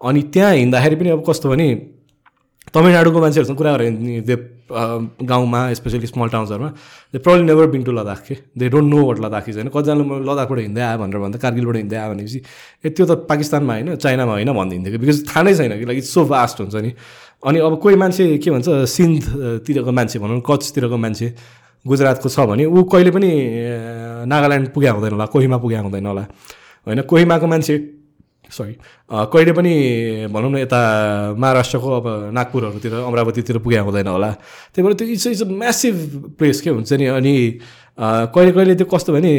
[0.00, 1.66] अनि त्यहाँ हिँड्दाखेरि पनि अब कस्तो भने
[2.74, 4.34] तमिलनाडुको मान्छेहरूसँग कुरा भने दे
[4.70, 6.70] गाउँमा specially small टाउन्सहरूमा
[7.12, 9.68] they problem never been to Ladakh के they don't know what Ladakh is होइन?
[9.68, 12.38] कतिजनाले म लद्दाखबाट हिँड्दै आयो भनेर भन्दा कारगिलबाट हिँड्दै आयो भनेपछि
[12.84, 15.98] ए त्यो त पाकिस्तानमा होइन चाइनामा होइन भनिदिन्थ्यो कि। बिकज थाहा नै छैन कि लाइक
[15.98, 16.90] इट्स सो भास्ट हुन्छ नि।
[17.46, 21.28] अनि अब कोही मान्छे के भन्छ सिन्धतिरको मान्छे भनौँ कच्छतिरको मान्छे
[21.84, 23.30] गुजरातको छ भने ऊ कहिले पनि
[24.28, 26.24] नागाल्यान्ड पुग्या हुँदैन होला कोहिमा पुग्या हुँदैन होला।
[26.86, 27.00] होइन?
[27.02, 27.74] कोहिमाको मान्छे
[28.50, 28.74] सरी
[29.32, 29.74] कहिले पनि
[30.32, 30.80] भनौँ न यता
[31.38, 34.30] महाराष्ट्रको अब नागपुरहरूतिर अमरावतीतिर पुग्या हुँदैन होला।
[34.74, 35.94] त्यही भएर त्यो it's it's a massive
[36.38, 37.34] place के हुन्छ नि अनि
[38.00, 39.32] कहिले कहिले त्यो कस्तो भने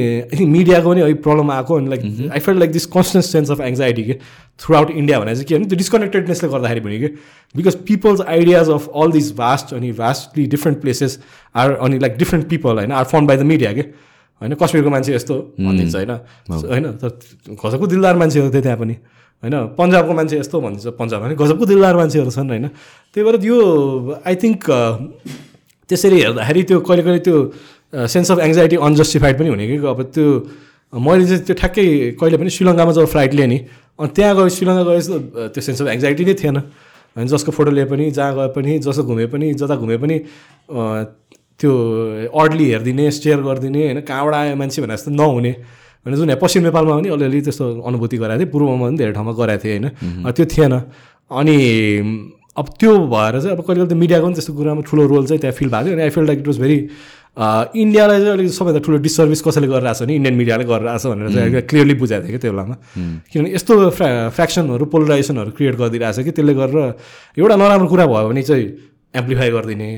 [0.46, 4.04] मिडियाको पनि अलिक प्रब्लम आएको अनि like I felt like this constant sense of anxiety
[4.04, 4.14] के
[4.60, 7.08] थ्रु आउट इन्डिया भनेर चाहिँ के भने त्यो डिस्कनेक्टेडनेसले गर्दाखेरि पनि कि
[7.56, 11.20] because people's ideas of all this vast अनि भास्टली डिफ्रेन्ट प्लेसेस
[11.56, 13.86] आर अनि लाइक डिफ्रेन्ट पिपल होइन are formed by the media के।
[14.42, 16.12] होइन कश्मीरको मान्छे यस्तो भनिदिन्छ होइन?
[16.50, 17.10] होइन तर
[17.62, 18.96] गजबको दिलदार मान्छेहरू थियो त्यहाँ पनि
[19.44, 19.56] होइन?
[19.78, 22.68] पन्जाबको मान्छे यस्तो भनिदिन्छ पन्जाबमा पनि गजबको दिलदार मान्छेहरू छन् होइन?
[23.14, 23.58] त्यही भएर यो
[24.26, 24.60] आई थिङ्क
[25.90, 27.38] त्यसरी हेर्दाखेरि त्यो कहिले कहिले त्यो
[27.94, 29.78] सेन्स अफ एङ्जाइटी अनजस्टिफाइड पनि हुने कि?
[29.78, 30.26] अब त्यो
[30.94, 31.86] मैले चाहिँ त्यो ठ्याक्कै
[32.20, 33.58] कहिले पनि श्रीलङ्कामा जब फ्लाइट लिएँ नि
[34.00, 35.00] अनि त्यहाँ गए श्रीलङ्का गए
[35.54, 36.58] त्यो सेन्स अफ एङ्जाइटी नै थिएन।
[37.16, 40.16] होइन जसको फोटो लिए पनि जहाँ गए पनि जसो घुमे पनि जता घुमे पनि
[41.60, 41.72] त्यो
[42.32, 45.52] अर्डली हेरिदिने स्टेयर गरिदिने होइन कहाँबाट आयो मान्छे भने जस्तो नहुने।
[46.06, 49.64] होइन जुन पश्चिम नेपालमा पनि अलिअलि त्यस्तो अनुभूति गराएको थिएँ। पूर्वमा पनि धेरै ठाउँमा गराएको
[49.64, 50.73] थिएँ होइन। त्यो थिएन।
[51.32, 51.57] अनि
[52.57, 55.40] अब त्यो भएर चाहिँ अब कहिले कहिले त मिडियाको पनि त्यस्तो कुरामा ठुलो रोल चाहिँ
[55.41, 56.78] त्यहाँ फिल भएको थियो। अनि I feel like it was very
[57.32, 61.30] इन्डियालाई चाहिँ अलिक सबैभन्दा ठुलो डिसर्भिस कसैले गरिरहेको छ नि इन्डियन मिडियाले गरिरहेको छ भनेर
[61.32, 62.76] चाहिँ क्लियरली बुझाएको थियो कि त्यो बेलामा।
[63.32, 66.78] किनभने यस्तो फ्या फ्याक्सनहरू पोलराइजेसनहरू क्रिएट गरिदिरहेको छ कि त्यसले गरेर
[67.40, 68.65] एउटा नराम्रो कुरा भयो भने चाहिँ
[69.15, 69.90] एम्प्लिफाई गरिदिने।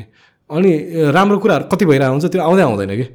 [0.49, 0.72] अनि
[1.15, 3.06] राम्रो कुराहरू कति भइरहेको हुन्छ त्यो आउँदै आउँदैन कि?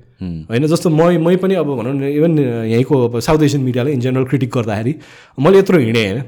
[0.50, 2.38] होइन जस्तो मै मै पनि अब भनौँ न इभन
[2.72, 4.92] यहीँको अब साउथ एसियन मिडियालाई इन जेनरल क्रिटिक गर्दाखेरि
[5.38, 6.22] मैले यत्रो हिँडेँ होइन।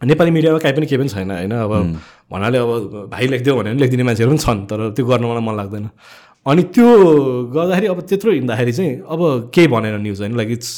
[0.00, 1.72] नेपाली मिडियामा काहीँ पनि केही पनि छैन होइन। अब
[2.32, 5.54] भन्नाले अब भाइ लेखिदियो भने पनि लेखिदिने मान्छेहरू पनि छन् तर त्यो गर्न मलाई मन
[5.56, 5.88] लाग्दैन।
[6.46, 6.88] अनि त्यो
[7.54, 9.20] गर्दाखेरि अब त्यत्रो हिँड्दाखेरि चाहिँ अब
[9.54, 10.70] केही भनेन न्युज होइन। लाइक इट्स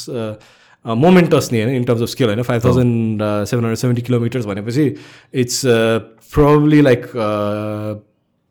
[0.85, 4.85] मोमेन्टस नि होइन इन टर्म्स अफ स्केल होइन। Five thousand seven hundred seventy kilometers भनेपछि
[5.33, 5.61] इट्स
[6.33, 7.01] प्रोब्ली लाइक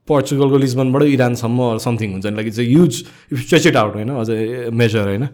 [0.08, 2.92] पोर्चुगलको लिजबनबाट इरानसम्म समथिङ हुन्छ। नि like it's a use
[3.32, 4.28] if stretch it out होइन अझ
[4.72, 5.28] मेजर होइन।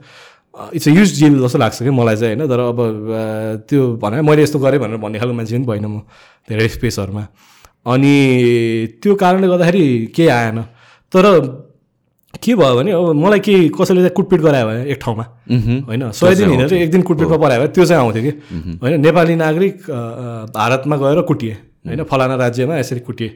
[0.75, 2.79] इट्स अ युज जिल जस्तो लाग्छ क्या मलाई चाहिँ होइन। तर अब
[3.69, 6.01] त्यो भने मैले यस्तो गरेँ भनेर भन्ने खालको मान्छे पनि भएन म
[6.49, 7.27] धेरै स्पेसहरूमा
[7.87, 8.15] अनि
[9.03, 9.85] त्यो कारणले गर्दाखेरि
[10.17, 10.61] केही आएन।
[11.13, 11.25] तर
[12.43, 15.25] के भयो भने अब मलाई के कसैले चाहिँ कुटपिट गरायो भने एक ठाउँमा
[15.89, 18.33] होइन। सय दिन हिँडेर एक दिन कुटपिटमा परायो भने त्यो चाहिँ आउँथ्यो कि।
[18.83, 19.77] होइन नेपाली नागरिक
[20.57, 21.55] भारतमा गएर कुटिए
[21.87, 23.31] होइन। फलाना राज्यमा यसरी कुटिए।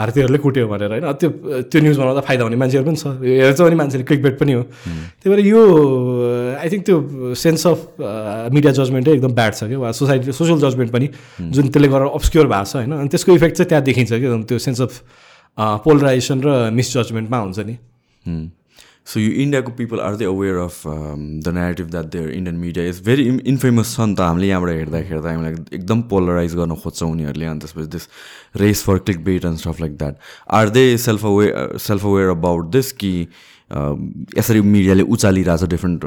[0.00, 1.04] भारतीयहरूले कुट्यो भनेर होइन?
[1.20, 1.28] त्यो
[1.68, 4.62] त्यो न्युज बनाउँदा फाइदा हुने मान्छेहरू पनि छ। हेर्छ भने मान्छेले क्लिक बेट पनि हो।
[5.20, 5.60] त्यही भएर यो
[6.56, 6.96] आई थिङ्क त्यो
[7.36, 7.78] सेन्स अफ
[8.48, 11.06] मिडिया जजमेन्टै एकदम ब्याड छ क्या। वा सोसाइटी सोसियल जजमेन्ट पनि
[11.52, 12.92] जुन त्यसले गरेर अब्सक्योर भएको छ होइन?
[12.96, 14.92] अनि त्यसको इफेक्ट चाहिँ त्यहाँ देखिन्छ कि त्यो सेन्स अफ
[15.84, 17.76] पोलराइजेसन र मिसजजमेन्टमा हुन्छ नि।
[19.10, 23.02] सो यो इन्डियाको people are they aware of the native that there Indian media is
[23.06, 24.20] very infamous छ नि त?
[24.20, 28.08] हामीले यहाँबाट हेर्दा हेर्दा हामीलाई एकदम पोलराइज गर्न खोज्छ उनीहरूले अनि त्यसपछि this
[28.62, 30.14] race for clickbait and stuff like that
[30.58, 33.12] are they self aware self aware about this कि
[34.38, 36.04] यसरी मिडियाले उचालिरहेछ डिफ्रेन्ट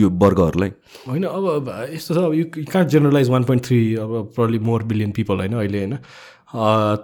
[0.00, 0.70] यो वर्गहरूलाई?
[1.08, 5.10] होइन अब यस्तो छ अब यु कहाँ जेनरलाइज वान पोइन्ट थ्री अब प्रब्ली मोर बिलियन
[5.16, 5.96] पिपल होइन अहिले होइन।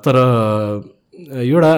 [0.04, 0.14] तर
[1.40, 1.72] एउटा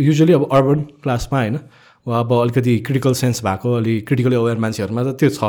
[0.00, 1.58] युजली अब अर्बन क्लासमा होइन
[2.06, 5.40] वा अब अलिकति क्रिटिकल सेन्स भएको अलिक क्रिटिकली अवेर मान्छेहरूमा त त्यो छ।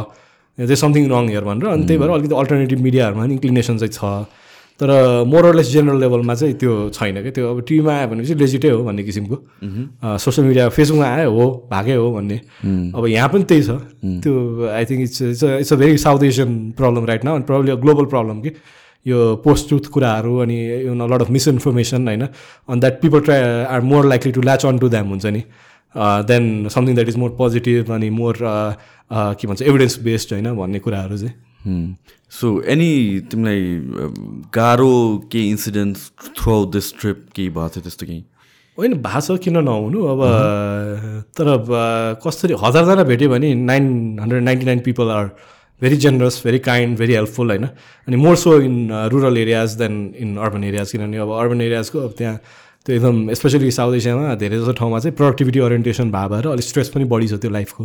[0.57, 4.25] त्यो समथिङ रङ हियर भनेर। अनि त्यही भएर अलिकति अल्टरनेटिभ मिडियाहरूमा पनि इन्क्लिनेसन चाहिँ छ।
[4.79, 4.89] तर
[5.29, 9.03] मोरलेस जेनरल लेभलमा चाहिँ त्यो छैन क्या त्यो अब टिभीमा आयो भनेपछि लेजिटै हो भन्ने
[9.05, 9.37] किसिमको।
[10.17, 12.37] सोसियल मिडिया फेसबुकमा आयो हो भागै हो भन्ने।
[12.97, 13.69] अब यहाँ पनि त्यही छ।
[14.21, 14.33] त्यो
[14.73, 17.79] I think it's it's it's a very south Asian problem right now अनि प्रब्लम अ
[17.81, 18.51] ग्लोबल प्रब्लम कि?
[19.05, 20.57] यो पोस्ट ट्रुथ कुराहरू अनि
[20.89, 22.23] लट अफ मिसइन्फर्मेसन होइन?
[22.69, 25.43] अनि that people try are more likely to latch on to them हुन्छ नि।
[25.95, 31.17] Then something that is more positive अनि मोर के भन्छ एभिडेन्स बेस्ड होइन भन्ने कुराहरू
[31.17, 31.95] चाहिँ।
[32.31, 32.91] सो एनी
[33.31, 33.61] तिमीलाई
[34.55, 34.91] गाह्रो
[35.31, 38.23] केही incidents throughout this trip केही भएको थियो त्यस्तो केही?
[38.77, 39.99] होइन भाषा किन नहुनु?
[40.11, 40.21] अब
[41.37, 41.47] तर
[42.25, 43.85] कसरी हजारजना भेट्यो भने nine
[44.21, 45.25] hundred ninety nine people are
[45.81, 47.65] very generous very kind very helpful होइन।
[48.07, 48.75] अनि more so in
[49.11, 52.39] rural areas than in urban areas किनभने अब अर्बन एरियाजको अब त्यहाँ
[52.85, 56.89] त्यो एकदम स्पेसली साउथ एसियामा धेरै जस्तो ठाउँमा चाहिँ प्रोडक्टिभिटी ओरिएन्टेसन भए भएर अलिक स्ट्रेस
[56.95, 57.83] पनि बढी छ त्यो लाइफको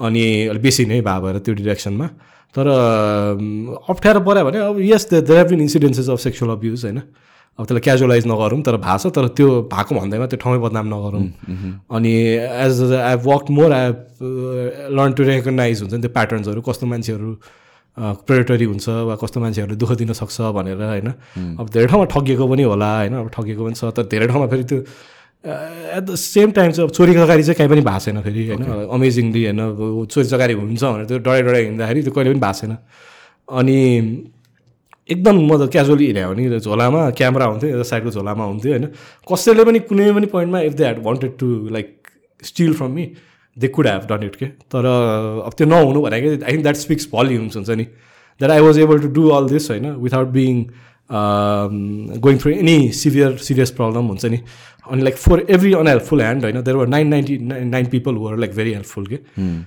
[0.00, 2.06] अनि अलिक बेसी नै भए भएर त्यो डिरेक्सनमा
[2.54, 6.98] तर अप्ठ्यारो पऱ्यो भने अब यस there have been incidences of sexual abuse होइन।
[7.58, 11.24] अब त्यसलाई क्याजुअलाइज नगरौँ तर भएको छ तर त्यो भएको भन्दैमा त्यो ठाउँमै बदनाम नगरौँ।
[11.96, 12.12] अनि
[12.64, 13.96] as I have work more I have
[14.96, 17.30] learn to recognize हुन्छ नि त्यो प्याटर्न्सहरू कस्तो मान्छेहरू
[17.98, 21.08] प्रेटरी हुन्छ वा कस्तो मान्छेहरूले दुःख दिन सक्छ भनेर होइन।
[21.56, 24.64] अब धेरै ठाउँमा ठगिएको पनि होला होइन। अब ठगिएको पनि छ तर धेरै ठाउँमा फेरि
[24.64, 24.78] त्यो
[25.96, 28.62] एट द सेम टाइम चाहिँ अब चोरी चकारी चाहिँ कहीँ पनि भएको छैन फेरि होइन।
[28.92, 29.60] अमेजिङली होइन
[30.12, 32.76] चोरी चकारी हुन्छ भनेर त्यो डराइ डराइ हिँड्दाखेरि त्यो कहिले पनि भएको छैन।
[33.48, 33.78] अनि
[35.08, 38.86] एकदम म त क्याजुअली हिँड्यो भने झोलामा क्यामेरा हुन्थ्यो यता साइडको झोलामा हुन्थ्यो होइन।
[39.24, 41.88] कसैले पनि कुनै पनि पोइन्टमा if they had wanted to like
[42.42, 43.04] steal from me
[43.56, 44.84] they could have done it के तर
[45.46, 47.84] अब त्यो नहुनु भनेको I think that speaks volumes हुन्छ नि?
[48.40, 49.86] That I was able to do all this होइन?
[49.96, 50.64] Without being
[52.20, 54.38] going through any severe serious problem हुन्छ नि?
[54.90, 56.60] अनि like for every unhelpful hand होइन?
[56.62, 59.18] There were nine ninety nine nine people were like very helpful के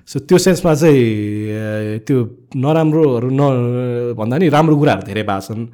[0.08, 2.18] so त्यो सेन्समा चाहिँ त्यो
[2.56, 5.68] नराम्रोहरू न भन्दा नि राम्रो कुराहरू धेरै भएको छन्।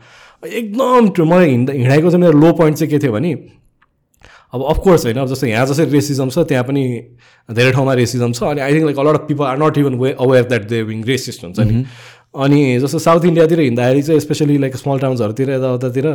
[0.46, 3.34] एकदम मलाई हिँड्दा हिँडाइको चाहिँ मेरो लो पोइन्ट चाहिँ के थियो भने
[4.56, 6.84] अब अफकोर्स होइन अब जस्तो यहाँ जसरी रेसिजम छ त्यहाँ पनि
[7.50, 10.12] धेरै ठाउँमा रेसिजम छ अनि I think like a lot of people are not even way
[10.16, 11.84] aware that they wing racist हुन्छ नि।
[12.36, 16.08] अनि जस्तो साउथ इन्डियातिर हिँड्दाखेरि चाहिँ स्पेसली लाइक स्मल टाउन्सहरूतिर यताउतातिर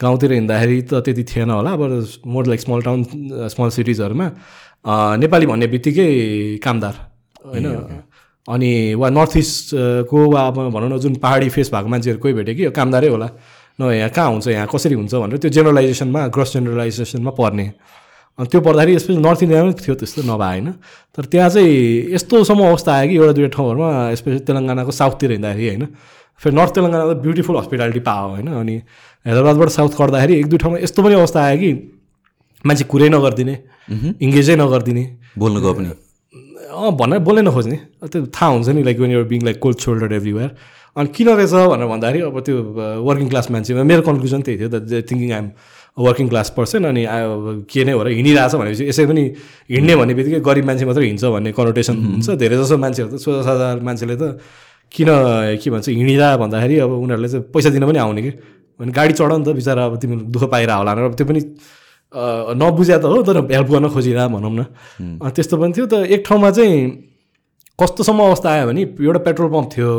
[0.00, 1.82] गाउँतिर हिँड्दाखेरि त त्यति थिएन होला अब
[2.26, 3.04] more like small town
[3.52, 4.26] small सिटिजहरूमा
[5.20, 6.10] Nepali भन्ने बित्तिकै
[6.64, 6.94] कामदार
[7.44, 7.66] होइन।
[8.48, 12.54] अनि वा नर्थ इस्टको वा अब भनौँ न जुन पहाडी फेस भएको मान्छेहरू कोही भेट्यो
[12.54, 13.28] कि कामदारै होला।
[13.80, 17.66] न यहाँ कहाँ हुन्छ यहाँ कसरी हुन्छ भनेर त्यो जेनरलाइजेसनमा ग्रस जेनरलाइजेसनमा पर्ने।
[18.38, 20.68] अनि त्यो पर्दाखेरि स्पेसली नर्थ इन्डियामा पनि थियो त्यस्तो नभए होइन।
[21.14, 23.88] तर त्यहाँ चाहिँ यस्तोसम्म अवस्था आयो कि एउटा दुइटा ठाउँहरूमा
[24.20, 25.84] स्पेसली तेलङ्गानाको साउथतिर हिँड्दाखेरि होइन।
[26.40, 28.74] फेरि नर्थ तेलङ्गानामा ब्युटिफुल हस्पिटालिटी पायो होइन। अनि
[29.26, 31.70] हैदराबादबाट साउथ गर्दाखेरि एक दुई ठाउँमा यस्तो पनि अवस्था आयो कि
[32.64, 33.54] मान्छे कुरै नगरिदिने
[34.24, 35.04] इङ्गेजै नगरिदिने।
[35.38, 35.88] बोल्नु गयो पनि।
[36.72, 37.76] अँ भन्न बोल्नै नखोज्ने।
[38.08, 40.50] त्यो थाहा हुन्छ नि like when you're being like cold shoulder everywhere
[40.96, 42.56] अनि किन रहेछ भनेर भन्दाखेरि अब त्यो
[43.08, 45.48] वर्किङ क्लास मान्छेमा मेरो कन्क्लुजन त्यही थियो the thinking I'm
[46.04, 47.02] working class person अनि
[47.68, 49.22] के नै हो र हिँडिरहेछ भनेपछि यसै पनि
[49.72, 53.42] हिँड्ने भन्ने बित्तिकै गरिब मान्छे मात्रै हिँड्छ भन्ने कनोटेसन हुन्छ। धेरै जसो मान्छेहरू त सोझा
[53.48, 54.24] साझा मान्छेले त
[54.92, 55.08] किन
[55.60, 58.32] के भन्छ हिँडिरह भन्दाखेरि अब उनीहरूले चाहिँ पैसा दिन पनि आउने कि?
[58.80, 61.40] भने गाडी चढ नि त बिचरा अब तिमी दुःख पाइरह होला भनेर अब त्यो पनि
[62.60, 64.60] नबुझ्या त हो तर हेल्प गर्न खोजिरह भनौँ न।
[65.32, 66.76] त्यस्तो पनि थियो। त एक ठाउँमा चाहिँ
[67.80, 69.92] कस्तोसम्म अवस्था आयो भने एउटा पेट्रोल पम्प थियो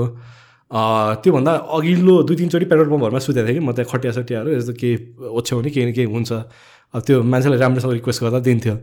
[0.73, 4.95] त्योभन्दा अघिल्लो दुई तिनचोटि पेट्रोल पम्पहरूमा सुतेको थिएँ कि म त्यहाँ खटिया सटियाहरू यस्तो केही
[5.29, 6.31] ओछ्याउ भने केही न केही हुन्छ।
[6.93, 8.75] अब त्यो मान्छेलाई राम्रोसँग रिक्वेस्ट गर्दा दिन्थ्यो।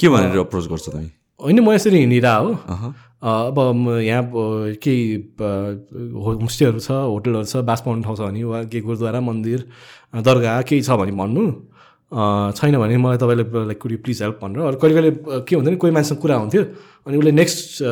[0.00, 1.08] के भनेर अप्रोच गर्छ तिमी
[1.40, 2.48] होइन म यसरी हिँडिरह हो।
[3.20, 3.56] अब
[4.04, 4.24] यहाँ
[4.84, 5.00] केही
[5.40, 9.60] होमस्टेहरू छ होटलहरू छ बास पाउने ठाउँ छ भने वा केही गुरुद्वारा मन्दिर
[10.20, 11.44] दरगाह केही छ भने भन्नु।
[12.56, 15.10] छैन भने मलाई तपाईँले लाइक कुडी प्लिज हेल्प भनेर। अरू कहिले कहिले
[15.48, 16.62] के हुन्थ्यो नि कोही मान्छेसँग कुरा हुन्थ्यो।
[17.06, 17.82] अनि उसले नेक्स्ट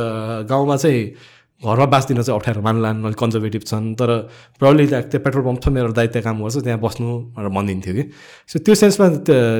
[0.48, 1.02] गाउँमा चाहिँ
[1.58, 4.10] घरमा बाँच्दिन चाहिँ अप्ठ्यारो मान्लान् अलिक कन्जर्भेटिभ छन्। तर
[4.62, 8.04] प्रब्लली त्यहाँ त्यो पेट्रोल पम्प छ मेरो दायित्व काम गर्छ त्यहाँ बस्नु भनेर भनिदिन्थ्यो कि।
[8.46, 9.06] सो त्यो सेन्समा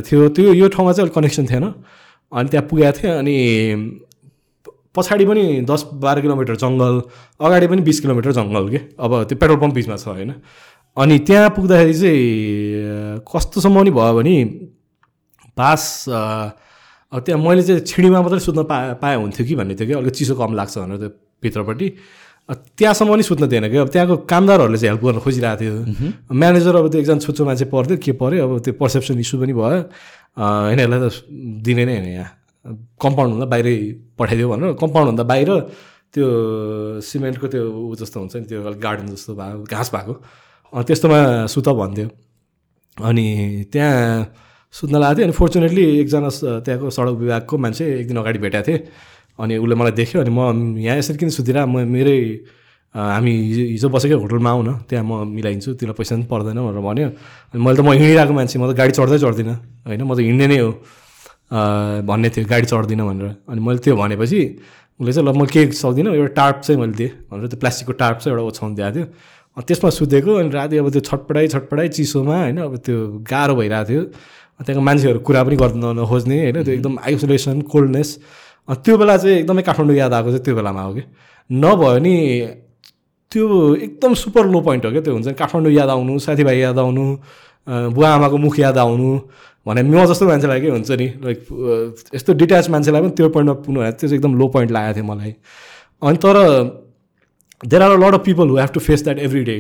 [0.07, 1.65] थियो त्यो यो ठाउँमा चाहिँ अलिक कनेक्सन थिएन।
[2.33, 3.37] अनि त्यहाँ पुगेको थिएँ अनि
[4.95, 6.95] पछाडि पनि दस बाह्र किलोमिटर जङ्गल
[7.43, 10.31] अगाडि पनि बिस किलोमिटर जङ्गल के। अब त्यो पेट्रोल पम्प बिचमा छ होइन।
[10.97, 14.37] अनि त्यहाँ पुग्दाखेरि चाहिँ कस्तोसम्म नि भयो भने
[15.59, 19.95] बास अब त्यहाँ मैले चाहिँ छिडीमा मात्रै सुत्न पा पाए हुन्थ्यो कि भन्ने थियो कि।
[19.99, 21.11] अलिक चिसो कम लाग्छ भनेर त्यो
[21.43, 21.89] भित्रपट्टि।
[22.49, 25.75] त्यहाँसम्म नि सुत्न दिएन कि अब त्यहाँको कामदारहरूले चाहिँ हेल्प गर्न खोजिरहेको थियो।
[26.33, 29.81] म्यानेजर अब त्यो एकजना छुच्चो मान्छे पर्थ्यो के पऱ्यो अब त्यो पर्सेप्सन इस्यु पनि भयो।
[30.73, 31.07] यसलाई त
[31.65, 32.31] दिने नै होइन यहाँ।
[32.97, 33.77] कम्पाउन्डभन्दा बाहिरै
[34.17, 35.51] पठाइदियो भनेर। कम्पाउन्डभन्दा बाहिर
[36.09, 36.27] त्यो
[37.05, 40.15] सिमेन्टको त्यो ऊ जस्तो हुन्छ नि त्यो गार्डन जस्तो भएको घाँस भएको।
[40.73, 41.21] त्यस्तोमा
[41.53, 42.09] सुत भन्थ्यो।
[42.97, 43.27] अनि
[43.73, 43.97] त्यहाँ
[44.73, 46.29] सुत्न लागेको थियो। अनि फोर्चुनेटली एकजना
[46.65, 48.81] त्यहाँको सडक विभागको मान्छे एक दिन अगाडि भेटेको थिएँ।
[49.39, 52.19] अनि उसले मलाई देख्यो अनि म यहाँ यसरी किन सुतिरह म मेरै
[52.95, 57.09] हामी हिजो हिजो बसेकै होटलमा आउन त्यहाँ म मिलाइदिन्छु त्यसलाई पैसा पनि पर्दैन भनेर भन्यो।
[57.53, 60.47] अनि मैले त म हिँडिरहेको मान्छे म त गाडी चढ्दै चढ्दिनँ होइन म त हिँड्ने
[60.49, 60.71] नै हो
[62.09, 64.41] भन्ने थियो गाडी चढ्दिनँ भनेर। अनि मैले त्यो भनेपछि
[65.01, 68.17] उसले चाहिँ ल म के सक्दिनँ एउटा टार्प चाहिँ मैले दिएँ भनेर त्यो प्लास्टिकको टार्प
[68.19, 69.07] चाहिँ एउटा ओछ्याउनु दिएको थियो।
[69.57, 72.97] अनि त्यसमा सुतेको अनि राति अब त्यो छटपटाइ छटपटाइ चिसोमा होइन अब त्यो
[73.31, 74.03] गाह्रो भइरहेको थियो।
[74.59, 78.09] त्यहाँको मान्छेहरू कुरा पनि गर्न नखोज्ने होइन त्यो एकदम आइसोलेसन कोल्डनेस
[78.69, 81.03] त्यो बेला चाहिँ एकदमै काठमाडौँ याद आएको चाहिँ त्यो बेलामा हो कि?
[81.51, 82.15] नभयो नि
[83.33, 86.79] त्यो एकदम सुपर लो पोइन्ट हो क्या त्यो हुन्छ नि काठमाडौँ याद आउनु साथीभाइ याद
[86.79, 87.05] आउनु
[87.97, 89.09] बुवा आमाको मुख याद आउनु
[89.67, 91.39] भने म जस्तो मान्छेलाई के हुन्छ नि लाइक
[92.15, 95.05] यस्तो डिट्याच मान्छेलाई पनि त्यो पोइन्टमा पुग्नु भयो त्यो चाहिँ एकदम लो पोइन्ट लागेको थियो
[95.05, 95.33] मलाई।
[96.03, 96.37] अनि तर
[97.67, 99.57] there are a lot of people who have to face that every day.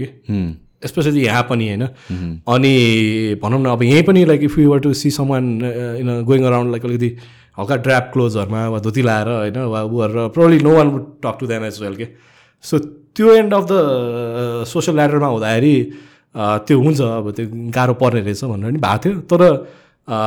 [0.86, 1.82] Specially यहाँ पनि होइन?
[2.48, 2.74] अनि
[3.42, 5.44] भनौँ न अब यहीँ पनि like if you were to see someone
[6.00, 7.10] in going around like अलिकति
[7.58, 11.46] हल्का ड्राप क्लोजहरूमा वा धुती लाएर होइन वा उहरू probably no one would talk to
[11.46, 12.06] them as well के
[12.64, 12.78] सो
[13.18, 15.74] त्यो एन्ड अफ द सोसियल ल्याडरमा हुँदाखेरि
[16.34, 20.18] अ, त्यो हुन्छ अब त्यो गाह्रो पर्ने रहेछ भनेर नि भएको थियो। तर अ,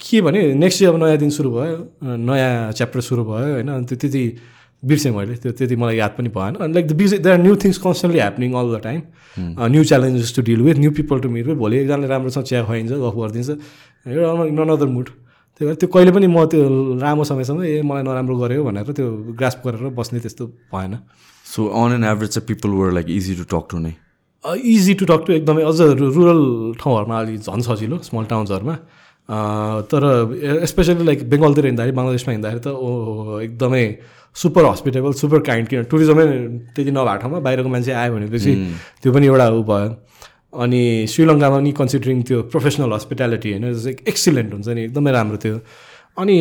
[0.00, 3.68] के भने नेक्स्ट इयर अब नयाँ दिन सुरु भयो अ, नयाँ च्याप्टर सुरु भयो होइन?
[3.68, 4.22] अनि त्यो त्यति
[4.82, 7.54] बिर्सेँ मैले त्यो त्यति मलाई याद पनि भएन। अनि like the biz there are new
[7.64, 9.00] things constantly happening all the time
[9.74, 12.92] new challenges to deal with new people to meet with भोलि एकजनाले राम्रोसँग चिया खुवाइन्छ
[13.04, 13.50] गफ गरिदिन्छ।
[14.06, 15.08] एउटा इन अनदर मुड
[15.58, 16.62] त्यही भएर त्यो कहिले पनि म त्यो
[17.02, 20.94] लामो समयसम्म ए मलाई नराम्रो गऱ्यो भनेर त्यो ग्रास्प गरेर बस्ने त्यस्तो भएन।
[21.46, 23.92] सो अन एन एभरेज चाहिँ people were like easy to talk to नै?
[24.54, 26.42] इजी टु टक टु एकदमै। अझ रुरल
[26.78, 28.76] ठाउँहरूमा अलिक झन् सजिलो स्मल टाउन्सहरूमा
[29.90, 30.02] तर
[30.70, 33.84] स्पेसली लाइक बेङ्गलतिर हिँड्दाखेरि बङ्गलादेशमा हिँड्दाखेरि त ओ एकदमै
[34.36, 36.26] सुपर हस्पिटेबल सुपर काइन्ड किन टुरिज्मै
[36.74, 38.52] त्यति नभएको ठाउँमा बाहिरको मान्छे आयो भनेपछि
[39.02, 39.88] त्यो पनि एउटा ऊ भयो।
[40.52, 43.64] अनि श्रीलङ्कामा नि कन्सिडरिङ त्यो प्रोफेसनल हस्पिटालिटी होइन
[44.08, 45.58] एक्सिलेन्ट हुन्छ नि एकदमै राम्रो थियो।
[46.18, 46.36] अनि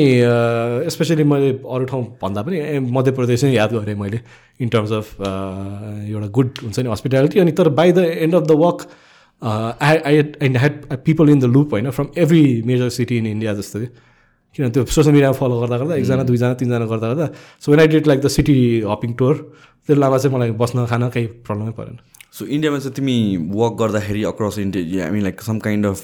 [0.89, 4.19] स्पेसली मैले अरू ठाउँ भन्दा पनि मध्य प्रदेश नै याद गरेँ मैले
[4.59, 8.51] इन टर्म्स अफ एउटा गुड हुन्छ नि हस्पिटालिटी अनि तर by the end of the
[8.63, 8.79] work
[9.41, 13.53] I I I had people in the loop होइन from every major city in India
[13.53, 13.79] जस्तो।
[14.55, 17.27] कि किन त्यो सोसियल मिडियामा फलो गर्दा गर्दा एकजना दुईजना तिनजना गर्दा गर्दा
[17.61, 18.57] so when I did like the city
[18.91, 19.33] hopping tour
[19.87, 21.97] त्यो बेलामा चाहिँ मलाई बस्न खान केही प्रब्लमै परेन।
[22.37, 23.17] सो इन्डियामा चाहिँ तिमी
[23.59, 26.01] वर्क गर्दाखेरि across India I mean like some kind of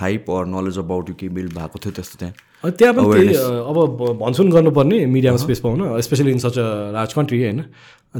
[0.00, 2.34] hype or knowledge about you केही बिल्ड भएको थियो त्यस्तो त्यहाँ?
[2.64, 3.34] त्यहाँ पनि त्यही
[3.70, 3.78] अब
[4.22, 7.60] भन्छन् गर्नुपर्ने मिडियामा स्पेस पाउन specially in such a large country होइन।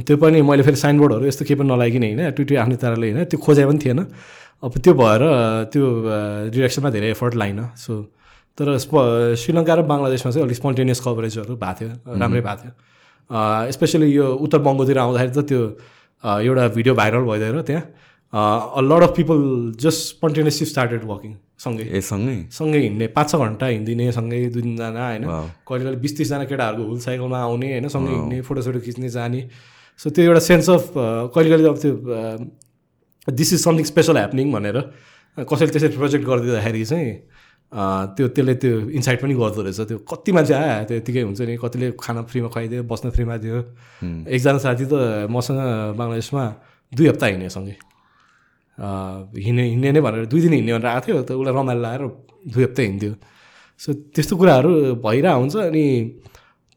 [0.07, 3.39] त्यो पनि मैले फेरि साइनबोर्डहरू यस्तो केही पनि नलागिकन होइन। ट्विटी आफ्नै ताराले होइन। त्यो
[3.45, 3.99] खोजे पनि थिएन।
[4.63, 5.21] अब त्यो भएर
[5.73, 5.83] त्यो
[6.53, 7.93] डिरेक्सनमा धेरै एफर्ट लाइन। सो
[8.57, 8.93] तर स्प
[9.37, 12.73] श्रीलङ्का र बङ्गलादेशमा चाहिँ अलिक स्पोन्टेनियस कभरेजहरू भएको थियो राम्रै भएको थियो।
[13.75, 15.61] स्पेसली यो उत्तर बङ्गोतिर आउँदाखेरि त त्यो
[16.23, 17.83] एउटा भिडियो भाइरल भइदिएर त्यहाँ।
[18.33, 19.39] A lot of people
[19.79, 22.37] just spontaneously started walking सँगै। ए सँगै?
[22.51, 25.23] सँगै हिँड्ने पाँच छ घन्टा हिँडिदिने सँगै दुई तिनजना होइन.
[25.67, 29.41] कहिले कहिले बिस तिसजना केटाहरूको हुल साइकलमा आउने होइन सँगै हिँड्ने फोटोसोटो खिच्ने जाने।
[29.99, 30.83] सो त्यो एउटा सेन्स अफ
[31.33, 31.93] कहिले कहिले अब त्यो
[33.27, 34.77] this is something special happening भनेर
[35.37, 37.09] कसैले त्यसरी प्रोजेक्ट गरिदिँदाखेरि चाहिँ
[37.71, 41.53] त्यो त्यसले त्यो इन्साइट पनि गर्दो रहेछ। त्यो कति मान्छे आयो त्यो यतिकै हुन्छ नि।
[41.59, 43.57] कतिले खाना फ्रीमा खुवाइदियो बस्न फ्रीमा दियो।
[44.31, 45.59] एकजना साथी त मसँग
[45.99, 46.43] बङ्गलादेशमा
[46.95, 47.75] दुई हप्ता हिँड्यो सँगै।
[48.77, 52.01] हिँड्ने हिँड्ने नै भनेर दुई दिन हिँड्ने भनेर आएको थियो। त उसलाई रमाइलो लगाएर
[52.55, 53.13] दुई हप्ता हिँड्थ्यो
[53.81, 54.71] सो त्यस्तो कुराहरू
[55.03, 55.85] भइरहेको हुन्छ अनि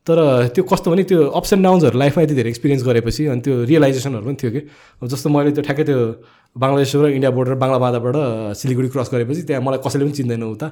[0.07, 0.19] तर
[0.57, 4.25] त्यो कस्तो भने त्यो अप्स एन्ड डाउन्सहरू लाइफमा यति धेरै एक्सपिरियन्स गरेपछि अनि त्यो रियलाइजेसनहरू
[4.27, 4.61] पनि थियो कि।
[5.01, 6.01] अब जस्तो मैले त्यो ठ्याक्कै त्यो
[6.57, 8.17] बङ्गलादेश र इन्डिया बोर्डर बाङ्ला बाँधाबाट
[8.59, 10.69] सिलगढी क्रस गरेपछि त्यहाँ मलाई कसैले पनि चिन्दैन उता।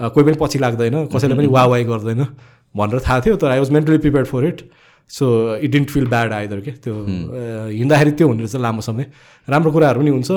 [0.00, 2.22] कोही पनि पछि लाग्दैन कसैले पनि वा वाइ गर्दैन
[2.74, 4.58] भनेर थाहा थियो तर I was mentally prepare for it
[5.10, 5.26] so
[5.64, 9.04] it didn't feel bad either के त्यो हिँड्दाखेरि त्यो हुने रहेछ लामो समय।
[9.48, 10.30] राम्रो कुराहरू पनि हुन्छ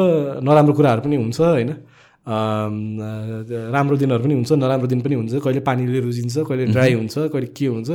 [0.48, 1.72] नराम्रो कुराहरू पनि हुन्छ होइन?
[2.26, 7.48] राम्रो दिनहरू पनि हुन्छ नराम्रो दिन पनि हुन्छ। कहिले पानीले रुजिन्छ कहिले ड्राई हुन्छ कहिले
[7.58, 7.90] के हुन्छ।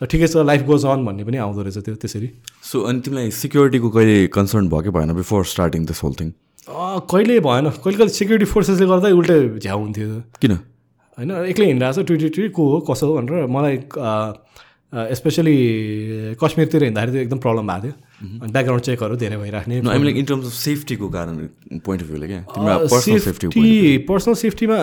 [0.00, 2.28] ठिकै छ लाइफ गोज अन भन्ने पनि आउँदो रहेछ त्यो त्यसरी।
[2.64, 6.32] सो अनि तिमीलाई सिक्योरिटीको कहिले कन्सर्न भयो कि भएन before starting this whole thing
[6.66, 10.08] कहिले भएन। कहिले कहिले सेक्युरिटी फोर्सेसले गर्दा उल्टै झ्याउ हुन्थ्यो।
[10.40, 10.52] किन?
[11.18, 13.76] होइन एक्लै हिँडिरहेको छ ट्विटी ट्विटी को हो कसो हो भनेर मलाई
[14.92, 15.56] स्पेसली
[16.40, 17.92] कश्मीरतिर हिँड्दाखेरि त एकदम प्रब्लम भएको थियो।
[18.42, 21.34] अनि ब्याकग्राउन्ड चेकहरू धेरै भइराख्ने। इन टर्म्स अफ सेफ्टीको कारण
[21.84, 22.40] पोइन्ट अफ भ्यूले क्या
[22.86, 24.78] पर्सनल सेफ्टी सेफ्टी पर्सनल सेफ्टीमा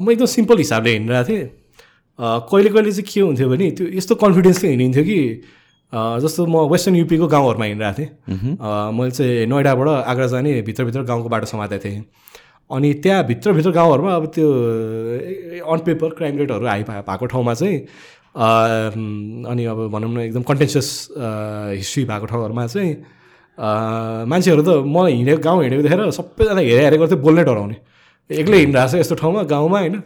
[0.00, 1.44] म एकदम सिम्पल हिसाबले हिँडिरहेको थिएँ।
[2.18, 5.18] कहिले कहिले चाहिँ के हुन्थ्यो भने त्यो यस्तो कन्फिडेन्सले हिँडिन्थ्यो कि
[6.22, 8.10] जस्तो म वेस्टर्न युपीको गाउँहरूमा हिँडिरहेको थिएँ।
[8.94, 12.02] मैले चाहिँ नोइडाबाट आग्रा जाने भित्रभित्र गाउँको बाटो समातेको थिएँ।
[12.70, 14.46] अनि त्यहाँ भित्रभित्र गाउँहरूमा अब त्यो
[15.64, 17.76] अन पेपर क्राइम रेटहरू हाई भएको ठाउँमा चाहिँ
[18.38, 20.88] अनि अब भनौँ न एकदम कन्टेन्सियस
[21.74, 22.92] हिस्ट्री भएको ठाउँहरूमा चाहिँ
[23.58, 27.76] मान्छेहरू त म हिँडेको गाउँ हिँडेको देखेर सबैजना हेरे हेरे गर्थ्यो बोल्नै डराउने।
[28.30, 29.96] एक्लै हिँडिरहेको छ यस्तो ठाउँमा गाउँमा होइन?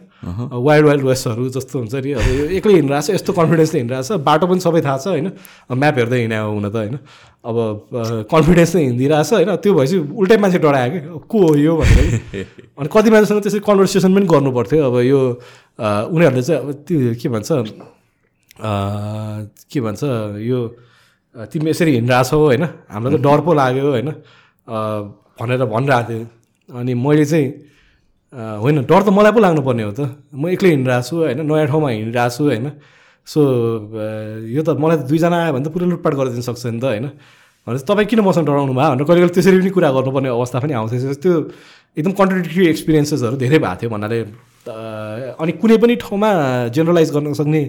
[0.49, 4.19] वाइल्ड वाइल्ड वेस्टहरू जस्तो हुन्छ नि अब यो एक्लै हिँडिरहेको छ यस्तो कन्फिडेन्सले हिँडिरहेको छ
[4.25, 5.27] बाटो पनि सबै थाहा छ होइन?
[5.69, 6.97] म्याप हेर्दै हिँडे हुन त होइन?
[7.45, 7.55] अब
[8.31, 9.55] कन्फिडेन्सले हिँडिरहेको छ होइन?
[9.61, 12.07] त्यो भएपछि उल्टै मान्छे डरायो कि को हो यो भनेर?
[12.79, 15.19] अनि कति मान्छेसँग त्यसरी कन्भर्सेसन पनि गर्नु पर्थ्यो अब यो
[16.09, 17.51] उनीहरूले चाहिँ अब त्यो के भन्छ
[18.59, 20.03] के भन्छ
[20.45, 20.59] यो
[21.51, 22.63] तिमी यसरी हिँडिरहेछौ होइन?
[22.93, 24.09] हामीलाई त डर पो लाग्यो होइन?
[25.39, 26.25] भनेर भनिरहेको थियो
[26.69, 27.47] अनि मैले चाहिँ
[28.61, 30.01] होइन डर त मलाई पो लाग्नुपर्ने हो त।
[30.33, 31.39] म एक्लै हिँडिरहेको छु होइन?
[31.41, 32.67] नयाँ ठाउँमा हिँडिरहेको छु होइन?
[33.27, 33.39] सो
[34.55, 37.07] यो त मलाई त दुईजना आयो भने त पुरै लुटपाट गरिदिनु सक्छ नि त होइन?
[37.65, 38.89] भनेपछि तपाईँ किन मसँग डराउनु भयो?
[38.93, 41.33] भनेर कहिले कहिले त्यसरी पनि कुरा गर्नुपर्ने अवस्था पनि आउँछ त्यो
[41.97, 44.19] एकदम कन्ट्रडिक्टरी एक्सपिरियन्सेसहरू धेरै भएको थियो भन्नाले
[44.69, 46.29] अनि कुनै पनि ठाउँमा
[46.75, 47.63] जेनरलाइज गर्न सक्ने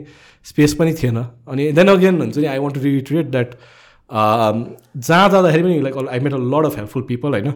[0.45, 1.17] स्पेस पनि थिएन।
[1.49, 3.55] अनि देन अगेन हुन्छ नि I want to reiterate that
[4.11, 7.53] जहाँ जाँदाखेरि पनि like I met a lot of helpful people होइन?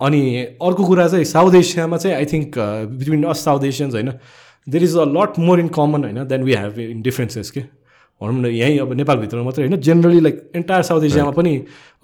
[0.00, 0.22] अनि
[0.62, 2.58] अर्को कुरा चाहिँ साउथ एसियामा चाहिँ I think
[2.98, 4.12] between us South Asians होइन?
[4.66, 7.62] There is a lot more in common होइन then we have in differences के?
[8.20, 11.52] भनौँ न यहीँ अब नेपालभित्र मात्रै होइन जेनरली लाइक एन्टायर साउथ एसियामा पनि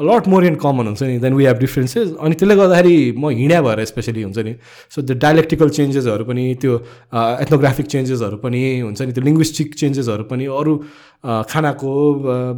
[0.01, 3.61] लट मोर इन कमन हुन्छ नि देन वी हेभ डिफ्रेन्सेस अनि त्यसले गर्दाखेरि म हिँड्या
[3.63, 4.55] भएर स्पेसली हुन्छ नि।
[4.93, 6.75] सो त्यो डाइलेक्टिकल चेन्जेसहरू पनि त्यो
[7.15, 10.77] एथनोग्राफिक चेन्जेसहरू पनि हुन्छ नि त्यो लिङ्ग्विस्टिक चेन्जेसहरू पनि अरू
[11.49, 11.93] खानाको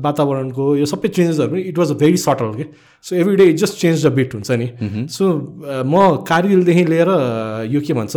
[0.03, 2.67] वातावरणको यो सबै चेन्जेसहरू पनि it was a very subtle के
[3.05, 4.69] so every day it just change the bit हुन्छ नि।
[5.15, 5.25] सो
[5.87, 7.11] म कारगिलदेखि लिएर
[7.71, 8.15] यो के भन्छ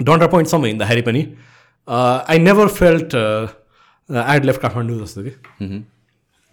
[0.00, 1.26] डन्डर पोइन्टसम्म हिँड्दाखेरि पनि
[1.88, 3.22] I never felt
[4.10, 5.32] I'd left Kathmandu जस्तो कि।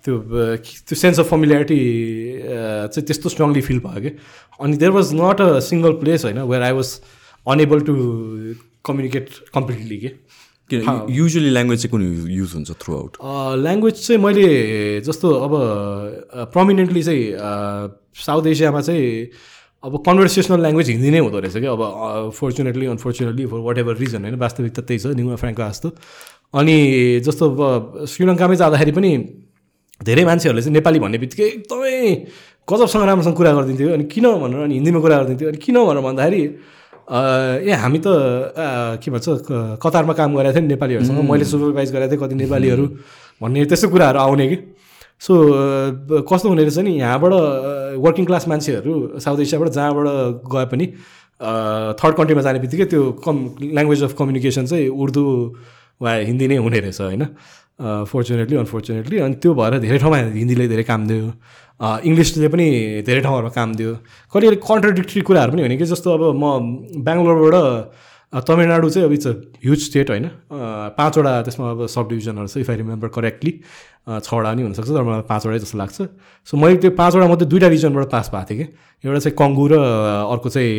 [0.06, 0.14] त्यो
[0.88, 1.80] त्यो सेन्स अफ फमिलियारिटी
[2.90, 4.12] चाहिँ त्यस्तो स्ट्रङली फिल भयो कि।
[4.60, 6.90] अनि there was not a single place होइन where I was
[7.46, 7.94] unable to
[8.86, 10.12] communicate completely के।
[10.72, 13.18] युजली ल्याङ्ग्वेज चाहिँ कुन युज हुन्छ थ्रु आउट
[13.62, 14.48] ल्याङ्ग्वेज चाहिँ मैले
[15.06, 15.54] जस्तो अब
[16.54, 17.24] प्रमिनेन्टली चाहिँ
[18.26, 19.28] साउथ एसियामा चाहिँ
[19.84, 24.36] अब कन्भर्सेसनल ल्याङ्ग्वेज हिन्दी नै हुँदो रहेछ कि। अब fortunately unfortunately for whatever reason होइन
[24.40, 25.90] वास्तविकता त्यही छ न्युमा फ्रेङ्को जस्तो।
[26.54, 26.76] अनि
[27.26, 27.46] जस्तो
[28.12, 29.12] श्रीलङ्कामै जाँदाखेरि पनि
[30.02, 31.96] धेरै मान्छेहरूले चाहिँ नेपाली भन्ने बित्तिकै एकदमै
[32.68, 36.42] गजबसँग राम्रोसँग कुरा गरिदिन्थ्यो अनि किन भनेर अनि हिन्दीमा कुरा गरिदिन्थ्यो अनि किन भनेर भन्दाखेरि
[37.12, 38.08] ए हामी त
[39.04, 39.28] के भन्छ
[39.84, 42.86] कतारमा काम गरेको थियौँ नि नेपालीहरूसँग। मैले सुपरभाइज गरेको थिएँ कति नेपालीहरू
[43.42, 44.58] भन्ने त्यस्तो कुराहरू आउने कि।
[45.22, 45.34] सो
[46.30, 47.34] कस्तो हुने रहेछ नि यहाँबाट
[48.04, 50.08] वर्किङ क्लास मान्छेहरू साउथ एसियाबाट जहाँबाट
[50.54, 50.86] गए पनि
[52.00, 55.24] थर्ड कन्ट्रीमा जाने बित्तिकै त्यो कम ल्याङ्ग्वेज अफ कम्युनिकेसन चाहिँ उर्दू
[56.02, 57.24] वा हिन्दी नै हुने रहेछ होइन।
[57.82, 61.26] फोर्चुनेटली अनफोर्चुनेटली अनि त्यो भएर धेरै ठाउँमा हिन्दीले धेरै काम दियो।
[61.82, 62.68] इङ्ग्लिसले पनि
[63.06, 63.92] धेरै ठाउँहरूमा काम दियो।
[64.30, 66.46] कहिले कहिले कन्ट्रडिक्टरी कुराहरू पनि होइन कि जस्तो अब म
[67.02, 69.34] बेङ्गलोरबाट तमिलनाडु चाहिँ अब इट्स अ
[69.66, 70.26] ह्युज स्टेट होइन।
[70.98, 73.52] पाँचवटा त्यसमा अब सब डिभिजनहरू छ इफ आई रिमेम्बर करेक्टली
[74.24, 75.98] छवटा नि हुनसक्छ तर मलाई पाँचवटै जस्तो लाग्छ।
[76.48, 78.66] सो मैले त्यो पाँचवटा मात्रै दुइटा रिजनबाट पास भएको थिएँ कि।
[79.04, 79.74] एउटा चाहिँ कङ्गु र
[80.32, 80.72] अर्को चाहिँ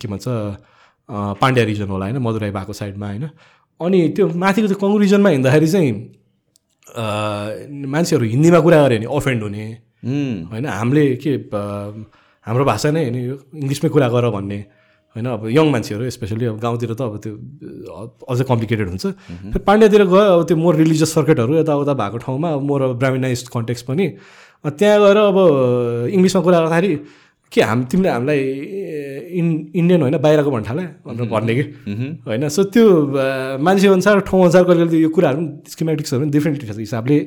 [0.00, 0.26] के भन्छ
[1.38, 3.24] पाण्ड्या रिजन होला होइन मदुराई भएको साइडमा होइन।
[3.80, 5.92] अनि त्यो माथिको त्यो कङ्गु रिजनमा हिँड्दाखेरि चाहिँ
[7.92, 9.64] मान्छेहरू हिन्दीमा कुरा गऱ्यो भने अफेन्ड हुने।
[10.50, 11.32] होइन हामीले के
[12.46, 14.58] हाम्रो भाषा नै होइन यो इङ्ग्लिसमै कुरा गर भन्ने।
[15.16, 17.32] होइन अब यङ मान्छेहरू स्पेसली अब गाउँतिर त अब त्यो
[18.30, 19.04] अझै कम्प्लिकेटेड हुन्छ।
[19.52, 23.48] फेरि पाण्ड्यातिर गयो अब त्यो मोर रिलिजियस सर्किटहरू यताउता भएको ठाउँमा अब मोर अब ब्राह्मिनाइज
[23.52, 24.06] कन्टेक्स पनि।
[24.64, 25.36] त्यहाँ गएर अब
[26.16, 26.92] इङ्ग्लिसमा कुरा गर्दाखेरि
[27.52, 28.40] के हाम तिमीले हामीलाई
[29.38, 29.50] इन्
[29.80, 31.64] इन्डियन होइन बाहिरको भन्न थाल्यो भनेर भन्ने कि?
[32.26, 32.84] होइन सो त्यो
[33.66, 37.18] मान्छे अनुसार ठाउँ अनुसार कहिले कहिले यो कुराहरू पनि स्किमेटिक्सहरू पनि डिफ्रेन्ट हिसाबले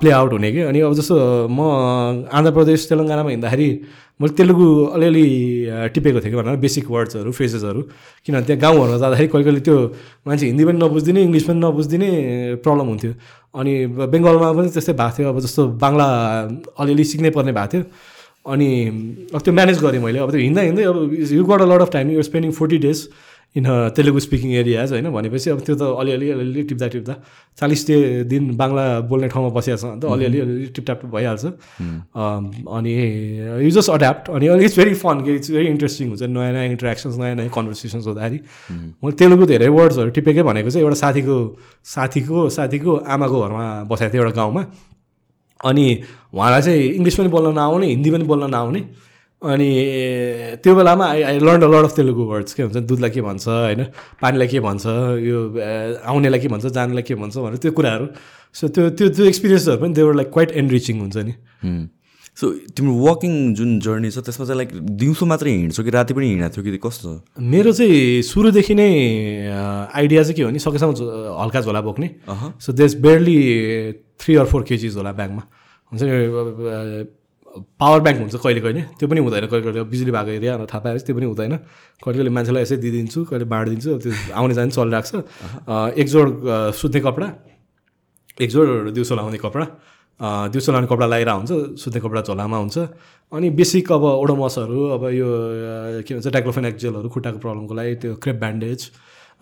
[0.00, 0.60] प्ले आउट हुने कि?
[0.72, 1.14] अनि अब जस्तो
[1.52, 1.60] म
[2.32, 3.68] आन्ध्र प्रदेश तेलङ्गानामा हिँड्दाखेरि
[4.20, 4.66] मैले तेलुगु
[4.96, 5.24] अलिअलि
[5.94, 7.80] टिपेको थिएँ कि भनेर बेसिक वर्ड्सहरू फ्रेजेसहरू
[8.24, 9.76] किनभने त्यहाँ गाउँहरूमा जाँदाखेरि कहिले कहिले त्यो
[10.24, 12.08] मान्छे हिन्दी पनि नबुझिदिने इङ्ग्लिस पनि नबुझिदिने
[12.64, 13.12] प्रब्लम हुन्थ्यो।
[13.60, 13.72] अनि
[14.12, 16.08] बेङ्गलमा पनि त्यस्तै भएको थियो। अब जस्तो बाङ्ला
[16.80, 17.82] अलिअलि सिक्नै पर्ने भएको थियो।
[18.46, 18.70] अनि
[19.34, 20.96] अब त्यो म्यानेज गरेँ मैले। अब त्यो हिँड्दा हिँड्दै अब
[21.32, 23.08] you got a lot of time you're spending forty days
[23.56, 23.66] in
[23.96, 25.08] Telugu speaking areas होइन?
[25.10, 27.14] भनेपछि अब त्यो त अलिअलि अलिअलि टिप्दा टिप्दा
[27.58, 27.96] चालिस डे
[28.28, 31.44] दिन बाङ्ला बोल्ने ठाउँमा बसिरहेको छ भने त अलिअलि अलिअलि टिपटाप भइहाल्छ।
[32.76, 32.92] अनि
[33.64, 37.16] यु जस्ट अड्याप्ट अनि इट्स भेरी फन कि इट्स भेरी इन्ट्रेस्टिङ हुन्छ। नयाँ नयाँ इन्ट्रेक्सन्स
[37.16, 38.38] नयाँ नयाँ कन्भर्सेसन्स हुँदाखेरि।
[39.00, 41.36] मैले तेलुगु धेरै वर्ड्सहरू टिपेकै भनेको चाहिँ एउटा साथीको
[41.96, 44.62] साथीको साथीको आमाको घरमा बसेको थियो एउटा गाउँमा।
[45.64, 45.84] अनि
[46.34, 48.80] उहाँलाई चाहिँ इङ्ग्लिस पनि बोल्न नआउने हिन्दी पनि बोल्न नआउने।
[49.42, 49.68] अनि
[50.64, 53.48] त्यो बेलामा I I learn a lot of Telugu words के हुन्छ दुधलाई के भन्छ
[53.48, 53.82] होइन
[54.22, 54.84] पानीलाई के भन्छ
[55.28, 55.38] यो
[56.08, 58.06] आउनेलाई के भन्छ जानेलाई के भन्छ भनेर त्यो कुराहरू।
[58.54, 61.34] सो त्यो त्यो त्यो एक्सपिरियन्सहरू पनि देवर लाइक क्वाइट एनरिचिङ हुन्छ नि।
[62.36, 66.26] सो तिम्रो वकिङ जुन जर्नी छ त्यसमा चाहिँ लाइक दिउँसो मात्रै हिँड्छौ कि राति पनि
[66.36, 67.40] हिँडेको थियो कि कस्तो छ?
[67.40, 68.88] मेरो चाहिँ सुरुदेखि नै
[69.88, 70.92] आइडिया चाहिँ के हो नि सकेसम्म
[71.40, 72.08] हल्का झोला बोक्ने।
[72.60, 73.36] So this barely
[74.20, 75.42] three or four kgs होला ब्यागमा
[75.92, 77.08] हुन्छ नि
[77.56, 81.04] पावर ब्याङ्क हुन्छ कहिले कहिले। त्यो पनि हुँदैन कहिले कहिले बिजुली भएको एरिया थाहा पाएपछि
[81.08, 81.56] त्यो पनि हुँदैन।
[82.04, 85.24] कहिले कहिले मान्छेलाई यसै दिइदिन्छु कहिले बाँडिदिन्छु त्यो आउने जाने चलिरहेको छ।
[85.64, 87.26] अ, एक जोड अ, सुत्ने कपडा
[88.44, 92.78] एक जोड दिउँसो लाउने कपडा। दिउँसो लाउने कपडा लगाएर हुन्छ सुत्ने कपडा झोलामा हुन्छ।
[93.32, 95.28] अनि बेसिक अब ओडोमसहरू अब यो
[96.06, 98.80] के भन्छ डाइक्लोफेनाक जेलहरू खुट्टाको प्रब्लमको लागि त्यो क्रेप ब्यान्डेज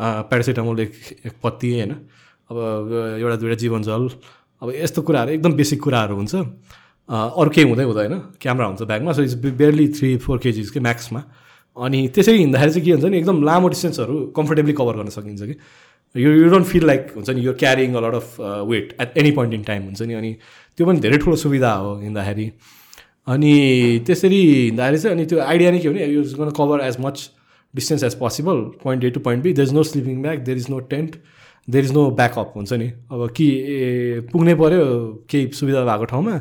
[0.01, 0.93] प्यारासिटामोल एक
[1.27, 1.93] एक पत्ती होइन।
[2.51, 2.57] अब
[3.23, 4.09] एउटा दुइटा जीवन जल
[4.63, 6.35] अब यस्तो कुराहरू एकदम बेसिक कुराहरू हुन्छ।
[7.09, 11.21] अरू केही हुँदै हुँदैन क्यामरा हुन्छ ब्यागमा so it's barely three four केजिसकै म्याक्समा
[11.77, 15.57] अनि त्यसरी हिँड्दाखेरि चाहिँ के हुन्छ नि एकदम लामो डिस्टेन्सहरू कम्फर्टेबली कभर गर्न सकिन्छ कि।
[16.15, 18.37] You you don't feel like हुन्छ नि यो carrying a lot of
[18.71, 20.31] weight at any point in time हुन्छ नि। अनि
[20.79, 22.51] त्यो पनि धेरै ठुलो सुविधा हो हिँड्दाखेरि।
[23.27, 23.53] अनि
[24.07, 27.31] त्यसरी हिँड्दाखेरि चाहिँ अनि त्यो आइडिया नै के भने युज गर्न cover as much
[27.75, 30.67] distance as possible point A to point B there is no sleeping bag there is
[30.71, 31.17] no tent
[31.69, 33.49] there is no backup हुन्छ नि। अब कि
[34.33, 34.85] पुग्नै पऱ्यो
[35.31, 36.35] केही सुविधा भएको ठाउँमा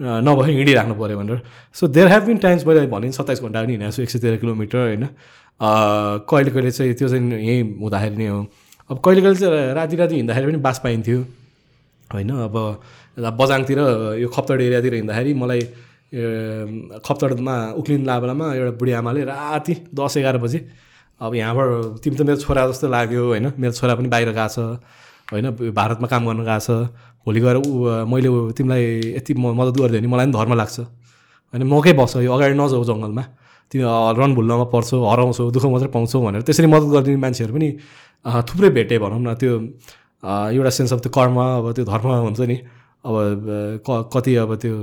[0.00, 1.40] नभए हिँडिराख्नु पऱ्यो भनेर।
[1.76, 4.36] So there have been times मैले भने सत्ताइस घन्टा पनि हिँडेको छु एक सय तेह्र
[4.36, 5.06] किलोमिटर होइन।
[5.60, 8.40] कहिले कहिले चाहिँ त्यो चाहिँ यहीँ हुँदाखेरि नै हो।
[8.90, 11.20] अब कहिले कहिले चाहिँ राति राति हिँड्दाखेरि पनि बास पाइन्थ्यो।
[12.10, 12.56] होइन अब
[13.16, 13.78] बजाङतिर
[14.18, 15.60] यो खप्तड एरियातिर हिँड्दाखेरि मलाई
[16.12, 20.58] खप्तडमा उक्लिन बेलामा एउटा बुढी आमाले राति दस एघार बजी
[21.20, 24.58] अब यहाँबाट तिमी त मेरो छोरा जस्तो लाग्यो होइन मेरो छोरा पनि बाहिर गएको छ
[25.28, 26.70] होइन भारतमा काम गर्न गएको छ
[27.24, 30.78] भोलि गएर ऊ मैले तिमीलाई यति म मद्दत गरिदियो भने मलाई पनि धर्म लाग्छ
[31.54, 33.24] होइन मकै बस्छ यो अगाडि नजाऊ जङ्गलमा
[33.72, 33.84] तिमी
[34.14, 37.68] रन भुल्नमा पर्छौ हराउँछौ दुःख मात्रै पाउँछौ भनेर त्यसरी मद्दत गरिदिने मान्छेहरू पनि
[38.44, 39.52] थुप्रै भेटेँ भनौँ न त्यो
[40.50, 42.56] एउटा सेन्स अफ त्यो कर्म अब त्यो धर्म हुन्छ नि
[43.04, 44.74] अब अ, क कति अब त्यो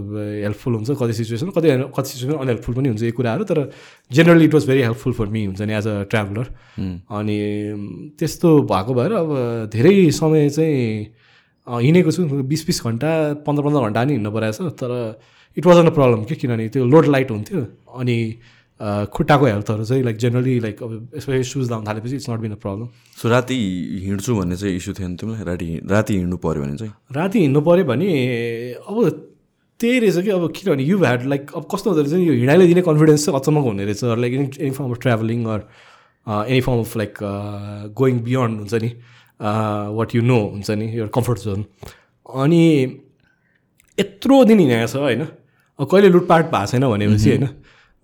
[0.43, 3.59] हेल्पफुल हुन्छ कति सिचुएसन कति कति सिचुएसन अनहेल्पफुल पनि हुन्छ यो कुराहरू तर
[4.11, 6.47] generally it was very helpful for me हुन्छ नि एज अ ट्राभलर
[7.19, 7.37] अनि
[8.19, 9.29] त्यस्तो भएको भएर अब
[9.73, 11.05] धेरै समय चाहिँ
[11.67, 13.09] अ, हिँडेको छु बिस बिस घन्टा
[13.47, 14.91] पन्ध्र पन्ध्र घन्टा नि हिँड्नु परेको छ तर
[15.57, 17.61] इट वाज अन प्रब्लम के किनभने त्यो लोड लाइट हुन्थ्यो।
[17.99, 22.39] अनि अ, खुट्टाको हेल्थहरू चाहिँ लाइक जेनरली लाइक अब स्पेसली सुज लाउनु थालेपछि it's not
[22.39, 22.87] been a problem
[23.21, 23.57] so राति
[24.03, 25.43] हिँड्छु भन्ने चाहिँ इस्यु थिएन तिमीलाई?
[25.45, 26.93] राति राति हिँड्नु पऱ्यो भने चाहिँ?
[27.11, 28.07] राति हिँड्नु पऱ्यो भने
[28.87, 29.25] अब
[29.79, 32.67] त्यही रहेछ कि अब किनभने यु ह्याड लाइक अब कस्तो हुँदो रहेछ नि यो हिँडाइले
[32.67, 35.61] दिने कन्फिडेन्स चाहिँ अचम्मको हुने रहेछ like any any form of travelling or
[36.47, 37.13] any form of like
[37.99, 38.89] going beyond हुन्छ नि
[39.97, 41.65] वाट यु नो हुन्छ नि यो कम्फर्ट जोन
[42.43, 42.63] अनि
[43.97, 45.25] यत्रो दिन हिँडेको छ होइन?
[45.79, 47.47] कहिले लुटपाट भएको छैन भनेपछि होइन?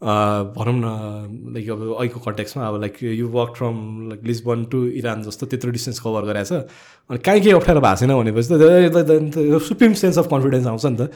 [0.06, 3.76] भनौँ न लाइक अब अहिलेको कन्टेक्समा अब like you work from
[4.10, 6.70] like Lisbon to Iran जस्तो त्यत्रो डिस्टेन्स कभर गराएको छ
[7.10, 11.10] अनि कहीँ केही अप्ठ्यारो भएको छैन भनेपछि त सुप्रिम सेन्स अफ कन्फिडेन्स आउँछ नि त।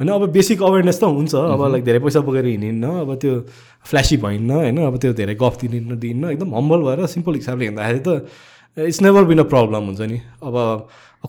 [0.00, 3.32] होइन अब बेसिक अवेरनेस त हुन्छ अब लाइक धेरै पैसा बोकेर हिँडिन्न अब त्यो
[3.86, 8.00] फ्ल्यासी भइन्न होइन अब त्यो धेरै गफ दिनु दिन्न एकदम हम्बल भएर सिम्पल हिसाबले हिँड्दाखेरि
[8.04, 8.08] त
[8.76, 10.54] it's never been a problem हुन्छ नि। अब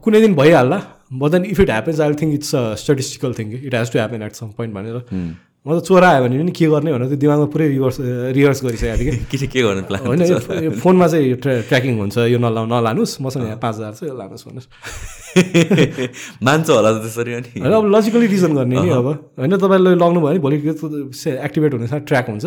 [0.04, 0.80] कुनै दिन भइहाल्ला
[1.14, 4.22] but then if it happens I think it's a statistical thing it has to happen
[4.26, 4.98] at some point भनेर।
[5.66, 7.98] म त चोरा आयो भने पनि के गर्ने भनेर त्यो दिमागमा पुरै रिभर्स
[8.38, 12.38] रिभर्स गरिसकेको थिएँ कि के गर्ने प्लान होइन फोनमा चाहिँ यो ट्र्या ट्र्याकिङ हुन्छ यो
[12.38, 14.70] नला नलानुहोस् मसँग यहाँ पाँच हजार छ यो लानुहोस् भन्नुहोस्
[16.46, 19.08] मान्छ होला त त्यसरी अनि। होइन अब लजिकली रिजन गर्ने नि अब।
[19.42, 20.58] होइन तपाईँले लग्नु भयो भने भोलि
[21.44, 22.46] एक्टिभेट हुने ट्र्याक हुन्छ।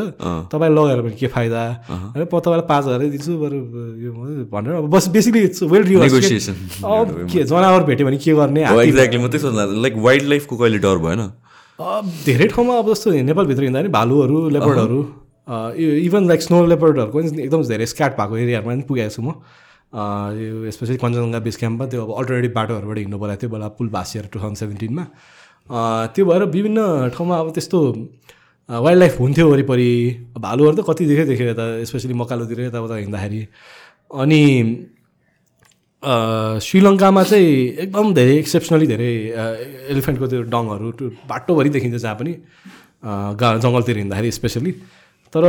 [0.52, 1.60] तपाईँले लगेर पनि के फाइदा?
[1.90, 3.58] होइन तपाईँलाई पाँच हजारै दिन्छु बरु
[4.04, 4.10] यो
[4.46, 6.54] भनेर। अब बस बेसिकली इट्स वेल Negotiation.
[6.86, 8.64] अब के जनावर भेट्यो भने के गर्ने?
[8.64, 11.22] हो हात्ती एक्ज्याक्टली म त्यही सोच्नु लाइक वाइल्ड लाइफको कहिले डर भएन?
[11.78, 14.98] धेरै ठाउँमा अब जस्तो नेपालभित्र हिँड्दा नि भालुहरू लेपर्डहरू
[15.78, 19.30] इभन लाइक स्नो लेपर्डहरूको पनि एकदम धेरै स्क्याट भएको एरियाहरूमा पनि पुगेको छु म।
[20.34, 24.24] यो स्पेसली कञ्चनजङ्घा बेस क्याम्पमा त्यो अब अल्टरनेटिभ बाटोहरूबाट हिँड्नु परेको थियो बेला पुल भाँसिएर
[24.26, 25.04] टु थाउजन्ड सेभेन्टिनमा
[26.14, 27.78] त्यो भएर विभिन्न ठाउँमा अब त्यस्तो
[28.68, 29.90] वाइल्ड लाइफ हुन्थ्यो वरिपरि।
[30.34, 33.42] भालुहरू त कति देख्यो देख्यो यता स्पेसली मकालोतिर यताउता हिँड्दाखेरि।
[34.10, 34.42] अनि
[36.02, 37.46] श्रीलङ्कामा चाहिँ
[37.82, 39.12] एकदम धेरै एक्सेप्सनली धेरै
[39.90, 40.88] एलिफेन्टको त्यो डङहरू
[41.26, 42.32] बाटोभरि देखिन्छ जहाँ पनि
[43.40, 44.72] गा जङ्गलतिर हिँड्दाखेरि स्पेसली
[45.34, 45.44] तर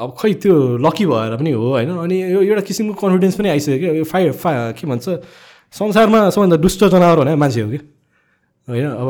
[0.00, 1.90] अब खै त्यो लकी भएर पनि हो होइन?
[1.92, 5.06] अनि यो एउटा किसिमको कन्फिडेन्स पनि आइसक्यो क्या। यो फाइ फा के भन्छ?
[5.72, 7.78] संसारमा सबभन्दा दुष्ट जनावर भने मान्छे हो कि?
[8.68, 8.86] होइन?
[8.90, 9.08] अब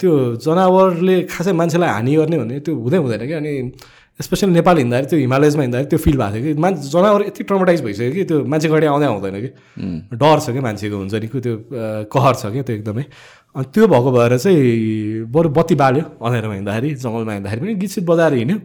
[0.00, 0.12] त्यो
[0.44, 3.52] जनावरले खासै मान्छेलाई हानि गर्ने भने त्यो हुँदै हुँदैन कि अनि
[4.20, 7.80] स्पेसली नेपाल हिँड्दाखेरि त्यो हिमालयजमा हिँड्दाखेरि त्यो फिल भएको थियो कि। मान्छे जनावर यति ट्रमाटाइज
[7.82, 9.50] भइसक्यो कि त्यो मान्छे अगाडि आउँदै आउँदैन कि।
[10.14, 11.54] डर छ क्या मान्छेको हुन्छ नि त्यो
[12.14, 13.04] कहर छ क्या त्यो एकदमै।
[13.58, 18.04] अनि त्यो भएको भएर चाहिँ बरु बत्ती बाल्यो अँध्यारोमा हिँड्दाखेरि जङ्गलमा हिँड्दाखेरि पनि गीत सित
[18.06, 18.58] बजाएर हिँड्यो।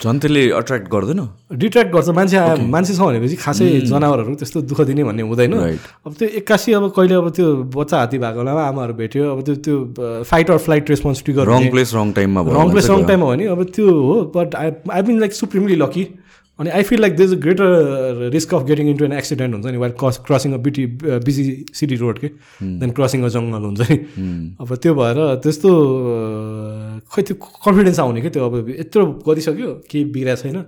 [0.00, 1.20] झन् त्यसले अट्र्याक्ट गर्दैन?
[1.62, 2.38] डिट्र्याक्ट गर्छ। मान्छे
[2.74, 5.52] मान्छे छ भनेपछि खासै जनावरहरू त्यस्तो दुःख दिने भन्ने हुँदैन.
[6.06, 7.46] अब त्यो एक्कासी अब कहिले अब त्यो
[7.76, 9.76] बच्चा हात्ती भएको बेलामा आमाहरू भेट्यो अब त्यो त्यो
[10.26, 13.26] fight or flight response trigger wrong place wrong टाइममा भयो रङ भने प्लेस रङ टाइममा
[13.26, 16.04] हो नि अब त्यो हो but I I been like supremely lucky
[16.62, 19.78] अनि I feel like there's a greater risk of getting into an accident हुन्छ नि
[19.82, 20.84] while cross crossing a bit
[21.26, 22.28] busy city road के
[22.62, 23.96] देन क्रसिङ अ जङ्गल हुन्छ नि।
[24.62, 27.34] अब त्यो भएर त्यस्तो अ, खै त्यो
[27.66, 28.46] कन्फिडेन्स आउने क्या त्यो?
[28.46, 30.58] अब यत्रो गरिसक्यो केही बिग्रिएको छैन।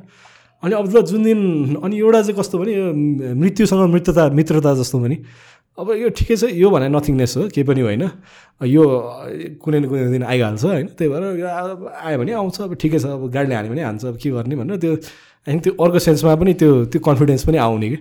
[0.63, 1.41] अनि अब जुन दिन
[1.85, 2.87] अनि एउटा चाहिँ कस्तो भने यो
[3.39, 5.17] मृत्युसँग मृत्यता मित्रता जस्तो पनि
[5.79, 8.03] अब यो ठिकै छ यो भने नथिङनेस हो केही पनि होइन।
[8.63, 8.83] यो
[9.63, 10.87] कुनै न कुनै दिन आइहाल्छ होइन?
[10.97, 11.23] त्यही भएर
[12.07, 14.77] आयो भने आउँछ अब ठिकै छ अब गाडीले हान्यो भने हान्छ अब के गर्ने भनेर
[14.79, 14.93] त्यो
[15.47, 17.97] आई थिङ्क त्यो अर्को सेन्समा पनि त्यो त्यो कन्फिडेन्स पनि आउने कि।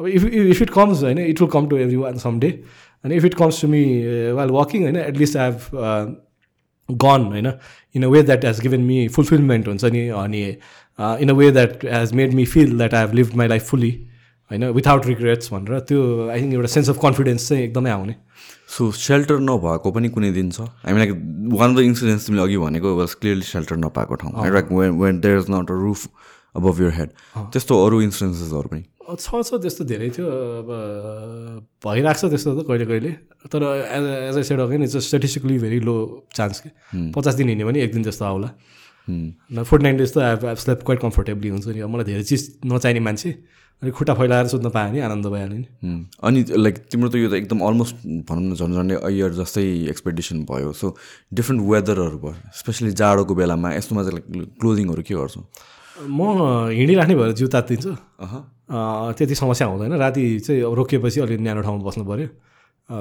[0.00, 2.50] अब इफ इफ इट कम्स होइन it will come to everyone some day
[3.04, 3.82] अनि if it comes to me
[4.38, 5.58] while walking होइन at least I have
[6.88, 7.52] gone होइन
[7.94, 10.42] in a way that has given me fulfilment हुन्छ नि अनि
[11.22, 13.90] in a way that has made me feel that I have live my life fully
[14.50, 16.00] होइन without regrets भनेर त्यो
[16.30, 18.14] I think एउटा sense of confidence चाहिँ एकदमै आउने।
[18.68, 20.60] सो सेल्टर नभएको पनि कुनै दिन छ?
[20.84, 21.12] हामी like
[21.60, 25.20] one of the incidents तिमीले अघि भनेको वाज क्लियरली सेल्टर नपाएको ठाउँ like when when
[25.20, 26.00] there is not a roof
[26.56, 27.10] above your head
[27.52, 30.26] त्यस्तो अरू इन्सिडेन्सेसहरू पनि। अ, छ छ त्यस्तो धेरै थियो।
[30.62, 30.68] अब
[31.84, 33.10] भइरहेको छ त्यस्तो त कहिले कहिले।
[33.48, 35.96] तर as as I said again it's statistically very low
[36.36, 36.70] chance कि।
[37.16, 38.50] पचास दिन हिँड्यो भने एक दिन जस्तो आउला।
[39.08, 42.22] न फोर्टी नाइन डेज त I I slept quite comfortably हुन्छ नि। अब मलाई धेरै
[42.22, 43.30] चिज नचाहिने मान्छे
[43.82, 45.66] अनि खुट्टा फैलाएर सुत्न पायो भने आनन्द भइहाल्यो नि।
[46.22, 47.96] अनि लाइक तिम्रो त यो त एकदम अलमोस्ट
[48.30, 50.94] भनौँ न झन् झन्डै इयर जस्तै एक्सपेडिसन भयो। सो
[51.34, 55.42] डिफ्रेन्ट वेदरहरू भयो। स्पेसली जाडोको बेलामा यस्तोमा चाहिँ लाइक क्लोदिङहरू के गर्छौ?
[56.00, 56.20] म
[56.72, 57.86] हिँडिराख्ने भएर जिउ तात्तिन्छ।
[59.18, 62.28] त्यति समस्या हुँदैन। राति चाहिँ रोकिएपछि अलिक न्यानो ठाउँमा बस्नु पऱ्यो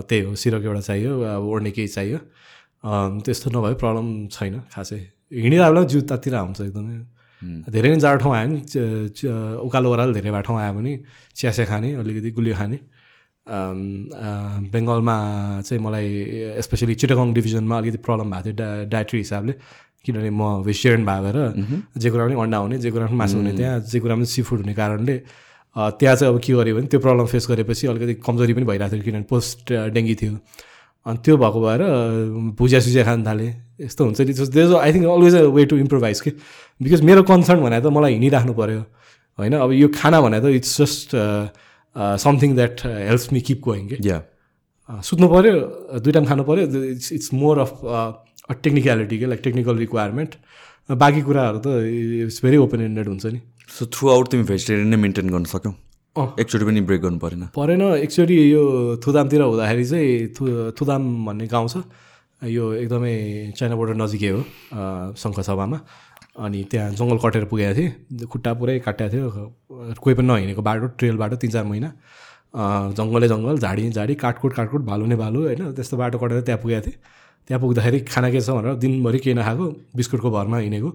[0.08, 2.20] त्यही हो सिरक एउटा चाहियो अब ओढ्ने केही चाहियो।
[3.24, 5.00] त्यस्तो नभए प्रब्लम छैन खासै।
[5.34, 6.96] हिँडिरहेको बेला जिउ तातिर हुन्छ एकदमै।
[7.72, 10.94] धेरै नै जाडो ठाउँ आयो नि च- च- उकालो ओह्रालो धेरै भए ठाउँ आयो भने
[11.36, 12.78] चियासिया खाने अलिकति गुलियो खाने।
[14.74, 15.16] बेङ्गलमा
[15.66, 16.08] चाहिँ मलाई
[16.62, 19.54] स्पेसली चिटगङ डिभिजनमा अलिकति प्रब्लम भएको थियो डा डायट्री हिसाबले।
[20.06, 21.38] किनभने म भेजिटेरियन भएर
[22.02, 24.42] जे कुरा पनि अन्डा हुने जे कुरा पनि मासु हुने त्यहाँ जे कुरा पनि सी
[24.42, 25.16] फुड हुने कारणले
[25.76, 29.04] त्यहाँ चाहिँ अब के गर्यो भने त्यो प्रब्लम फेस गरेपछि अलिकति कमजोरी पनि भइरहेको थियो
[29.06, 30.34] किनभने पोस्ट डेङ्गी थियो।
[31.06, 31.82] अनि त्यो भएको भएर
[32.58, 36.22] भुजिया सुजिया खान थालेँ। यस्तो हुन्छ नि। These I think always a way to improvise
[36.22, 36.32] कि
[36.82, 38.82] बिकज मेरो कन्सर्न भने त मलाई हिँडिराख्नु पऱ्यो
[39.40, 39.54] होइन?
[39.64, 41.10] अब यो खाना भने त it's just
[41.96, 44.18] something that helps me keep going कि या
[44.90, 45.54] अँ, सुत्नु पऱ्यो
[46.04, 46.66] दुई टाइम खानु पऱ्यो
[47.00, 47.72] it's it's more of
[48.64, 50.36] technicality के लाइक टेक्निकल रिक्वायरमेन्ट
[50.90, 51.68] बाँकी कुराहरू त
[52.28, 53.40] इट्स भेरी ओपन एन्डेड हुन्छ नि
[53.70, 55.72] सो थ्रु आउट तिमी भेजिटेरियन नै मेन्टेन गर्न सक्यौ।
[56.40, 58.64] एकचोटि पनि ब्रेक गर्नु परेन परेन एकचोटि यो
[59.06, 60.44] थुदामतिर हुँदाखेरि चाहिँ थु
[60.80, 61.84] थुदाम भन्ने गाउँ छ
[62.42, 63.16] यो एकदमै
[63.58, 64.42] चाइना बोर्डर नजिकै हो
[65.24, 65.78] शङ्खसभामा
[66.44, 71.16] अनि त्यहाँ जङ्गल कटेर पुगेको थिएँ खुट्टा पुरै काटेको थियो कोही पनि नहिँडेको बाटो ट्रेल
[71.22, 71.90] बाटो तिन चार महिना.
[72.52, 76.62] अँ, जङ्गलै जङ्गल झाडी झाडी काटकुट काटकुट भालु नै भालु होइन त्यस्तो बाटो कटेर त्यहाँ
[76.64, 76.98] पुगेको थिएँ।
[77.52, 80.90] त्यहाँ पुग्दाखेरि खाना के छ भनेर दिनभरि केही नखाएको बिस्कुटको भरमा हिँडेको।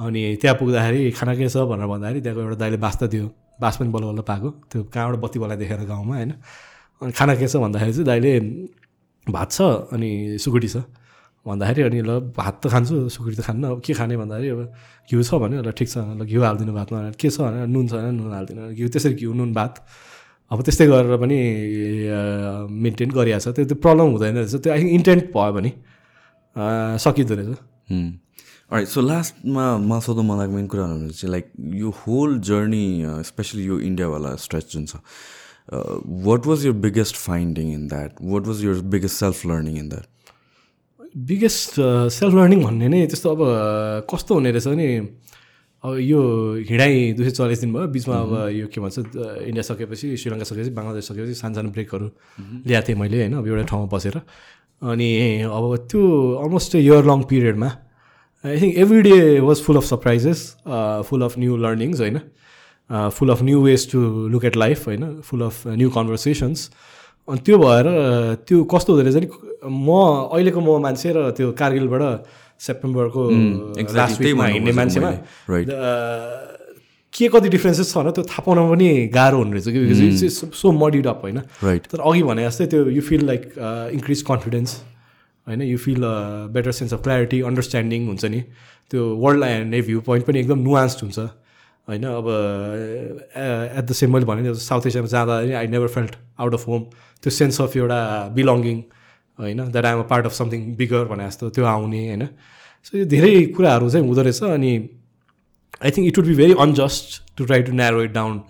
[0.00, 3.26] अनि त्यहाँ पुग्दाखेरि खाना के छ भनेर भन्दाखेरि त्यहाँको एउटा दाइले बास त दियो।
[3.60, 6.32] बास पनि बल्ल बल्ल पाएको। त्यो कहाँबाट बत्ती बल्ला देखेर गाउँमा होइन?
[7.04, 8.32] अनि खाना के छ भन्दाखेरि चाहिँ दाइले
[9.28, 9.60] भात छ
[9.92, 10.76] अनि सुकुटी छ।
[11.44, 14.16] भन्दाखेरि अनि ल भात त खान्छु सुकुटी त खान्न। अब के खाने?
[14.16, 14.60] भन्दाखेरि अब
[15.12, 17.44] घिउ छ भने ल ठिक छ। ल घिउ हालिदिनु भातमा भनेर के छ?
[17.44, 19.84] भने नुन छ भने नुन हालिदिनु घिउ त्यसरी घिउ नुन भात।
[20.50, 21.38] अब त्यस्तै गरेर पनि
[22.84, 25.70] मेन्टेन गरिरहेको छ त्यो त्यो प्रब्लम हुँदैन रहेछ। त्यो थिङ्क इन्टेन्ट भयो भने
[27.04, 27.58] सकिँदो रहेछ।
[28.72, 31.46] राइट सो लास्टमा मलाई सोध्नु मन लागेको मेन कुरा भने चाहिँ लाइक
[31.80, 32.84] यो होल जर्नी
[33.30, 35.00] स्पेसली यो इन्डियावाला स्ट्रेच जुन छ
[36.28, 40.06] what was your biggest finding in that what was your biggest self learning in that
[41.32, 41.80] biggest
[42.16, 43.40] self learning भन्ने नै त्यस्तो अब
[44.10, 44.88] कस्तो हुने रहेछ भने
[45.84, 46.20] अब यो
[46.64, 48.98] हिँडाइ दुई सय चालिस दिन भयो। बिचमा अब यो के भन्छ
[49.52, 52.06] इन्डिया सकेपछि श्रीलङ्का सकेपछि बङ्गलादेश सकेपछि सानो सानो ब्रेकहरू
[52.64, 54.16] ल्याएको थिएँ मैले होइन अब एउटा ठाउँमा बसेर।
[54.80, 55.08] अनि
[55.44, 56.00] अब त्यो
[56.40, 57.68] almost year long पिरियडमा
[58.44, 60.40] I think every day was full of surprises
[61.04, 62.18] full of new learnings होइन।
[62.90, 64.00] Full of new ways to
[64.32, 66.70] look at life होइन फुल अफ न्यू कन्भर्सेसन्स
[67.28, 67.86] अनि त्यो भएर
[68.48, 69.28] त्यो कस्तो हुँदो रहेछ नि
[69.64, 69.88] म
[70.32, 72.02] अहिलेको म मान्छे र त्यो कारगिलबाट
[72.66, 73.22] सेप्टेम्बरको
[74.00, 76.54] लास्ट विकमा भन्नु हिँड्ने मान्छेमा। uh,
[77.14, 80.38] के कति डिफ्रेन्सेस छ भने त्यो थाहा पाउन पनि गाह्रो हुने रहेछ कि because it's
[80.60, 81.38] so muddied up होइन?
[81.92, 83.42] तर अघि भने जस्तै त्यो you feel like
[83.94, 84.70] increase confidence
[85.46, 85.62] होइन?
[85.62, 86.00] You feel
[86.56, 88.40] better sense of clarity understanding हुन्छ नि।
[88.90, 92.04] त्यो वर्ल्ड एन्ड भ्यू पोइन्ट पनि एकदम नुवान्स्ड हुन्छ होइन?
[92.04, 92.26] अब
[93.78, 96.82] एट द सेम मैले भने साउथ एसियामा जाँदा I never felt out of home
[97.22, 98.00] त्यो सेन्स अफ एउटा
[98.34, 98.82] बिलोङ्गिङ
[99.38, 102.26] होइन that I'm a part of something bigger भने जस्तो त्यो आउने होइन।
[102.86, 104.72] सो यो धेरै कुराहरू चाहिँ हुँदो रहेछ अनि
[105.84, 108.40] I think it would be very unjust to try to narrow it down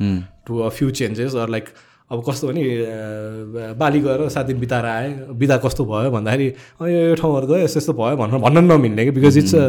[0.46, 1.68] to a few changes or like
[2.10, 2.62] अब कस्तो भने
[3.74, 6.48] बाली गएर सात दिन बिताएर आएँ बिदा कस्तो भयो भन्दाखेरि
[6.80, 9.64] "अँ, यो ठाउँहरू गयो यस्तो यस्तो भयो भनेर भन्न नमिल्ने कि because it's a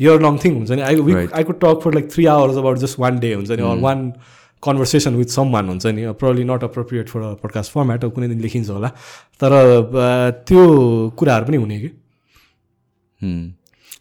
[0.00, 0.94] year long thing हुन्छ नि। I.
[1.34, 4.00] I could talk for like three hours about just one day हुन्छ नि or one
[4.64, 8.88] conversation with someone हुन्छ नि probably not appropriate for podcast format कुनै दिन लेखिन्छ होला।
[9.40, 9.52] तर
[10.48, 10.62] त्यो
[11.18, 11.90] कुराहरू पनि हुने कि?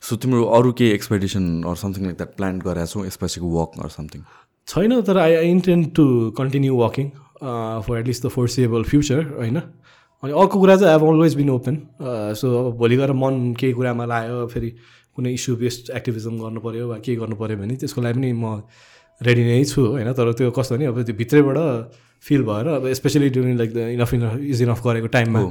[0.01, 3.89] सो तिम्रो अरू केही expectation or something like that plan गरेको छौ यसपछिको वक अर
[3.89, 4.21] समथिङ
[4.67, 6.05] छैन तर I I intend to
[6.37, 7.09] continue walking
[7.85, 9.57] for at least the foreseeable future होइन?
[10.23, 11.75] अनि अर्को कुरा चाहिँ I always been open
[12.39, 14.69] so अब भोलि गएर मन केही कुरामा लाग्यो फेरि
[15.15, 18.61] कुनै इस्यु बेस्ड एक्टिभिजम गर्नु पऱ्यो वा केही गर्नु पऱ्यो भने त्यसको लागि पनि म
[19.27, 20.11] रेडी नै छु होइन?
[20.13, 21.57] तर त्यो कस्तो भने अब त्यो भित्रैबाट
[22.25, 25.41] फिल भएर अब specially during like the enough enough is enough गरेको टाइममा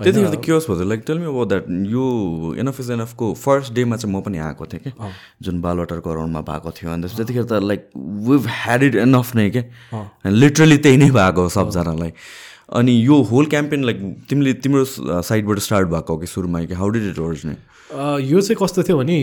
[0.00, 2.04] त्यतिखेर त क्योस भयो like tell me about that यो
[2.60, 4.90] एनएफ इज एनएफको फर्स्ट डेमा चाहिँ म पनि आएको थिएँ कि?
[5.42, 7.88] जुन बालवाटरको राउन्डमा भएको थियो अन्त त्यतिखेर त like
[8.28, 9.62] we've had it enough नै के?
[10.26, 12.12] लिटरली त्यही नै भएको हो सबजनालाई।
[12.68, 13.98] अनि यो होल क्याम्पेन लाइक
[14.28, 16.64] तिमीले तिम्रो साइडबाट स्टार्ट भएको हो कि सुरुमा?
[16.64, 17.58] कि हाउ डिड इट ओरिजिनेट
[18.20, 19.14] यो चाहिँ कस्तो थियो भने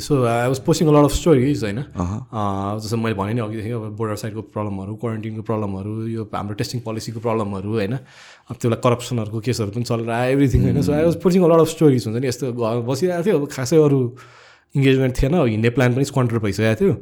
[0.00, 1.78] so I was posting lot of stories होइन?
[1.82, 7.20] जस्तो मैले भने नि अघिदेखि अब बोर्डर साइडको प्रब्लमहरू क्वारेन्टिनको प्रब्लमहरू यो हाम्रो टेस्टिङ पोलिसीको
[7.26, 7.92] प्रब्लमहरू होइन?
[7.92, 10.82] अब त्यसलाई करप्सनहरूको केसहरू पनि चलेर आयो एभ्रिथिङ होइन?
[10.82, 12.26] So I was posting lot of stories हुन्छ नि?
[12.28, 13.98] यस्तो घर बसिरहेको थियो अब खासै अरू
[14.74, 16.94] इङ्गेजमेन्ट थिएन हिँड्ने प्लान पनि स्क्वान्टर भइसकेको थियो।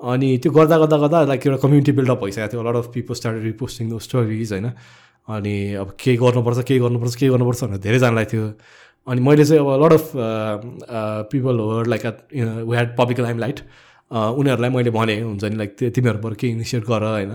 [0.00, 3.42] अनि त्यो गर्दा गर्दा गर्दा लाइक एउटा कम्युनिटी बिल्डअप भइसकेको थियो। Lot of people start
[3.42, 4.70] reposting those stories होइन?
[5.28, 8.46] अनि अब के गर्नुपर्छ के गर्नुपर्छ के गर्नुपर्छ भनेर धेरैजनालाई थियो।
[9.06, 10.10] अनि मैले चाहिँ अब lot of
[11.32, 13.60] people were like we had public lime light
[14.10, 17.30] उनीहरूलाई मैले भने हुन्छ नि लाइक तिमीहरूबाट केही इनिसिएट गर होइन।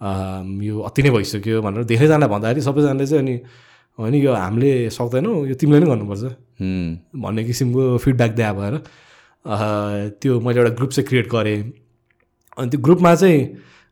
[0.00, 3.34] अम, यो अति नै भइसक्यो भनेर धेरैजना भन्दाखेरि सबैजनाले चाहिँ अनि
[3.98, 6.24] होइन यो हामीले सक्दैनौँ यो तिमीले नै गर्नुपर्छ।
[7.22, 11.58] भन्ने किसिमको फिडब्याक दिए भएर अह, त्यो मैले एउटा ग्रुप चाहिँ क्रिएट गरेँ।
[12.58, 13.40] अनि त्यो ग्रुपमा चाहिँ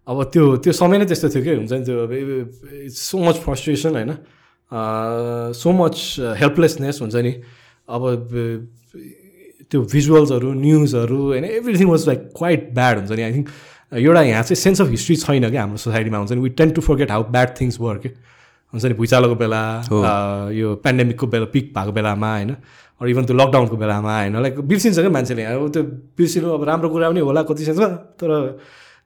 [0.06, 1.52] अब त्यो त्यो समय नै त्यस्तो थियो कि?
[1.66, 1.96] हुन्छ नि त्यो
[2.86, 4.12] इट्स सो मच फ्रस्ट्रेसन होइन?
[5.60, 5.96] सो मच
[6.40, 7.32] हेल्पलेसनेस हुन्छ नि?
[7.90, 8.02] अब
[9.70, 11.44] त्यो भिजुअल्सहरू न्युजहरू होइन?
[11.58, 13.22] Everything was like quite bad हुन्छ नि?
[13.22, 13.48] आई थिङ्क
[13.98, 16.40] एउटा यहाँ चाहिँ सेन्स अफ हिस्ट्री छैन कि हाम्रो सोसाइटीमा हुन्छ नि?
[16.40, 18.08] We tend to forget how bad things were कि?
[18.72, 18.94] हुन्छ नि?
[18.94, 19.62] भुइँचालोको बेला
[20.54, 22.50] यो पेन्डेमिकको बेला पिक भएको बेलामा होइन?
[23.00, 24.38] अरू इभन त्यो लकडाउनको बेलामा होइन?
[24.42, 25.42] लाइक बिर्सिन्छ क्या मान्छेले?
[25.50, 25.82] अब त्यो
[26.14, 27.88] बिर्सिनु अब राम्रो कुरा पनि होला कति सेन्समा
[28.22, 28.30] तर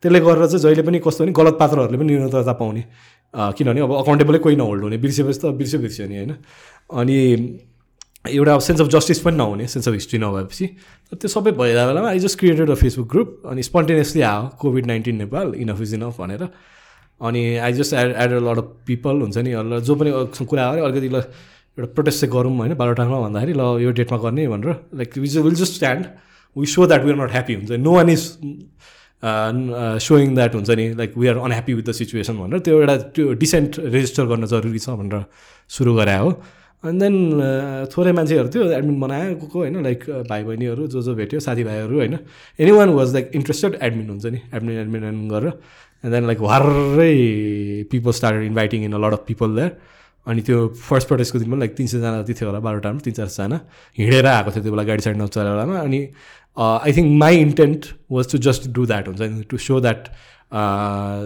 [0.03, 2.83] त्यसले गरेर चाहिँ जहिले पनि कस्तो भने गलत पात्रहरूले पनि निरन्तरता पाउने
[3.57, 6.33] किनभने अब अकाउन्टेबलै कोही नहोल्ड हुने बिर्सेपछि त बिर्स्यो बिर्स्यो नि होइन?
[7.01, 7.17] अनि
[8.29, 10.67] एउटा सेन्स अफ जस्टिस पनि नहुने सेन्स अफ हिस्ट्री नभएपछि।
[11.12, 15.17] त्यो सबै भइरहेको बेलामा I just created a Facebook group अनि स्पोन्टेनियसली आयो COVID nineteen
[15.17, 16.43] Nepal enough is enough भनेर।
[17.20, 19.53] अनि I just add add a lot of people हुन्छ नि
[19.87, 20.11] जो पनि
[20.45, 21.17] कुरा आयो अलिकति ल
[21.79, 24.70] एउटा प्रोटेस्ट चाहिँ गरौँ होइन बालोटाङमा भन्दाखेरि ल यो डेटमा गर्ने भनेर।
[25.01, 26.05] Like we will just stand
[26.57, 28.23] we so that we are not happy हुन्छ। No one is
[29.23, 33.33] saying that हुन्छ नि like we are unhappy with the situation भनेर त्यो एउटा त्यो
[33.43, 35.25] डिसेन्ट रेजिस्टर गर्न जरुरी छ भनेर
[35.71, 36.31] सुरु गरे हो।
[36.85, 37.15] अनि देन
[37.93, 40.01] थोरै मान्छेहरू थियो एडमिन बनायो को होइन लाइक
[40.31, 42.19] भाइ बहिनीहरू जो जो भेट्यो साथीभाइहरू होइन
[42.73, 45.53] anyone was like interested admin हुन्छ नि एडमिन एडमिन एडमिन गरेर।
[46.05, 47.13] And then like वारै
[47.91, 49.77] people start inviting in a lot of people there
[50.27, 50.57] अनि त्यो
[50.89, 53.61] फर्स्ट प्रोटेस्टको दिनमा लाइक तिन सयजना जति थियो होला बाह्रवटामा तिन चारजना
[53.99, 56.01] हिँडेर आएको थियो त्यो बेला गाडी साइड नचलाएर बेलामा अनि
[56.57, 60.09] I think my intent was to just do that हुन्छ टु सो द्याट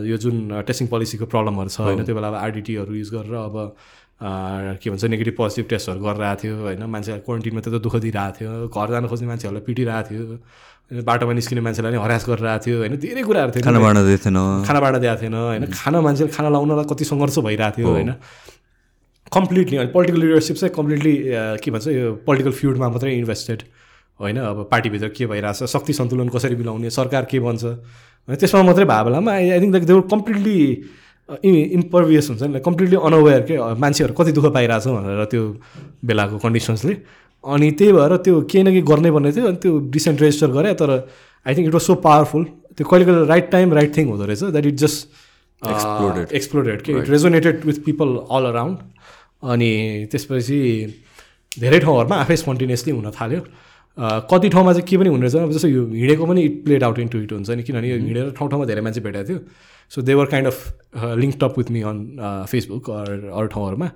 [0.09, 3.57] यो जुन टेस्टिङ पोलिसीको प्रब्लमहरू छ होइन त्यो बेला अब आरडिटीहरू युज गरेर अब
[4.21, 8.37] अ, के भन्छ नेगेटिभ पोजिटिभ टेस्टहरू गरेर आएको थियो होइन मान्छेलाई क्वारेन्टिनमा त्यत्रो दुःख दिइरहेको
[8.39, 12.77] थियो घर जान खोज्ने मान्छेहरूलाई पिटिरहेको थियो होइन, बाटोमा निस्किने मान्छेलाई नि हरास गरिरहेको थियो
[12.85, 14.39] होइन धेरै कुराहरू थियो। खाना बाँड्दै थिएन।
[14.69, 18.11] खाना बाँडा दिएको थिएन होइन खाना मान्छेले खाना लाउनलाई कति सङ्घर्ष भइरहेको थियो होइन।
[19.33, 21.15] कम्प्लिटली अनि पोलिटिकल लिडरसिप चाहिँ कम्प्लिटली
[21.65, 23.61] के भन्छ यो पोलिटिकल फ्युडमा मात्रै इन्भेस्टेड
[24.21, 27.65] होइन अब पार्टीभित्र के भइरहेछ शक्ति सन्तुलन कसरी मिलाउने सरकार के भन्छ?
[27.65, 30.59] होइन त्यसमा मात्रै भए बेलामा I I think like they were completely
[31.79, 35.43] impervious हुन्छ नि कम्प्लिटली अनअवेयर के मान्छेहरू कति दुःख पाइरहेछ भनेर त्यो
[36.05, 36.95] बेलाको कन्डिसन्सले
[37.45, 40.75] अनि त्यही भएर त्यो केही न केही गर्नै पर्ने थियो अनि त्यो डिसेन्ट रेजिस्टर गरेँ
[40.81, 40.91] तर
[41.47, 42.45] I think it was so powerful
[42.77, 45.09] त्यो कहिले कहिले राइट टाइम राइट थिङ हुँदो रहेछ द्याट इट जस्ट.
[46.33, 48.79] एक्सप्लोडेड कि it resonated with people all around
[49.53, 49.71] अनि
[50.13, 50.59] त्यसपछि
[51.61, 53.41] धेरै ठाउँहरूमा आफै स्पन्टेनियसली हुन थाल्यो।
[53.99, 56.99] कति ठाउँमा चाहिँ के पनि हुने रहेछ अब जस्तो यो हिँडेको पनि it played out
[56.99, 59.39] into it हुन्छ नि किनभने यो हिँडेर ठाउँ ठाउँमा धेरै मान्छे भेटेको थियो।
[59.93, 61.99] So they were kind of linked up with me on
[62.51, 63.89] Facebook अरू ठाउँहरूमा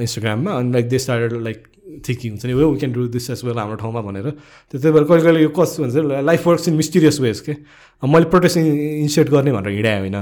[0.00, 1.58] इन्स्टाग्राममा अनि like they started like
[2.08, 4.30] thinking हुन्छ नि we can do this as well हाम्रो ठाउँमा भनेर।
[4.70, 7.52] त्यो त्यही भएर कहिले कहिले यो कस भन्छ life works in mysterious ways के
[8.02, 10.16] मैले प्रोटेस्ट इनिसिएट गर्ने भनेर हिँडाएँ होइन।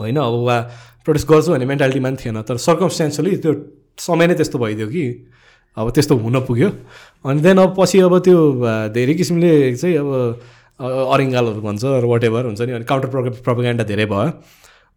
[0.00, 0.56] होइन अब वा
[1.04, 3.52] प्रोटेस्ट गर्छु भन्ने मेन्टालिटीमा पनि थिएन तर सर्कमस्टेन्सली त्यो
[4.00, 5.04] समय नै त्यस्तो भइदियो कि
[5.76, 6.68] अब त्यस्तो हुन पुग्यो।
[7.24, 8.38] अनि देन अब पछि अब त्यो
[8.94, 10.08] धेरै किसिमले चाहिँ अब
[10.80, 14.30] अरिङ्गालहरू भन्छ वाट एभर हुन्छ नि अनि काउन्टर प्रो प्रोपोगेन्डा धेरै भयो।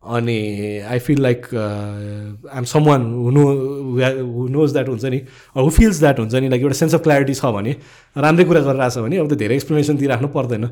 [0.06, 0.38] अनि
[0.86, 5.20] I feel like I am someone हुनु हु नोज द्याट हुन्छ नि
[5.58, 7.72] हु फिल्स द्याट हुन्छ नि लाइक एउटा सेन्स अफ क्ल्यारिटी छ भने
[8.14, 10.70] राम्रै कुरा गरिरहेको छ भने अब त्यो धेरै एक्सप्लेनेसन दिइराख्नु पर्दैन।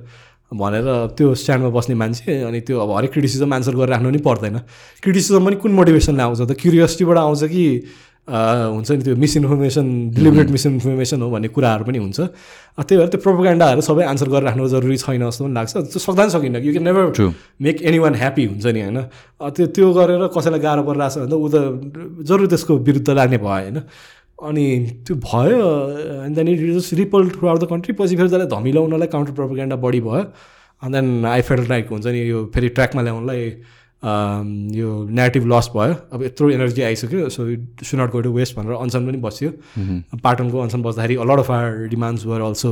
[0.51, 0.85] भनेर
[1.17, 4.57] त्यो स्ट्यान्डमा बस्ने मान्छे अनि त्यो अब हरेक क्रिटिसिजम आन्सर गरिराख्नु पनि पर्दैन।
[5.01, 7.63] क्रिटिसिजम पनि कुन मोटिभेसनले आउँछ त क्युरियोसिटीबाट आउँछ कि
[8.23, 9.85] हुन्छ नि त्यो मिसइन्फर्मेसन
[10.15, 12.19] डिलिभरेट मिसइन्फर्मेसन हो भन्ने कुराहरू पनि हुन्छ।
[12.79, 16.31] त्यही भएर त्यो प्रोपोगेन्डाहरू सबै आन्सर गरिराख्नु जरुरी छैन जस्तो पनि लाग्छ। त्यो सक्दा पनि
[16.31, 17.31] सकिन्न। You can never True.
[17.59, 18.99] Make anyone happy हुन्छ नि होइन?
[19.43, 21.55] त्यो त्यो गरेर कसैलाई गाह्रो परिरहेछ भने त ऊ त
[22.23, 23.77] जरुर त्यसको विरुद्ध लाग्ने भयो होइन?
[24.39, 24.65] अनि
[25.03, 25.59] त्यो भयो
[26.23, 29.99] and then it is ripple throughout the country पछि फेरि त्यसलाई धमिलाउनलाई काउन्टर प्रोपोगेन्डा बढी
[29.99, 30.23] भयो।
[30.83, 33.41] अनि देन आई फेल लाइक हुन्छ नि यो फेरि ट्र्याकमा ल्याउनलाई
[34.03, 38.55] यो नेगेटिभ लस भयो। अब यत्रो एनर्जी आइसक्यो so it should not go to waste
[38.57, 39.49] भनेर अनसन पनि बस्यो।
[40.23, 42.71] पाटनको अनसन बस्दाखेरि a lot of our demands were also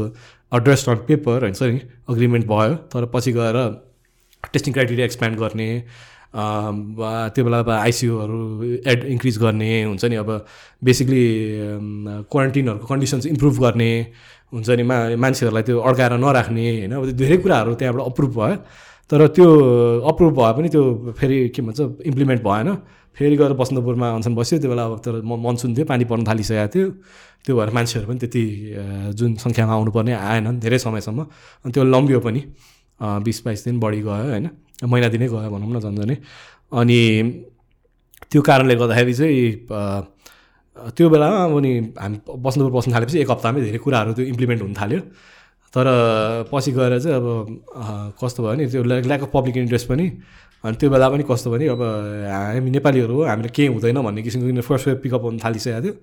[0.51, 1.79] addressed on paper हुन्छ नि
[2.09, 3.57] अग्रिमेन्ट भयो तर पछि गएर
[4.53, 5.69] टेस्टिङ क्राइटेरिया एक्सप्यान्ड गर्ने
[6.31, 8.39] त्यो बेला अब आइसियुहरू
[8.91, 10.29] एड इन्क्रिज गर्ने हुन्छ नि। अब
[10.83, 11.23] बेसिकली
[12.31, 13.91] क्वारेन्टिनहरूको कन्डिसन्स इम्प्रुभ गर्ने
[14.53, 16.91] हुन्छ नि। मा मान्छेहरूलाई त्यो अड्काएर नराख्ने होइन?
[16.91, 18.55] अब धेरै कुराहरू त्यहाँबाट अप्रुभ भयो।
[19.11, 19.47] तर त्यो
[20.07, 20.83] अप्रुभ भए पनि त्यो
[21.19, 22.69] फेरि के भन्छ इम्प्लिमेन्ट भएन।
[23.11, 26.67] फेरि गएर बसन्तपुरमा अनसन बस्यो त्यो बेला अब तर म मनसुन थियो पानी पर्न थालिसकेको
[26.71, 26.87] थियो।
[27.43, 28.43] त्यो भएर मान्छेहरू पनि त्यति
[29.19, 31.19] जुन सङ्ख्यामा आउनुपर्ने आएनन् धेरै समयसम्म।
[31.67, 32.41] अनि त्यो लम्बियो पनि
[33.25, 34.47] बिस बाइस दिन बढी गयो होइन?
[34.87, 36.15] महिना दिनै गयो भनौँ न झन्झनै।
[36.71, 36.99] अनि
[38.31, 39.43] त्यो कारणले गर्दाखेरि चाहिँ
[40.95, 44.73] त्यो बेलामा अब नि हामी बस्नुपुर बस्नु थालेपछि एक हप्तामै धेरै कुराहरू त्यो इम्प्लिमेन्ट हुन
[44.79, 44.99] थाल्यो।
[45.73, 45.85] तर
[46.51, 47.25] पछि गएर चाहिँ अब
[48.23, 50.07] कस्तो भयो नि त्यो ल्याक अफ पब्लिक इन्ट्रेस्ट पनि
[50.63, 54.61] अनि त्यो बेला पनि कस्तो भने अब हामी नेपालीहरू हो हामीले केही हुँदैन भन्ने किसिमको
[54.61, 55.93] फर्स्ट वेभ पिकअप हुन थालिसकेको थियो।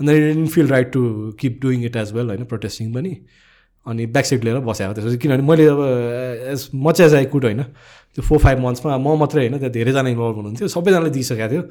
[0.00, 1.00] अन्त it feel right to
[1.40, 3.16] keep doing it as well होइन प्रोटेस्टिङ पनि।
[3.86, 5.80] अनि ब्याक सिट लिएर बसेको त्यसपछि किनभने मैले अब
[6.52, 10.08] as much as I could होइन त्यो फोर फाइभ मन्थ्समा म मात्रै होइन त्यहाँ धेरैजना
[10.08, 11.62] इन्भल्भ हुनुहुन्थ्यो सबैजनाले दिइसकेको थियो।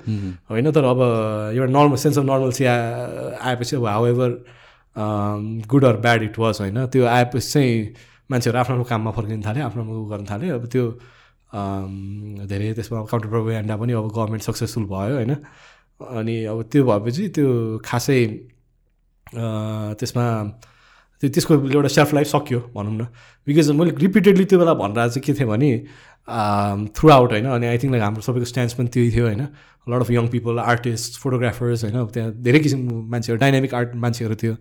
[0.49, 0.99] होइन तर अब
[1.55, 4.29] एउटा नर्मल सेन्स अफ नर्मल्सी आएपछि अब however
[4.95, 6.85] good or bad it was होइन?
[6.93, 7.93] त्यो आएपछि चाहिँ
[8.31, 10.85] मान्छेहरू आफ्नो आफ्नो काममा फर्किन थाल्यो आफ्नो आफ्नो गर्न थाल्यो अब त्यो
[11.53, 15.33] अम, धेरै त्यसमा काउन्टर प्रोपोगेन्डा पनि अब गभर्मेन्ट सक्सेसफुल भयो होइन?
[16.01, 17.47] अनि अब त्यो भएपछि त्यो
[17.85, 18.19] खासै
[19.33, 19.43] अ,
[19.99, 20.25] त्यसमा
[21.23, 23.03] त्यो त्यसको एउटा सेल्फ लाइफ सक्यो भनौँ न।
[23.47, 25.69] बिकज मैले रिपिटेडली त्यो बेला भनेर चाहिँ के थियो भने
[26.97, 27.45] थ्रु आउट होइन?
[27.55, 29.41] अनि आई थिङ्क लाइक हाम्रो सबैको स्ट्यान्ड्स पनि त्यही थियो होइन?
[29.87, 34.55] Lot of young people artist photographers होइन त्यहाँ धेरै किसिमको मान्छेहरू डाइनामिक आर्ट मान्छेहरू थियो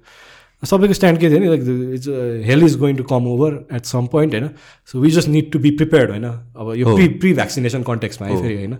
[0.62, 1.62] सबैको स्ट्यान्ड के थियो नि like
[1.94, 2.08] it's
[2.46, 4.48] hell is going to come over at some point होइन
[4.92, 8.42] so we just need to be prepared होइन अब यो। प्रि प्रि भ्याक्सिनेसन कन्टेक्समा है
[8.42, 8.74] फेरि होइन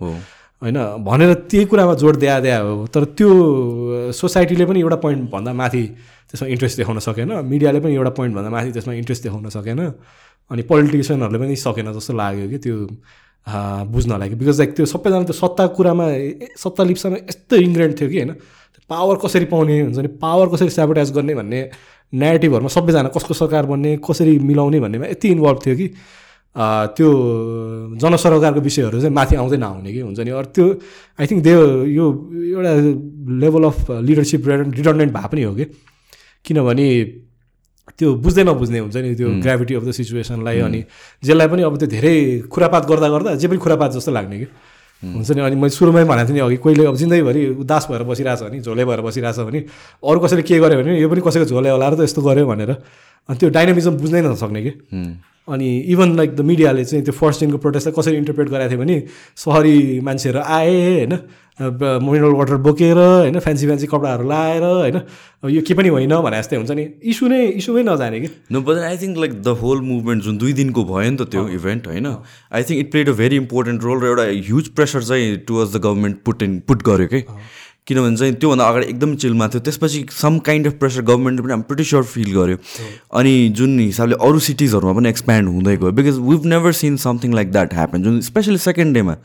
[0.61, 5.53] होइन भनेर त्यही कुरामा जोड दिया दिया हो तर त्यो सोसाइटीले पनि एउटा पोइन्ट भन्दा
[5.53, 5.83] माथि
[6.31, 9.79] त्यसमा इन्ट्रेस्ट देखाउन सकेन मिडियाले पनि एउटा पोइन्ट भन्दा माथि त्यसमा इन्ट्रेस्ट देखाउन सकेन
[10.51, 12.77] अनि पोलिटिसियनहरूले पनि सकेन जस्तो लाग्यो कि त्यो
[13.47, 16.05] आ, बुझ्नलाई कि बिकज लाइक त्यो सबैजना त्यो सत्ता कुरामा
[16.63, 18.31] सत्ता लिप्सामा यस्तो इन्ग्रेन्ट थियो कि होइन?
[18.89, 21.59] पावर कसरी पाउने हुन्छ नि पावर कसरी सेबोटाइज गर्ने भन्ने
[22.13, 25.87] नेगेटिभहरूमा सबैजना कसको सरकार बन्ने कसरी मिलाउने भन्नेमा यति इन्भल्भ थियो कि
[26.95, 27.09] त्यो
[28.01, 30.65] जनसरोकारको विषयहरू चाहिँ माथि आउँदै नआउने कि हुन्छ नि। अरू त्यो
[31.19, 31.53] आई थिङ्क दे
[31.97, 32.05] यो
[32.53, 32.73] एउटा
[33.41, 35.65] लेभल अफ लिडरसिप रिडन्डेन्ट भए पनि हो कि।
[36.45, 36.87] किनभने
[37.83, 40.79] त्यो बुझ्दै नबुझ्ने हुन्छ नि त्यो ग्राभिटी अफ द सिचुएसनलाई अनि
[41.23, 42.15] जसलाई पनि अब त्यो धेरै
[42.47, 44.47] खुरापात गर्दा गर्दा जे पनि खुरापात जस्तो लाग्ने कि।
[45.03, 45.41] हुन्छ नि?
[45.43, 48.83] अनि मैले सुरुमै भनेको थिएँ नि अघि कहिले अब जिन्दगीभरि उदास भएर बसिरहेछ भने झोले
[48.87, 49.59] भएर बसिरहेछ भने
[49.99, 52.71] अरू कसैले के गर्यो भने यो पनि कसैको झोले होला र त यस्तो गर्यो भनेर।
[53.29, 54.71] अनि त्यो डाइनामिजम बुझ्नै नसक्ने कि।
[55.43, 58.95] अनि इभन लाइक द मिडियाले चाहिँ त्यो फर्स्ट दिनको प्रोटेस्टलाई कसरी इन्टरप्रेट गराएको थियो भने
[59.35, 61.13] सहरी मान्छेहरू आए होइन?
[61.61, 65.01] मिनरल वाटर बोकेर होइन फ्यान्सी फ्यान्सी कपडाहरू लाएर होइन
[65.49, 68.29] यो के पनि होइन भने जस्तै हुन्छ नि। इस्यु नै इस्युमै नजाने कि?
[68.51, 71.47] No but I think like the whole movement जुन दुई दिनको भयो नि त त्यो
[71.59, 75.37] इभेन्ट होइन I think it played a very important role र एउटा ह्युज प्रेसर चाहिँ
[75.47, 77.21] towards the government put in put गर्यो कि।
[77.87, 81.83] किनभने चाहिँ त्योभन्दा अगाडि एकदम चिलमा थियो। त्यसपछि सम काइन्ड अफ प्रेसर गभर्मेन्टले पनि प्रिटी
[81.83, 82.57] स्योर फिल गर्यो।
[83.13, 87.51] अनि जुन हिसाबले अरू सिटिजहरूमा पनि एक्सप्यान्ड हुँदै गयो। Because we've never seen something like
[87.51, 89.15] that happen जुन स्पेसली सेकेन्ड डेमा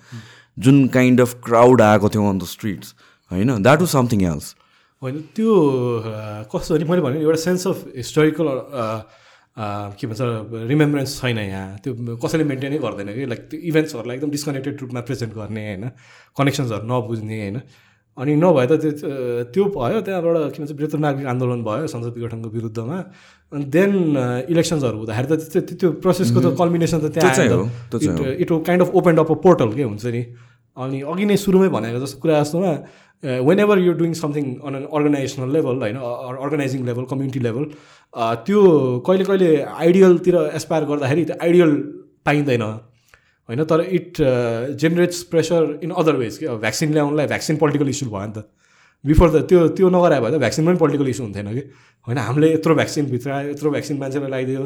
[0.58, 2.94] जुन काइन्ड अफ क्राउड आएको थियो अन द स्ट्रिट्स
[3.30, 3.62] होइन?
[3.62, 4.54] द्याट वाज समथिङ एल्स
[5.02, 5.54] होइन त्यो
[6.52, 8.46] कस्तो भने मैले भने एउटा सेन्स अफ हिस्टोरिकल
[9.58, 10.20] के भन्छ
[10.70, 15.32] रिमेम्बरेन्स छैन यहाँ। त्यो कसैले मेन्टेनै गर्दैन कि। लाइक त्यो इभेन्ट्सहरूलाई एकदम डिस्कनेक्टेड रूपमा प्रेजेन्ट
[15.34, 15.84] गर्ने होइन?
[16.38, 17.60] कनेक्सन्सहरू नबुझ्ने होइन?
[18.18, 18.90] अनि नभए त त्यो
[19.54, 22.98] त्यो भयो त्यहाँबाट के भन्छ बृहत्तर नागरिक आन्दोलन भयो संसद गठनको विरुद्धमा।
[23.52, 23.92] अनि देन
[24.46, 27.34] इलेक्सन्सहरू हुँदाखेरि त त्यो त्यो प्रोसेसको त कल्मिनेसन त त्यहाँ
[27.94, 30.22] त। It kind of open up a portal के हुन्छ नि?
[30.84, 32.72] अनि अघि नै सुरुमै भनेको जस्तो कुरा जस्तोमा
[33.60, 35.96] whenever you doing something on an organisational level होइन
[36.44, 37.64] अर्गनाइजिङ लेभल कम्युनिटी लेभल
[38.46, 38.60] त्यो
[39.06, 39.48] कहिले कहिले
[39.86, 41.72] आइडियलतिर एसपायर गर्दाखेरि त्यो आइडियल
[42.26, 44.22] पाइँदैन होइन तर it
[44.80, 48.44] generates pressure in other ways कि अब भ्याक्सिन ल्याउनलाई भ्याक्सिन पोलिटिकल इस्यु भयो नि त।
[49.04, 51.62] बिफोर त त्यो त्यो नगराए भए त भ्याक्सिनमा पनि पोलिटिकल इस्यु हुन्थेन कि?
[52.06, 54.62] होइन हामीले यत्रो भ्याक्सिन भित्र आयो यत्रो भ्याक्सिन मान्छेलाई लगाइदियो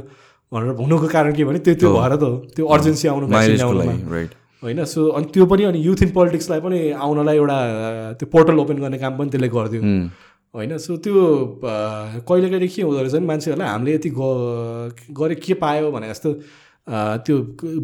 [0.52, 3.99] भनेर हुनुको कारण के भने त्यो त्यो भएर त हो। त्यो अर्जेन्सी आउनु भ्याक्सिन लागि
[4.12, 4.31] राइट
[4.62, 7.57] होइन सो अनि त्यो पनि अनि युथ इन पोलिटिक्सलाई पनि आउनलाई एउटा
[8.18, 9.82] त्यो पोर्टल ओपन गर्ने काम पनि त्यसले गरिदियो।
[10.55, 11.15] होइन सो त्यो
[11.65, 14.10] कहिले कहिले के हुँदो रहेछ नि मान्छेहरूलाई हामीले यति
[15.18, 16.32] गरे के पायो भने जस्तो
[17.26, 17.36] त्यो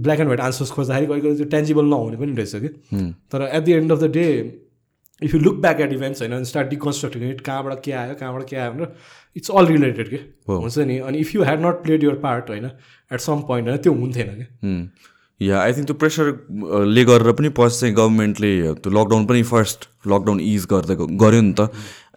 [0.05, 2.69] ब्ल्याक एन्ड व्हाइट आन्सर्स खोज्दाखेरि कहिले कहिले त्यो टेन्जिबल नहुने पनि रहेछ कि।
[3.33, 4.27] तर at the end of the day
[5.23, 8.57] if you look back at events होइन स्टार्ट डिकन्स्ट्रक्टिङ इट कहाँबाट के आयो कहाँबाट के
[8.57, 8.95] आयो भनेर
[9.37, 10.17] इट्स अल रिलेटेड के।
[10.53, 13.79] हुन्छ नि अनि if you had not played your part होइन एट सम पोइन्ट होइन
[13.83, 14.47] त्यो हुन्थेन कि।
[15.41, 20.41] या आई थिङ्क त्यो प्रेसरले गरेर पनि पछि चाहिँ गभर्मेन्टले त्यो लकडाउन पनि फर्स्ट लकडाउन
[20.43, 21.69] इज गर्दै ग- गर्यो नि त।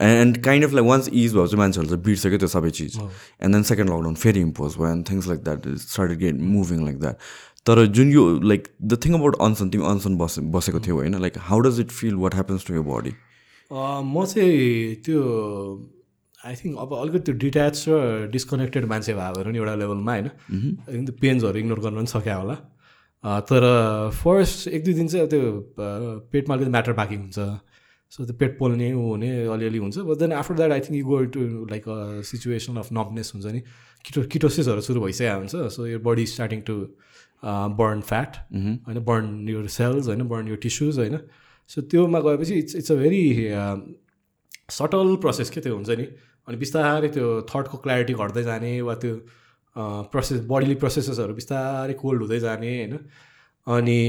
[0.01, 3.53] And kind of like once is भयो चाहिँ मान्छेहरू चाहिँ बिर्सक्यो त्यो सबै चिज। एन्ड
[3.55, 7.15] देन सेकेन्ड लकडाउन फेरि इम्पोज भयो and things like that started get moving like that
[7.65, 11.37] तर जुन यो लाइक द थिङ अबाउट अनसन तिमी अनसन बस बसेको थियौ होइन like
[11.49, 13.13] how does it feel what happens to your body
[13.71, 15.21] म चाहिँ त्यो
[16.39, 20.93] आई थिङ्क अब अलिकति त्यो डिट्याच र डिस्कनेक्टेड मान्छे भने नि एउटा लेभलमा होइन। आई
[20.93, 22.57] थिङ्क त्यो पेन्सहरू इग्नोर गर्न पनि सक्यो होला।
[23.23, 23.63] तर
[24.23, 25.41] फर्स्ट एक दुई दिन चाहिँ त्यो
[26.31, 27.39] पेटमा अलिकति म्याटर बाँकी हुन्छ।
[28.11, 31.05] सो त्यो पेट पोल्ने ऊ हुने अलिअलि हुन्छ। But then after that I think you
[31.05, 31.41] go to
[31.71, 33.61] like a situation of numbness हुन्छ नि।
[34.05, 36.75] किटो किटोसिसहरू सुरु भइसकेको हुन्छ। सो यो body starting to
[37.77, 38.35] burn fat
[38.87, 41.17] होइन बर्न your सेल्स होइन बर्न your टिस्युज होइन।
[41.69, 43.23] सो त्योमा गएपछि it's it's a very
[44.71, 46.05] subtle process के त्यो हुन्छ नि।
[46.47, 49.13] अनि बिस्तारै त्यो थटको क्ल्यारिटी घट्दै जाने वा त्यो
[49.75, 52.93] प्रोसेस बडीली प्रोसेसेसहरू बिस्तारै कोल्ड हुँदै जाने होइन?
[53.67, 53.99] अनि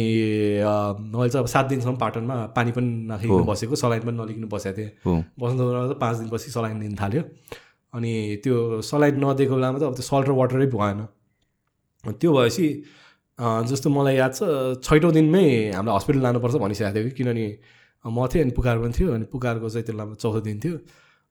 [1.12, 4.90] मैले चाहिँ अब सात दिनसम्म पाटनमा पानी पनि नखाइकन बसेको सलाइन पनि नलिकन बसेको थिएँ।
[5.38, 7.22] त पाँच दिनपछि सलाइन दिन थाल्यो।
[7.94, 8.12] अनि
[8.44, 11.00] त्यो सलाइन नदिएको बेलामा त अब त्यो सल्ट र वाटरै भएन।
[12.04, 12.66] त्यो भएपछि
[13.38, 14.40] जस्तो मलाई याद छ
[14.82, 15.44] छैटौँ दिनमै
[15.76, 17.46] हामीलाई हस्पिटल लानुपर्छ भनिसकेको थियो कि किनभने
[18.04, 20.76] म थिएँ अनि पुकार पनि थियो अनि पुकारको चाहिँ त्यसलाई चौथो दिन थियो।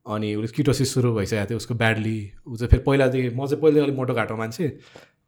[0.06, 3.84] अनि उसले किटोसिस सुरु भइसकेको थियो उसको ब्याडली ऊ चाहिँ फेरि पहिलादेखि म चाहिँ पहिला
[3.84, 4.66] अलिक मोटो घाटो मान्छे।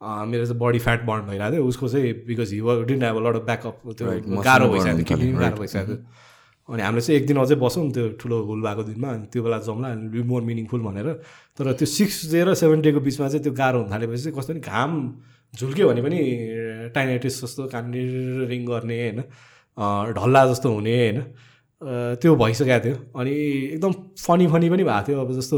[0.02, 3.43] मेरो चाहिँ बडी फ्याट बर्न भइरहेको थियो। उसको चाहिँ because he didn't have lot of
[3.45, 5.32] backup त्यो गाह्रो भइसकेको थियो किडनी.
[5.40, 6.02] गाह्रो भइसकेको थियो।
[6.69, 9.58] अनि हामीले चाहिँ एक दिन अझै बसौँ त्यो ठुलो हुल भएको दिनमा अनि त्यो बेला
[9.68, 11.08] जाउँला बी मोर मिनिङफुल भनेर।
[11.60, 14.53] तर त्यो सिक्स डे र सेभेन डेको बिचमा चाहिँ त्यो गाह्रो हुन थालेपछि चाहिँ कस्तो
[14.53, 14.92] नि घाम
[15.53, 16.19] झुल्क्यो भने पनि
[16.95, 17.93] टाइनाइटिस जस्तो कान
[18.50, 19.19] रिङ गर्ने होइन?
[20.18, 21.19] ढल्ला जस्तो हुने होइन?
[22.21, 23.31] त्यो भइसकेको थियो। अनि
[23.73, 25.57] एकदम फनी फनी पनि भएको थियो। अब जस्तो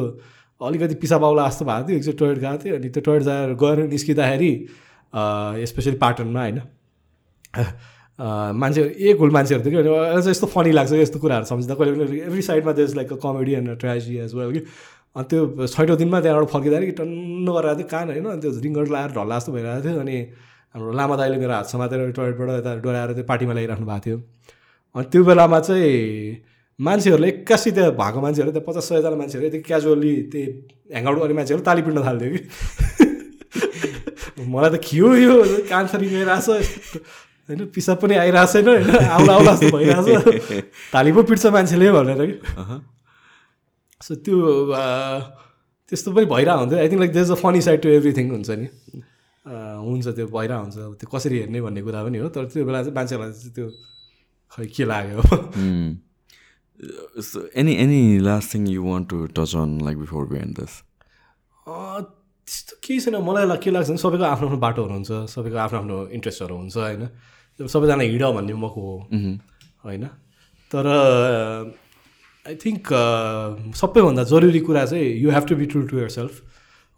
[0.61, 3.77] अलिकति पिसा बाउला जस्तो भएको थियो। एकचोटि टोइलेट गएको थियो। अनि त्यो टोइलेट जाएर गएर
[3.89, 4.51] निस्किँदाखेरि
[5.71, 6.61] स्पेसली पाटनमा होइन?
[8.55, 12.41] मान्छे एक हुल मान्छेहरू थियो कि यस्तो फनी लाग्छ यस्तो कुराहरू सम्झिँदा। कहिले कहिले एभ्री
[12.41, 14.61] साइडमा देश like a comedy and tragedy as well कि?
[15.15, 18.25] अनि त्यो छैटौँ दिनमा त्यहाँबाट फर्किँदाखेरि टन्न गरेर थियो कान होइन?
[18.25, 20.17] अनि त्यो रिङ्गट लगाएर ढल्ला जस्तो भइरहेको थियो। अनि
[20.75, 24.17] हाम्रो लामा दाइले मेरो हात समातेर टोइलेटबाट यता डोराएर त्यो पार्टीमा ल्याइराख्नु भएको थियो।
[24.95, 26.43] त्यो बेलामा चाहिँ
[26.79, 30.45] मान्छेहरूले एक्कासी त्यहाँ भएको मान्छेहरू त्यहाँ पचास सयजना मान्छेहरू यति क्याजुअली त्यही
[30.91, 32.39] ह्याङआउट गर्ने मान्छेहरू ताली पिट्न थाल्थ्यो कि?
[34.53, 35.35] मलाई त खियो यो?
[35.71, 36.47] कान्छरी गइरहेछ
[37.49, 38.89] होइन पिसाब पनि आइरहेको छैन होइन?
[39.15, 42.35] आउला आउला जस्तो भइरहेछ। ताली पो पिट्छ मान्छेले भनेर कि?
[44.01, 44.37] सो त्यो
[45.91, 48.67] त्यस्तो पनि भइरहेको हुन्थ्यो I think like there's a funny side to everything हुन्छ नि।
[49.45, 52.95] हुन्छ त्यो भइरहेको हुन्छ। त्यो कसरी हेर्ने भन्ने कुरा पनि हो। तर त्यो बेला चाहिँ
[52.95, 53.67] मान्छेहरूलाई त्यो
[54.51, 55.21] खै के लाग्यो?
[57.21, 60.83] So any any last thing you want to touch on like before we end this?
[61.67, 62.01] अँ,
[62.47, 65.97] त्यस्तो केही छैन। मलाई के लाग्छ भने सबैको आफ्नो आफ्नो बाटोहरू हुन्छ सबैको आफ्नो आफ्नो
[66.17, 67.03] इन्ट्रेस्टहरू हुन्छ होइन?
[67.59, 68.95] सबैजना हिँड भन्ने मको हो
[69.85, 70.05] होइन?
[70.71, 70.85] तर
[72.47, 72.83] आई थिङ्क
[73.81, 76.33] सबैभन्दा जरुरी कुरा चाहिँ you have to be true to yourself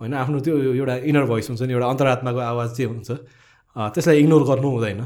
[0.02, 0.14] होइन?
[0.14, 3.10] आफ्नो त्यो एउटा इनर भोइस हुन्छ नि एउटा अन्तरात्माको आवाज चाहिँ हुन्छ
[3.94, 5.02] त्यसलाई इग्नोर गर्नु हुँदैन।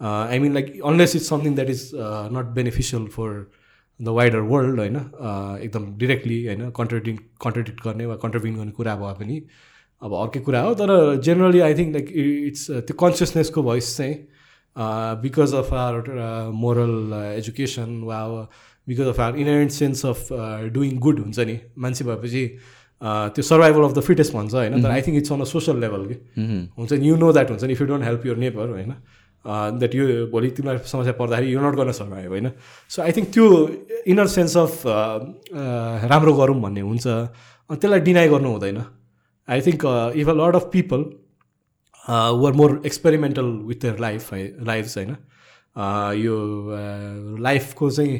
[0.00, 1.90] I mean like unless it's something that is
[2.36, 3.30] not beneficial for
[4.00, 8.94] the wider world होइन अ, एकदम डिरेक्टली होइन कन्ट्रडिङ कन्ट्रडिक्ट गर्ने वा कन्ट्रिब्युट गर्ने कुरा
[9.02, 9.40] भए पनि
[10.02, 10.90] अब अर्कै कुरा हो। तर
[11.24, 12.10] generally I think like
[12.48, 14.14] it's त्यो कन्सियसनेसको भोइस चाहिँ
[15.22, 18.20] because of our moral education वा
[18.86, 20.26] because of our inherent sense of
[20.74, 22.44] doing good हुन्छ नि मान्छे भएपछि
[23.02, 25.80] uh, त्यो सर्भाइभल अफ द फिटेस्ट भन्छ होइन। तर I think it's on a social
[25.80, 26.14] level कि।
[26.78, 28.92] हुन्छ नि यु नो द्याट हुन्छ नि if you don't help your neighbour होइन।
[29.46, 32.50] द्याट यो भोलि तिमीलाई समस्या पर्दाखेरि यु नट गर्न सर्भाइभ होइन?
[32.90, 33.46] सो आई थिङ्क त्यो
[34.12, 34.82] इनर सेन्स अफ
[36.12, 38.78] राम्रो गरौँ भन्ने हुन्छ। अनि त्यसलाई डिनाइ गर्नु हुँदैन।
[39.48, 39.84] I think
[40.16, 41.00] if a lot of people
[42.40, 45.16] were more experimental with their life है लाइफ्स होइन?
[45.74, 46.34] Uh, यो
[47.42, 48.18] लाइफको चाहिँ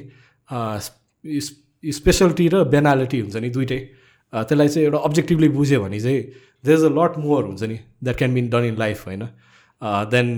[1.85, 3.79] स्पेसलिटी र बेनालिटी हुन्छ नि दुइटै।
[4.33, 6.21] Uh, त्यसलाई चाहिँ एउटा अब्जेक्टिभली बुझ्यो भने चाहिँ
[6.65, 9.23] there is a lot more हुन्छ नि that can been done in life होइन?
[9.85, 10.29] देन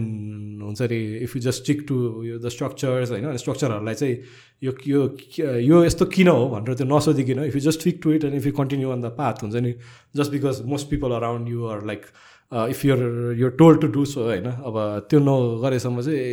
[0.62, 4.16] हुन्छ नि if you just stick to यो द स्ट्रक्चर्स होइन स्ट्रक्चरहरूलाई चाहिँ
[4.62, 5.02] यो यो
[5.60, 8.46] यो यस्तो किन हो भनेर त्यो नसोधिकन if you just stick to it and if
[8.46, 9.74] you continue on the path हुन्छ नि
[10.16, 12.06] just because most people around you are like
[12.52, 14.78] if you're you're told to do so होइन अब
[15.10, 16.28] त्यो नगरेसम्म चाहिँ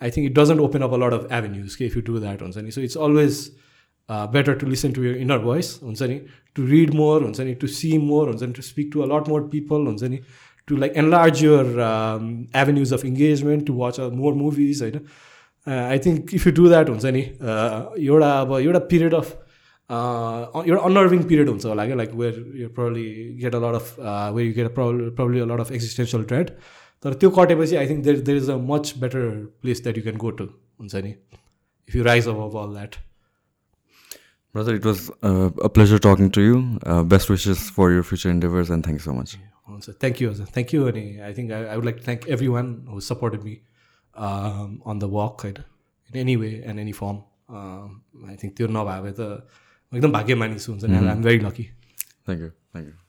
[0.00, 2.42] I think it doesn't open up a lot of avenues कि if you do that
[2.42, 2.70] हुन्छ नि.
[2.70, 3.44] So it's always
[4.08, 6.20] better to listen to your inner voice हुन्छ नि
[6.56, 9.28] टु रिड मोर हुन्छ नि टु सी मोर हुन्छ नि to speak to a lot
[9.28, 10.18] more people हुन्छ नि
[10.68, 11.80] to like enlarge your
[12.62, 15.00] avenues of engagement to watch a more movies होइन
[15.66, 19.32] I think if you do that हुन्छ नि uh, एउटा अब एउटा पिरियड अफ
[19.90, 23.06] एउटा अनर्भिङ पिरियड हुन्छ होला क्या like where you probably
[23.42, 26.50] get a lot of where you get probably a lot of existential dread
[27.04, 29.28] तर त्यो कटेपछि I think there there is a much better
[29.62, 30.44] place that you can go to
[30.80, 31.14] हुन्छ नि
[31.88, 33.04] if you rise अब all that
[34.54, 36.60] Brother, it was uh, a pleasure talking to you.
[36.84, 39.34] Uh, best wishes for your future endeavors and thank you so much.
[39.67, 42.71] हुन्छ thank you हजुर thank you अनि I think I I would like thank everyone
[42.89, 43.57] who supported me
[44.13, 45.57] on the work होइन
[46.09, 47.21] in any way and any firm
[48.29, 49.21] I think त्यो नभए भए त
[49.91, 51.67] म एकदम भाग्यमानी छु हुन्छ नि I am very lucky
[52.25, 52.51] Thank you.
[52.71, 53.04] Thank you.